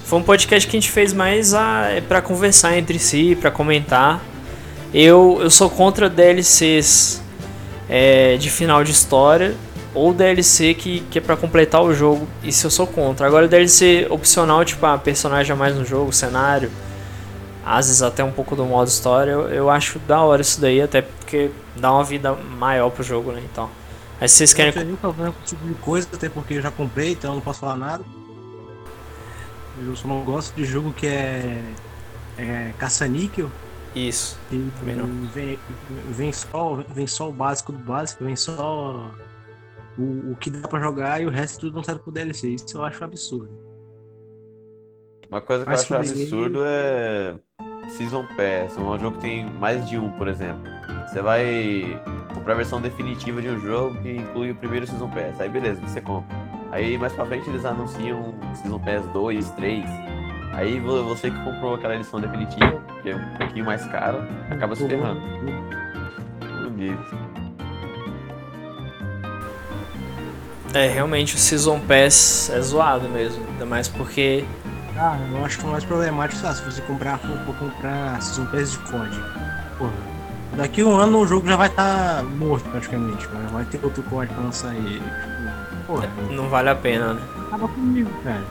foi 0.05 0.19
um 0.19 0.23
podcast 0.23 0.67
que 0.67 0.75
a 0.75 0.79
gente 0.79 0.91
fez 0.91 1.13
mais 1.13 1.53
é 1.53 2.01
para 2.01 2.21
conversar 2.21 2.77
entre 2.77 2.97
si, 2.97 3.37
para 3.39 3.51
comentar. 3.51 4.23
Eu, 4.93 5.39
eu 5.41 5.49
sou 5.49 5.69
contra 5.69 6.09
DLCs 6.09 7.21
é, 7.89 8.37
de 8.37 8.49
final 8.49 8.83
de 8.83 8.91
história 8.91 9.55
ou 9.95 10.13
DLC 10.13 10.73
que, 10.73 10.99
que 11.09 11.19
é 11.19 11.21
para 11.21 11.35
completar 11.37 11.81
o 11.81 11.93
jogo. 11.93 12.27
Isso 12.43 12.67
eu 12.67 12.71
sou 12.71 12.85
contra. 12.85 13.25
Agora, 13.25 13.47
DLC 13.47 14.05
opcional, 14.09 14.63
tipo, 14.63 14.85
a 14.85 14.97
personagem 14.97 15.53
a 15.53 15.55
mais 15.55 15.75
no 15.75 15.85
jogo, 15.85 16.11
cenário, 16.11 16.69
às 17.65 17.87
vezes 17.87 18.01
até 18.03 18.23
um 18.23 18.31
pouco 18.31 18.55
do 18.55 18.65
modo 18.65 18.87
história, 18.87 19.31
eu, 19.31 19.49
eu 19.49 19.69
acho 19.69 19.97
da 19.99 20.21
hora 20.21 20.41
isso 20.41 20.61
daí, 20.61 20.81
até 20.81 21.01
porque 21.01 21.49
dá 21.75 21.91
uma 21.91 22.03
vida 22.03 22.33
maior 22.33 22.91
pro 22.91 23.03
jogo, 23.03 23.31
né? 23.31 23.41
Então. 23.51 23.69
Aí 24.19 24.29
vocês 24.29 24.51
Eu 24.51 24.55
querem. 24.57 24.73
não 24.75 24.83
tenho 24.83 24.97
problema 24.97 25.31
com 25.31 25.39
esse 25.43 25.55
tipo 25.55 25.67
de 25.67 25.73
coisa, 25.75 26.07
até 26.13 26.29
porque 26.29 26.53
eu 26.55 26.61
já 26.61 26.69
comprei, 26.69 27.13
então 27.13 27.31
eu 27.31 27.35
não 27.35 27.41
posso 27.41 27.61
falar 27.61 27.75
nada. 27.75 28.03
Eu 29.83 29.95
só 29.95 30.07
não 30.07 30.23
gosto 30.23 30.53
de 30.55 30.63
jogo 30.65 30.93
que 30.93 31.07
é. 31.07 31.61
É 32.37 32.71
caça-níquel. 32.77 33.49
Isso. 33.95 34.37
E. 34.51 34.69
Vem, 35.33 35.59
vem, 36.09 36.33
só, 36.33 36.83
vem 36.93 37.07
só 37.07 37.29
o 37.29 37.31
básico 37.31 37.71
do 37.71 37.79
básico, 37.79 38.23
vem 38.23 38.35
só 38.35 39.09
o, 39.97 40.31
o 40.31 40.35
que 40.35 40.49
dá 40.49 40.67
pra 40.67 40.79
jogar 40.79 41.21
e 41.21 41.25
o 41.25 41.29
resto 41.29 41.59
tudo 41.61 41.75
não 41.75 41.83
serve 41.83 42.01
pro 42.01 42.11
DLC. 42.11 42.49
Isso 42.49 42.77
eu 42.77 42.83
acho 42.83 43.03
absurdo. 43.03 43.49
Uma 45.29 45.41
coisa 45.41 45.63
que 45.63 45.69
Mas 45.69 45.89
eu 45.89 45.97
acho 45.97 46.11
absurdo 46.11 46.59
é 46.65 47.35
Season 47.89 48.25
Pass, 48.35 48.77
um 48.77 48.97
jogo 48.99 49.15
que 49.17 49.21
tem 49.21 49.45
mais 49.45 49.87
de 49.89 49.97
um, 49.97 50.11
por 50.11 50.27
exemplo. 50.27 50.63
Você 51.07 51.21
vai 51.21 52.01
comprar 52.33 52.53
a 52.53 52.57
versão 52.57 52.81
definitiva 52.81 53.41
de 53.41 53.49
um 53.49 53.59
jogo 53.59 53.95
que 54.01 54.11
inclui 54.17 54.51
o 54.51 54.55
primeiro 54.55 54.85
Season 54.87 55.09
Pass. 55.09 55.39
Aí 55.39 55.49
beleza, 55.49 55.81
você 55.81 56.01
compra. 56.01 56.35
Aí 56.71 56.97
mais 56.97 57.13
pra 57.13 57.25
frente 57.25 57.49
eles 57.49 57.63
anunciam 57.65 58.33
Season 58.55 58.79
Pass 58.79 59.05
2, 59.13 59.49
3. 59.51 59.85
Aí 60.53 60.79
vo- 60.79 61.03
você 61.03 61.29
que 61.31 61.43
comprou 61.43 61.75
aquela 61.75 61.95
edição 61.95 62.19
definitiva, 62.19 62.81
que 63.01 63.09
é 63.09 63.15
um 63.15 63.37
pouquinho 63.37 63.65
mais 63.65 63.83
cara, 63.87 64.27
acaba 64.49 64.75
se 64.75 64.87
ferrando. 64.87 65.21
Bonito. 66.63 67.24
É, 70.75 70.89
realmente 70.89 71.35
o 71.35 71.37
Season 71.37 71.79
Pass 71.79 72.51
é 72.53 72.59
zoado 72.59 73.07
mesmo. 73.07 73.41
Ainda 73.51 73.65
mais 73.65 73.87
porque. 73.87 74.43
Ah, 74.97 75.17
eu 75.31 75.45
acho 75.45 75.57
que 75.57 75.65
o 75.65 75.69
mais 75.69 75.85
problemático 75.85 76.45
é 76.45 76.53
se 76.53 76.61
você 76.63 76.81
comprar, 76.81 77.17
for, 77.17 77.55
comprar 77.55 78.21
Season 78.21 78.45
Pass 78.47 78.73
de 78.73 78.77
COD. 78.79 79.19
Porra, 79.77 79.93
daqui 80.57 80.81
a 80.81 80.85
um 80.85 80.95
ano 80.97 81.19
o 81.19 81.27
jogo 81.27 81.47
já 81.47 81.55
vai 81.55 81.67
estar 81.67 82.23
morto 82.23 82.69
praticamente, 82.69 83.25
vai 83.51 83.63
ter 83.65 83.79
outro 83.83 84.03
COD 84.03 84.27
pra 84.33 84.43
lançar. 84.43 84.73
Tipo, 84.75 85.03
Porra, 85.87 86.09
não 86.29 86.49
vale 86.49 86.69
a 86.69 86.75
pena, 86.75 87.13
né? 87.13 87.21
acaba 87.55 87.67
comigo, 87.67 88.09
cara. 88.23 88.43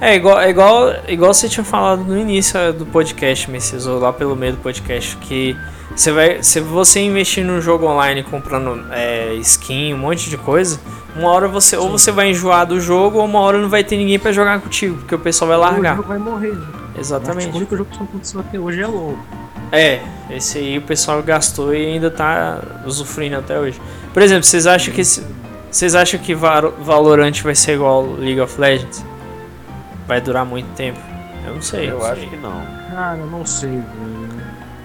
É 0.00 0.14
igual, 0.14 0.40
é 0.40 0.50
igual, 0.50 0.92
igual 1.08 1.34
você 1.34 1.48
tinha 1.48 1.64
falado 1.64 2.04
no 2.04 2.18
início 2.18 2.58
é, 2.58 2.72
do 2.72 2.86
podcast, 2.86 3.50
Messias, 3.50 3.86
ou 3.86 3.98
lá 3.98 4.12
pelo 4.12 4.36
meio 4.36 4.52
do 4.52 4.58
podcast, 4.58 5.16
que 5.18 5.56
você 5.94 6.12
vai. 6.12 6.42
Se 6.42 6.60
você 6.60 7.00
investir 7.00 7.44
num 7.44 7.60
jogo 7.60 7.86
online 7.86 8.22
comprando 8.22 8.86
é, 8.92 9.34
skin, 9.34 9.94
um 9.94 9.98
monte 9.98 10.28
de 10.30 10.36
coisa, 10.36 10.78
uma 11.18 11.28
hora 11.30 11.48
você. 11.48 11.76
Ou 11.76 11.90
você 11.90 12.10
vai 12.10 12.30
enjoar 12.30 12.66
do 12.66 12.80
jogo, 12.80 13.18
ou 13.18 13.24
uma 13.24 13.40
hora 13.40 13.58
não 13.58 13.68
vai 13.68 13.82
ter 13.84 13.96
ninguém 13.96 14.18
pra 14.18 14.32
jogar 14.32 14.60
contigo, 14.60 14.96
porque 14.98 15.14
o 15.14 15.18
pessoal 15.18 15.48
vai 15.48 15.56
O 15.56 15.60
largar. 15.60 15.96
jogo 15.96 16.08
vai 16.08 16.18
morrer. 16.18 16.52
né? 16.52 16.66
Exatamente. 16.98 17.52
O 17.52 17.56
único 17.56 17.76
jogo 17.76 17.90
que 17.90 17.96
só 17.96 18.04
aconteceu 18.04 18.40
até 18.40 18.58
hoje 18.58 18.80
é 18.82 18.86
louco. 18.86 19.18
É, 19.70 20.00
esse 20.30 20.58
aí 20.58 20.78
o 20.78 20.82
pessoal 20.82 21.22
gastou 21.22 21.74
e 21.74 21.84
ainda 21.86 22.10
tá 22.10 22.58
usufruindo 22.86 23.36
até 23.36 23.58
hoje. 23.58 23.80
Por 24.14 24.22
exemplo, 24.22 24.44
vocês 24.44 24.66
acham 24.66 24.92
que 24.94 25.02
esse- 25.02 25.24
vocês 25.70 25.94
acham 25.94 26.18
que 26.18 26.34
Valorant 26.34 27.42
vai 27.42 27.54
ser 27.54 27.74
igual 27.74 28.02
League 28.18 28.40
of 28.40 28.58
Legends? 28.58 29.04
Vai 30.06 30.20
durar 30.20 30.44
muito 30.46 30.66
tempo? 30.74 30.98
Eu 31.46 31.54
não 31.54 31.62
sei. 31.62 31.90
Eu 31.90 31.98
não 31.98 32.06
acho 32.06 32.20
sei. 32.20 32.28
que 32.30 32.36
não. 32.36 32.62
Cara, 32.90 33.18
eu 33.18 33.26
não 33.26 33.44
sei, 33.44 33.70
velho. 33.70 34.28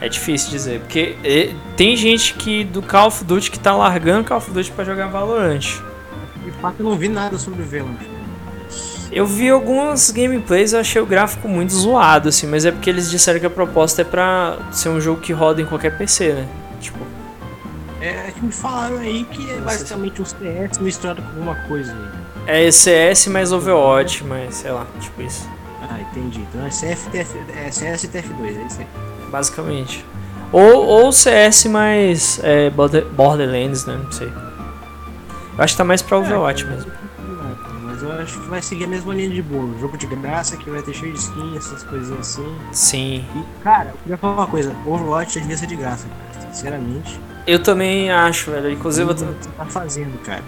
É 0.02 0.10
difícil 0.10 0.50
dizer, 0.50 0.80
porque 0.82 1.16
e, 1.24 1.56
tem 1.78 1.96
gente 1.96 2.34
que 2.34 2.66
do 2.66 2.82
Call 2.82 3.08
of 3.08 3.24
Duty 3.24 3.50
que 3.50 3.58
tá 3.58 3.74
largando 3.74 4.26
Call 4.28 4.38
of 4.38 4.52
Duty 4.52 4.70
pra 4.72 4.84
jogar 4.84 5.08
Valorant. 5.08 5.64
De 6.44 6.52
fato, 6.52 6.76
eu 6.80 6.86
não 6.86 6.98
vi 6.98 7.08
nada 7.10 7.38
sobre 7.38 7.62
o 7.62 7.66
Valorant. 7.66 7.98
Eu 9.12 9.28
vi 9.28 9.50
algumas 9.50 10.10
gameplays, 10.10 10.74
eu 10.74 10.80
achei 10.80 11.00
o 11.02 11.06
gráfico 11.06 11.48
muito 11.48 11.72
zoado, 11.74 12.30
assim, 12.30 12.48
mas 12.48 12.66
é 12.66 12.72
porque 12.72 12.90
eles 12.90 13.12
disseram 13.12 13.40
que 13.40 13.46
a 13.46 13.50
proposta 13.50 14.02
é 14.02 14.06
pra 14.06 14.58
ser 14.72 14.90
um 14.90 15.00
jogo 15.00 15.22
que 15.22 15.32
roda 15.32 15.62
em 15.62 15.66
qualquer 15.66 15.96
PC, 15.98 16.34
né? 16.34 16.48
Tipo, 16.82 16.98
É 18.02 18.32
que 18.32 18.44
me 18.44 18.52
falaram 18.52 18.98
aí 18.98 19.24
que 19.26 19.52
é 19.52 19.58
basicamente 19.58 20.20
um 20.22 20.26
CS 20.26 20.80
misturado 20.80 21.22
com 21.22 21.28
alguma 21.30 21.56
coisa 21.68 21.94
aí. 22.48 22.66
é 22.66 22.72
CS 22.72 23.28
mais 23.28 23.52
Overwatch, 23.52 24.24
mas 24.24 24.56
sei 24.56 24.72
lá, 24.72 24.88
tipo 25.00 25.22
isso. 25.22 25.48
Ah, 25.82 26.00
entendi. 26.02 26.40
Então 26.50 26.66
é, 26.66 26.70
CF, 26.70 27.08
é 27.56 27.72
CS 27.72 28.04
e 28.06 28.08
TF2, 28.08 28.46
é 28.64 28.66
isso 28.68 28.80
aí. 28.82 28.88
basicamente. 29.30 30.04
Ou, 30.52 30.86
ou 30.86 31.12
CS 31.12 31.66
mais 31.66 32.40
é, 32.44 32.70
Border- 32.72 33.06
Borderlands, 33.06 33.86
né? 33.86 34.00
Não 34.04 34.12
sei. 34.12 34.32
Eu 35.58 35.64
acho 35.64 35.74
que 35.74 35.78
tá 35.78 35.84
mais 35.84 36.02
pra 36.02 36.18
Overwatch 36.18 36.64
É, 36.64 36.68
mesmo. 36.68 36.92
Mas 37.84 38.02
eu 38.02 38.12
acho 38.14 38.40
que 38.40 38.50
vai 38.50 38.62
seguir 38.62 38.86
a 38.86 38.88
mesma 38.88 39.14
linha 39.14 39.30
de 39.30 39.42
bolo. 39.42 39.78
Jogo 39.80 39.98
de 39.98 40.08
graça 40.08 40.58
que 40.58 40.70
vai 40.70 40.82
ter 40.82 40.94
cheio 40.94 41.14
de 41.14 41.20
skin, 41.20 41.56
essas 41.58 41.84
coisinhas 41.84 42.20
assim. 42.20 42.58
Sim. 42.72 43.26
E, 43.36 43.64
cara, 43.64 43.90
eu 43.92 43.98
queria 44.02 44.18
falar 44.18 44.34
uma 44.34 44.48
coisa. 44.48 44.76
Overwatch 44.86 45.40
devia 45.40 45.58
ser 45.58 45.68
de 45.68 45.76
graça, 45.76 46.08
cara. 46.08 46.52
Sinceramente. 46.52 47.20
Eu 47.46 47.62
também 47.62 48.10
acho, 48.12 48.52
velho. 48.52 48.72
Inclusive, 48.72 49.10
eu 49.12 49.16
tô- 49.16 49.26
tá 49.58 49.66
fazendo, 49.66 50.18
cara? 50.24 50.42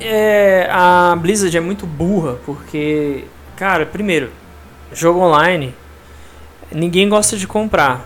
é, 0.00 0.68
a 0.72 1.14
Blizzard 1.16 1.56
é 1.56 1.60
muito 1.60 1.86
burra, 1.86 2.36
porque, 2.44 3.24
cara, 3.56 3.86
primeiro, 3.86 4.30
jogo 4.92 5.20
online, 5.20 5.74
ninguém 6.72 7.08
gosta 7.08 7.36
de 7.36 7.46
comprar. 7.46 8.04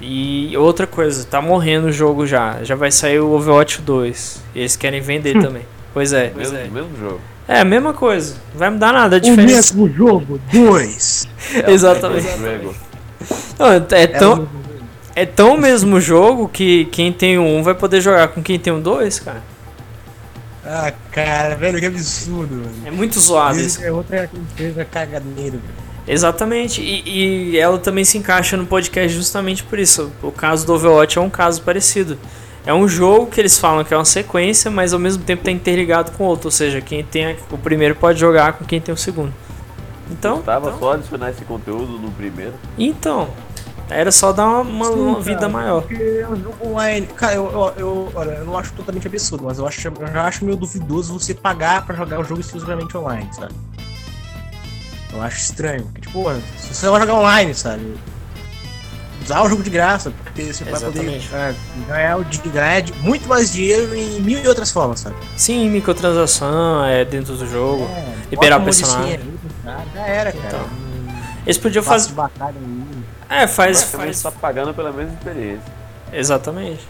E 0.00 0.56
outra 0.56 0.86
coisa, 0.86 1.24
tá 1.24 1.40
morrendo 1.42 1.88
o 1.88 1.92
jogo 1.92 2.26
já. 2.26 2.62
Já 2.62 2.74
vai 2.76 2.90
sair 2.92 3.18
o 3.20 3.30
Overwatch 3.32 3.82
2. 3.82 4.42
E 4.54 4.60
eles 4.60 4.76
querem 4.76 5.00
vender 5.00 5.40
também. 5.40 5.62
Pois 5.92 6.12
é. 6.12 6.32
Mesmo, 6.36 6.56
mesmo 6.70 6.90
jogo. 7.00 7.20
É 7.48 7.60
a 7.60 7.64
mesma 7.64 7.92
coisa. 7.92 8.34
Não 8.52 8.58
vai 8.58 8.70
mudar 8.70 8.92
nada. 8.92 9.16
A 9.16 9.18
O 9.18 9.20
diferença. 9.20 9.74
mesmo 9.74 9.88
jogo, 9.92 10.40
dois. 10.52 11.26
Exatamente. 11.66 12.28
Dragon. 12.38 12.74
Não, 13.58 13.72
é 13.72 13.82
É 13.90 14.06
tão, 14.06 14.42
o- 14.44 14.48
É 15.16 15.26
tão 15.26 15.54
o 15.56 15.60
mesmo 15.60 16.00
jogo 16.00 16.48
que 16.48 16.84
quem 16.86 17.12
tem 17.12 17.38
um 17.38 17.62
vai 17.62 17.74
poder 17.74 18.00
jogar 18.00 18.28
com 18.28 18.40
quem 18.42 18.58
tem 18.58 18.72
um 18.72 18.80
dois, 18.80 19.18
cara. 19.18 19.42
Ah, 20.64 20.92
cara, 21.10 21.54
velho, 21.56 21.80
que 21.80 21.86
absurdo. 21.86 22.54
Mano. 22.54 22.70
É 22.84 22.90
muito 22.90 23.18
zoado 23.18 23.56
Isso 23.58 23.78
isso. 23.78 23.84
é 23.84 23.90
outra 23.90 24.28
empresa 24.32 24.84
cagadeira, 24.84 25.52
velho. 25.56 25.87
Exatamente. 26.08 26.80
E, 26.80 27.50
e 27.52 27.58
ela 27.58 27.78
também 27.78 28.04
se 28.04 28.16
encaixa 28.18 28.56
no 28.56 28.66
podcast 28.66 29.08
justamente 29.14 29.62
por 29.62 29.78
isso. 29.78 30.10
O 30.22 30.32
caso 30.32 30.66
do 30.66 30.74
Overwatch 30.74 31.18
é 31.18 31.20
um 31.20 31.30
caso 31.30 31.62
parecido. 31.62 32.18
É 32.66 32.72
um 32.74 32.88
jogo 32.88 33.26
que 33.26 33.40
eles 33.40 33.58
falam 33.58 33.84
que 33.84 33.94
é 33.94 33.96
uma 33.96 34.04
sequência, 34.04 34.70
mas 34.70 34.92
ao 34.92 34.98
mesmo 34.98 35.22
tempo 35.22 35.44
tá 35.44 35.50
interligado 35.50 36.10
com 36.12 36.24
o 36.24 36.26
outro. 36.26 36.48
Ou 36.48 36.52
seja, 36.52 36.80
quem 36.80 37.04
tem 37.04 37.36
o 37.50 37.58
primeiro 37.58 37.94
pode 37.94 38.18
jogar 38.18 38.54
com 38.54 38.64
quem 38.64 38.80
tem 38.80 38.92
o 38.94 38.98
segundo. 38.98 39.32
Então, 40.10 40.40
Tava 40.42 40.68
então, 40.68 40.78
só 40.78 40.92
adicionar 40.94 41.30
esse 41.30 41.44
conteúdo 41.44 41.98
no 41.98 42.10
primeiro. 42.10 42.54
então 42.78 43.28
era 43.90 44.12
só 44.12 44.32
dar 44.34 44.44
uma, 44.46 44.60
uma- 44.60 44.84
Sim, 44.84 44.92
uma 45.00 45.12
cara, 45.12 45.20
vida 45.24 45.48
maior. 45.48 45.80
Porque 45.82 46.02
é 46.20 46.28
um 46.28 46.36
jogo 46.36 46.68
online. 46.68 47.06
Cara, 47.06 47.34
eu, 47.36 47.44
eu, 47.50 47.72
eu, 47.78 48.12
olha, 48.14 48.30
eu 48.32 48.44
não 48.44 48.58
acho 48.58 48.72
totalmente 48.74 49.06
absurdo, 49.06 49.44
mas 49.44 49.58
eu, 49.58 49.66
acho, 49.66 49.88
eu 49.88 50.06
já 50.12 50.24
acho 50.26 50.44
meio 50.44 50.58
duvidoso 50.58 51.18
você 51.18 51.32
pagar 51.32 51.86
pra 51.86 51.96
jogar 51.96 52.20
o 52.20 52.24
jogo 52.24 52.40
exclusivamente 52.40 52.94
online, 52.98 53.26
sabe? 53.32 53.54
Eu 55.12 55.22
acho 55.22 55.38
estranho. 55.38 55.84
Porque, 55.84 56.00
tipo, 56.02 56.24
se 56.58 56.74
você 56.74 56.88
vai 56.88 57.00
jogar 57.00 57.14
online, 57.14 57.54
sabe? 57.54 57.94
Usar 59.24 59.42
o 59.42 59.48
jogo 59.48 59.62
de 59.62 59.70
graça, 59.70 60.10
porque 60.10 60.52
você 60.52 60.64
vai 60.64 60.72
Exatamente. 60.74 61.28
poder 61.28 61.38
é, 61.38 61.54
ganhar, 61.88 62.18
o 62.18 62.24
ganhar 62.50 62.84
muito 63.02 63.28
mais 63.28 63.52
dinheiro 63.52 63.94
em 63.94 64.20
mil 64.20 64.42
e 64.42 64.48
outras 64.48 64.70
formas, 64.70 65.00
sabe? 65.00 65.16
Sim, 65.36 65.68
microtransação 65.70 66.84
é 66.84 67.04
dentro 67.04 67.36
do 67.36 67.46
jogo. 67.46 67.84
É, 67.84 68.14
Liberar 68.30 68.58
de 68.58 68.64
personagem. 68.64 69.20
Já 69.94 70.06
era, 70.06 70.32
cara. 70.32 70.46
Então, 70.46 70.66
Eles 71.44 71.58
podiam 71.58 71.82
fazer. 71.82 72.14
É, 73.28 73.46
faz. 73.46 73.82
Faz 73.82 74.18
só 74.18 74.30
pagando 74.30 74.72
pela 74.72 74.92
mesma 74.92 75.12
experiência. 75.12 75.72
Exatamente. 76.12 76.80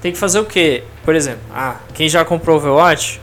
Tem 0.00 0.12
que 0.12 0.18
fazer 0.18 0.38
o 0.38 0.44
quê? 0.44 0.84
Por 1.04 1.14
exemplo, 1.14 1.40
ah, 1.54 1.76
quem 1.94 2.08
já 2.08 2.24
comprou 2.24 2.58
Overwatch, 2.58 3.20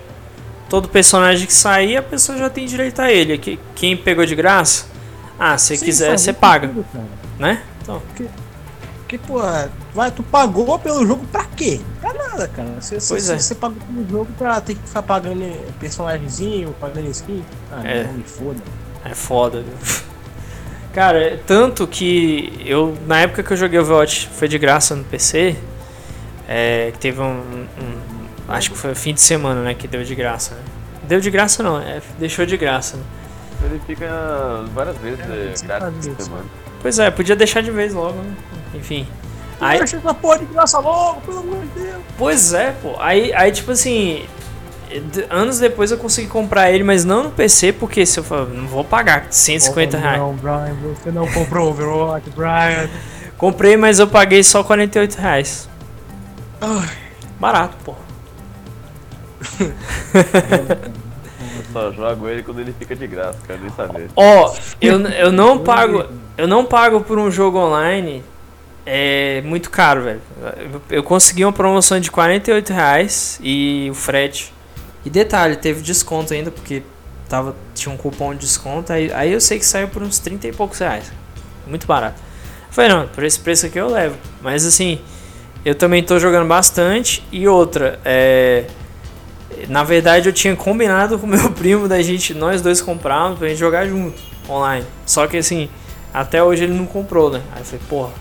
todo 0.74 0.89
personagem 0.89 1.45
que 1.45 1.53
sair, 1.53 1.97
a 1.97 2.01
pessoa 2.01 2.36
já 2.36 2.49
tem 2.49 2.65
direito 2.65 2.99
a 2.99 3.11
ele. 3.11 3.38
Quem 3.76 3.95
pegou 3.95 4.26
de 4.26 4.34
graça, 4.34 4.86
ah, 5.38 5.55
se 5.55 5.78
Sim, 5.78 5.86
quiser, 5.86 6.17
você 6.17 6.34
paga, 6.34 6.67
cara. 6.67 7.05
né? 7.38 7.61
Então, 7.84 8.01
Porque, 8.97 9.19
pô, 9.19 9.39
vai, 9.93 10.09
tu 10.09 10.24
pagou 10.24 10.80
pelo 10.80 11.05
jogo 11.05 11.28
pra 11.32 11.43
quê? 11.45 11.80
Pra 12.01 12.11
nada, 12.11 12.47
cara. 12.47 12.69
Você, 12.82 12.99
você- 12.99 13.13
Pois 13.13 13.30
é. 13.30 13.38
você 13.38 13.53
pagou 13.53 13.78
pelo 13.86 14.09
jogo 14.09 14.32
pra 14.36 14.59
ter 14.61 14.74
que 14.74 14.82
ficar 14.88 15.03
pagando 15.03 15.45
personagemzinho, 15.80 16.74
pagando 16.82 17.07
skin. 17.11 17.45
Ah, 17.71 17.82
É. 17.88 18.05
não 18.05 18.13
me 18.13 18.24
foda. 18.24 18.59
é 19.05 19.13
foda, 19.13 19.61
viu? 19.61 19.74
Cara, 20.91 21.19
é 21.24 21.38
tanto 21.45 21.86
que 21.86 22.51
eu, 22.65 22.97
na 23.05 23.19
época 23.19 23.43
que 23.43 23.53
eu 23.53 23.57
joguei 23.57 23.78
Overwatch, 23.80 24.28
foi 24.36 24.47
de 24.47 24.57
graça 24.57 24.95
no 24.95 25.03
PC, 25.03 25.55
é, 26.49 26.89
que 26.93 26.97
teve 26.97 27.21
um, 27.21 27.26
um- 27.80 28.03
Acho 28.48 28.72
que 28.72 28.78
foi 28.78 28.91
o 28.91 28.96
fim 28.96 29.14
de 29.14 29.22
semana, 29.22 29.62
né, 29.62 29.74
que 29.74 29.88
deu 29.88 30.04
de 30.04 30.16
graça, 30.16 30.56
né? 30.56 30.62
Deu 31.08 31.20
de 31.20 31.30
graça 31.32 31.64
não, 31.64 31.80
é, 31.80 32.02
deixou 32.20 32.46
de 32.46 32.58
graça, 32.58 32.98
né? 32.98 33.04
Ele 33.66 33.82
fica 33.86 34.10
várias 34.74 34.98
vezes 34.98 35.20
É, 35.22 35.66
grátis 35.66 35.68
faz 35.68 36.08
por 36.08 36.12
isso. 36.12 36.24
semana. 36.24 36.46
Pois 36.82 37.00
é, 37.00 37.12
podia 37.12 37.36
deixar 37.36 37.62
de 37.62 37.72
vez 37.72 37.94
logo, 37.94 38.18
né? 38.18 38.36
Enfim. 38.74 39.08
Aí, 39.62 39.78
Aí... 39.78 39.84
essa 39.84 40.14
porra 40.14 40.39
de 40.39 40.46
graça 40.46 40.80
logo, 40.80 41.22
pelo 41.22 41.39
amor 41.39 41.62
de 41.62 41.82
Deus. 41.82 42.02
Pois 42.18 42.54
é, 42.54 42.72
pô. 42.82 42.96
Aí, 43.00 43.32
aí 43.34 43.52
tipo 43.52 43.72
assim, 43.72 44.26
anos 45.30 45.60
depois 45.60 45.91
eu 45.91 45.98
consegui 45.98 46.28
comprar 46.28 46.72
ele, 46.72 46.84
mas 46.84 47.06
não 47.06 47.24
no 47.24 47.32
PC, 47.32 47.74
porque 47.74 48.06
se 48.06 48.20
eu 48.20 48.24
falar, 48.24 48.46
não 48.46 48.68
vou 48.68 48.84
pagar 48.84 49.28
150 49.30 49.98
reais. 49.98 50.20
Não, 50.20 50.34
Brian, 50.34 50.76
você 50.82 51.12
não 51.12 51.28
comprou 51.32 51.70
Overwatch, 51.70 52.30
Brian. 52.32 52.89
Comprei, 53.38 53.78
mas 53.78 54.00
eu 54.00 54.08
paguei 54.08 54.44
só 54.44 54.64
48 54.64 55.16
reais. 55.16 55.70
Ai. 56.62 56.89
Barato, 57.39 57.76
pô. 57.84 57.96
Eu 61.56 61.64
só 61.72 61.91
jogo 61.91 62.28
ele 62.30 62.43
quando 62.43 62.60
ele 62.60 62.74
fica 62.78 62.95
de 62.95 63.08
graça, 63.08 63.38
quero 63.45 63.60
nem 63.62 63.70
saber. 63.72 64.10
Ó, 64.16 64.54
eu, 64.82 64.99
eu 65.08 65.32
não 65.32 65.58
pago. 65.60 66.06
Eu 66.38 66.47
não 66.47 66.66
pago 66.66 67.01
por 67.01 67.18
um 67.20 67.30
jogo 67.30 67.58
online. 67.60 68.24
É 68.86 69.41
muito 69.45 69.70
caro, 69.70 70.01
velho. 70.04 70.22
Eu- 70.58 70.82
Eu 70.97 71.04
consegui 71.04 71.45
uma 71.45 71.54
promoção 71.54 71.99
de 71.99 72.12
48 72.12 72.74
reais 72.74 73.39
e 73.41 73.88
o 73.91 73.93
frete. 73.93 74.54
E 75.06 75.10
detalhe, 75.10 75.56
teve 75.56 75.82
desconto 75.82 76.34
ainda, 76.34 76.49
porque 76.51 76.82
tava, 77.30 77.56
tinha 77.76 77.93
um 77.93 77.97
cupom 77.97 78.34
de 78.34 78.39
desconto. 78.41 78.91
Aí, 78.91 79.12
aí 79.14 79.32
eu 79.32 79.39
sei 79.41 79.60
que 79.60 79.66
saiu 79.66 79.88
por 79.88 80.01
uns 80.01 80.20
30 80.20 80.47
e 80.47 80.51
poucos 80.54 80.80
reais. 80.80 81.12
Muito 81.68 81.86
barato. 81.88 82.20
Eu 82.68 82.74
Falei, 82.74 82.89
não, 82.89 83.08
por 83.08 83.24
esse 83.24 83.39
preço 83.39 83.66
aqui 83.66 83.80
eu 83.80 83.88
levo. 83.89 84.16
Mas 84.41 84.66
assim, 84.66 84.99
eu 85.64 85.76
também 85.76 86.04
tô 86.04 86.20
jogando 86.20 86.47
bastante. 86.47 87.24
E 87.32 87.47
outra, 87.47 87.99
é. 88.04 88.66
Na 89.68 89.84
verdade, 89.84 90.30
eu 90.30 90.34
tinha 90.34 90.55
combinado 90.55 91.18
com 91.18 91.28
meu 91.28 91.51
primo 91.53 91.88
da 91.88 92.01
gente, 92.01 92.34
nós 92.34 92.61
dois 92.61 92.82
comprarmos 92.82 93.39
pra 93.39 93.47
gente 93.47 93.59
jogar 93.59 93.88
junto, 93.88 94.22
online. 94.49 94.86
Só 95.05 95.28
que 95.28 95.38
assim, 95.38 95.70
até 96.14 96.43
hoje 96.43 96.64
ele 96.64 96.74
não 96.74 96.86
comprou, 96.86 97.32
né? 97.32 97.41
Aí 97.53 97.61
eu 97.61 97.66
falei, 97.66 97.82
porra. 97.89 98.14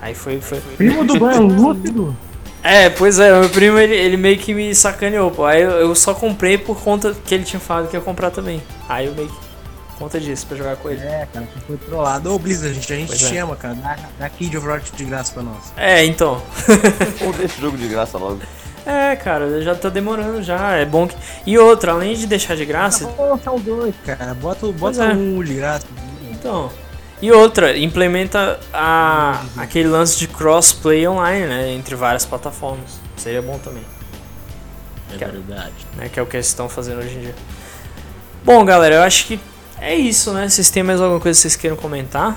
Aí 0.00 0.14
foi. 0.14 0.40
foi... 0.40 0.60
Primo 0.76 1.04
do 1.04 1.18
banho 1.18 1.42
lúcido. 1.46 2.16
É, 2.62 2.88
pois 2.90 3.18
é, 3.18 3.40
meu 3.40 3.48
primo 3.50 3.76
ele, 3.78 3.94
ele 3.94 4.16
meio 4.16 4.38
que 4.38 4.54
me 4.54 4.72
sacaneou, 4.74 5.30
pô. 5.30 5.44
Aí 5.44 5.62
eu, 5.62 5.70
eu 5.70 5.94
só 5.94 6.14
comprei 6.14 6.56
por 6.56 6.80
conta 6.80 7.14
que 7.24 7.34
ele 7.34 7.44
tinha 7.44 7.58
falado 7.58 7.88
que 7.88 7.96
ia 7.96 8.00
comprar 8.00 8.30
também. 8.30 8.62
Aí 8.88 9.06
eu 9.06 9.14
meio 9.14 9.28
que. 9.28 9.52
Conta 9.98 10.18
disso 10.18 10.46
pra 10.46 10.56
jogar 10.56 10.76
com 10.76 10.90
ele. 10.90 11.00
É, 11.00 11.28
cara, 11.32 11.46
você 11.46 11.60
foi 11.64 11.76
trollado. 11.76 12.32
Ô, 12.32 12.38
Blizzard, 12.38 12.70
a 12.70 12.74
gente, 12.74 12.92
a 12.92 12.96
gente 12.96 13.08
Pois 13.08 13.20
te 13.20 13.26
é. 13.26 13.28
chama, 13.28 13.54
cara. 13.54 13.74
Dá, 13.74 13.96
dá 14.18 14.28
Kid 14.28 14.56
of 14.56 14.66
Overwatch 14.66 14.92
de 14.96 15.04
graça 15.04 15.32
pra 15.32 15.42
nós. 15.44 15.72
É, 15.76 16.04
então. 16.04 16.42
Ou 17.24 17.32
deixa 17.32 17.58
o 17.58 17.60
jogo 17.60 17.76
de 17.76 17.86
graça 17.86 18.18
logo. 18.18 18.40
É, 18.84 19.14
cara, 19.16 19.60
já 19.62 19.74
tá 19.74 19.88
demorando 19.88 20.42
já. 20.42 20.72
É 20.72 20.84
bom 20.84 21.06
que. 21.06 21.14
E 21.46 21.56
outra, 21.58 21.92
além 21.92 22.14
de 22.14 22.26
deixar 22.26 22.56
de 22.56 22.64
graça, 22.64 23.04
Vamos 23.16 23.30
lançar 23.32 23.52
o 23.52 23.60
2, 23.60 23.94
cara. 24.04 24.34
Bota, 24.34 24.66
bota 24.72 25.04
é. 25.04 25.12
um 25.12 25.42
de 25.42 25.54
graça. 25.54 25.86
Então. 26.30 26.70
E 27.20 27.30
outra, 27.30 27.78
implementa 27.78 28.58
a, 28.74 29.44
aquele 29.56 29.88
lance 29.88 30.18
de 30.18 30.26
crossplay 30.26 31.06
online, 31.06 31.46
né? 31.46 31.70
Entre 31.70 31.94
várias 31.94 32.24
plataformas. 32.24 33.00
Seria 33.16 33.40
bom 33.40 33.58
também, 33.58 33.84
É 35.14 35.18
Cara. 35.18 35.30
verdade. 35.30 35.72
né? 35.96 36.08
Que 36.12 36.18
é 36.18 36.22
o 36.22 36.26
que 36.26 36.34
eles 36.36 36.48
estão 36.48 36.68
fazendo 36.68 36.98
hoje 36.98 37.14
em 37.16 37.20
dia. 37.20 37.34
Bom, 38.44 38.64
galera, 38.64 38.96
eu 38.96 39.02
acho 39.02 39.26
que 39.26 39.38
é 39.80 39.94
isso, 39.94 40.32
né? 40.32 40.48
Vocês 40.48 40.68
têm 40.70 40.82
mais 40.82 41.00
alguma 41.00 41.20
coisa 41.20 41.36
que 41.38 41.42
vocês 41.42 41.54
queiram 41.54 41.76
comentar? 41.76 42.36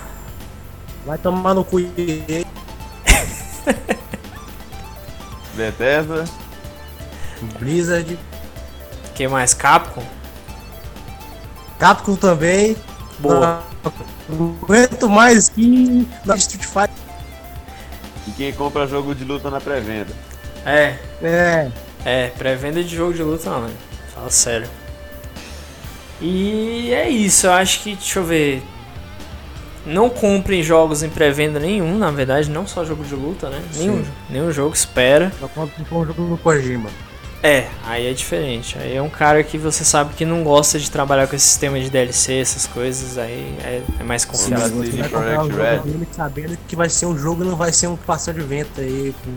Vai 1.04 1.18
tomar 1.18 1.56
no 1.56 1.64
cu. 1.66 1.80
Bethesda, 5.56 6.26
Blizzard. 7.60 8.18
Quem 9.16 9.28
mais? 9.28 9.54
Capcom? 9.54 10.04
Capcom 11.80 12.16
também. 12.16 12.76
Boa. 13.20 13.64
Não 14.30 14.58
aguento 14.62 15.08
mais 15.10 15.50
que 15.50 16.08
na 16.26 16.36
Street 16.36 16.66
Fighter. 16.66 16.90
e 18.28 18.32
quem 18.32 18.52
compra 18.54 18.88
jogo 18.88 19.14
de 19.16 19.24
luta 19.24 19.50
na 19.50 19.62
pré-venda. 19.62 20.12
É, 20.66 20.96
É. 21.22 21.72
é, 22.04 22.28
pré-venda 22.30 22.84
de 22.84 22.96
jogo 22.96 23.14
de 23.14 23.22
luta 23.24 23.50
não, 23.50 23.62
né? 23.68 23.74
Fala 24.14 24.30
sério. 24.30 24.68
E 26.20 26.92
é 26.94 27.10
isso, 27.10 27.46
eu 27.48 27.54
acho 27.54 27.82
que, 27.84 27.96
deixa 27.96 28.20
eu 28.20 28.24
ver. 28.26 28.64
Não 29.86 30.10
comprem 30.10 30.64
jogos 30.64 31.04
em 31.04 31.10
pré-venda 31.10 31.60
nenhum, 31.60 31.98
na 31.98 32.10
verdade, 32.10 32.50
não 32.50 32.66
só 32.66 32.84
jogo 32.84 33.04
de 33.04 33.14
luta, 33.16 33.50
né? 33.50 33.62
Nenhum, 33.76 34.04
nenhum 34.30 34.52
jogo, 34.52 34.74
espera. 34.74 35.32
Só 35.40 35.48
quando 35.48 35.70
for 35.86 35.98
um 35.98 36.06
jogo 36.08 36.26
do 36.30 36.38
Kojima. 36.38 36.90
É, 37.44 37.68
aí 37.86 38.08
é 38.08 38.14
diferente. 38.14 38.76
Aí 38.80 38.96
é 38.96 39.02
um 39.02 39.10
cara 39.10 39.44
que 39.44 39.56
você 39.60 39.86
sabe 39.86 40.16
que 40.16 40.26
não 40.26 40.44
gosta 40.44 40.80
de 40.80 40.90
trabalhar 40.90 41.28
com 41.28 41.36
esse 41.36 41.46
sistema 41.46 41.80
de 41.80 41.92
DLC, 41.92 42.40
essas 42.40 42.66
coisas, 42.66 43.20
aí 43.20 43.56
é, 43.64 43.84
é 44.00 44.04
mais 44.04 44.24
Sim, 44.24 44.30
confiável. 44.30 44.76
mas- 44.78 44.90
Você 44.90 44.98
vai 44.98 45.10
Project 45.10 45.38
comprar 45.38 45.44
um 45.44 45.52
jogo 45.52 45.62
Red. 45.64 45.92
dele 45.92 46.08
sabendo 46.12 46.58
que 46.68 46.76
vai 46.76 46.90
ser 46.90 47.06
um 47.06 47.16
jogo 47.16 47.44
e 47.44 47.48
não 47.48 47.56
vai 47.56 47.72
ser 47.72 47.86
um 47.86 47.96
pastel 47.96 48.34
de 48.34 48.42
vento 48.42 48.82
aí 48.82 49.14
com, 49.24 49.32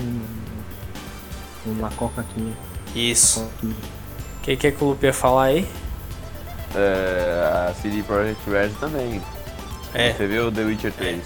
com 1.64 1.70
uma 1.78 1.90
coca 1.90 2.22
aqui. 2.22 2.55
Isso. 2.94 3.40
O 3.62 3.70
que, 4.42 4.57
que 4.57 4.66
é 4.68 4.70
que 4.70 4.82
o 4.82 4.86
Lupe 4.88 5.05
ia 5.05 5.12
falar 5.12 5.44
aí? 5.44 5.68
É, 6.74 7.68
a 7.70 7.74
CD 7.82 8.03
Projekt 8.03 8.49
Red 8.49 8.70
também. 8.80 9.20
É. 9.95 10.12
Você 10.12 10.26
viu 10.26 10.51
The 10.53 10.62
Witcher 10.62 10.93
3. 10.93 11.22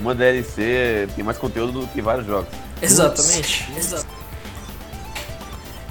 Uma 0.00 0.14
DLC 0.14 1.08
tem 1.14 1.24
mais 1.24 1.38
conteúdo 1.38 1.82
do 1.82 1.86
que 1.86 2.02
vários 2.02 2.26
jogos. 2.26 2.48
Exatamente. 2.80 3.68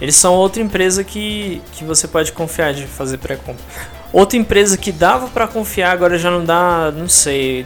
Eles 0.01 0.15
são 0.15 0.33
outra 0.33 0.61
empresa 0.61 1.03
que, 1.03 1.61
que 1.73 1.83
você 1.83 2.07
pode 2.07 2.31
confiar 2.31 2.73
de 2.73 2.87
fazer 2.87 3.19
pré-compra. 3.19 3.63
Outra 4.11 4.37
empresa 4.37 4.75
que 4.75 4.91
dava 4.91 5.27
pra 5.27 5.47
confiar, 5.47 5.91
agora 5.91 6.17
já 6.17 6.29
não 6.29 6.43
dá, 6.43 6.91
não 6.91 7.07
sei. 7.07 7.65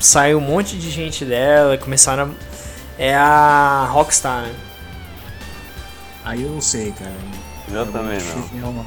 Saiu 0.00 0.38
um 0.38 0.40
monte 0.40 0.76
de 0.78 0.90
gente 0.90 1.24
dela, 1.24 1.76
começaram 1.76 2.24
a, 2.24 3.02
É 3.02 3.14
a 3.14 3.86
Rockstar, 3.90 4.42
né? 4.42 4.54
Aí 6.24 6.42
eu 6.42 6.50
não 6.50 6.60
sei, 6.60 6.92
cara. 6.92 7.12
Eu 7.70 7.86
também 7.86 8.18
não. 8.62 8.86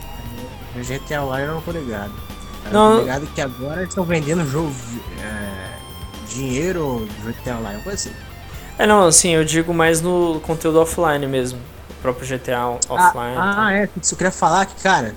O 0.75 0.83
GTA 0.83 1.21
Online 1.23 1.47
eu 1.47 1.53
não 1.55 1.61
tô 1.61 1.71
ligado. 1.71 2.13
Não. 2.71 2.99
ligado 2.99 3.27
que 3.27 3.41
agora 3.41 3.83
estão 3.83 4.03
vendendo 4.03 4.45
jogo, 4.49 4.73
é, 5.21 5.77
dinheiro 6.27 7.07
do 7.21 7.31
GTA 7.31 7.57
Online, 7.57 7.81
coisa 7.83 8.09
assim. 8.09 8.15
É, 8.77 8.85
não, 8.85 9.07
assim, 9.07 9.29
eu 9.29 9.45
digo 9.45 9.73
mais 9.73 10.01
no 10.01 10.39
conteúdo 10.41 10.79
offline 10.79 11.25
mesmo. 11.27 11.59
O 11.89 12.01
próprio 12.01 12.27
GTA 12.27 12.67
offline. 12.67 13.37
Ah, 13.37 13.65
ah, 13.65 13.73
é. 13.73 13.89
Isso 14.01 14.13
eu 14.13 14.17
queria 14.17 14.31
falar 14.31 14.65
que, 14.65 14.81
cara, 14.81 15.15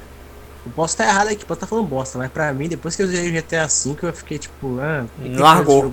eu 0.65 0.73
posso 0.73 0.95
estar 0.95 1.07
errado 1.07 1.29
aqui, 1.29 1.45
posso 1.45 1.59
estar 1.59 1.67
falando 1.67 1.87
bosta, 1.87 2.19
mas 2.19 2.31
pra 2.31 2.53
mim, 2.53 2.69
depois 2.69 2.95
que 2.95 3.03
eu 3.03 3.07
usei 3.07 3.29
o 3.29 3.33
GTA 3.33 3.67
V, 3.67 3.97
eu 4.03 4.13
fiquei 4.13 4.39
tipo, 4.39 4.79
ah, 4.81 5.07
Largou. 5.19 5.93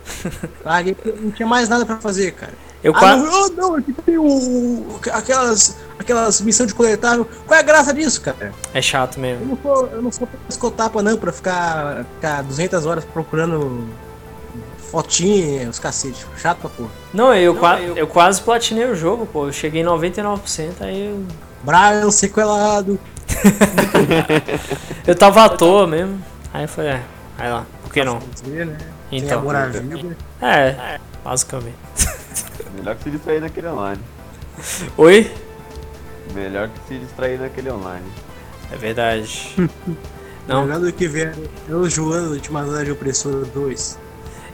Larguei 0.64 0.94
porque 0.94 1.12
não 1.12 1.30
tinha 1.30 1.48
mais 1.48 1.68
nada 1.68 1.86
pra 1.86 1.98
fazer, 1.98 2.32
cara. 2.32 2.52
Eu 2.82 2.92
ah, 2.96 2.98
quase. 2.98 3.24
não, 3.24 3.44
oh, 3.44 3.48
não, 3.50 3.74
aqui 3.76 3.92
tem 3.92 4.18
o. 4.18 4.98
aquelas. 5.12 5.76
aquelas 5.98 6.40
missões 6.40 6.68
de 6.68 6.74
coletável. 6.74 7.28
Qual 7.46 7.56
é 7.56 7.60
a 7.60 7.64
graça 7.64 7.94
disso, 7.94 8.20
cara? 8.20 8.52
É 8.74 8.82
chato 8.82 9.16
Eu 9.18 9.22
mesmo. 9.22 9.46
não 9.46 9.58
sou, 9.62 9.86
eu 9.86 10.02
não 10.02 10.12
sou 10.12 10.28
escotapa 10.48 11.02
não, 11.02 11.16
pra 11.16 11.32
ficar, 11.32 12.04
ficar 12.16 12.42
200 12.42 12.84
horas 12.86 13.04
procurando 13.04 13.88
fotinha, 14.90 15.70
os 15.70 15.78
cacete. 15.78 16.26
Chato 16.36 16.58
pra 16.58 16.70
porra. 16.70 16.90
Não, 17.14 17.34
eu, 17.34 17.54
qua- 17.54 17.80
eu 17.80 18.06
quase 18.06 18.40
platinei 18.42 18.84
o 18.86 18.94
jogo, 18.94 19.26
pô. 19.26 19.46
Eu 19.46 19.52
cheguei 19.52 19.82
em 19.82 19.86
99%, 19.86 20.72
aí 20.80 21.06
eu. 21.06 21.24
Brian 21.62 22.10
sequelado. 22.10 22.98
Eu 25.06 25.14
tava 25.14 25.44
à 25.44 25.48
toa 25.48 25.86
mesmo. 25.86 26.22
Aí 26.52 26.64
eu 26.64 26.68
falei, 26.68 26.90
é, 26.92 27.02
aí 27.38 27.50
lá, 27.50 27.64
por 27.82 27.92
que 27.92 28.04
não? 28.04 28.18
Dizer, 28.18 28.66
né? 28.66 28.76
Tem 29.10 29.20
Então. 29.20 29.44
É, 30.40 30.98
basicamente. 31.24 31.76
Melhor 32.74 32.96
que 32.96 33.04
se 33.04 33.10
distrair 33.10 33.40
naquele 33.40 33.68
online. 33.68 34.00
Oi? 34.96 35.32
Melhor 36.34 36.68
que 36.68 36.80
se 36.88 36.98
distrair 36.98 37.38
naquele 37.38 37.70
online. 37.70 38.06
É 38.70 38.76
verdade. 38.76 39.54
Não. 40.46 40.64
Melhor 40.64 40.80
do 40.80 40.92
que 40.92 41.06
ver 41.06 41.34
eu 41.68 41.88
jogando 41.88 42.32
Ultima 42.32 42.64
de 42.84 42.90
Opressor 42.90 43.46
2. 43.46 43.98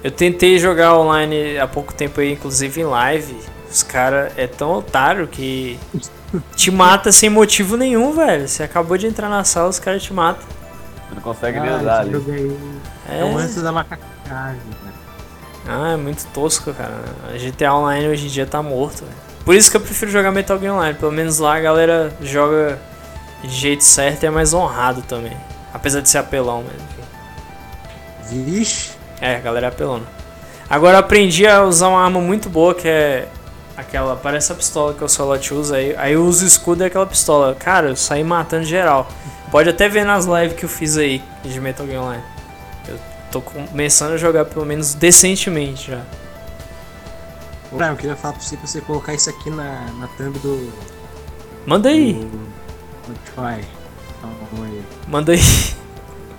Eu 0.04 0.10
tentei 0.10 0.58
jogar 0.58 0.96
online 0.96 1.58
há 1.58 1.66
pouco 1.66 1.92
tempo 1.94 2.20
aí, 2.20 2.32
inclusive 2.32 2.80
em 2.80 2.84
live. 2.84 3.36
Os 3.70 3.82
caras 3.82 4.32
é 4.36 4.46
tão 4.46 4.72
otário 4.72 5.26
que 5.26 5.78
te 6.54 6.70
mata 6.70 7.10
sem 7.10 7.30
motivo 7.30 7.76
nenhum, 7.76 8.12
velho. 8.12 8.46
Você 8.46 8.62
acabou 8.62 8.96
de 8.96 9.06
entrar 9.06 9.28
na 9.28 9.44
sala, 9.44 9.68
os 9.68 9.78
caras 9.78 10.02
te 10.02 10.12
matam. 10.12 10.46
Você 11.08 11.14
não 11.14 11.22
consegue 11.22 11.58
nem 11.58 11.70
Ah, 11.70 11.76
andar 11.76 12.06
esse 12.06 12.14
ali. 12.16 12.56
É, 13.08 13.20
é 13.20 13.24
o 13.24 13.36
antes 13.38 13.60
da 13.62 13.72
macacagem. 13.72 14.60
Ah, 15.68 15.92
é 15.92 15.96
muito 15.96 16.26
tosco, 16.32 16.72
cara. 16.72 17.04
A 17.28 17.36
GTA 17.36 17.74
Online 17.74 18.08
hoje 18.08 18.26
em 18.26 18.30
dia 18.30 18.46
tá 18.46 18.62
morto, 18.62 19.04
velho. 19.04 19.28
Por 19.44 19.54
isso 19.54 19.70
que 19.70 19.76
eu 19.76 19.80
prefiro 19.80 20.10
jogar 20.10 20.32
Metal 20.32 20.58
Gear 20.58 20.74
Online. 20.74 20.94
Pelo 20.94 21.12
menos 21.12 21.38
lá 21.38 21.56
a 21.56 21.60
galera 21.60 22.12
joga 22.22 22.78
de 23.42 23.50
jeito 23.50 23.84
certo 23.84 24.22
e 24.22 24.26
é 24.26 24.30
mais 24.30 24.54
honrado 24.54 25.02
também. 25.02 25.36
Apesar 25.72 26.00
de 26.00 26.08
ser 26.08 26.18
apelão, 26.18 26.64
mas 26.66 26.74
enfim. 28.32 28.44
Vixe. 28.44 28.92
É, 29.20 29.36
a 29.36 29.40
galera 29.40 29.66
é 29.66 29.68
apelona. 29.68 30.04
Agora 30.70 30.96
eu 30.96 31.00
aprendi 31.00 31.46
a 31.46 31.62
usar 31.62 31.88
uma 31.88 32.02
arma 32.02 32.20
muito 32.20 32.48
boa 32.48 32.74
que 32.74 32.88
é 32.88 33.28
aquela, 33.76 34.16
parece 34.16 34.52
a 34.52 34.54
pistola 34.54 34.94
que 34.94 35.04
o 35.04 35.08
Solot 35.08 35.54
usa 35.54 35.76
aí. 35.76 35.94
Aí 35.96 36.12
eu 36.14 36.24
uso 36.24 36.44
o 36.44 36.48
escudo 36.48 36.82
e 36.82 36.86
aquela 36.86 37.06
pistola. 37.06 37.54
Cara, 37.54 37.88
eu 37.88 37.96
saí 37.96 38.24
matando 38.24 38.64
geral. 38.64 39.08
Pode 39.50 39.68
até 39.68 39.88
ver 39.88 40.04
nas 40.04 40.24
lives 40.24 40.54
que 40.54 40.64
eu 40.64 40.68
fiz 40.68 40.96
aí 40.96 41.22
de 41.42 41.60
Metal 41.60 41.86
Gear 41.86 42.02
Online. 42.02 42.37
Tô 43.30 43.42
começando 43.42 44.12
a 44.12 44.16
jogar 44.16 44.44
pelo 44.46 44.64
menos 44.64 44.94
decentemente 44.94 45.90
já. 45.90 46.02
Brian, 47.70 47.90
eu 47.90 47.96
queria 47.96 48.16
falar 48.16 48.34
pra 48.34 48.42
você 48.42 48.56
pra 48.56 48.66
você 48.66 48.80
colocar 48.80 49.12
isso 49.12 49.28
aqui 49.28 49.50
na, 49.50 49.90
na 49.98 50.08
thumb 50.08 50.38
do. 50.38 50.72
Manda 51.66 51.90
aí, 51.90 52.14
do 52.14 52.48
Spotify. 53.04 53.68
Calma 54.20 54.66
aí. 54.66 54.84
manda 55.06 55.32
aí. 55.32 55.40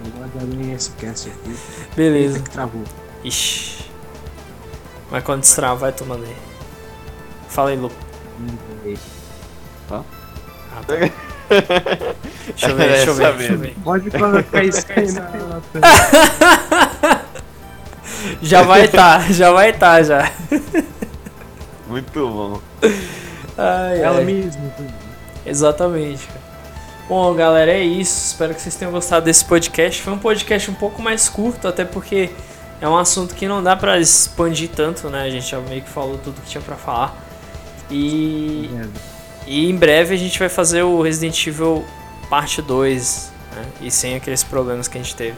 Agora 0.05 0.29
também 0.39 0.73
esse 0.73 0.91
cast 0.91 1.29
aqui. 1.29 1.55
Beleza. 1.95 2.37
Eita 2.37 2.49
que 2.49 2.49
travou. 2.49 2.83
Ixi. 3.23 3.91
Mas 5.11 5.23
quando 5.23 5.41
destravar, 5.41 5.77
vai 5.77 5.91
tomando 5.91 6.23
aí. 6.23 6.35
Fala 7.47 7.69
aí, 7.69 7.77
Lu. 7.77 7.91
Hum? 8.39 8.95
Ah, 9.91 10.03
tá. 10.87 11.28
deixa 12.47 12.67
eu 12.69 12.75
ver, 12.75 12.87
deixa 12.89 13.09
eu 13.09 13.13
ver, 13.15 13.33
deixa 13.33 13.53
eu 13.53 13.57
ver. 13.59 13.75
Pode 13.83 14.11
colocar 14.11 14.63
isso 14.63 14.85
aí 14.95 15.11
na 15.11 15.29
Já 18.41 18.63
vai 18.63 18.87
tá, 18.87 19.19
já 19.29 19.51
vai 19.51 19.73
tá 19.73 20.01
já. 20.03 20.31
Muito 21.87 22.11
bom. 22.27 22.61
Ai, 23.57 24.01
Ela 24.01 24.19
ai. 24.19 24.25
mesma. 24.25 24.61
Exatamente. 25.45 26.25
cara. 26.27 26.39
Bom, 27.07 27.33
galera, 27.33 27.71
é 27.71 27.81
isso. 27.83 28.27
Espero 28.27 28.53
que 28.53 28.61
vocês 28.61 28.75
tenham 28.75 28.91
gostado 28.91 29.25
desse 29.25 29.43
podcast. 29.43 30.01
Foi 30.01 30.13
um 30.13 30.19
podcast 30.19 30.69
um 30.69 30.75
pouco 30.75 31.01
mais 31.01 31.27
curto, 31.27 31.67
até 31.67 31.83
porque 31.83 32.29
é 32.79 32.87
um 32.87 32.95
assunto 32.95 33.33
que 33.33 33.47
não 33.47 33.63
dá 33.63 33.75
pra 33.75 33.99
expandir 33.99 34.69
tanto, 34.69 35.09
né? 35.09 35.23
A 35.23 35.29
gente 35.29 35.49
já 35.49 35.59
meio 35.59 35.81
que 35.81 35.89
falou 35.89 36.17
tudo 36.17 36.39
que 36.41 36.47
tinha 36.49 36.61
pra 36.61 36.75
falar. 36.75 37.15
E, 37.89 38.69
e 39.49 39.67
em 39.67 39.75
breve 39.75 40.13
a 40.13 40.17
gente 40.17 40.37
vai 40.37 40.47
fazer 40.47 40.83
o 40.83 41.01
Resident 41.01 41.47
Evil 41.47 41.83
parte 42.29 42.61
2, 42.61 43.31
né? 43.55 43.65
E 43.81 43.89
sem 43.89 44.15
aqueles 44.15 44.43
problemas 44.43 44.87
que 44.87 44.99
a 44.99 45.01
gente 45.01 45.15
teve. 45.15 45.35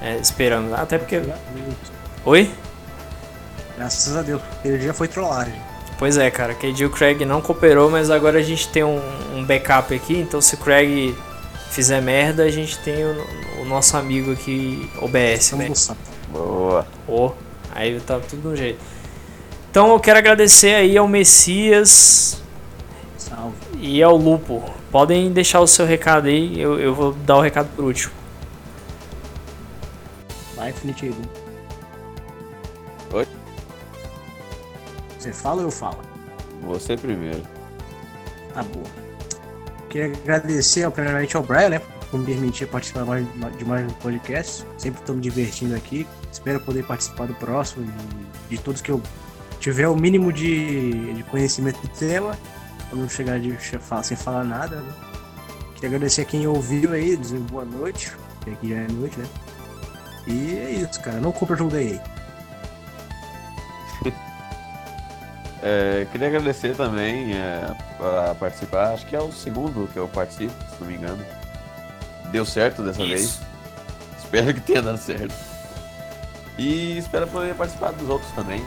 É, 0.00 0.16
esperamos. 0.18 0.72
Até 0.72 0.98
porque. 0.98 1.20
Oi? 2.24 2.48
Graças 3.76 4.16
a 4.16 4.22
Deus. 4.22 4.40
Ele 4.64 4.80
já 4.80 4.94
foi 4.94 5.08
trollagem. 5.08 5.60
Pois 5.98 6.16
é, 6.16 6.30
cara, 6.30 6.54
que 6.54 6.72
dia 6.72 6.86
o 6.86 6.90
Craig 6.90 7.24
não 7.24 7.40
cooperou, 7.40 7.90
mas 7.90 8.08
agora 8.08 8.38
a 8.38 8.42
gente 8.42 8.68
tem 8.68 8.84
um, 8.84 9.00
um 9.34 9.44
backup 9.44 9.92
aqui, 9.92 10.16
então 10.16 10.40
se 10.40 10.54
o 10.54 10.58
Craig 10.58 11.16
fizer 11.70 12.00
merda, 12.00 12.44
a 12.44 12.50
gente 12.50 12.78
tem 12.78 13.04
o, 13.04 13.62
o 13.62 13.64
nosso 13.64 13.96
amigo 13.96 14.32
aqui, 14.32 14.88
OBS, 15.00 15.52
né? 15.52 15.72
Boa. 16.30 16.86
Ô, 17.08 17.32
aí 17.74 17.98
tá 18.00 18.20
tudo 18.20 18.42
de 18.42 18.48
um 18.48 18.56
jeito. 18.56 18.78
Então 19.70 19.90
eu 19.92 19.98
quero 19.98 20.18
agradecer 20.18 20.74
aí 20.74 20.96
ao 20.96 21.08
Messias. 21.08 22.43
E 23.80 24.02
ao 24.02 24.16
Lupo. 24.16 24.62
Podem 24.90 25.32
deixar 25.32 25.60
o 25.60 25.66
seu 25.66 25.86
recado 25.86 26.28
aí, 26.28 26.60
eu, 26.60 26.78
eu 26.78 26.94
vou 26.94 27.12
dar 27.12 27.36
o 27.36 27.40
recado 27.40 27.68
por 27.74 27.84
último. 27.84 28.12
Vai, 30.56 30.68
Eagle. 30.68 31.16
Oi? 33.12 33.26
Você 35.18 35.32
fala 35.32 35.60
ou 35.60 35.68
eu 35.68 35.70
falo? 35.70 35.98
Você 36.62 36.96
primeiro. 36.96 37.42
Tá 38.52 38.62
boa. 38.62 38.86
Queria 39.88 40.06
agradecer, 40.06 40.90
primeiramente, 40.90 41.36
ao 41.36 41.42
Brian, 41.42 41.68
né? 41.68 41.80
Por 42.10 42.20
me 42.20 42.26
permitir 42.26 42.66
participar 42.66 43.04
mais, 43.04 43.26
de 43.58 43.64
mais 43.64 43.84
um 43.84 43.94
podcast. 43.94 44.64
Sempre 44.78 45.00
estou 45.00 45.14
me 45.14 45.20
divertindo 45.20 45.74
aqui. 45.74 46.06
Espero 46.32 46.60
poder 46.60 46.84
participar 46.84 47.26
do 47.26 47.34
próximo 47.34 47.86
e 48.50 48.56
de 48.56 48.62
todos 48.62 48.80
que 48.80 48.90
eu 48.90 49.02
tiver 49.60 49.88
o 49.88 49.96
mínimo 49.96 50.32
de, 50.32 51.14
de 51.14 51.22
conhecimento 51.24 51.80
do 51.80 51.88
tema. 51.88 52.36
Pra 52.94 53.02
não 53.02 53.08
chegar 53.08 53.40
de 53.40 53.56
falar 53.80 54.04
sem 54.04 54.16
falar 54.16 54.44
nada, 54.44 54.76
né? 54.76 54.92
Queria 55.74 55.88
agradecer 55.88 56.20
a 56.20 56.24
quem 56.24 56.46
ouviu 56.46 56.92
aí, 56.92 57.16
dizer 57.16 57.40
boa 57.40 57.64
noite. 57.64 58.12
porque 58.36 58.50
Aqui 58.50 58.68
já 58.68 58.76
é 58.76 58.86
noite, 58.86 59.18
né? 59.18 59.26
E 60.28 60.56
é 60.56 60.70
isso, 60.70 61.00
cara. 61.00 61.18
Não 61.18 61.32
compra 61.32 61.56
jogo 61.56 61.72
da 61.72 61.82
EA. 61.82 62.00
É, 65.66 66.06
queria 66.12 66.26
agradecer 66.28 66.76
também 66.76 67.32
é, 67.32 67.74
a 68.30 68.34
participar. 68.34 68.92
Acho 68.92 69.06
que 69.06 69.16
é 69.16 69.18
o 69.18 69.32
segundo 69.32 69.88
que 69.90 69.98
eu 69.98 70.06
participo, 70.06 70.52
se 70.52 70.78
não 70.78 70.86
me 70.86 70.94
engano. 70.94 71.24
Deu 72.30 72.44
certo 72.44 72.82
dessa 72.82 73.02
Isso. 73.02 73.08
vez. 73.08 73.40
Espero 74.18 74.52
que 74.52 74.60
tenha 74.60 74.82
dado 74.82 74.98
certo. 74.98 75.34
E 76.58 76.98
espero 76.98 77.26
poder 77.28 77.54
participar 77.54 77.92
dos 77.92 78.06
outros 78.10 78.30
também. 78.32 78.62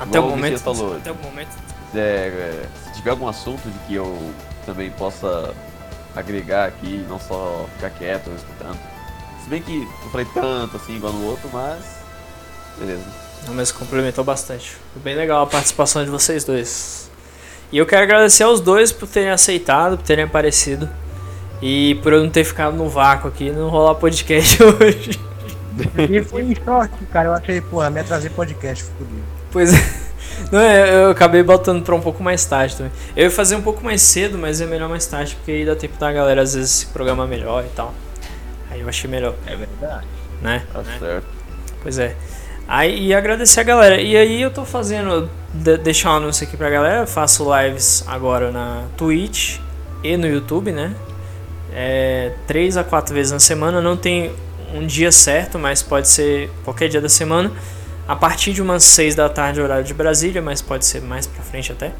Até 0.00 0.18
Igual 0.18 0.26
o 0.26 0.30
momento. 0.30 0.56
Até 0.96 1.12
o 1.12 1.14
momento. 1.22 1.71
É, 1.94 1.98
é, 1.98 2.66
se 2.86 2.94
tiver 2.94 3.10
algum 3.10 3.28
assunto 3.28 3.68
de 3.68 3.78
que 3.80 3.94
eu 3.94 4.18
também 4.64 4.90
possa 4.90 5.54
agregar 6.14 6.66
aqui, 6.66 7.04
não 7.08 7.18
só 7.18 7.66
ficar 7.76 7.90
quieto 7.90 8.28
ou 8.28 8.36
escutando. 8.36 8.78
Se 9.42 9.48
bem 9.48 9.60
que 9.62 9.78
não 9.78 10.10
falei 10.10 10.26
tanto 10.32 10.76
assim 10.76 10.96
igual 10.96 11.12
no 11.12 11.26
outro, 11.26 11.48
mas. 11.52 11.82
Beleza. 12.78 13.04
Não, 13.46 13.54
mas 13.54 13.72
complementou 13.72 14.24
bastante. 14.24 14.76
Foi 14.92 15.02
bem 15.02 15.14
legal 15.16 15.42
a 15.42 15.46
participação 15.46 16.04
de 16.04 16.10
vocês 16.10 16.44
dois. 16.44 17.10
E 17.72 17.78
eu 17.78 17.86
quero 17.86 18.02
agradecer 18.02 18.44
aos 18.44 18.60
dois 18.60 18.92
por 18.92 19.08
terem 19.08 19.30
aceitado, 19.30 19.96
por 19.96 20.04
terem 20.04 20.24
aparecido. 20.24 20.88
E 21.60 21.96
por 22.02 22.12
eu 22.12 22.22
não 22.22 22.30
ter 22.30 22.44
ficado 22.44 22.76
no 22.76 22.88
vácuo 22.88 23.28
aqui 23.28 23.46
e 23.46 23.50
não 23.50 23.68
rolar 23.68 23.94
podcast 23.94 24.58
hoje. 24.62 25.18
E 26.10 26.22
foi 26.22 26.42
em 26.42 26.54
choque, 26.54 27.06
cara. 27.06 27.28
Eu 27.28 27.34
achei, 27.34 27.60
porra, 27.60 27.88
me 27.88 28.00
atrasei 28.00 28.30
podcast, 28.30 28.84
fodido. 28.84 29.22
Pois 29.50 29.72
é. 29.72 30.01
Não, 30.50 30.60
eu 30.60 30.86
eu 30.86 31.10
acabei 31.10 31.42
botando 31.42 31.82
pra 31.82 31.94
um 31.94 32.00
pouco 32.00 32.22
mais 32.22 32.44
tarde 32.44 32.76
também. 32.76 32.92
Eu 33.16 33.24
ia 33.24 33.30
fazer 33.30 33.56
um 33.56 33.62
pouco 33.62 33.82
mais 33.84 34.02
cedo, 34.02 34.36
mas 34.38 34.60
é 34.60 34.66
melhor 34.66 34.88
mais 34.88 35.06
tarde, 35.06 35.34
porque 35.36 35.50
aí 35.52 35.64
dá 35.64 35.74
tempo 35.76 35.98
da 35.98 36.12
galera 36.12 36.42
às 36.42 36.54
vezes 36.54 36.70
se 36.70 36.86
programar 36.86 37.26
melhor 37.26 37.64
e 37.64 37.68
tal. 37.74 37.94
Aí 38.70 38.80
eu 38.80 38.88
achei 38.88 39.08
melhor, 39.10 39.34
É 39.46 39.54
verdade. 39.56 40.06
né? 40.40 40.62
Tá 40.72 40.80
Né? 40.80 40.96
certo. 40.98 41.26
Pois 41.82 41.98
é. 41.98 42.14
Aí, 42.68 43.06
e 43.08 43.14
agradecer 43.14 43.60
a 43.60 43.64
galera. 43.64 44.00
E 44.00 44.16
aí 44.16 44.40
eu 44.40 44.50
tô 44.50 44.64
fazendo, 44.64 45.28
de, 45.52 45.76
deixar 45.76 46.10
um 46.12 46.16
anúncio 46.16 46.46
aqui 46.46 46.56
pra 46.56 46.70
galera. 46.70 47.00
Eu 47.00 47.06
faço 47.06 47.44
lives 47.58 48.04
agora 48.06 48.50
na 48.50 48.84
Twitch 48.96 49.58
e 50.02 50.16
no 50.16 50.26
YouTube, 50.26 50.70
né? 50.72 50.94
É, 51.74 52.32
três 52.46 52.76
a 52.76 52.84
quatro 52.84 53.14
vezes 53.14 53.32
na 53.32 53.40
semana. 53.40 53.80
Não 53.80 53.96
tem 53.96 54.32
um 54.72 54.86
dia 54.86 55.10
certo, 55.12 55.58
mas 55.58 55.82
pode 55.82 56.08
ser 56.08 56.50
qualquer 56.64 56.88
dia 56.88 57.00
da 57.00 57.08
semana. 57.08 57.50
A 58.12 58.16
partir 58.16 58.52
de 58.52 58.60
umas 58.60 58.84
6 58.84 59.14
da 59.14 59.26
tarde, 59.26 59.58
horário 59.58 59.86
de 59.86 59.94
Brasília, 59.94 60.42
mas 60.42 60.60
pode 60.60 60.84
ser 60.84 61.00
mais 61.00 61.26
pra 61.26 61.42
frente 61.42 61.72
até. 61.72 61.92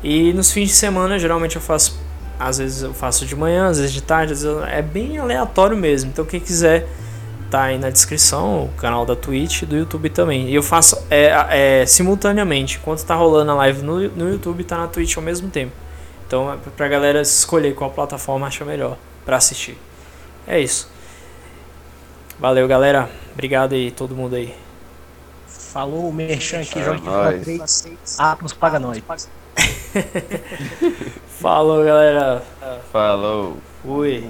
E 0.00 0.32
nos 0.32 0.52
fins 0.52 0.68
de 0.68 0.74
semana, 0.76 1.18
geralmente 1.18 1.56
eu 1.56 1.60
faço. 1.60 2.00
Às 2.38 2.58
vezes 2.58 2.84
eu 2.84 2.94
faço 2.94 3.26
de 3.26 3.34
manhã, 3.34 3.66
às 3.66 3.78
vezes 3.78 3.92
de 3.92 4.00
tarde, 4.00 4.32
às 4.32 4.44
vezes 4.44 4.62
é 4.68 4.80
bem 4.80 5.18
aleatório 5.18 5.76
mesmo. 5.76 6.12
Então 6.12 6.24
quem 6.24 6.38
quiser 6.38 6.86
tá 7.50 7.64
aí 7.64 7.78
na 7.80 7.90
descrição 7.90 8.66
o 8.66 8.68
canal 8.76 9.04
da 9.04 9.16
Twitch 9.16 9.64
do 9.64 9.76
YouTube 9.76 10.08
também. 10.10 10.48
E 10.48 10.54
eu 10.54 10.62
faço 10.62 11.04
é, 11.10 11.80
é, 11.80 11.84
simultaneamente. 11.84 12.78
Enquanto 12.80 13.04
tá 13.04 13.16
rolando 13.16 13.50
a 13.50 13.54
live 13.54 13.82
no, 13.82 14.08
no 14.10 14.30
YouTube, 14.30 14.62
tá 14.62 14.78
na 14.78 14.86
Twitch 14.86 15.16
ao 15.16 15.22
mesmo 15.24 15.50
tempo. 15.50 15.72
Então 16.28 16.52
é 16.52 16.56
pra 16.76 16.86
galera 16.86 17.22
escolher 17.22 17.74
qual 17.74 17.90
plataforma 17.90 18.46
acha 18.46 18.64
melhor 18.64 18.96
pra 19.24 19.36
assistir. 19.38 19.76
É 20.46 20.60
isso. 20.60 20.88
Valeu, 22.38 22.68
galera. 22.68 23.10
Obrigado 23.34 23.72
aí, 23.72 23.90
todo 23.90 24.14
mundo 24.14 24.36
aí. 24.36 24.65
Falou 25.76 26.08
o 26.08 26.12
Merchan 26.12 26.62
aqui, 26.62 26.78
É 26.78 26.84
joga 26.84 27.00
nóis. 27.00 27.44
3. 27.44 28.18
Atlas 28.18 28.54
paga 28.54 28.78
nós. 28.80 29.02
Falou, 31.38 31.84
galera. 31.84 32.42
Falou. 32.90 33.58
Fui. 33.82 34.26